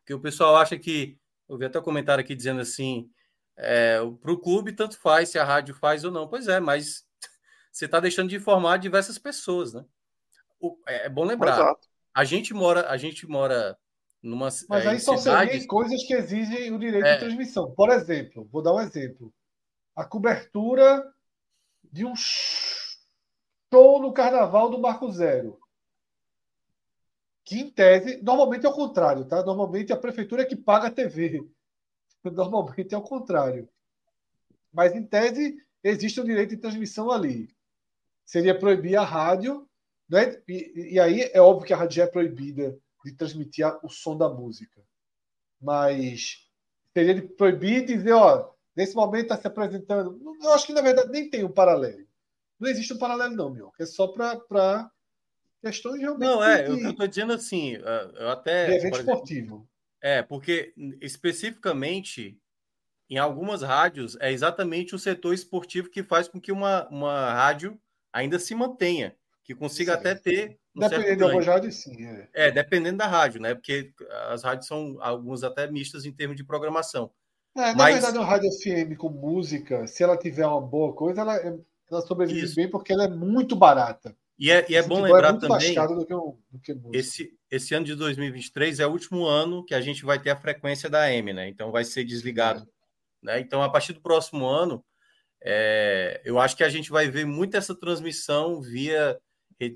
[0.01, 1.17] Porque o pessoal acha que.
[1.47, 3.09] Eu vi até um comentário aqui dizendo assim:
[3.57, 6.27] é, para o clube, tanto faz se a rádio faz ou não.
[6.27, 7.05] Pois é, mas
[7.71, 9.85] você está deixando de informar diversas pessoas, né?
[10.59, 11.53] O, é, é, bom lembrar.
[11.53, 11.87] Exato.
[12.13, 13.77] A gente mora, a gente mora
[14.21, 14.49] numa.
[14.67, 15.65] Mas é, aí são cidades...
[15.65, 17.13] coisas que exigem o direito é.
[17.13, 17.71] de transmissão.
[17.71, 19.33] Por exemplo, vou dar um exemplo.
[19.95, 21.03] A cobertura
[21.91, 25.60] de um show no carnaval do Marco Zero
[27.43, 29.43] que em tese, normalmente é o contrário, tá?
[29.43, 31.47] Normalmente a prefeitura é que paga a TV.
[32.23, 33.67] Normalmente é o contrário.
[34.71, 37.53] Mas em tese existe o direito de transmissão ali.
[38.25, 39.67] Seria proibir a rádio,
[40.07, 40.41] né?
[40.47, 44.29] E, e aí é óbvio que a rádio é proibida de transmitir o som da
[44.29, 44.81] música.
[45.59, 46.47] Mas
[46.93, 50.19] seria de proibir dizer, ó, nesse momento está se apresentando.
[50.41, 52.05] Eu acho que na verdade nem tem um paralelo.
[52.59, 53.73] Não existe um paralelo, não, meu.
[53.79, 54.91] É só para
[55.61, 56.27] Questões realmente.
[56.27, 56.83] Não, é, de...
[56.83, 57.77] eu estou dizendo assim,
[58.15, 58.65] eu até.
[58.65, 59.69] De evento exemplo, esportivo.
[60.01, 62.39] É, porque especificamente
[63.07, 67.77] em algumas rádios é exatamente o setor esportivo que faz com que uma, uma rádio
[68.11, 69.99] ainda se mantenha, que consiga sim.
[69.99, 70.57] até ter.
[70.73, 72.05] Um dependendo da rádio, sim.
[72.05, 72.29] É.
[72.33, 73.53] é, dependendo da rádio, né?
[73.53, 73.93] Porque
[74.29, 77.11] as rádios são algumas até mistas em termos de programação.
[77.55, 77.95] É, na Mas...
[77.95, 81.35] verdade, uma rádio FM com música, se ela tiver uma boa coisa, ela,
[81.91, 82.55] ela sobrevive Isso.
[82.55, 84.15] bem porque ela é muito barata.
[84.41, 85.75] E é, e é bom lembrar é também.
[85.75, 90.03] Que do que esse, esse ano de 2023 é o último ano que a gente
[90.03, 91.47] vai ter a frequência da AM, né?
[91.47, 92.63] Então vai ser desligado.
[92.63, 92.65] É.
[93.21, 93.39] Né?
[93.39, 94.83] Então, a partir do próximo ano,
[95.43, 99.21] é, eu acho que a gente vai ver muito essa transmissão via,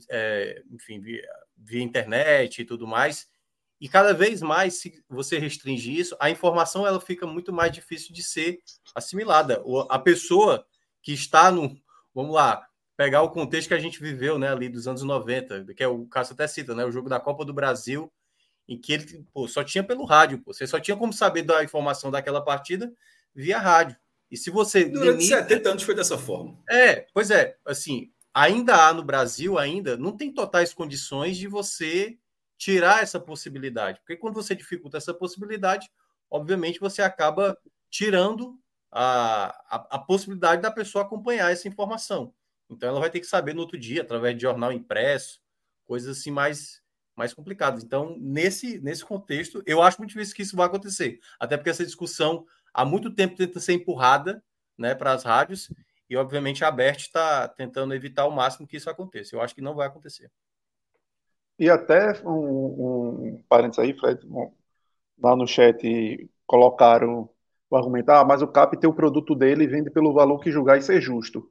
[0.09, 1.21] é, enfim, via,
[1.55, 3.27] via internet e tudo mais.
[3.79, 8.11] E cada vez mais, se você restringe isso, a informação ela fica muito mais difícil
[8.11, 8.57] de ser
[8.95, 9.63] assimilada.
[9.91, 10.65] A pessoa
[11.03, 11.77] que está no.
[12.15, 15.83] Vamos lá, pegar o contexto que a gente viveu, né, ali dos anos 90, que
[15.83, 18.11] é o caso até cita, né, o jogo da Copa do Brasil,
[18.67, 20.53] em que ele pô, só tinha pelo rádio, pô.
[20.53, 22.91] você só tinha como saber da informação daquela partida
[23.33, 23.97] via rádio.
[24.31, 25.43] E se você durante limita...
[25.43, 26.57] 70 anos foi dessa forma.
[26.69, 32.17] É, pois é, assim, ainda há no Brasil ainda não tem totais condições de você
[32.57, 35.89] tirar essa possibilidade, porque quando você dificulta essa possibilidade,
[36.29, 37.57] obviamente você acaba
[37.89, 38.57] tirando
[38.91, 42.33] a, a, a possibilidade da pessoa acompanhar essa informação.
[42.69, 45.39] Então ela vai ter que saber no outro dia, através de jornal impresso,
[45.85, 46.81] coisas assim mais,
[47.15, 47.83] mais complicadas.
[47.83, 51.19] Então, nesse, nesse contexto, eu acho muito difícil que isso vá acontecer.
[51.39, 54.43] Até porque essa discussão há muito tempo tenta ser empurrada
[54.77, 55.71] né, para as rádios,
[56.09, 59.35] e obviamente a Bert está tentando evitar ao máximo que isso aconteça.
[59.35, 60.29] Eu acho que não vai acontecer.
[61.57, 64.19] E até um, um parênteses aí, Fred,
[65.17, 67.29] lá no chat colocaram
[67.69, 70.51] o argumento, ah, mas o CAP tem o produto dele e vende pelo valor que
[70.51, 71.49] julgar e ser justo.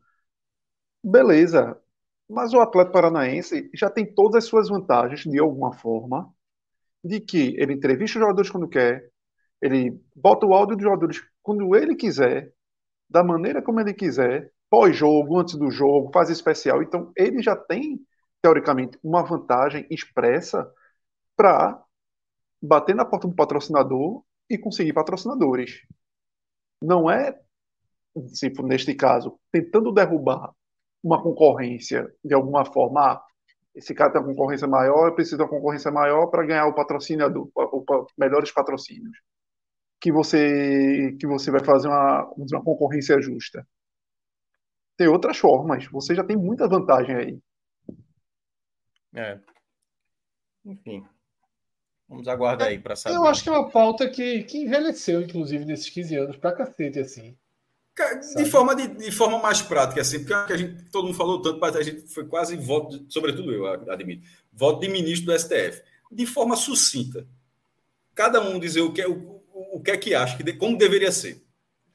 [1.04, 1.78] Beleza,
[2.26, 6.32] mas o Atlético Paranaense já tem todas as suas vantagens, de alguma forma,
[7.04, 9.10] de que ele entrevista os jogadores quando quer,
[9.60, 12.54] ele bota o áudio dos jogadores quando ele quiser,
[13.08, 16.82] da maneira como ele quiser, pós-jogo, antes do jogo, faz especial.
[16.82, 18.00] Então, ele já tem,
[18.40, 20.66] teoricamente, uma vantagem expressa
[21.36, 21.84] para
[22.62, 25.82] bater na porta do patrocinador e conseguir patrocinadores.
[26.82, 27.38] Não é,
[28.28, 30.54] se neste caso, tentando derrubar
[31.04, 33.00] uma concorrência de alguma forma.
[33.00, 33.24] Ah,
[33.74, 36.74] esse cara tem uma concorrência maior, eu preciso de uma concorrência maior para ganhar o
[36.74, 39.18] patrocínio, o, melhores patrocínios.
[40.00, 43.66] Que você, que você vai fazer uma, uma concorrência justa.
[44.96, 45.86] Tem outras formas.
[45.86, 47.38] Você já tem muita vantagem aí.
[49.14, 49.40] É.
[50.64, 51.04] Enfim.
[52.08, 53.16] Vamos aguardar aí para saber.
[53.16, 57.00] Eu acho que é uma pauta que, que envelheceu, inclusive, nesses 15 anos, pra cacete,
[57.00, 57.36] assim.
[58.36, 61.60] De forma, de, de, forma mais prática, assim, porque a gente, todo mundo falou tanto,
[61.60, 65.80] mas a gente foi quase voto, sobretudo eu, admito, voto de ministro do STF.
[66.10, 67.24] De forma sucinta.
[68.12, 69.40] Cada um dizer o que, é, o,
[69.72, 71.40] o que é que acha, que como deveria ser.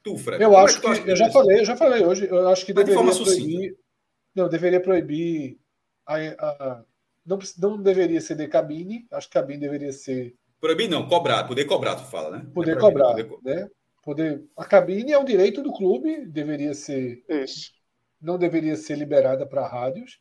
[0.02, 0.42] Tu, Fred.
[0.42, 2.72] Eu acho é que, que eu já falei, eu já falei hoje, eu acho que
[2.72, 3.76] deveria de proibir.
[4.34, 5.58] Não, deveria proibir.
[6.06, 6.84] A, a,
[7.26, 10.34] não, não deveria ser de cabine, acho que cabine deveria ser.
[10.58, 12.46] Proibir não, cobrar, poder cobrar, tu fala, né?
[12.54, 13.44] Poder é cobrar, poder...
[13.44, 13.68] né?
[14.02, 14.44] Poder.
[14.56, 17.24] A cabine é um direito do clube, deveria ser.
[17.28, 17.72] Isso.
[18.20, 20.20] não deveria ser liberada para rádios.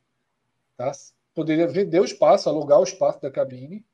[0.78, 0.92] Tá?
[1.34, 3.86] Poderia vender o espaço, alugar o espaço da cabine,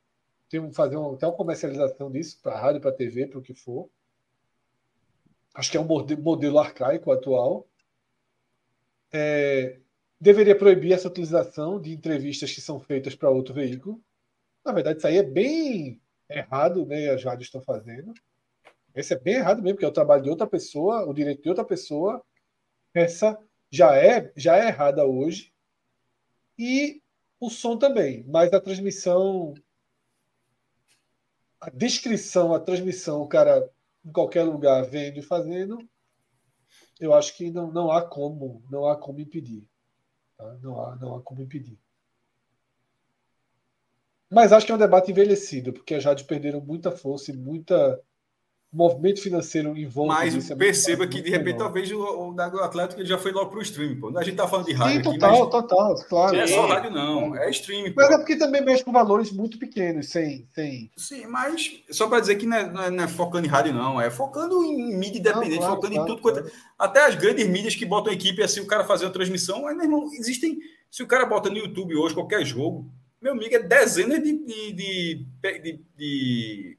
[0.49, 3.89] tem, fazer uma, até uma comercialização disso para rádio, para TV, para o que for.
[5.53, 5.87] Acho que é um
[6.21, 7.67] modelo arcaico atual.
[9.11, 9.79] É,
[10.19, 14.01] deveria proibir essa utilização de entrevistas que são feitas para outro veículo.
[14.63, 17.09] Na verdade, isso aí é bem errado, né?
[17.09, 18.13] As rádios estão fazendo.
[18.95, 21.49] Esse é bem errado mesmo, porque é o trabalho de outra pessoa, o direito de
[21.49, 22.23] outra pessoa.
[22.93, 23.37] Essa
[23.69, 25.53] já é já é errada hoje.
[26.57, 27.01] E
[27.39, 29.53] o som também, mas a transmissão
[31.59, 33.69] a descrição, a transmissão, o cara
[34.05, 35.79] em qualquer lugar vendo e fazendo,
[36.99, 39.67] eu acho que não, não há como, não há como impedir.
[40.37, 40.57] Tá?
[40.61, 41.79] Não, há, não há como impedir.
[44.29, 47.99] Mas acho que é um debate envelhecido, porque as rádios perderam muita força e muita
[48.73, 50.51] movimento financeiro em volta Mas.
[50.51, 53.61] É perceba que, de repente, talvez o, o, o Atlético já foi logo para o
[53.61, 53.99] streaming.
[53.99, 54.09] Pô.
[54.17, 54.95] A gente está falando de rádio.
[54.97, 56.35] Sim, total, aqui, total, claro.
[56.35, 57.35] Não é só rádio, não.
[57.35, 57.93] É streaming.
[57.95, 60.47] Mas é porque também mexe com valores muito pequenos, sem.
[60.53, 60.91] sem...
[60.97, 63.73] Sim, mas só para dizer que não é, não, é, não é, focando em rádio,
[63.73, 63.99] não.
[63.99, 66.21] É focando em mídia independente, claro, focando claro, em tudo.
[66.21, 66.43] Claro.
[66.43, 66.55] Quanto...
[66.77, 69.63] Até as grandes mídias que botam equipe assim, o cara fazer uma transmissão.
[69.63, 70.57] Mas, meu irmão, existem.
[70.91, 72.89] Se o cara bota no YouTube hoje qualquer jogo,
[73.21, 76.77] meu amigo, é dezenas de, de, de, de, de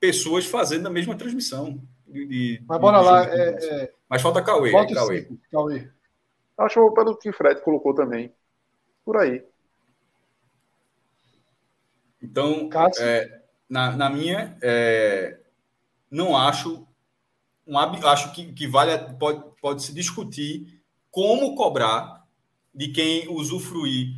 [0.00, 1.80] pessoas fazendo a mesma transmissão.
[2.06, 3.24] De, de, Mas bora lá.
[3.24, 3.92] É, é...
[4.08, 4.70] Mas falta Cauê.
[4.70, 5.28] Falta Cauê.
[5.50, 5.88] Cauê.
[6.56, 8.32] Acho pelo que o Fred colocou também.
[9.04, 9.44] Por aí.
[12.20, 12.68] Então,
[12.98, 15.38] é, na, na minha, é,
[16.10, 16.86] não acho.
[17.66, 22.26] Um, acho que, que vale, pode, pode se discutir como cobrar
[22.74, 24.14] de quem usufruir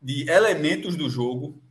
[0.00, 1.61] de elementos do jogo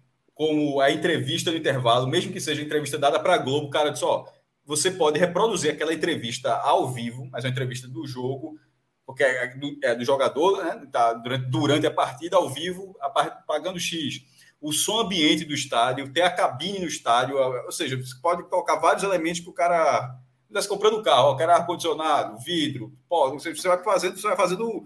[0.42, 3.92] como a entrevista no intervalo, mesmo que seja entrevista dada para a Globo, o cara
[3.92, 4.26] disse, ó,
[4.66, 8.58] você pode reproduzir aquela entrevista ao vivo, mas é uma entrevista do jogo,
[9.06, 10.88] porque é do, é do jogador, né?
[10.92, 13.08] Tá durante, durante a partida, ao vivo, a,
[13.46, 14.24] pagando X.
[14.60, 18.78] O som ambiente do estádio, ter a cabine no estádio, ou seja, você pode colocar
[18.78, 23.54] vários elementos para o cara estivesse comprando o carro, ó, quero ar-condicionado, vidro, pode, você,
[23.54, 24.84] você vai fazendo, você vai fazendo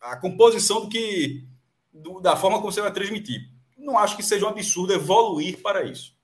[0.00, 1.46] a composição do que
[1.92, 3.53] do, da forma como você vai transmitir
[3.84, 6.14] não acho que seja um absurdo evoluir para isso.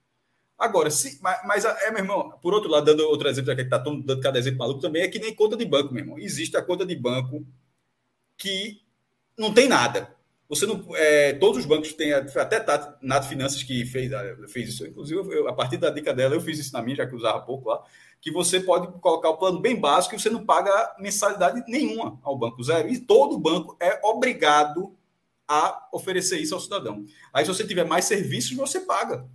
[0.57, 3.77] Agora, se, mas, mas, é, meu irmão, por outro lado, dando outro exemplo, que está
[3.77, 6.19] dando cada exemplo maluco também, é que nem conta de banco, meu irmão.
[6.19, 7.43] Existe a conta de banco
[8.37, 8.81] que
[9.37, 10.15] não tem nada.
[10.47, 14.11] Você não, é, todos os bancos têm, até Tato, Nato Finanças que fez,
[14.49, 17.07] fez isso, inclusive eu, a partir da dica dela, eu fiz isso na minha, já
[17.07, 17.81] que usava pouco lá,
[18.19, 22.37] que você pode colocar o plano bem básico e você não paga mensalidade nenhuma ao
[22.37, 22.89] banco, zero.
[22.89, 24.93] E todo banco é obrigado
[25.51, 27.03] a oferecer isso ao cidadão.
[27.33, 29.27] Aí, se você tiver mais serviços, você paga.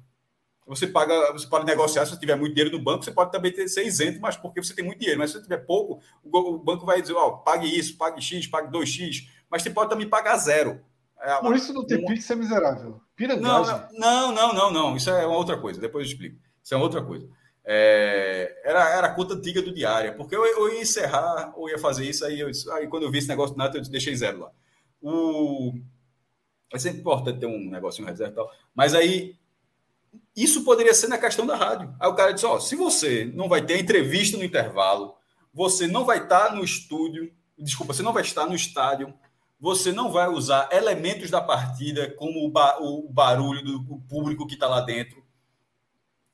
[0.67, 3.53] Você paga, você pode negociar, se você tiver muito dinheiro no banco, você pode também
[3.53, 5.21] ter, ser isento, mas porque você tem muito dinheiro.
[5.21, 8.47] Mas se você tiver pouco, o banco vai dizer, ó, oh, pague isso, pague X,
[8.47, 10.81] pague 2X, mas você pode também pagar zero.
[11.21, 12.09] É, Por isso não ter uma...
[12.09, 13.01] Pix é miserável.
[13.15, 13.75] Pirangagem.
[13.93, 15.81] Não, não, não, não, Isso é uma outra coisa.
[15.81, 16.39] Depois eu explico.
[16.63, 17.29] Isso é outra coisa.
[17.63, 21.79] É, era, era a conta antiga do diário, porque eu, eu, ia encerrar ou ia
[21.79, 24.39] fazer isso, aí, eu, aí quando eu vi esse negócio do Nato, eu deixei zero
[24.39, 24.51] lá.
[25.03, 25.73] O,
[26.73, 28.51] é sempre importante ter um negocinho reserva e tal.
[28.75, 29.37] Mas aí,
[30.35, 31.95] isso poderia ser na questão da rádio.
[32.01, 35.15] Aí o cara disse: Ó, se você não vai ter entrevista no intervalo,
[35.53, 39.15] você não vai estar no estúdio, desculpa, você não vai estar no estádio,
[39.59, 44.55] você não vai usar elementos da partida, como o, ba o barulho do público que
[44.55, 45.25] está lá dentro.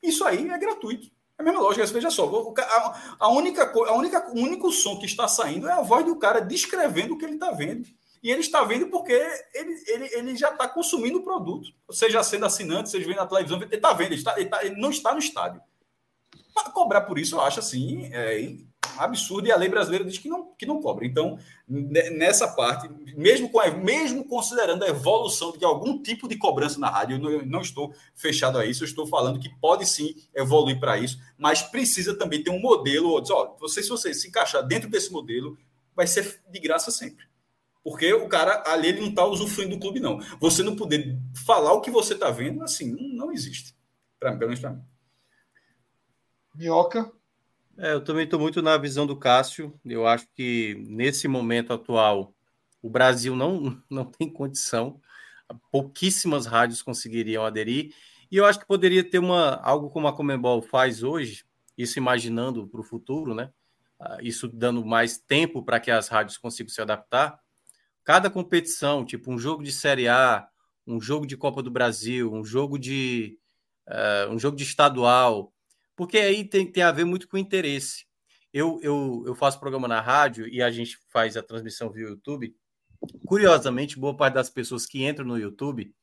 [0.01, 1.07] Isso aí é gratuito.
[1.37, 2.29] É a mesma lógica, veja só,
[2.59, 6.17] a, a, única, a única, o único som que está saindo é a voz do
[6.17, 7.87] cara descrevendo o que ele está vendo.
[8.23, 9.11] E ele está vendo porque
[9.53, 11.69] ele, ele, ele já está consumindo o produto.
[11.91, 14.89] Seja sendo assinante, seja vendo na televisão, ele está vendo, ele, está, ele, ele, não
[14.89, 15.61] está no estádio.
[16.53, 18.55] Para cobrar por isso, eu acho assim, é
[18.97, 21.05] absurdo, e a lei brasileira diz que não, que não cobra.
[21.05, 21.37] Então,
[21.67, 22.87] nessa parte,
[23.17, 27.29] mesmo, com, mesmo considerando a evolução de algum tipo de cobrança na rádio, eu não,
[27.29, 31.19] eu não estou fechado a isso, eu estou falando que pode sim evoluir para isso,
[31.37, 35.57] mas precisa também ter um modelo, ó, você, se você se encaixar dentro desse modelo,
[35.95, 37.32] vai ser de graça sempre.
[37.83, 40.19] Porque o cara ali ele não está usufruindo do clube, não.
[40.39, 43.75] Você não poder falar o que você está vendo, assim, não, não existe.
[44.17, 44.81] Pra, pelo menos para mim.
[46.55, 47.11] Minhoca.
[47.77, 49.77] É, eu também estou muito na visão do Cássio.
[49.83, 52.33] Eu acho que nesse momento atual
[52.81, 55.01] o Brasil não, não tem condição.
[55.69, 57.93] Pouquíssimas rádios conseguiriam aderir.
[58.31, 61.43] E eu acho que poderia ter uma algo como a Comembol faz hoje,
[61.77, 63.51] isso imaginando para o futuro, né?
[63.99, 67.42] Ah, isso dando mais tempo para que as rádios consigam se adaptar
[68.03, 70.47] cada competição, tipo um jogo de Série A,
[70.85, 73.37] um jogo de Copa do Brasil, um jogo de
[73.87, 75.53] uh, um jogo de estadual,
[75.95, 78.05] porque aí tem, tem a ver muito com interesse.
[78.51, 82.55] Eu, eu, eu faço programa na rádio e a gente faz a transmissão via YouTube
[83.25, 85.93] curiosamente, boa parte das pessoas que entram no YouTube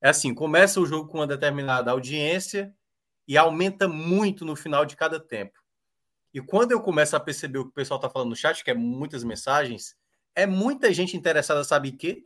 [0.00, 2.74] é assim: começa o jogo com uma determinada audiência
[3.26, 5.58] e aumenta muito no final de cada tempo.
[6.32, 8.70] E quando eu começo a perceber o que o pessoal está falando no chat, que
[8.70, 9.96] é muitas mensagens,
[10.34, 12.24] é muita gente interessada, sabe o quê?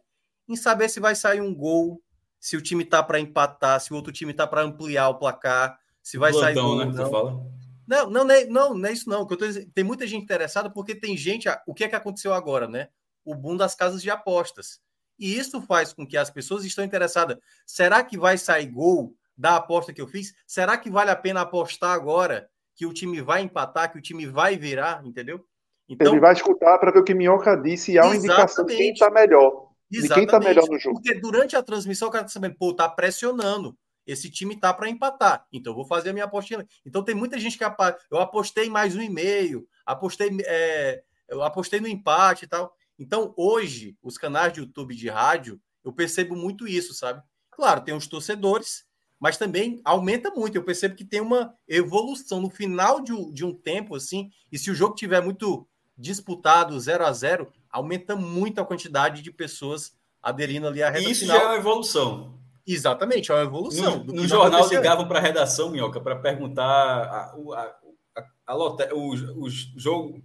[0.48, 2.02] Em saber se vai sair um gol,
[2.38, 5.78] se o time tá para empatar, se o outro time tá para ampliar o placar,
[6.02, 6.76] se vai Plantão, sair gol.
[6.78, 7.10] Né, não.
[7.10, 7.54] Fala.
[7.86, 9.26] Não, não, não, é, não, não é isso não.
[9.26, 11.48] Que eu tô dizendo, tem muita gente interessada porque tem gente.
[11.66, 12.88] O que é que aconteceu agora, né?
[13.24, 14.80] O boom das casas de apostas.
[15.18, 17.38] E isso faz com que as pessoas estão interessadas.
[17.66, 20.34] Será que vai sair gol da aposta que eu fiz?
[20.46, 24.26] Será que vale a pena apostar agora que o time vai empatar, que o time
[24.26, 25.46] vai virar, entendeu?
[25.88, 28.76] Então, Ele vai escutar para ver o que Minhoca disse e há uma indicação de
[28.76, 29.68] quem está melhor.
[29.92, 30.96] Exatamente, de quem está melhor no jogo.
[30.96, 33.76] Porque durante a transmissão o cara está sabendo, pô, tá pressionando.
[34.06, 35.46] Esse time tá para empatar.
[35.52, 36.66] Então eu vou fazer a minha apostinha.
[36.84, 41.80] Então tem muita gente que eu apostei mais um e meio, apostei, é, eu apostei
[41.80, 42.74] no empate e tal.
[42.98, 47.22] Então hoje os canais de YouTube de rádio eu percebo muito isso, sabe?
[47.50, 48.84] Claro, tem os torcedores,
[49.18, 50.56] mas também aumenta muito.
[50.56, 54.30] Eu percebo que tem uma evolução no final de um, de um tempo assim.
[54.50, 55.66] E se o jogo tiver muito
[55.96, 61.20] disputado 0 a 0 aumenta muito a quantidade de pessoas aderindo ali à reta Isso
[61.20, 61.36] final.
[61.36, 62.34] já é uma evolução.
[62.66, 64.04] Exatamente, é uma evolução.
[64.04, 67.76] No, no jornal ligavam para a redação, Minhoca, para perguntar a, a,
[68.16, 70.22] a, a lote, os, os jogos.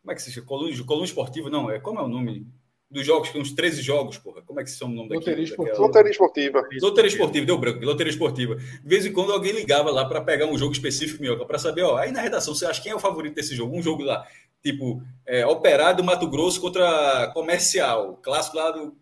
[0.00, 0.46] Como é que se chama?
[0.46, 2.46] Coluna, coluna esportiva, não, é como é o nome?
[2.90, 4.42] Dos jogos, uns 13 jogos, porra.
[4.42, 5.78] Como é que são o nome Loteria Esportiva.
[5.78, 6.68] Loteria Esportiva.
[6.82, 8.56] Loteria Esportiva, deu branco, Loteria Esportiva.
[8.56, 11.82] De vez em quando alguém ligava lá para pegar um jogo específico, Minhoca, para saber,
[11.82, 13.76] ó, aí na redação, você acha quem é o favorito desse jogo?
[13.76, 14.26] Um jogo lá,
[14.62, 18.96] tipo, é, Operário do Mato Grosso contra Comercial, clássico lá do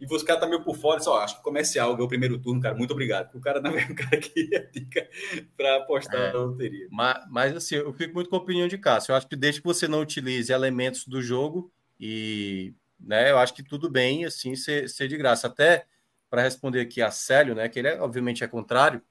[0.00, 2.58] e você cara tá meio por fora, só acho que comercial ganhou o primeiro turno,
[2.58, 2.74] cara.
[2.74, 3.34] Muito obrigado.
[3.34, 5.06] O cara não é um cara que ia dica
[5.54, 6.88] para apostar é, na loteria.
[6.90, 9.12] Mas, mas, assim, eu fico muito com a opinião de Cássio.
[9.12, 13.52] Eu acho que desde que você não utilize elementos do jogo e, né, eu acho
[13.52, 15.48] que tudo bem assim ser, ser de graça.
[15.48, 15.84] Até
[16.30, 19.02] para responder aqui a Célio, né, que ele é, obviamente é contrário.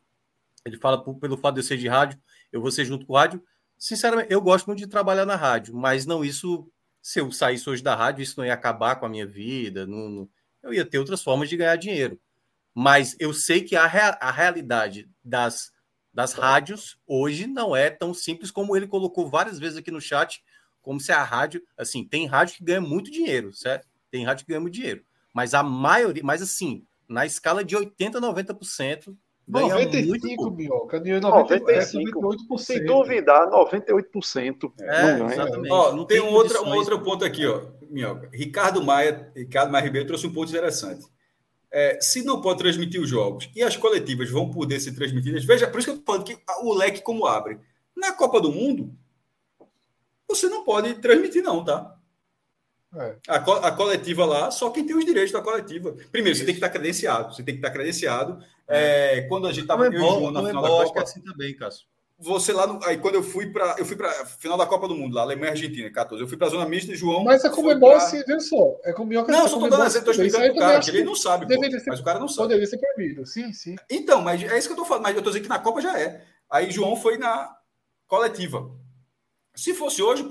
[0.65, 2.19] Ele fala pelo fato de eu ser de rádio,
[2.51, 3.43] eu vou ser junto com o rádio.
[3.79, 6.69] Sinceramente, eu gosto muito de trabalhar na rádio, mas não isso
[7.01, 10.09] se eu saísse hoje da rádio, isso não ia acabar com a minha vida, não,
[10.09, 10.29] não
[10.61, 12.19] eu ia ter outras formas de ganhar dinheiro.
[12.75, 15.71] Mas eu sei que a, rea a realidade das,
[16.13, 20.43] das rádios hoje não é tão simples como ele colocou várias vezes aqui no chat,
[20.81, 23.87] como se a rádio, assim, tem rádio que ganha muito dinheiro, certo?
[24.11, 25.03] Tem rádio que ganha muito dinheiro.
[25.33, 29.15] Mas a maioria, mas assim, na escala de 80, 90%,
[29.49, 32.57] ganha 95, muito Bioca, 95, 98%.
[32.59, 34.71] Sem duvidar, 98%.
[34.79, 35.71] É, não exatamente.
[35.71, 37.63] Ó, não tem, tem um outro, um outro ponto aqui, ó.
[37.89, 38.29] Minhoca.
[38.31, 41.05] Ricardo Maia, Ricardo Maia Ribeiro trouxe um ponto interessante.
[41.71, 45.67] É, se não pode transmitir os jogos e as coletivas vão poder ser transmitidas, veja,
[45.67, 47.59] por isso que eu estou falando que o leque como abre.
[47.95, 48.93] Na Copa do Mundo,
[50.27, 51.95] você não pode transmitir, não, tá?
[52.95, 53.15] É.
[53.27, 55.95] A, co a, coletiva lá, só quem tem os direitos da coletiva.
[56.11, 56.39] Primeiro, isso.
[56.39, 57.35] você tem que estar credenciado.
[57.35, 58.43] Você tem que estar credenciado.
[58.69, 59.17] É.
[59.17, 60.99] É, quando a gente estava eu e João na final da Copa.
[60.99, 61.87] É assim também, Cássio.
[62.21, 64.95] Você lá no, aí quando eu fui para eu fui para final da Copa do
[64.95, 67.49] Mundo lá Alemanha e Argentina 14 eu fui para a zona mista João mas é
[67.49, 68.77] como é bom assim viu só?
[68.83, 71.15] É como não eu só tô dando eu tô explicando pro cara que ele não
[71.15, 72.49] sabe pô, ser, mas o cara não sabe.
[72.49, 73.77] deveria ser proibido sim sim.
[73.89, 75.79] Então mas é isso que eu tô falando mas eu tô dizendo que na Copa
[75.79, 76.25] já é.
[76.51, 77.55] Aí João foi na
[78.05, 78.69] coletiva.
[79.55, 80.27] Se fosse hoje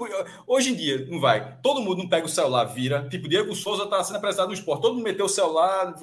[0.46, 1.58] hoje em dia não vai.
[1.62, 3.08] Todo mundo não pega o celular vira.
[3.08, 4.82] Tipo Diego Souza tá sendo apresentado no esporte.
[4.82, 5.94] Todo mundo meteu o celular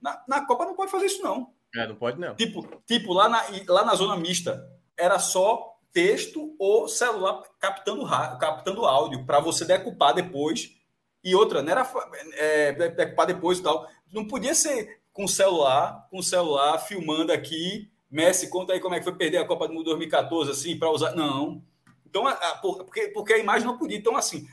[0.00, 3.28] na, na Copa não pode fazer isso não é, não pode não tipo tipo lá
[3.28, 4.66] na lá na zona mista
[4.96, 8.06] era só texto ou celular captando,
[8.38, 10.76] captando áudio para você decupar depois.
[11.22, 11.90] E outra, não era
[12.34, 13.88] é, decupar depois e tal.
[14.12, 17.90] Não podia ser com celular, com celular filmando aqui.
[18.10, 20.90] Messi, conta aí como é que foi perder a Copa do Mundo 2014, assim, para
[20.90, 21.14] usar.
[21.14, 21.62] Não.
[22.06, 23.98] Então, a, a, porque, porque a imagem não podia.
[23.98, 24.46] Então, assim,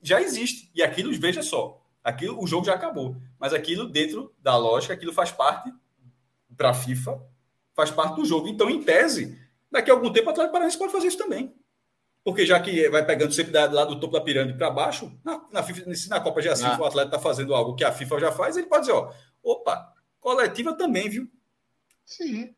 [0.00, 0.70] já existe.
[0.74, 3.16] E aquilo, veja só, aquilo, o jogo já acabou.
[3.38, 5.70] Mas aquilo, dentro da lógica, aquilo faz parte
[6.56, 7.20] para a FIFA,
[7.74, 8.48] faz parte do jogo.
[8.48, 9.38] Então, em tese,
[9.70, 11.54] Daqui a algum tempo, o Atlético Paranaense pode fazer isso também.
[12.24, 15.62] Porque já que vai pegando sempre lá do topo da pirâmide para baixo, na, na,
[15.62, 16.78] FIFA, se na Copa já assim, ah.
[16.80, 19.12] o atleta está fazendo algo que a FIFA já faz, ele pode dizer, ó,
[19.42, 21.30] opa, coletiva também, viu?
[22.04, 22.54] Sim.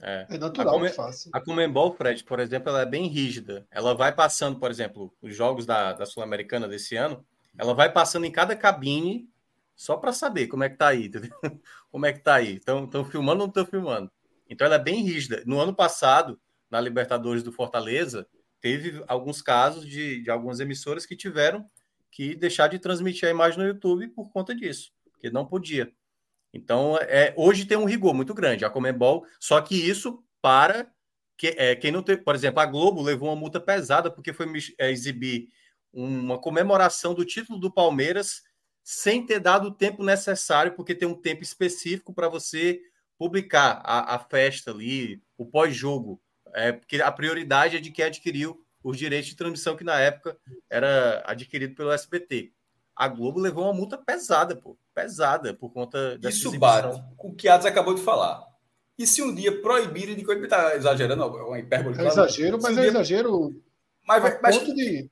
[0.00, 1.30] É, é natural, a Come, fácil.
[1.34, 3.66] A Comembol, Fred, por exemplo, ela é bem rígida.
[3.70, 7.22] Ela vai passando, por exemplo, os jogos da, da Sul-Americana desse ano,
[7.58, 9.28] ela vai passando em cada cabine
[9.80, 11.30] só para saber como é que tá aí, entendeu?
[11.90, 12.56] Como é que tá aí?
[12.56, 14.10] Estão filmando ou não estão filmando?
[14.46, 15.42] Então ela é bem rígida.
[15.46, 16.38] No ano passado,
[16.70, 18.26] na Libertadores do Fortaleza,
[18.60, 21.64] teve alguns casos de, de algumas emissoras que tiveram
[22.10, 25.90] que deixar de transmitir a imagem no YouTube por conta disso, porque não podia.
[26.52, 30.92] Então, é, hoje tem um rigor muito grande, a Comembol, só que isso para
[31.38, 34.46] que, é, quem não tem, por exemplo, a Globo levou uma multa pesada porque foi
[34.78, 35.48] é, exibir
[35.90, 38.42] uma comemoração do título do Palmeiras
[38.82, 42.80] sem ter dado o tempo necessário, porque tem um tempo específico para você
[43.18, 46.20] publicar a, a, festa ali, o pós-jogo.
[46.54, 50.36] É, porque a prioridade é de quem adquiriu os direitos de transmissão, que na época
[50.68, 52.52] era adquirido pelo SBT.
[52.96, 57.34] A Globo levou uma multa pesada, pô, pesada, por conta dessa Isso bate com o
[57.34, 58.44] que Adas acabou de falar.
[58.98, 61.98] E se um dia proibirem de coisa, está exagerando, é uma hipérbole.
[61.98, 63.62] É exagero, mas é exagero.
[64.06, 65.10] Mas, mas, de...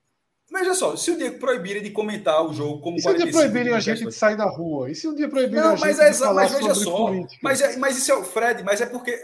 [0.50, 3.30] Veja só, se um dia proibirem de comentar o jogo como e se um dia
[3.30, 4.90] proibirem a gente de sair na rua?
[4.90, 7.06] E se um dia proibirem não, a gente mas é, de falar mas veja só,
[7.06, 7.40] política?
[7.42, 9.18] Mas, é, mas isso é o Fred, mas é porque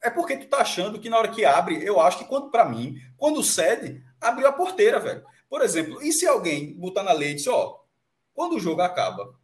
[0.00, 2.64] é porque tu tá achando que na hora que abre, eu acho que quando para
[2.64, 5.24] mim, quando cede, abriu a porteira, velho.
[5.50, 7.84] Por exemplo, e se alguém botar na lei e diz, ó,
[8.32, 9.34] quando o jogo acaba,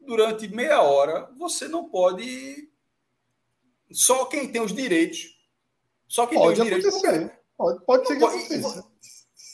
[0.00, 2.68] durante meia hora, você não pode
[3.90, 5.36] só quem tem os direitos.
[6.06, 7.00] Só quem pode tem os direitos.
[7.00, 7.30] Porque...
[7.56, 8.84] Pode, pode ser que aconteça.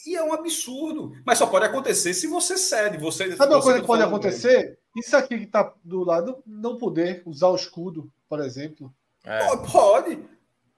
[0.06, 1.12] E é um absurdo.
[1.24, 2.98] Mas só pode acontecer se você cede.
[2.98, 4.78] Você, Sabe uma coisa que pode acontecer?
[4.96, 8.94] Isso aqui que está do lado, não poder usar o escudo, por exemplo.
[9.24, 9.56] É.
[9.56, 10.18] Pode.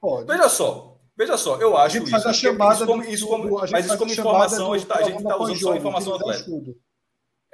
[0.00, 0.26] Pode.
[0.26, 0.96] Veja só.
[1.16, 2.10] Veja só, eu acho isso.
[2.10, 5.36] Faz a chamada isso como, isso como, mas isso como informação, a gente está tá
[5.38, 6.44] usando só informação atleta.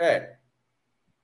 [0.01, 0.37] É.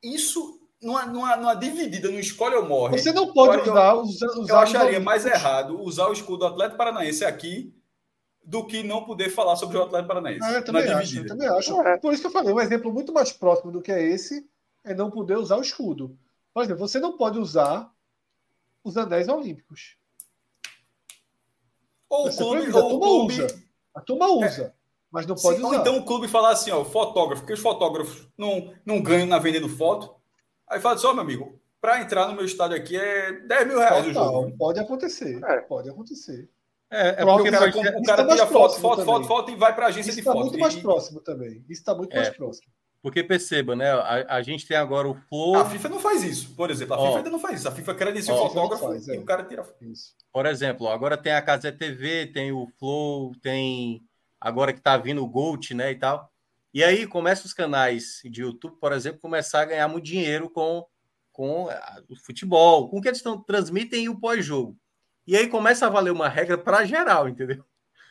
[0.00, 2.96] Isso numa, numa, numa dividida, no escolhe ou morre.
[2.96, 6.46] Você não pode usar, eu, usar, usar eu acharia mais errado usar o escudo do
[6.46, 7.74] Atlético Paranaense aqui
[8.48, 10.48] do que não poder falar sobre o Atlético Paranaense.
[10.48, 11.82] É, eu também acho, eu também acho.
[11.82, 11.98] É.
[11.98, 14.48] Por isso que eu falei, um exemplo muito mais próximo do que é esse
[14.82, 16.18] é não poder usar o escudo.
[16.54, 17.92] Por exemplo, você não pode usar
[18.82, 19.98] os anéis olímpicos.
[22.08, 23.34] Ou o clube, ou a turma clube...
[23.34, 23.62] usa.
[23.94, 24.62] A turma usa.
[24.62, 24.72] É.
[25.10, 25.76] Mas não pode Sim, usar.
[25.76, 29.38] Ou então o clube falar assim, ó, fotógrafo, porque os fotógrafos não, não ganham na
[29.38, 30.14] vendendo foto.
[30.66, 33.78] Aí fala só, assim, meu amigo, para entrar no meu estádio aqui é 10 mil
[33.78, 34.56] reais o jogo.
[34.56, 35.60] Pode acontecer, é.
[35.60, 36.48] pode acontecer.
[36.90, 37.68] É, é porque o cara,
[37.98, 40.24] o cara tá tira foto, foto, foto, foto e vai para a agência Isso de
[40.24, 40.46] tá foto.
[40.46, 41.64] Isso está muito mais próximo também.
[41.68, 42.16] Isso está muito é.
[42.16, 42.72] mais próximo.
[43.00, 43.90] Porque perceba, né?
[43.92, 45.56] A, a, gente tem agora o Flow.
[45.56, 46.94] A FIFA não faz isso, por exemplo.
[46.94, 47.06] A oh.
[47.06, 47.68] FIFA ainda não faz isso.
[47.68, 49.18] A FIFA credencia o fotógrafo faz, e é.
[49.18, 50.14] o cara tira isso.
[50.32, 54.02] Por exemplo, agora tem a Casa TV, tem o Flow, tem
[54.40, 55.92] agora que tá vindo o Gold, né?
[55.92, 56.32] E tal.
[56.74, 60.84] E aí começa os canais de YouTube, por exemplo, começar a ganhar muito dinheiro com
[61.32, 61.68] com
[62.08, 64.76] o futebol, com o que eles estão, transmitem e o pós-jogo.
[65.28, 67.62] E aí começa a valer uma regra para geral, entendeu?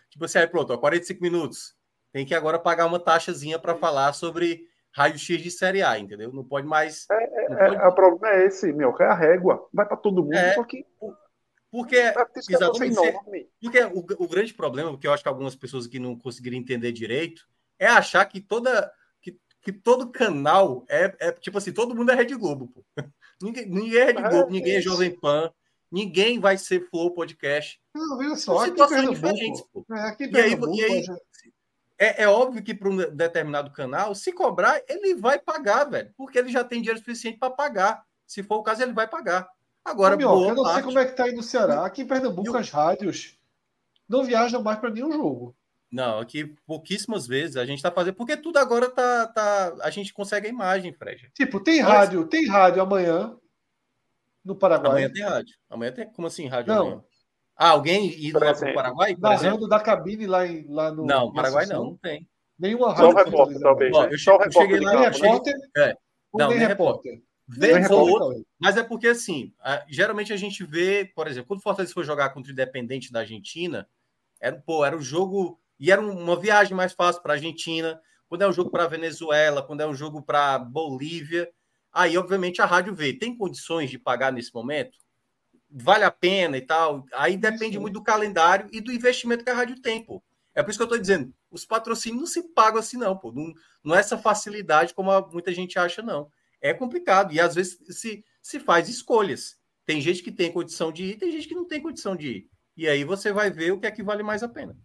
[0.08, 1.76] Tipo assim, aí pronto, ó, 45 minutos.
[2.14, 6.32] Tem que agora pagar uma taxazinha para falar sobre raio-x de Série A, entendeu?
[6.32, 7.08] Não pode mais.
[7.10, 7.76] É, é, pode...
[7.76, 9.68] é, o problema é esse, meu, que é a régua.
[9.74, 10.86] Vai para todo mundo, é, só que.
[11.72, 11.98] Porque,
[12.50, 12.96] exatamente,
[13.60, 16.92] porque o, o, grande problema, que eu acho que algumas pessoas que não conseguiram entender
[16.92, 17.48] direito,
[17.80, 18.94] é achar que toda
[19.68, 22.86] que todo canal é, é, tipo assim, todo mundo é Rede Globo, pô.
[23.42, 25.52] Ninguém, ninguém é Rede ah, Globo, ninguém é Jovem Pan,
[25.91, 27.80] ninguém vai ser Flow Podcast.
[27.93, 29.85] Não, veja só, aqui situações diferentes, pô.
[29.91, 31.06] É, aqui e aí, e aí
[31.99, 36.38] é, é, óbvio que para um determinado canal, se cobrar, ele vai pagar, velho, porque
[36.38, 38.03] ele já tem dinheiro suficiente para pagar.
[38.25, 39.49] Se for o caso, ele vai pagar.
[39.83, 40.75] Agora, Ô, boa eu não parte...
[40.75, 41.85] sei como é que tá aí no Ceará.
[41.85, 42.57] Aqui em Pernambuco, eu...
[42.57, 43.38] as rádios
[44.07, 45.56] não viajam mais para nenhum jogo.
[45.91, 49.74] Não, aqui pouquíssimas vezes a gente está fazendo, porque tudo agora tá, tá.
[49.82, 51.32] A gente consegue a imagem, Fred.
[51.33, 51.91] Tipo, tem Mas...
[51.91, 53.35] rádio, tem rádio amanhã
[54.48, 54.92] no Paraguai.
[54.92, 55.56] Amanhã tem rádio.
[55.69, 56.11] Amanhã tem.
[56.14, 56.88] Como assim, rádio não.
[56.88, 57.03] amanhã?
[57.56, 59.16] Ah, alguém ir lá para o Paraguai?
[59.19, 61.06] Narrando da cabine lá, em, lá no.
[61.06, 62.27] Não, Paraguai não, não tem.
[62.58, 63.11] Nenhuma rádio.
[63.11, 63.95] Só repórter, talvez.
[63.95, 64.93] Ó, eu, Só eu cheguei lá.
[64.93, 65.53] Nem repórter.
[65.76, 65.95] É.
[66.34, 67.22] Não, nem repórter.
[67.90, 71.93] Outro, mas é porque assim, a, geralmente a gente vê, por exemplo, quando o Fortaleza
[71.93, 73.88] foi jogar contra o Independente da Argentina,
[74.42, 78.01] era, pô, era o jogo e era uma viagem mais fácil para a Argentina.
[78.27, 81.50] Quando é um jogo para Venezuela, quando é um jogo para Bolívia,
[81.98, 84.98] aí obviamente a rádio vê, tem condições de pagar nesse momento?
[85.69, 87.06] Vale a pena e tal?
[87.14, 90.24] Aí depende muito do calendário e do investimento que a rádio tem, pô.
[90.53, 93.32] É por isso que eu estou dizendo, os patrocínios não se pagam assim, não, pô.
[93.32, 93.51] Não,
[93.84, 96.32] não é essa facilidade como muita gente acha, não.
[96.61, 97.34] É complicado.
[97.34, 99.58] E às vezes se, se faz escolhas.
[99.85, 102.50] Tem gente que tem condição de ir, tem gente que não tem condição de ir.
[102.76, 104.77] E aí você vai ver o que é que vale mais a pena.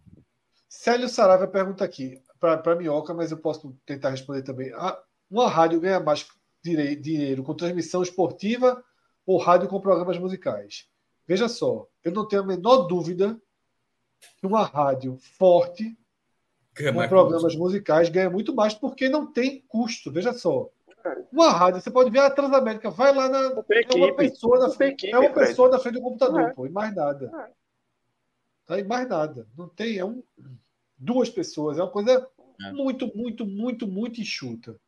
[0.69, 4.71] Célio Saravia pergunta aqui, para Minhoca, mas eu posso tentar responder também.
[4.73, 6.25] Ah, uma rádio ganha mais
[6.63, 8.83] dinheiro com transmissão esportiva
[9.25, 10.87] ou rádio com programas musicais?
[11.27, 13.39] Veja só, eu não tenho a menor dúvida
[14.37, 15.97] que uma rádio forte
[16.75, 20.11] com programas musicais ganha muito mais porque não tem custo.
[20.11, 20.69] Veja só.
[21.31, 23.39] Uma rádio, você pode ver a Transamérica, vai lá na.
[23.39, 26.53] É uma pessoa na frente, é uma pessoa na frente do computador, é.
[26.53, 27.29] pô, e mais nada.
[27.33, 27.51] É.
[28.65, 29.45] Tá, e mais nada.
[29.57, 29.97] Não tem.
[29.97, 30.23] É um,
[30.97, 31.77] duas pessoas.
[31.77, 32.25] É uma coisa
[32.61, 32.71] é.
[32.71, 34.79] muito, muito, muito, muito enxuta.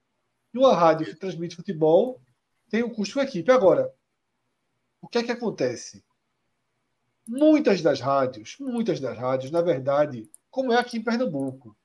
[0.56, 2.22] E uma rádio que transmite futebol
[2.70, 3.52] tem um custo com a equipe.
[3.52, 3.94] Agora,
[5.02, 6.02] o que é que acontece?
[7.28, 11.76] Muitas das rádios, muitas das rádios, na verdade, como é aqui em Pernambuco,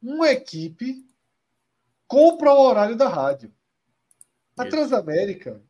[0.00, 1.04] uma equipe
[2.06, 3.52] compra o horário da rádio.
[4.56, 5.60] A Transamérica,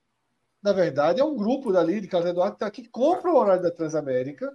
[0.63, 3.71] na verdade, é um grupo dali de Carlos Eduardo que, que compra o horário da
[3.71, 4.55] Transamérica.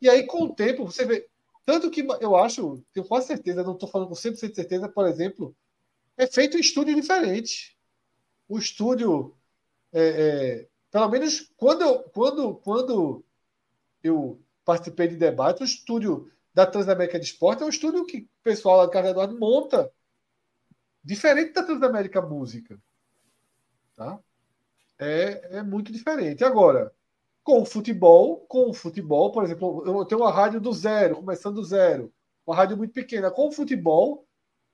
[0.00, 1.28] E aí, com o tempo, você vê.
[1.66, 5.06] Tanto que eu acho, tenho quase certeza, não estou falando com 100% de certeza, por
[5.06, 5.54] exemplo,
[6.18, 7.78] é feito em estúdio diferente.
[8.48, 9.34] O estúdio,
[9.92, 13.24] é, é, pelo menos quando eu, quando, quando
[14.02, 18.28] eu participei de debate, o estúdio da Transamérica de Esporte é um estúdio que o
[18.42, 19.90] pessoal lá do Carlos Eduardo monta,
[21.02, 22.78] diferente da Transamérica Música.
[23.94, 24.18] Tá?
[24.98, 26.44] É, é muito diferente.
[26.44, 26.92] Agora,
[27.44, 31.54] com o futebol, com o futebol, por exemplo, eu tenho uma rádio do zero, começando
[31.54, 32.12] do zero,
[32.44, 33.30] uma rádio muito pequena.
[33.30, 34.27] Com o futebol,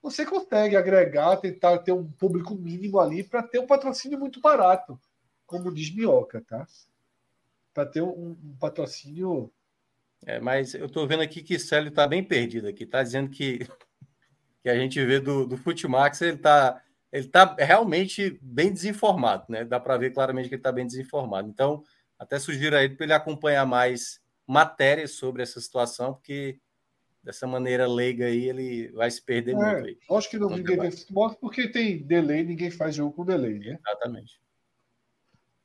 [0.05, 5.00] você consegue agregar, tentar ter um público mínimo ali para ter um patrocínio muito barato,
[5.47, 6.66] como diz Minhoca, tá?
[7.73, 9.50] Para ter um, um, patrocínio.
[10.26, 12.84] É, mas eu estou vendo aqui que Célio está bem perdido aqui.
[12.84, 13.60] Está dizendo que,
[14.62, 19.65] que a gente vê do, do Futimax, ele está ele tá realmente bem desinformado, né?
[19.65, 21.49] Dá para ver claramente que ele está bem desinformado.
[21.49, 21.83] Então,
[22.18, 26.58] até sugiro a ele para ele acompanhar mais matérias sobre essa situação, porque
[27.25, 29.86] dessa maneira leiga aí ele vai se perder é, muito.
[29.86, 33.59] Aí, acho que não ninguém vê futebol porque tem delay, ninguém faz jogo com delay,
[33.59, 33.78] né?
[33.81, 34.41] Exatamente.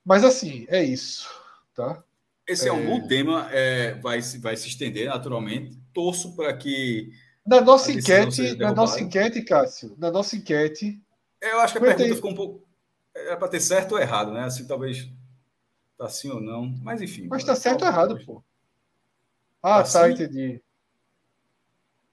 [0.04, 1.30] Mas assim, é isso,
[1.76, 2.04] tá?
[2.48, 5.78] Esse é, é um bom tema, é, vai, vai se estender naturalmente.
[5.94, 7.12] Torço para que.
[7.46, 11.00] Na nossa enquete, na nossa enquete, Cássio, na nossa enquete.
[11.42, 12.68] Eu acho que a pergunta ficou um pouco.
[13.14, 14.44] Era para ter certo ou errado, né?
[14.44, 15.10] Assim, talvez
[16.00, 16.74] Tá sim ou não.
[16.82, 17.28] Mas enfim.
[17.30, 18.42] Mas tá certo ou errado, pô.
[19.62, 20.62] Ah, tá, tá entendi.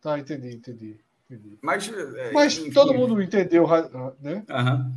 [0.06, 1.00] Tá, entendi, entendi.
[1.28, 1.58] entendi.
[1.60, 2.70] Mas, é, Mas enfim.
[2.70, 3.66] todo mundo entendeu,
[4.20, 4.44] né?
[4.48, 4.92] Aham.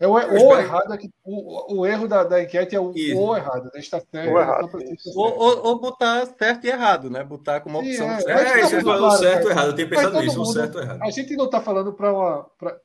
[0.00, 3.64] É o, o errado aqui, o, o erro da, da enquete é o, o errado,
[3.64, 3.78] né?
[3.78, 4.32] Está certo.
[4.32, 4.70] O errado.
[5.14, 7.22] Ou, ou, ou, botar certo e errado, né?
[7.22, 8.40] Botar como opção Sim, é, certo.
[8.40, 9.66] É, você falou certo ou errado.
[9.66, 11.02] Eu tenho pensado nisso, o certo ou errado.
[11.02, 12.44] A gente não está falando para uma.
[12.58, 12.78] Pra...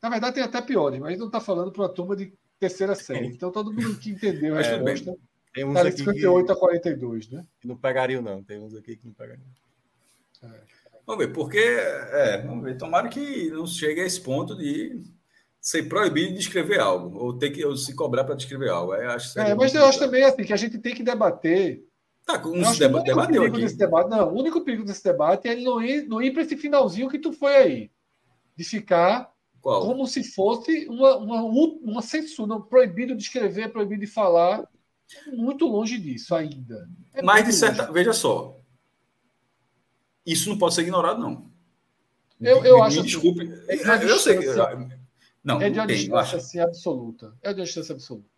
[0.00, 2.32] Na verdade, tem até piores, mas a gente não está falando para uma turma de
[2.60, 3.26] terceira série.
[3.26, 5.18] Então todo mundo que entendeu a é, resposta.
[5.54, 6.52] Tem uns tá aqui 58 que...
[6.52, 7.46] a 42, né?
[7.60, 8.42] Que não pegariam, não.
[8.42, 9.46] Tem uns aqui que não pegariam.
[10.42, 10.60] É.
[11.06, 11.58] Vamos ver, porque.
[11.58, 12.76] É, vamos ver.
[12.76, 15.02] Tomara que não chegue a esse ponto de
[15.60, 18.94] ser proibido de escrever algo, ou ter que ou se cobrar para descrever algo.
[18.94, 21.84] Eu acho é, mas eu acho também assim, que a gente tem que debater.
[22.24, 23.60] Tá, com um deba debateu aqui.
[23.60, 26.42] Desse debate, não, o único perigo desse debate é ele não ir, não ir para
[26.42, 27.90] esse finalzinho que tu foi aí.
[28.54, 29.86] De ficar qual?
[29.86, 34.66] Como se fosse uma, uma, uma censura, proibido de escrever, proibido de falar.
[35.32, 36.88] Muito longe disso ainda.
[37.14, 37.82] É Mas, de certa.
[37.82, 37.94] Longe.
[37.94, 38.58] Veja só.
[40.24, 41.50] Isso não pode ser ignorado, não.
[42.40, 42.96] Eu, eu me, acho.
[42.98, 43.50] Me desculpe.
[43.68, 44.38] É de eu sei.
[45.42, 47.34] Não, é de uma distância assim, absoluta.
[47.42, 48.28] É de uma distância absoluta.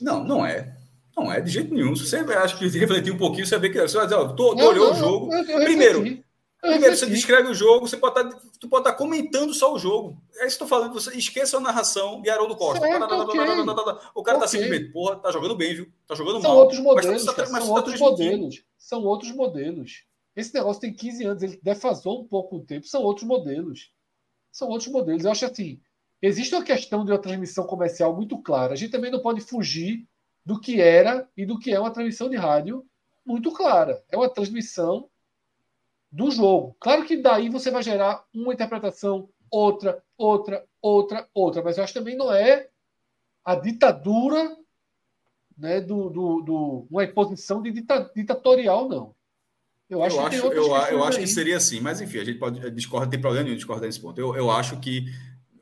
[0.00, 0.74] não, não é.
[1.16, 1.94] Não é de jeito nenhum.
[1.96, 4.34] Se você acha que refletir um pouquinho, você vê que você vai dizer, ó, tu,
[4.34, 5.34] tu olhou não, o jogo.
[5.34, 6.24] Eu, eu primeiro,
[6.60, 9.72] Primeiro, você descreve o jogo, você pode estar, tá, tu pode estar tá comentando só
[9.72, 10.20] o jogo.
[10.38, 10.92] É isso que eu estou falando.
[10.92, 12.80] Você esqueça a narração de Haroldo Costa.
[12.80, 12.96] Certo.
[12.96, 14.48] O cara está okay.
[14.48, 15.92] simplesmente, porra, tá jogando bem, viu?
[16.06, 16.58] Tá jogando são mal.
[16.58, 18.64] Outros modelos, tá, mas, são outros modelos.
[18.76, 20.04] São outros modelos.
[20.34, 22.86] Esse negócio tem 15 anos, ele defasou um pouco o tempo.
[22.86, 23.92] São outros modelos.
[24.50, 25.24] São outros modelos.
[25.24, 25.80] Eu acho assim,
[26.20, 28.72] existe uma questão de uma transmissão comercial muito clara.
[28.72, 30.08] A gente também não pode fugir
[30.44, 32.84] do que era e do que é uma transmissão de rádio
[33.24, 34.02] muito clara.
[34.10, 35.08] É uma transmissão
[36.10, 36.76] do jogo.
[36.80, 41.92] Claro que daí você vai gerar uma interpretação, outra, outra, outra, outra, mas eu acho
[41.92, 42.68] que também não é
[43.44, 44.56] a ditadura
[45.56, 49.14] né, do, do, do uma imposição de dita, ditatorial, não.
[49.90, 52.38] Eu acho, eu que, acho, eu, eu acho que seria assim, mas enfim, a gente
[52.38, 54.20] pode discordar, tem problema nenhum discordar nesse ponto.
[54.20, 55.06] Eu, eu acho que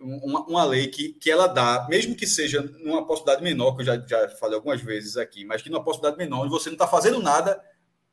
[0.01, 3.87] uma, uma lei que, que ela dá, mesmo que seja numa possibilidade menor, que eu
[3.87, 6.89] já, já falei algumas vezes aqui, mas que numa possibilidade menor, onde você não está
[6.89, 7.61] fazendo nada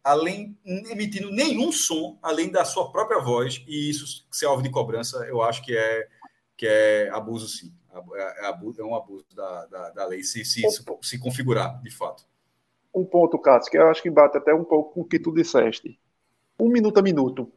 [0.03, 5.25] além emitindo nenhum som além da sua própria voz e isso ser alvo de cobrança
[5.27, 6.07] eu acho que é
[6.57, 7.73] que é abuso sim
[8.15, 11.81] é, é, abuso, é um abuso da, da, da lei se, se, se, se configurar
[11.81, 12.25] de fato
[12.93, 15.33] um ponto Cássio que eu acho que bate até um pouco com o que tu
[15.33, 15.99] disseste
[16.59, 17.51] um minuto a minuto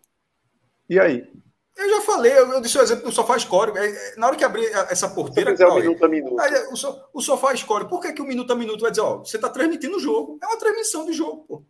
[0.89, 1.29] e aí
[1.77, 3.77] eu já falei, eu, eu disse o exemplo do sofá escório.
[3.77, 5.55] É, é, na hora que abrir essa porteira.
[5.55, 6.41] Se minuto a minuto.
[6.41, 9.03] Aí, o, so, o sofá escório, por que, que o minuto a minuto vai dizer,
[9.03, 10.39] ó, você está transmitindo o jogo?
[10.43, 11.63] É uma transmissão de jogo, pô.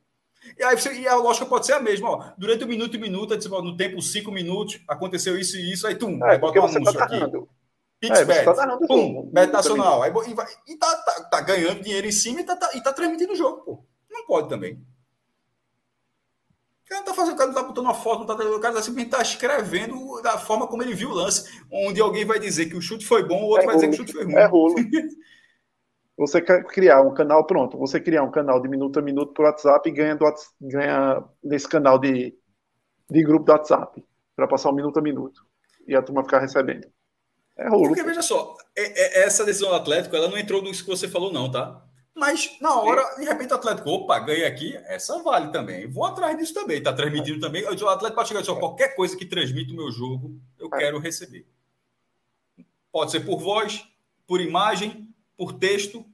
[0.59, 2.11] E, aí você, e a lógica pode ser a mesma.
[2.11, 2.25] Ó.
[2.37, 6.25] Durante um minuto e minuto, no tempo cinco minutos, aconteceu isso e isso, aí tum,
[6.25, 7.21] é, aí bota um tá anúncio tá aqui.
[7.99, 10.03] Pixbet, tá pum, Bet Nacional.
[10.03, 12.81] Aí, e vai, e tá, tá, tá, ganhando dinheiro em cima e tá, tá, e
[12.83, 13.85] tá transmitindo o jogo, pô.
[14.11, 14.75] Não pode também.
[16.85, 18.61] O cara não tá fazendo, o cara não tá botando uma foto, não tá, o
[18.61, 22.39] cara tá simplesmente tá escrevendo da forma como ele viu o lance, onde alguém vai
[22.39, 23.87] dizer que o chute foi bom, o outro é vai rolo.
[23.87, 24.35] dizer que o chute foi ruim.
[24.35, 24.75] É rolo.
[26.17, 29.45] Você quer criar um canal, pronto, você criar um canal de minuto a minuto por
[29.45, 30.25] WhatsApp e ganha, do,
[30.61, 32.35] ganha nesse canal de,
[33.11, 34.03] de grupo do WhatsApp
[34.35, 35.47] para passar um minuto a minuto
[35.87, 36.87] e a turma ficar recebendo.
[37.57, 37.89] É rolo.
[37.89, 41.09] Porque, veja só, é, é, essa decisão do Atlético, ela não entrou nisso que você
[41.09, 41.83] falou, não, tá?
[42.15, 45.87] Mas na hora, de repente, o Atlético, opa, ganhei aqui, essa vale também.
[45.87, 47.63] Vou atrás disso também, tá transmitindo também.
[47.63, 50.79] O Atlético pode chegar e dizer, qualquer coisa que transmita o meu jogo, eu é.
[50.79, 51.47] quero receber.
[52.91, 53.87] Pode ser por voz,
[54.27, 55.06] por imagem,
[55.37, 56.05] por texto,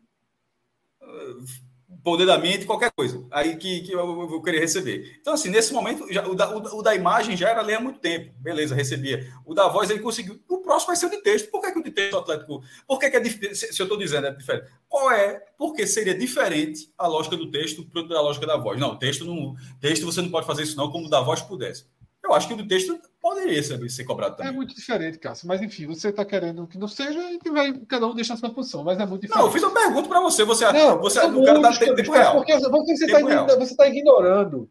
[2.02, 5.18] poder da mente, qualquer coisa, aí que, que eu vou querer receber.
[5.20, 8.00] Então, assim, nesse momento, já, o, da, o, da imagem já era ler há muito
[8.00, 9.30] tempo, beleza, recebia.
[9.44, 10.40] O da voz ele conseguiu.
[10.48, 11.50] O próximo vai ser o de texto.
[11.50, 12.62] Por que, que o de texto Atlético.
[12.86, 13.56] Por que, que é diferente?
[13.56, 14.70] Se, eu estou dizendo é diferente.
[14.88, 15.40] Qual é?
[15.56, 18.80] Porque seria diferente a lógica do texto da lógica da voz.
[18.80, 19.54] Não, texto não.
[19.80, 21.86] Texto você não pode fazer isso, não, como o da voz pudesse.
[22.32, 24.52] Eu acho que o do texto poderia ser, ser cobrado também.
[24.52, 25.46] É muito diferente, Cássio.
[25.46, 28.50] Mas enfim, você está querendo que não seja e vai cada um deixar a sua
[28.50, 28.82] posição.
[28.82, 29.42] Mas é muito diferente.
[29.42, 30.44] Não, eu fiz uma pergunta para você.
[30.44, 32.36] Você, não, você o cara dá tempo, tempo real.
[32.36, 34.70] Porque você está tá ignorando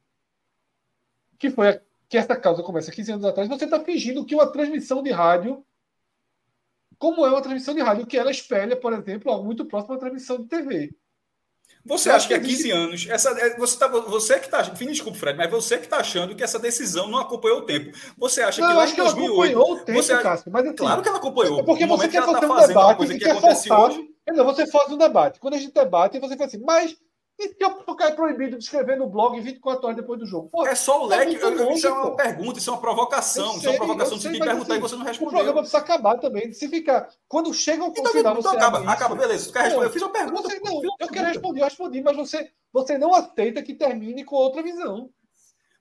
[1.37, 3.47] que foi a, que essa causa começa 15 anos atrás.
[3.47, 5.63] Você está fingindo que uma transmissão de rádio,
[6.97, 9.97] como é uma transmissão de rádio, que ela espelha, por exemplo, algo muito próximo à
[9.97, 10.95] transmissão de TV.
[11.83, 14.61] Você acha que há 15 anos, essa, é, você, tá, você que está.
[14.61, 17.91] Desculpa, Fred, mas você que está achando que essa decisão não acompanhou o tempo.
[18.17, 19.01] Você acha não, que lá em 2008.
[19.01, 21.63] Ela acompanhou o tempo, você, Cássio, mas assim, claro que ela acompanhou.
[21.63, 24.09] Porque você quer fazer tá um debate, coisa que acontece forçar, hoje.
[24.27, 25.39] Não, você faz um debate.
[25.39, 26.95] Quando a gente debate, você fala assim, mas
[27.43, 30.49] e se eu ficar proibido de escrever no blog 24 horas depois do jogo?
[30.49, 31.37] Pô, é só o tá leque.
[31.39, 32.15] Longe, isso é uma pô.
[32.15, 33.49] pergunta, isso é uma provocação.
[33.49, 35.27] Sei, isso é uma provocação de perguntar assim, e você não respondeu.
[35.27, 36.53] O programa precisa acabar também.
[36.53, 37.09] Se ficar.
[37.27, 39.51] Quando chega ao então, final, então, acaba, isso, acaba, beleza.
[39.69, 40.41] Não, eu fiz uma pergunta.
[40.43, 44.35] Você, não, eu quero responder, eu respondi, mas você, você não aceita que termine com
[44.35, 45.09] outra visão.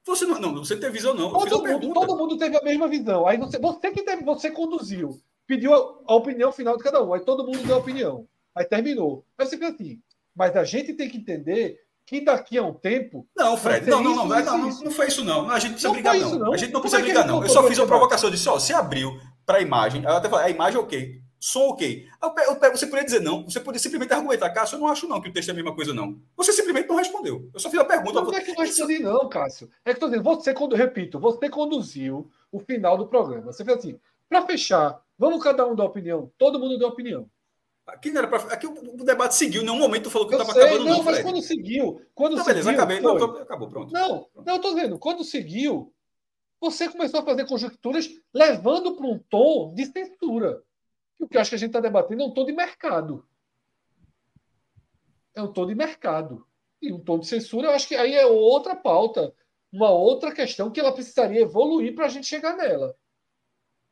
[0.06, 1.30] Você não, não, você teve visão, não.
[1.32, 3.26] Todo mundo, todo mundo teve a mesma visão.
[3.26, 7.12] Aí você, você que teve, você conduziu, pediu a, a opinião final de cada um.
[7.12, 8.26] Aí todo mundo deu a opinião.
[8.56, 9.24] Aí terminou.
[9.36, 10.00] Aí você fica assim.
[10.40, 13.28] Mas a gente tem que entender que daqui a um tempo.
[13.36, 15.50] Não, Fred, não, não, não, não, não, não, foi isso, não.
[15.50, 16.38] A gente precisa brigar, não.
[16.38, 16.52] não.
[16.54, 17.42] A gente não precisa brigar, não.
[17.42, 20.30] Eu só fiz uma provocação, eu disse, ó, você abriu para a imagem, eu até
[20.30, 22.08] falei, a imagem ok, som ok.
[22.72, 25.32] Você poderia dizer não, você poderia simplesmente argumentar, Cássio, eu não acho não que o
[25.34, 26.18] texto é a mesma coisa, não.
[26.38, 27.50] Você simplesmente não respondeu.
[27.52, 28.22] Eu só fiz a pergunta.
[28.22, 29.68] Não é que não respondi, não, Cássio.
[29.84, 33.52] É que estou dizendo, você, quando, repito, você conduziu o final do programa.
[33.52, 37.28] Você fez assim, para fechar, vamos cada um dar opinião, todo mundo deu opinião.
[37.86, 38.38] Aqui não era pra...
[38.52, 39.62] Aqui o, debate seguiu.
[39.62, 40.98] Em nenhum momento tu falou que estava acabando, não.
[40.98, 42.00] Não, mas quando seguiu.
[42.14, 43.00] Quando seguiu, beleza, acabei.
[43.00, 43.24] Não, tô...
[43.38, 43.92] acabou, pronto.
[43.92, 44.46] Não, pronto.
[44.46, 44.98] não, eu tô vendo.
[44.98, 45.92] Quando seguiu,
[46.60, 50.62] você começou a fazer conjecturas levando para um tom de censura.
[51.18, 53.26] O que eu acho que a gente está debatendo é um tom de mercado.
[55.34, 56.46] É um tom de mercado.
[56.80, 59.34] E um tom de censura, eu acho que aí é outra pauta,
[59.70, 62.96] uma outra questão que ela precisaria evoluir para a gente chegar nela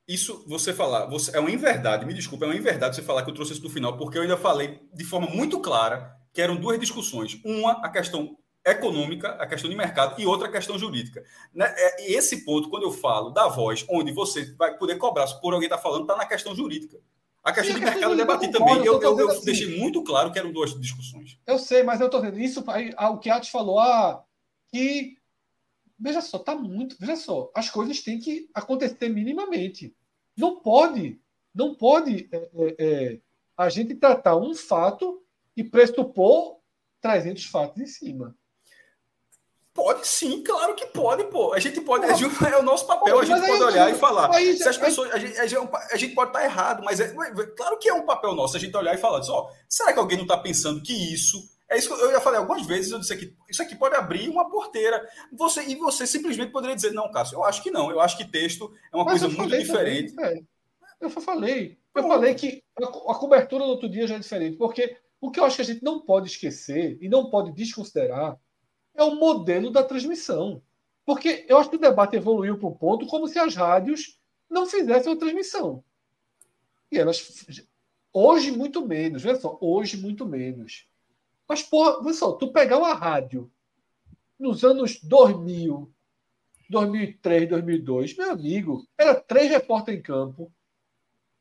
[0.09, 3.31] isso você falar, você, é uma inverdade, me desculpa, é uma inverdade você falar que
[3.31, 6.57] eu trouxe isso do final, porque eu ainda falei de forma muito clara que eram
[6.57, 7.39] duas discussões.
[7.45, 11.23] Uma, a questão econômica, a questão de mercado, e outra, a questão jurídica.
[11.55, 11.73] Né?
[11.77, 15.67] É, esse ponto, quando eu falo da voz, onde você vai poder cobrar por alguém
[15.67, 16.99] estar tá falando, está na questão jurídica.
[17.43, 18.85] A questão de mercado eu debati também.
[18.85, 19.45] Eu, eu, eu assim.
[19.45, 21.39] deixei muito claro que eram duas discussões.
[21.47, 22.61] Eu sei, mas eu estou dizendo isso.
[22.61, 24.23] O que a Atos falou, ah,
[24.71, 25.17] que.
[25.99, 26.97] Veja só, tá muito.
[27.01, 29.97] Veja só, as coisas têm que acontecer minimamente.
[30.39, 31.21] Não pode,
[31.53, 33.19] não pode é, é, é,
[33.57, 35.21] a gente tratar um fato
[35.57, 36.59] e pressupor
[37.01, 38.37] 300 fatos em cima.
[39.75, 41.53] Pode sim, claro que pode, pô.
[41.53, 44.35] A gente pode, é o nosso papel, a gente pode olhar e falar.
[44.35, 47.13] Aí, se as pessoas, a gente, a gente pode estar errado, mas é,
[47.57, 50.17] claro que é um papel nosso a gente olhar e falar, só, será que alguém
[50.17, 53.17] não está pensando que isso é isso que eu já falei algumas vezes, eu disse
[53.17, 55.07] que isso aqui pode abrir uma porteira.
[55.33, 57.91] Você, e você simplesmente poderia dizer, não, Cássio, eu acho que não.
[57.91, 60.15] Eu acho que texto é uma Mas coisa muito diferente.
[60.15, 60.47] Também,
[61.01, 61.79] eu falei.
[61.95, 65.45] Eu falei que a cobertura do outro dia já é diferente, porque o que eu
[65.45, 68.39] acho que a gente não pode esquecer e não pode desconsiderar
[68.95, 70.63] é o modelo da transmissão.
[71.05, 74.67] Porque eu acho que o debate evoluiu para um ponto como se as rádios não
[74.67, 75.83] fizessem a transmissão.
[76.91, 77.47] E elas.
[78.13, 79.23] Hoje, muito menos.
[79.23, 80.87] Veja só, hoje, muito menos.
[81.49, 83.51] Mas, porra, olha só, tu pegar uma rádio
[84.39, 85.91] nos anos 2000,
[86.69, 90.53] 2003, 2002, meu amigo, era três repórteres em campo,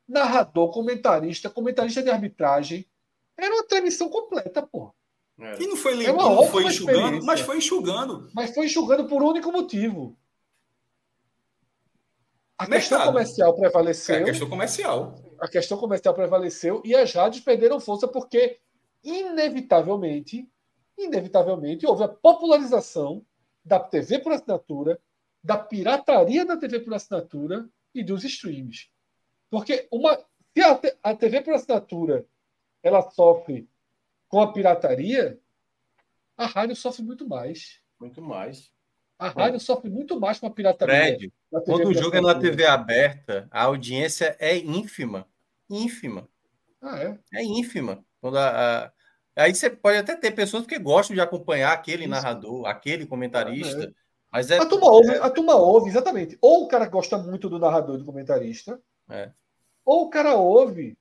[0.08, 2.88] narrador, comentarista, comentarista de arbitragem.
[3.36, 4.92] Era uma transmissão completa, porra.
[5.38, 5.62] É.
[5.62, 8.30] E não foi limpando, é não foi enxugando, mas foi enxugando.
[8.34, 10.18] Mas foi enxugando por um único motivo.
[12.56, 12.80] A Mercado.
[12.80, 14.16] questão comercial prevaleceu.
[14.16, 15.14] É a questão comercial.
[15.38, 18.58] A questão comercial prevaleceu e as rádios perderam força porque
[19.08, 20.48] inevitavelmente,
[20.96, 23.24] inevitavelmente, houve a popularização
[23.64, 25.00] da TV por assinatura,
[25.42, 28.90] da pirataria da TV por assinatura e dos streams.
[29.50, 30.16] Porque uma,
[30.52, 32.26] se a, a TV por assinatura
[32.82, 33.68] ela sofre
[34.28, 35.38] com a pirataria,
[36.36, 37.80] a rádio sofre muito mais.
[37.98, 38.70] Muito mais.
[39.18, 39.60] A rádio é.
[39.60, 40.96] sofre muito mais com a pirataria.
[40.96, 41.32] Fred,
[41.64, 45.26] quando o jogo é na TV aberta, a audiência é ínfima.
[45.68, 46.28] ínfima.
[46.80, 47.18] Ah, é?
[47.34, 48.04] É ínfima.
[48.20, 48.92] Quando a, a...
[49.38, 52.10] Aí você pode até ter pessoas que gostam de acompanhar aquele Isso.
[52.10, 53.84] narrador, aquele comentarista.
[53.84, 53.92] É.
[54.30, 55.18] Mas é, a, turma ouve, é...
[55.18, 56.36] a turma ouve, exatamente.
[56.40, 59.30] Ou o cara gosta muito do narrador e do comentarista, é.
[59.84, 60.98] ou o cara ouve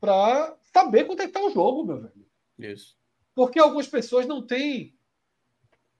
[0.00, 2.26] para saber quanto é que tá o jogo, meu velho.
[2.58, 2.96] Isso.
[3.34, 4.94] Porque algumas pessoas não têm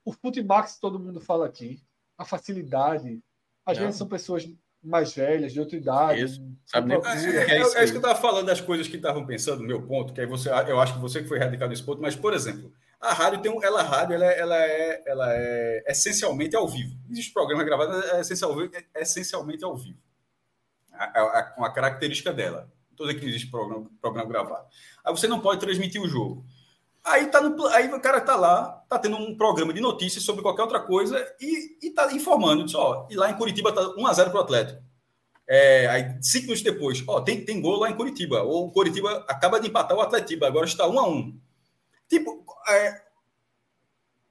[0.05, 1.81] o futimax que todo mundo fala aqui,
[2.17, 3.21] a facilidade.
[3.65, 3.85] Às não.
[3.85, 4.47] vezes são pessoas
[4.83, 6.23] mais velhas, de outra idade.
[6.23, 6.49] Isso.
[6.65, 8.95] Sabe nem é, é, é, isso é, isso que eu estava falando das coisas que
[8.95, 11.83] estavam pensando, meu ponto, que aí você, eu acho que você que foi radical nesse
[11.83, 15.33] ponto, mas, por exemplo, a rádio tem um, ela, a rádio, ela, ela, é, ela
[15.33, 16.95] é essencialmente ao vivo.
[17.09, 19.97] Existe programa gravado, é essencialmente, é essencialmente ao vivo.
[20.91, 22.71] Com a, a, a, característica dela.
[22.95, 24.67] Toda que existe programa, programa gravado.
[25.05, 26.45] Aí você não pode transmitir o jogo.
[27.03, 30.41] Aí, tá no, aí o cara tá lá, tá tendo um programa de notícias sobre
[30.41, 32.63] qualquer outra coisa e, e tá informando.
[32.63, 34.81] Diz, ó, e lá em Curitiba tá 1x0 pro Atlético.
[35.47, 38.43] É, aí, cinco minutos depois, ó, tem, tem gol lá em Curitiba.
[38.43, 41.39] Ou o Curitiba acaba de empatar o Atletiba, agora está 1 a 1
[42.07, 43.01] Tipo, é,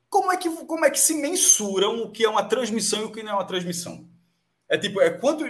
[0.08, 3.12] como, é que, como é que se mensuram o que é uma transmissão e o
[3.12, 4.08] que não é uma transmissão?
[4.68, 5.44] É tipo, é quanto.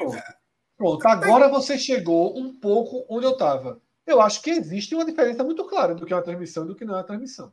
[0.76, 5.44] Pronto, agora você chegou um pouco onde eu estava eu acho que existe uma diferença
[5.44, 7.52] muito clara do que é uma transmissão e do que não é uma transmissão.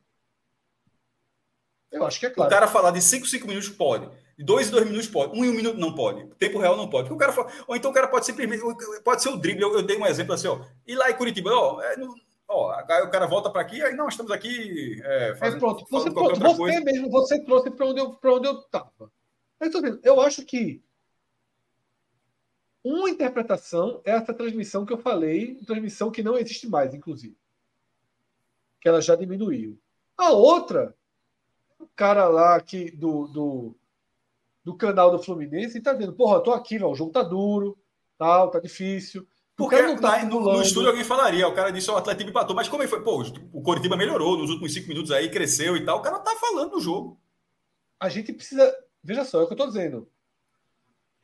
[1.91, 2.49] Eu acho que é claro.
[2.49, 4.09] O cara falar de 5, 5 minutos pode.
[4.37, 5.37] De 2 em 2 minutos pode.
[5.37, 6.25] 1 um em 1 um minuto não pode.
[6.35, 7.11] Tempo real não pode.
[7.11, 8.63] o cara fala, ou então o cara pode simplesmente.
[9.03, 9.63] Pode ser o drible.
[9.63, 10.61] Eu, eu dei um exemplo assim, ó.
[10.87, 11.81] E lá em Curitiba, ó.
[11.81, 12.15] É, no,
[12.47, 15.01] ó aí o cara volta para aqui, aí não, estamos aqui.
[15.03, 15.85] É, fazendo, é pronto.
[15.89, 19.11] Você, pronto, você mesmo, você trouxe para onde eu onde eu estava.
[20.03, 20.81] Eu acho que
[22.85, 27.35] uma interpretação é essa transmissão que eu falei, transmissão que não existe mais, inclusive.
[28.79, 29.79] Que ela já diminuiu.
[30.15, 30.95] A outra,
[31.79, 33.75] o cara lá que, do, do,
[34.63, 37.75] do canal do Fluminense está dizendo, porra, eu tô aqui, ó, o jogo tá duro,
[38.19, 39.27] tal, tá difícil.
[39.55, 42.69] Porque não tá no, no, estúdio alguém falaria, o cara disse, o Atlético empatou, mas
[42.69, 43.01] como é que foi?
[43.01, 45.97] Pô, o Coritiba melhorou nos últimos cinco minutos aí, cresceu e tal.
[45.97, 47.19] O cara tá falando do jogo.
[47.99, 48.75] A gente precisa.
[49.01, 50.07] Veja só, é o que eu tô dizendo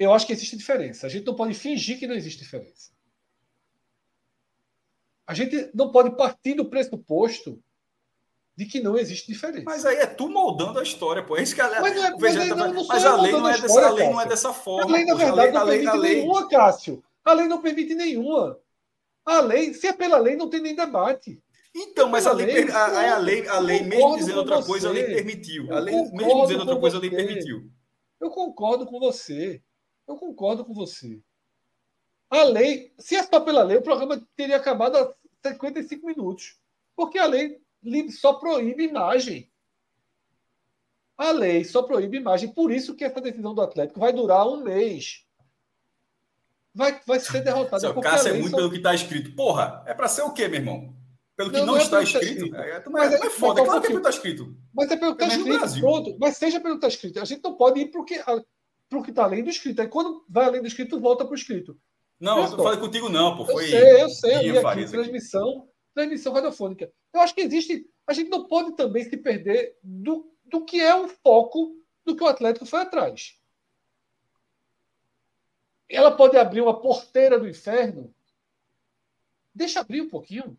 [0.02, 1.06] eu acho que existe diferença.
[1.06, 2.90] A gente não pode fingir que não existe diferença.
[5.28, 7.62] A gente não pode partir do pressuposto
[8.56, 9.64] de que não existe diferença.
[9.64, 11.38] Mas aí é tu moldando a história, pô.
[11.38, 13.62] É isso que a, mas, não é, mas, não, não mas a lei não é
[13.62, 14.92] dessa, a lei não é dessa forma.
[14.92, 17.04] A lei, na verdade, lei, não permite a lei, nenhuma, Cássio.
[17.24, 18.60] A lei não permite nenhuma.
[19.24, 21.40] A lei, se é pela lei, não tem nem debate.
[21.76, 24.92] Então, mas a lei, lei, a, a, lei, a lei mesmo dizendo outra coisa, a
[24.92, 25.72] lei permitiu.
[25.72, 27.70] A lei, mesmo dizendo outra coisa, a lei permitiu.
[28.20, 29.62] Eu concordo com você.
[30.12, 31.22] Eu concordo com você.
[32.30, 35.14] A lei, se é só pela lei, o programa teria acabado há
[35.48, 36.60] 55 minutos.
[36.96, 37.62] Porque a lei
[38.10, 39.50] só proíbe imagem.
[41.18, 42.54] A lei só proíbe imagem.
[42.54, 45.26] Por isso que essa decisão do Atlético vai durar um mês.
[46.74, 47.82] Vai, vai ser derrotado.
[47.82, 48.58] Seu Cássio é muito só...
[48.58, 49.36] pelo que está escrito.
[49.36, 50.96] Porra, é para ser o quê, meu irmão?
[51.38, 52.46] Pelo que não, não, não é está tá escrito.
[52.46, 52.56] escrito.
[52.56, 54.58] É, mas, é, é foda, claro que é pelo que está escrito.
[54.74, 55.80] Mas é pelo que está escrito.
[55.80, 56.18] Pronto.
[56.20, 57.20] Mas seja pelo que está escrito.
[57.20, 58.22] A gente não pode ir porque
[58.92, 59.82] para o que está além do escrito.
[59.82, 61.80] Aí quando vai além do escrito, volta para o escrito.
[62.20, 63.46] Não, eu não falei contigo, não, pô.
[63.46, 66.92] Foi eu sei, eu sei, eu vi aqui, transmissão, transmissão radiofônica.
[67.14, 67.90] Eu acho que existe.
[68.06, 71.74] A gente não pode também se perder do, do que é o foco
[72.06, 73.40] do que o Atlético foi atrás.
[75.90, 78.14] Ela pode abrir uma porteira do inferno.
[79.56, 80.58] Deixa abrir um pouquinho.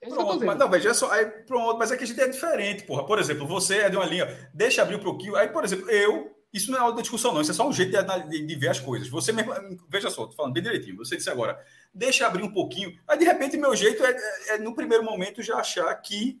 [0.00, 3.06] É pronto, mas não, veja só, aí, pronto, mas aqui a gente é diferente, porra.
[3.06, 5.36] Por exemplo, você é de uma linha, deixa abrir um pouquinho.
[5.36, 7.40] Aí, por exemplo, eu isso não é uma discussão, não.
[7.40, 9.08] Isso é só um jeito de, de, de ver as coisas.
[9.08, 9.52] Você mesmo.
[9.88, 10.96] Veja só, estou falando bem direitinho.
[10.96, 11.58] Você disse agora,
[11.94, 12.98] deixa abrir um pouquinho.
[13.08, 16.40] Aí, de repente, meu jeito é, é, é no primeiro momento, já achar que.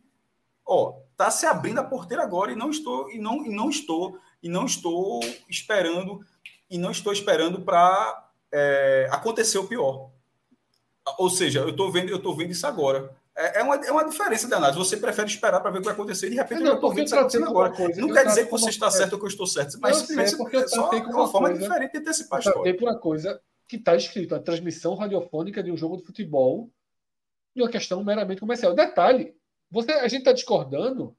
[0.64, 4.16] Ó, tá se abrindo a porteira agora e não estou e não, e não estou
[4.40, 6.20] e não estou esperando
[6.70, 10.10] e não estou esperando para é, acontecer o pior.
[11.18, 13.16] Ou seja, eu estou vendo eu estou vendo isso agora.
[13.36, 14.78] É, é uma, é uma diferença de análise.
[14.78, 16.94] Você prefere esperar para ver o que vai acontecer e de repente não, eu estou
[16.94, 17.72] vendo isso acontecendo agora.
[17.72, 20.36] Coisa, não quer dizer que você está certo ou que eu estou certo, mas simplesmente
[20.36, 22.62] porque é só uma, uma forma coisa, diferente de antecipar a história.
[22.62, 26.70] Tem por uma coisa que está escrito, a transmissão radiofônica de um jogo de futebol
[27.54, 28.74] de uma questão meramente comercial.
[28.74, 29.34] Detalhe,
[29.70, 31.16] você, a gente está discordando,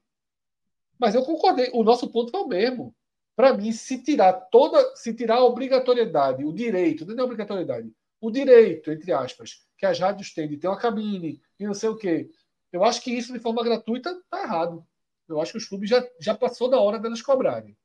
[0.98, 1.70] mas eu concordei.
[1.72, 2.94] O nosso ponto foi o mesmo.
[3.34, 7.90] Para mim, se tirar toda, se tirar a obrigatoriedade, o direito, não é obrigatoriedade,
[8.26, 11.90] o direito, entre aspas, que as rádios têm de ter uma cabine e não sei
[11.90, 12.30] o quê.
[12.72, 14.86] Eu acho que isso de forma gratuita está errado.
[15.28, 17.76] Eu acho que os clubes já, já passou da hora delas cobrarem.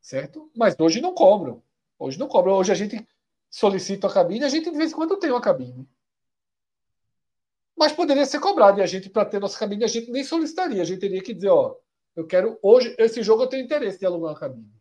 [0.00, 0.50] Certo?
[0.56, 1.62] Mas hoje não cobram.
[1.98, 2.54] Hoje não cobram.
[2.54, 3.06] Hoje a gente
[3.50, 5.86] solicita a cabine, a gente de vez em quando tem uma cabine.
[7.76, 8.80] Mas poderia ser cobrado.
[8.80, 10.80] E a gente, para ter nossa cabine, a gente nem solicitaria.
[10.80, 11.76] A gente teria que dizer, ó,
[12.16, 12.58] eu quero.
[12.62, 14.72] Hoje, esse jogo eu tenho interesse de alugar uma cabine.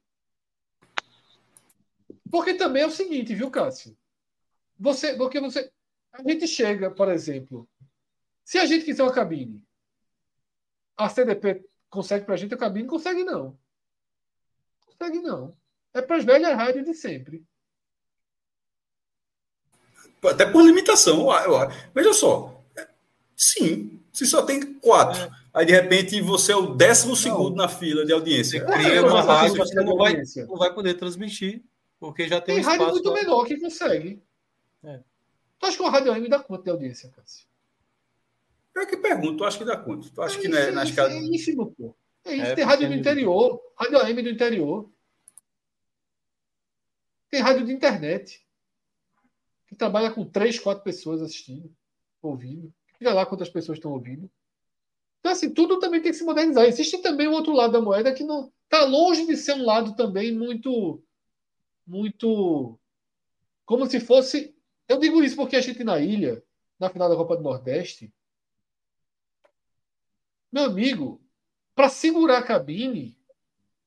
[2.33, 3.95] Porque também é o seguinte, viu, Cássio?
[4.79, 5.71] Você, porque você.
[6.11, 7.69] A gente chega, por exemplo,
[8.43, 9.63] se a gente quiser uma cabine,
[10.97, 12.87] a CDP consegue para a gente a cabine?
[12.87, 13.55] Consegue não.
[14.83, 15.55] Consegue não.
[15.93, 17.45] É para as velhas rádios de sempre.
[20.23, 21.27] Até por limitação.
[21.93, 22.63] Veja só.
[23.37, 25.21] Sim, se só tem quatro.
[25.21, 25.31] É.
[25.53, 28.65] Aí, de repente, você é o décimo segundo na fila de audiência.
[28.65, 31.63] Você cria uma rádio, você não vai, não vai poder transmitir,
[32.03, 33.15] porque já tem, tem um rádio muito lá.
[33.15, 34.21] menor que consegue.
[34.83, 34.99] É.
[35.57, 37.47] Tu acha que uma rádio AM dá quanto de audiência, Cássio?
[38.75, 40.11] Eu que pergunto, tu acha que dá quanto?
[40.11, 41.13] Tu acha é que isso, na, escada.
[41.13, 41.95] É ínfimo, pô.
[42.25, 44.91] É isso, é, tem rádio do interior, rádio AM do interior.
[47.29, 48.45] Tem rádio de internet.
[49.67, 51.73] Que trabalha com três, quatro pessoas assistindo,
[52.21, 52.73] ouvindo.
[52.99, 54.29] Olha lá quantas pessoas estão ouvindo.
[55.21, 56.65] Então, assim, tudo também tem que se modernizar.
[56.65, 59.95] Existe também o outro lado da moeda que não está longe de ser um lado
[59.95, 61.01] também muito.
[61.85, 62.79] Muito.
[63.65, 64.53] Como se fosse
[64.87, 66.43] eu digo isso porque a gente na ilha,
[66.79, 68.13] na final da Copa do Nordeste,
[70.51, 71.21] meu amigo,
[71.73, 73.17] para segurar a cabine,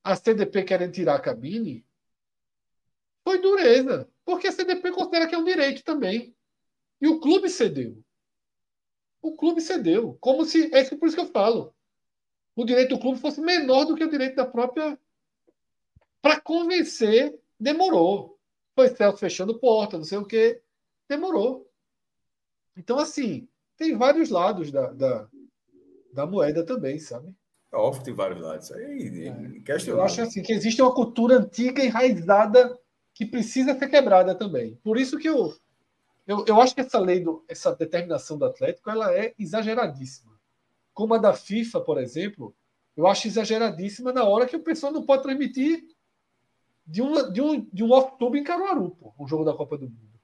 [0.02, 1.86] a CDP querendo tirar a cabine,
[3.22, 4.10] foi dureza.
[4.24, 6.34] Porque a CDP considera que é um direito também.
[7.00, 8.02] E o clube cedeu.
[9.22, 10.16] O clube cedeu.
[10.20, 10.74] Como se.
[10.74, 11.72] É por isso que eu falo.
[12.56, 14.98] O direito do clube fosse menor do que o direito da própria.
[16.20, 18.38] Para convencer, demorou.
[18.74, 20.62] Foi Celso fechando porta, não sei o quê
[21.08, 21.68] demorou.
[22.76, 25.28] Então, assim, tem vários lados da, da,
[26.12, 27.32] da moeda também, sabe?
[27.72, 28.72] É óbvio que tem vários lados.
[28.72, 29.90] Aí, é.
[29.90, 32.78] Eu acho assim, que existe uma cultura antiga enraizada
[33.14, 34.78] que precisa ser quebrada também.
[34.82, 35.54] Por isso que eu,
[36.26, 40.32] eu, eu acho que essa lei, do, essa determinação do Atlético, ela é exageradíssima.
[40.92, 42.54] Como a da FIFA, por exemplo,
[42.96, 45.84] eu acho exageradíssima na hora que o pessoal não pode transmitir
[46.86, 49.88] de, uma, de um, de um off-tube em Caruaru, pô, um jogo da Copa do
[49.88, 50.20] Mundo.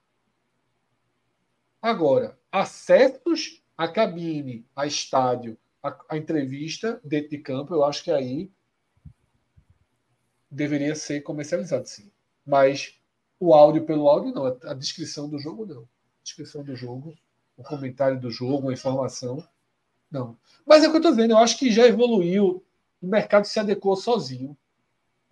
[1.81, 8.11] Agora, acessos à cabine, a estádio, a, a, entrevista dentro de campo, eu acho que
[8.13, 8.53] aí
[10.49, 12.13] deveria ser comercializado, sim.
[12.47, 13.01] Mas
[13.41, 14.47] o áudio pelo áudio, não.
[14.47, 15.83] A descrição do jogo, não.
[15.83, 17.13] A descrição do jogo,
[17.57, 19.45] o comentário do jogo, a informação,
[20.09, 20.39] não.
[20.65, 22.65] Mas é o que eu estou dizendo, eu acho que já evoluiu,
[23.01, 24.57] o mercado se adequou sozinho.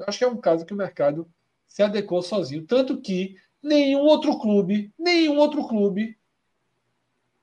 [0.00, 1.28] Eu acho que é um caso que o mercado
[1.66, 2.66] se adequou sozinho.
[2.66, 6.16] Tanto que nenhum outro clube, nenhum outro clube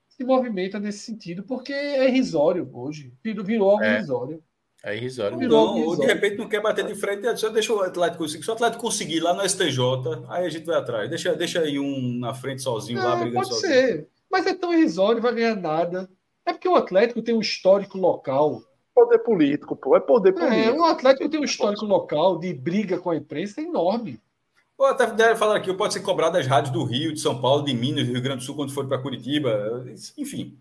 [0.10, 3.14] se movimenta nesse sentido, porque é irrisório hoje.
[3.24, 3.96] Virou algo é.
[3.96, 4.44] irrisório.
[4.84, 5.38] É irrisório.
[5.38, 6.02] Virou não, irrisório.
[6.02, 8.44] de repente não quer bater de frente, só deixa o Atlético conseguir.
[8.44, 9.80] Se o Atlético conseguir lá no STJ,
[10.30, 11.10] aí a gente vai atrás.
[11.10, 13.72] Deixa, deixa aí um na frente sozinho, lá brigando pode sozinho.
[13.72, 14.08] ser.
[14.30, 16.10] Mas é tão irrisório, vai ganhar nada.
[16.46, 18.64] É porque o Atlético tem um histórico local.
[18.98, 19.96] Poder político, pô.
[19.96, 20.56] É poder político.
[20.56, 24.20] É, o Atlético tem um histórico local de briga com a imprensa enorme.
[24.76, 27.64] Ou até deve falar aqui, pode ser cobrado das rádios do Rio, de São Paulo,
[27.64, 29.86] de Minas, do Rio Grande do Sul, quando for para Curitiba,
[30.18, 30.58] enfim.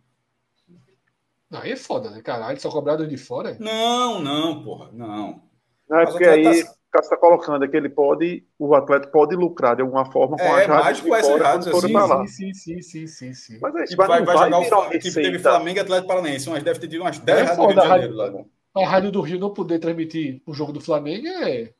[1.51, 2.61] Aí é foda, né, caralho?
[2.61, 3.57] Só cobrado de fora?
[3.59, 5.41] Não, não, porra, não.
[5.89, 6.75] Não, é porque aí tá...
[6.97, 10.37] o cara está colocando é que ele pode, o atleta pode lucrar de alguma forma
[10.37, 12.27] com é, as rádios de fora rádios, assim.
[12.27, 13.59] Sim, sim, sim, sim, sim.
[13.61, 16.63] Mas aí, tipo, vai, vai, vai jogar o tipo, teve Flamengo e Atlético Paranaense, mas
[16.63, 18.31] deve ter tido umas 10 é rádios do Rio de Janeiro lá.
[18.31, 18.45] Né?
[18.75, 21.71] A rádio do Rio não poder transmitir o jogo do Flamengo é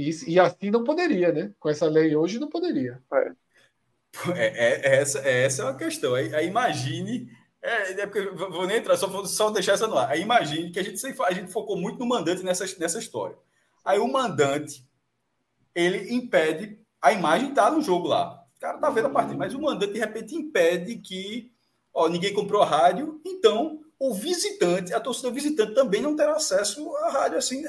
[0.00, 1.52] e, e assim não poderia, né?
[1.60, 3.02] Com essa lei hoje não poderia.
[3.12, 3.32] É.
[4.34, 6.14] É, é, é essa, é, essa é uma questão.
[6.14, 7.30] Aí, aí imagine.
[7.62, 10.08] É, é porque vou nem entrar, só, só deixar essa no ar.
[10.10, 13.36] Aí imagine que a gente, a gente focou muito no mandante nessa, nessa história.
[13.84, 14.84] Aí o mandante
[15.74, 18.44] ele impede, a imagem tá no jogo lá.
[18.56, 21.50] O cara tá vendo a partida, mas o mandante de repente impede que
[21.94, 26.94] ó, ninguém comprou a rádio, então o visitante, a torcida visitante também não terá acesso
[26.96, 27.64] à rádio assim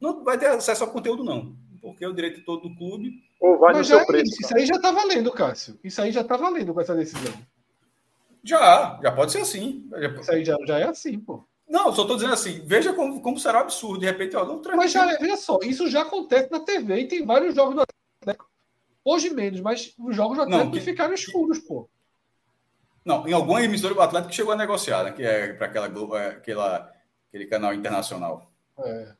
[0.00, 1.56] não vai ter acesso ao conteúdo, não.
[1.80, 3.22] Porque é o direito todo do clube.
[3.40, 4.32] Ou vai Mas no seu é preço.
[4.32, 5.78] Isso, isso aí já está valendo, Cássio.
[5.82, 7.32] Isso aí já está valendo com essa decisão.
[8.42, 9.88] Já, já pode ser assim.
[10.20, 11.44] Isso aí já, já é assim, pô.
[11.68, 14.92] Não, só estou dizendo assim, veja como, como será absurdo, de repente, ó, não Mas
[14.92, 17.82] já, veja só, isso já acontece na TV e tem vários jogos do
[18.22, 18.48] Atlético.
[19.04, 21.88] Hoje menos, mas os jogos do Atlético não, que, ficaram escuros, pô.
[23.04, 25.12] Não, em alguma emissora do Atlético chegou a negociar, né?
[25.12, 25.86] Que é para aquela,
[26.18, 26.92] é, aquela,
[27.28, 28.50] aquele canal internacional.
[28.78, 29.12] É.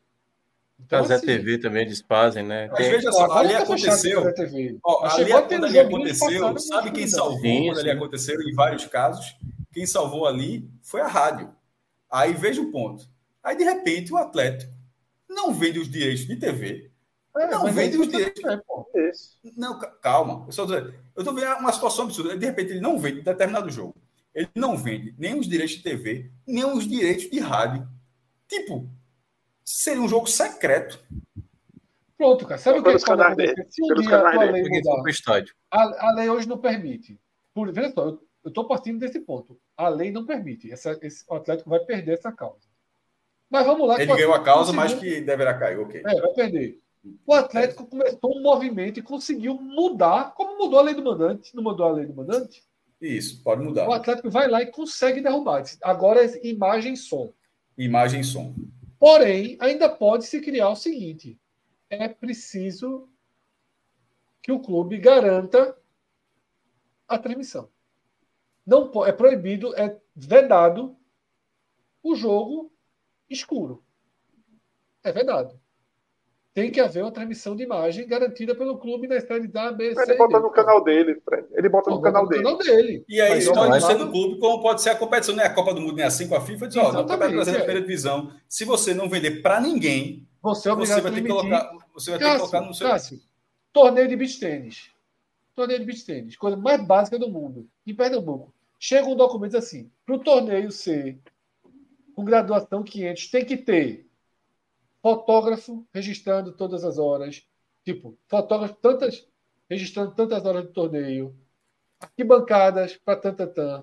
[0.78, 2.68] Então, Casé assim, TV também eles fazem, né?
[2.70, 4.22] Mas veja só, ali aconteceu.
[4.84, 9.36] Ó, ali, quando ali aconteceu, sabe quem salvou sim, quando ali aconteceu em vários casos?
[9.72, 11.55] Quem salvou ali foi a rádio.
[12.10, 13.08] Aí veja o ponto.
[13.42, 14.72] Aí, de repente, o Atlético
[15.28, 16.90] não vende os direitos de TV.
[17.36, 18.42] É, não vende os direitos.
[18.44, 18.86] É, pô.
[19.56, 20.44] Não, calma.
[20.46, 20.66] Eu estou
[21.16, 22.36] eu tô vendo uma situação absurda.
[22.36, 23.94] De repente, ele não vende determinado jogo.
[24.34, 27.88] Ele não vende nem os direitos de TV, nem os direitos de rádio.
[28.48, 28.88] Tipo,
[29.64, 31.00] seria um jogo secreto.
[32.16, 32.60] Pronto, cara.
[32.60, 33.54] Sabe o que, pode canais acontecer?
[33.54, 33.68] dele.
[33.70, 37.20] Se um Pelos dia a tua lei mudar, a lei hoje não permite.
[37.54, 39.58] Por, veja só, eu estou partindo desse ponto.
[39.76, 40.72] A lei não permite.
[40.72, 42.66] Essa, esse, o Atlético vai perder essa causa.
[43.50, 44.00] Mas vamos lá.
[44.00, 45.78] Ele ganhou a causa, mas que deverá cair.
[45.78, 46.02] Ok.
[46.04, 46.80] É, vai perder.
[47.24, 51.54] O Atlético começou um movimento e conseguiu mudar, como mudou a lei do mandante.
[51.54, 52.64] Não mudou a lei do mandante?
[53.00, 53.88] Isso, pode mudar.
[53.88, 55.62] O Atlético vai lá e consegue derrubar.
[55.82, 57.32] Agora é imagem e som.
[57.76, 58.54] Imagem e som.
[58.98, 61.38] Porém, ainda pode se criar o seguinte:
[61.90, 63.08] é preciso
[64.42, 65.76] que o clube garanta
[67.06, 67.68] a transmissão.
[68.66, 70.96] Não é proibido, é vedado
[72.02, 72.72] o jogo
[73.30, 73.82] escuro.
[75.04, 75.58] É vedado.
[76.52, 80.02] Tem que haver uma transmissão de imagem garantida pelo clube na série A, B, C.
[80.02, 81.46] Ele bota no canal dele, Fred.
[81.52, 82.42] Ele bota no canal dele.
[82.42, 83.04] canal dele.
[83.06, 85.74] E aí, é vaga- no clube, como pode ser a competição, não é a Copa
[85.74, 86.66] do Mundo, nem assim com a FIFA.
[86.66, 87.54] Diz, ó, no Brasileiro é.
[87.56, 91.70] Primeira Divisão, se você não vender para ninguém, Você é você vai ter que colocar,
[91.92, 92.88] você vai ter que Cássio, colocar no seu.
[92.88, 93.20] Cássio,
[93.70, 94.90] torneio de beach tênis.
[95.54, 97.68] Torneio de beach tênis, coisa mais básica do mundo.
[97.86, 98.54] Em Pernambuco.
[98.78, 101.18] Chega um documento assim: para o torneio ser
[102.14, 104.06] com graduação 500, tem que ter
[105.02, 107.46] fotógrafo registrando todas as horas.
[107.84, 109.28] Tipo, fotógrafo tantas,
[109.70, 111.36] registrando tantas horas do torneio.
[112.00, 113.82] Arquibancadas para tantatã.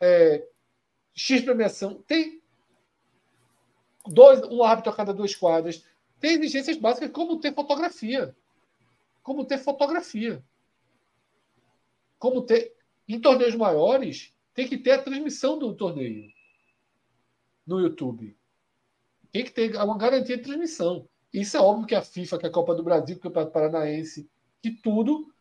[0.00, 0.46] É,
[1.12, 2.00] X premiação.
[2.02, 2.40] Tem
[4.06, 5.84] dois, um árbitro a cada duas quadras.
[6.20, 8.36] Tem exigências básicas como ter fotografia.
[9.22, 10.44] Como ter fotografia.
[12.18, 12.76] Como ter.
[13.08, 16.30] Em torneios maiores, tem que ter a transmissão do torneio
[17.66, 18.36] no YouTube.
[19.32, 21.08] Tem que ter uma garantia de transmissão.
[21.32, 24.28] Isso é óbvio que a FIFA, que a Copa do Brasil, que o Campeonato Paranaense,
[24.62, 25.32] que tudo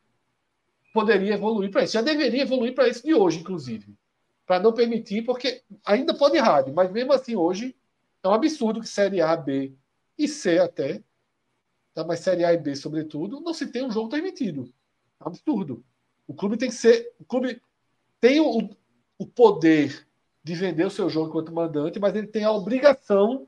[0.93, 1.93] poderia evoluir para isso.
[1.93, 3.95] Já deveria evoluir para isso de hoje, inclusive.
[4.45, 7.75] Para não permitir, porque ainda pode rádio, mas mesmo assim hoje
[8.23, 9.73] é um absurdo que Série A, B
[10.17, 11.03] e C até,
[11.93, 12.03] tá?
[12.03, 14.73] mas Série A e B, sobretudo, não se tem um jogo transmitido.
[15.19, 15.83] É um absurdo.
[16.27, 17.13] O clube tem que ser.
[17.19, 17.61] O clube
[18.19, 18.69] tem o,
[19.17, 20.05] o poder
[20.43, 23.47] de vender o seu jogo enquanto mandante, mas ele tem a obrigação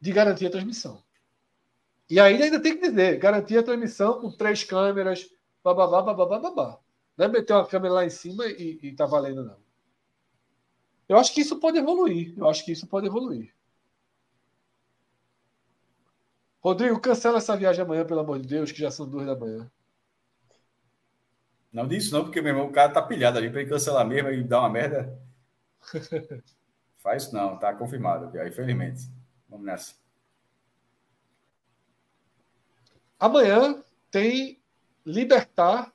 [0.00, 1.02] de garantir a transmissão.
[2.08, 5.28] E aí ainda tem que dizer, garantir a transmissão com três câmeras,
[5.62, 6.80] bababá, bababá, babá.
[7.16, 9.56] Não é meter uma câmera lá em cima e, e tá valendo, não.
[11.08, 12.34] Eu acho que isso pode evoluir.
[12.36, 13.52] Eu acho que isso pode evoluir.
[16.60, 19.70] Rodrigo, cancela essa viagem amanhã, pelo amor de Deus, que já são duas da manhã.
[21.72, 24.30] Não disso não, porque meu irmão, o cara tá pilhado ali para ele cancelar mesmo
[24.30, 25.18] e dar uma merda.
[26.96, 29.02] Faz isso não, tá confirmado, já, infelizmente.
[29.48, 29.94] Vamos nessa.
[33.18, 34.60] Amanhã tem
[35.04, 35.92] Libertar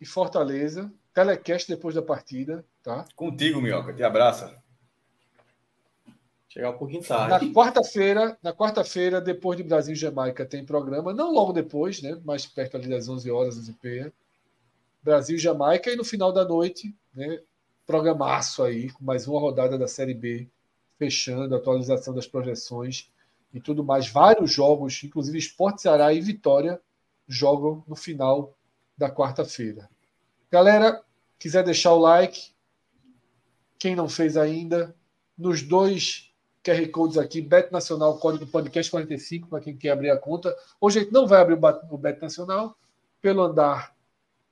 [0.00, 0.92] e Fortaleza.
[1.14, 3.04] Telecast depois da partida, tá?
[3.14, 4.62] Contigo, Minhoca, te abraça.
[6.48, 7.52] Chegar um pouquinho Na tarde.
[7.52, 12.20] quarta-feira, na quarta-feira, depois de Brasil e Jamaica, tem programa, não logo depois, né?
[12.24, 14.12] Mais perto ali das 11 horas, 11 p
[15.02, 17.40] Brasil e Jamaica, e no final da noite, né?
[17.84, 20.48] Programaço aí, com mais uma rodada da Série B,
[20.96, 23.10] fechando, atualização das projeções
[23.52, 24.08] e tudo mais.
[24.08, 26.80] Vários jogos, inclusive Esporte Ceará e Vitória,
[27.26, 28.56] jogam no final
[28.96, 29.90] da quarta-feira.
[30.48, 31.02] Galera,
[31.38, 32.52] quiser deixar o like,
[33.78, 34.94] quem não fez ainda,
[35.36, 36.32] nos dois
[36.62, 40.56] QR Codes aqui, Bet Nacional, código podcast 45, para quem quer abrir a conta.
[40.80, 41.58] Hoje a gente não vai abrir
[41.90, 42.78] o Bet Nacional,
[43.20, 43.92] pelo andar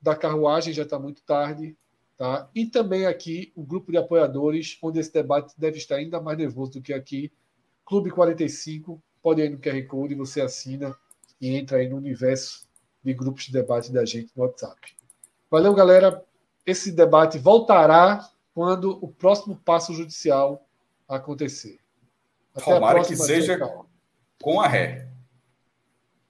[0.01, 1.77] da carruagem, já está muito tarde.
[2.17, 2.49] Tá?
[2.53, 6.73] E também aqui o grupo de apoiadores, onde esse debate deve estar ainda mais nervoso
[6.73, 7.31] do que aqui.
[7.85, 10.95] Clube 45, pode ir no QR Code, você assina
[11.39, 12.67] e entra aí no universo
[13.03, 14.79] de grupos de debate da gente no WhatsApp.
[15.49, 16.23] Valeu, galera.
[16.65, 20.65] Esse debate voltará quando o próximo passo judicial
[21.07, 21.79] acontecer.
[22.53, 23.83] Até a Tomara que próxima, seja-.
[24.41, 25.10] Com a ré.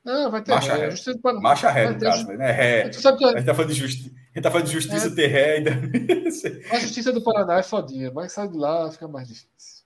[0.04, 0.80] Não, vai ter Marcha ré.
[0.86, 0.92] ré.
[0.92, 1.42] Justiça do Paraná.
[1.42, 2.52] Marcha ré, no caso, né?
[2.52, 2.90] Ré.
[2.90, 5.16] Tu sabe que A gente tá falando de gente tá falando de justiça É.
[5.16, 5.72] ter ré ainda.
[6.72, 9.84] a justiça do Paraná é fodinha, mas sai de lá fica mais difícil.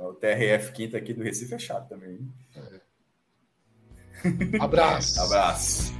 [0.00, 2.20] o TRF quinta aqui do Recife é chato também.
[4.60, 5.20] Abraço.
[5.22, 5.92] Abraço.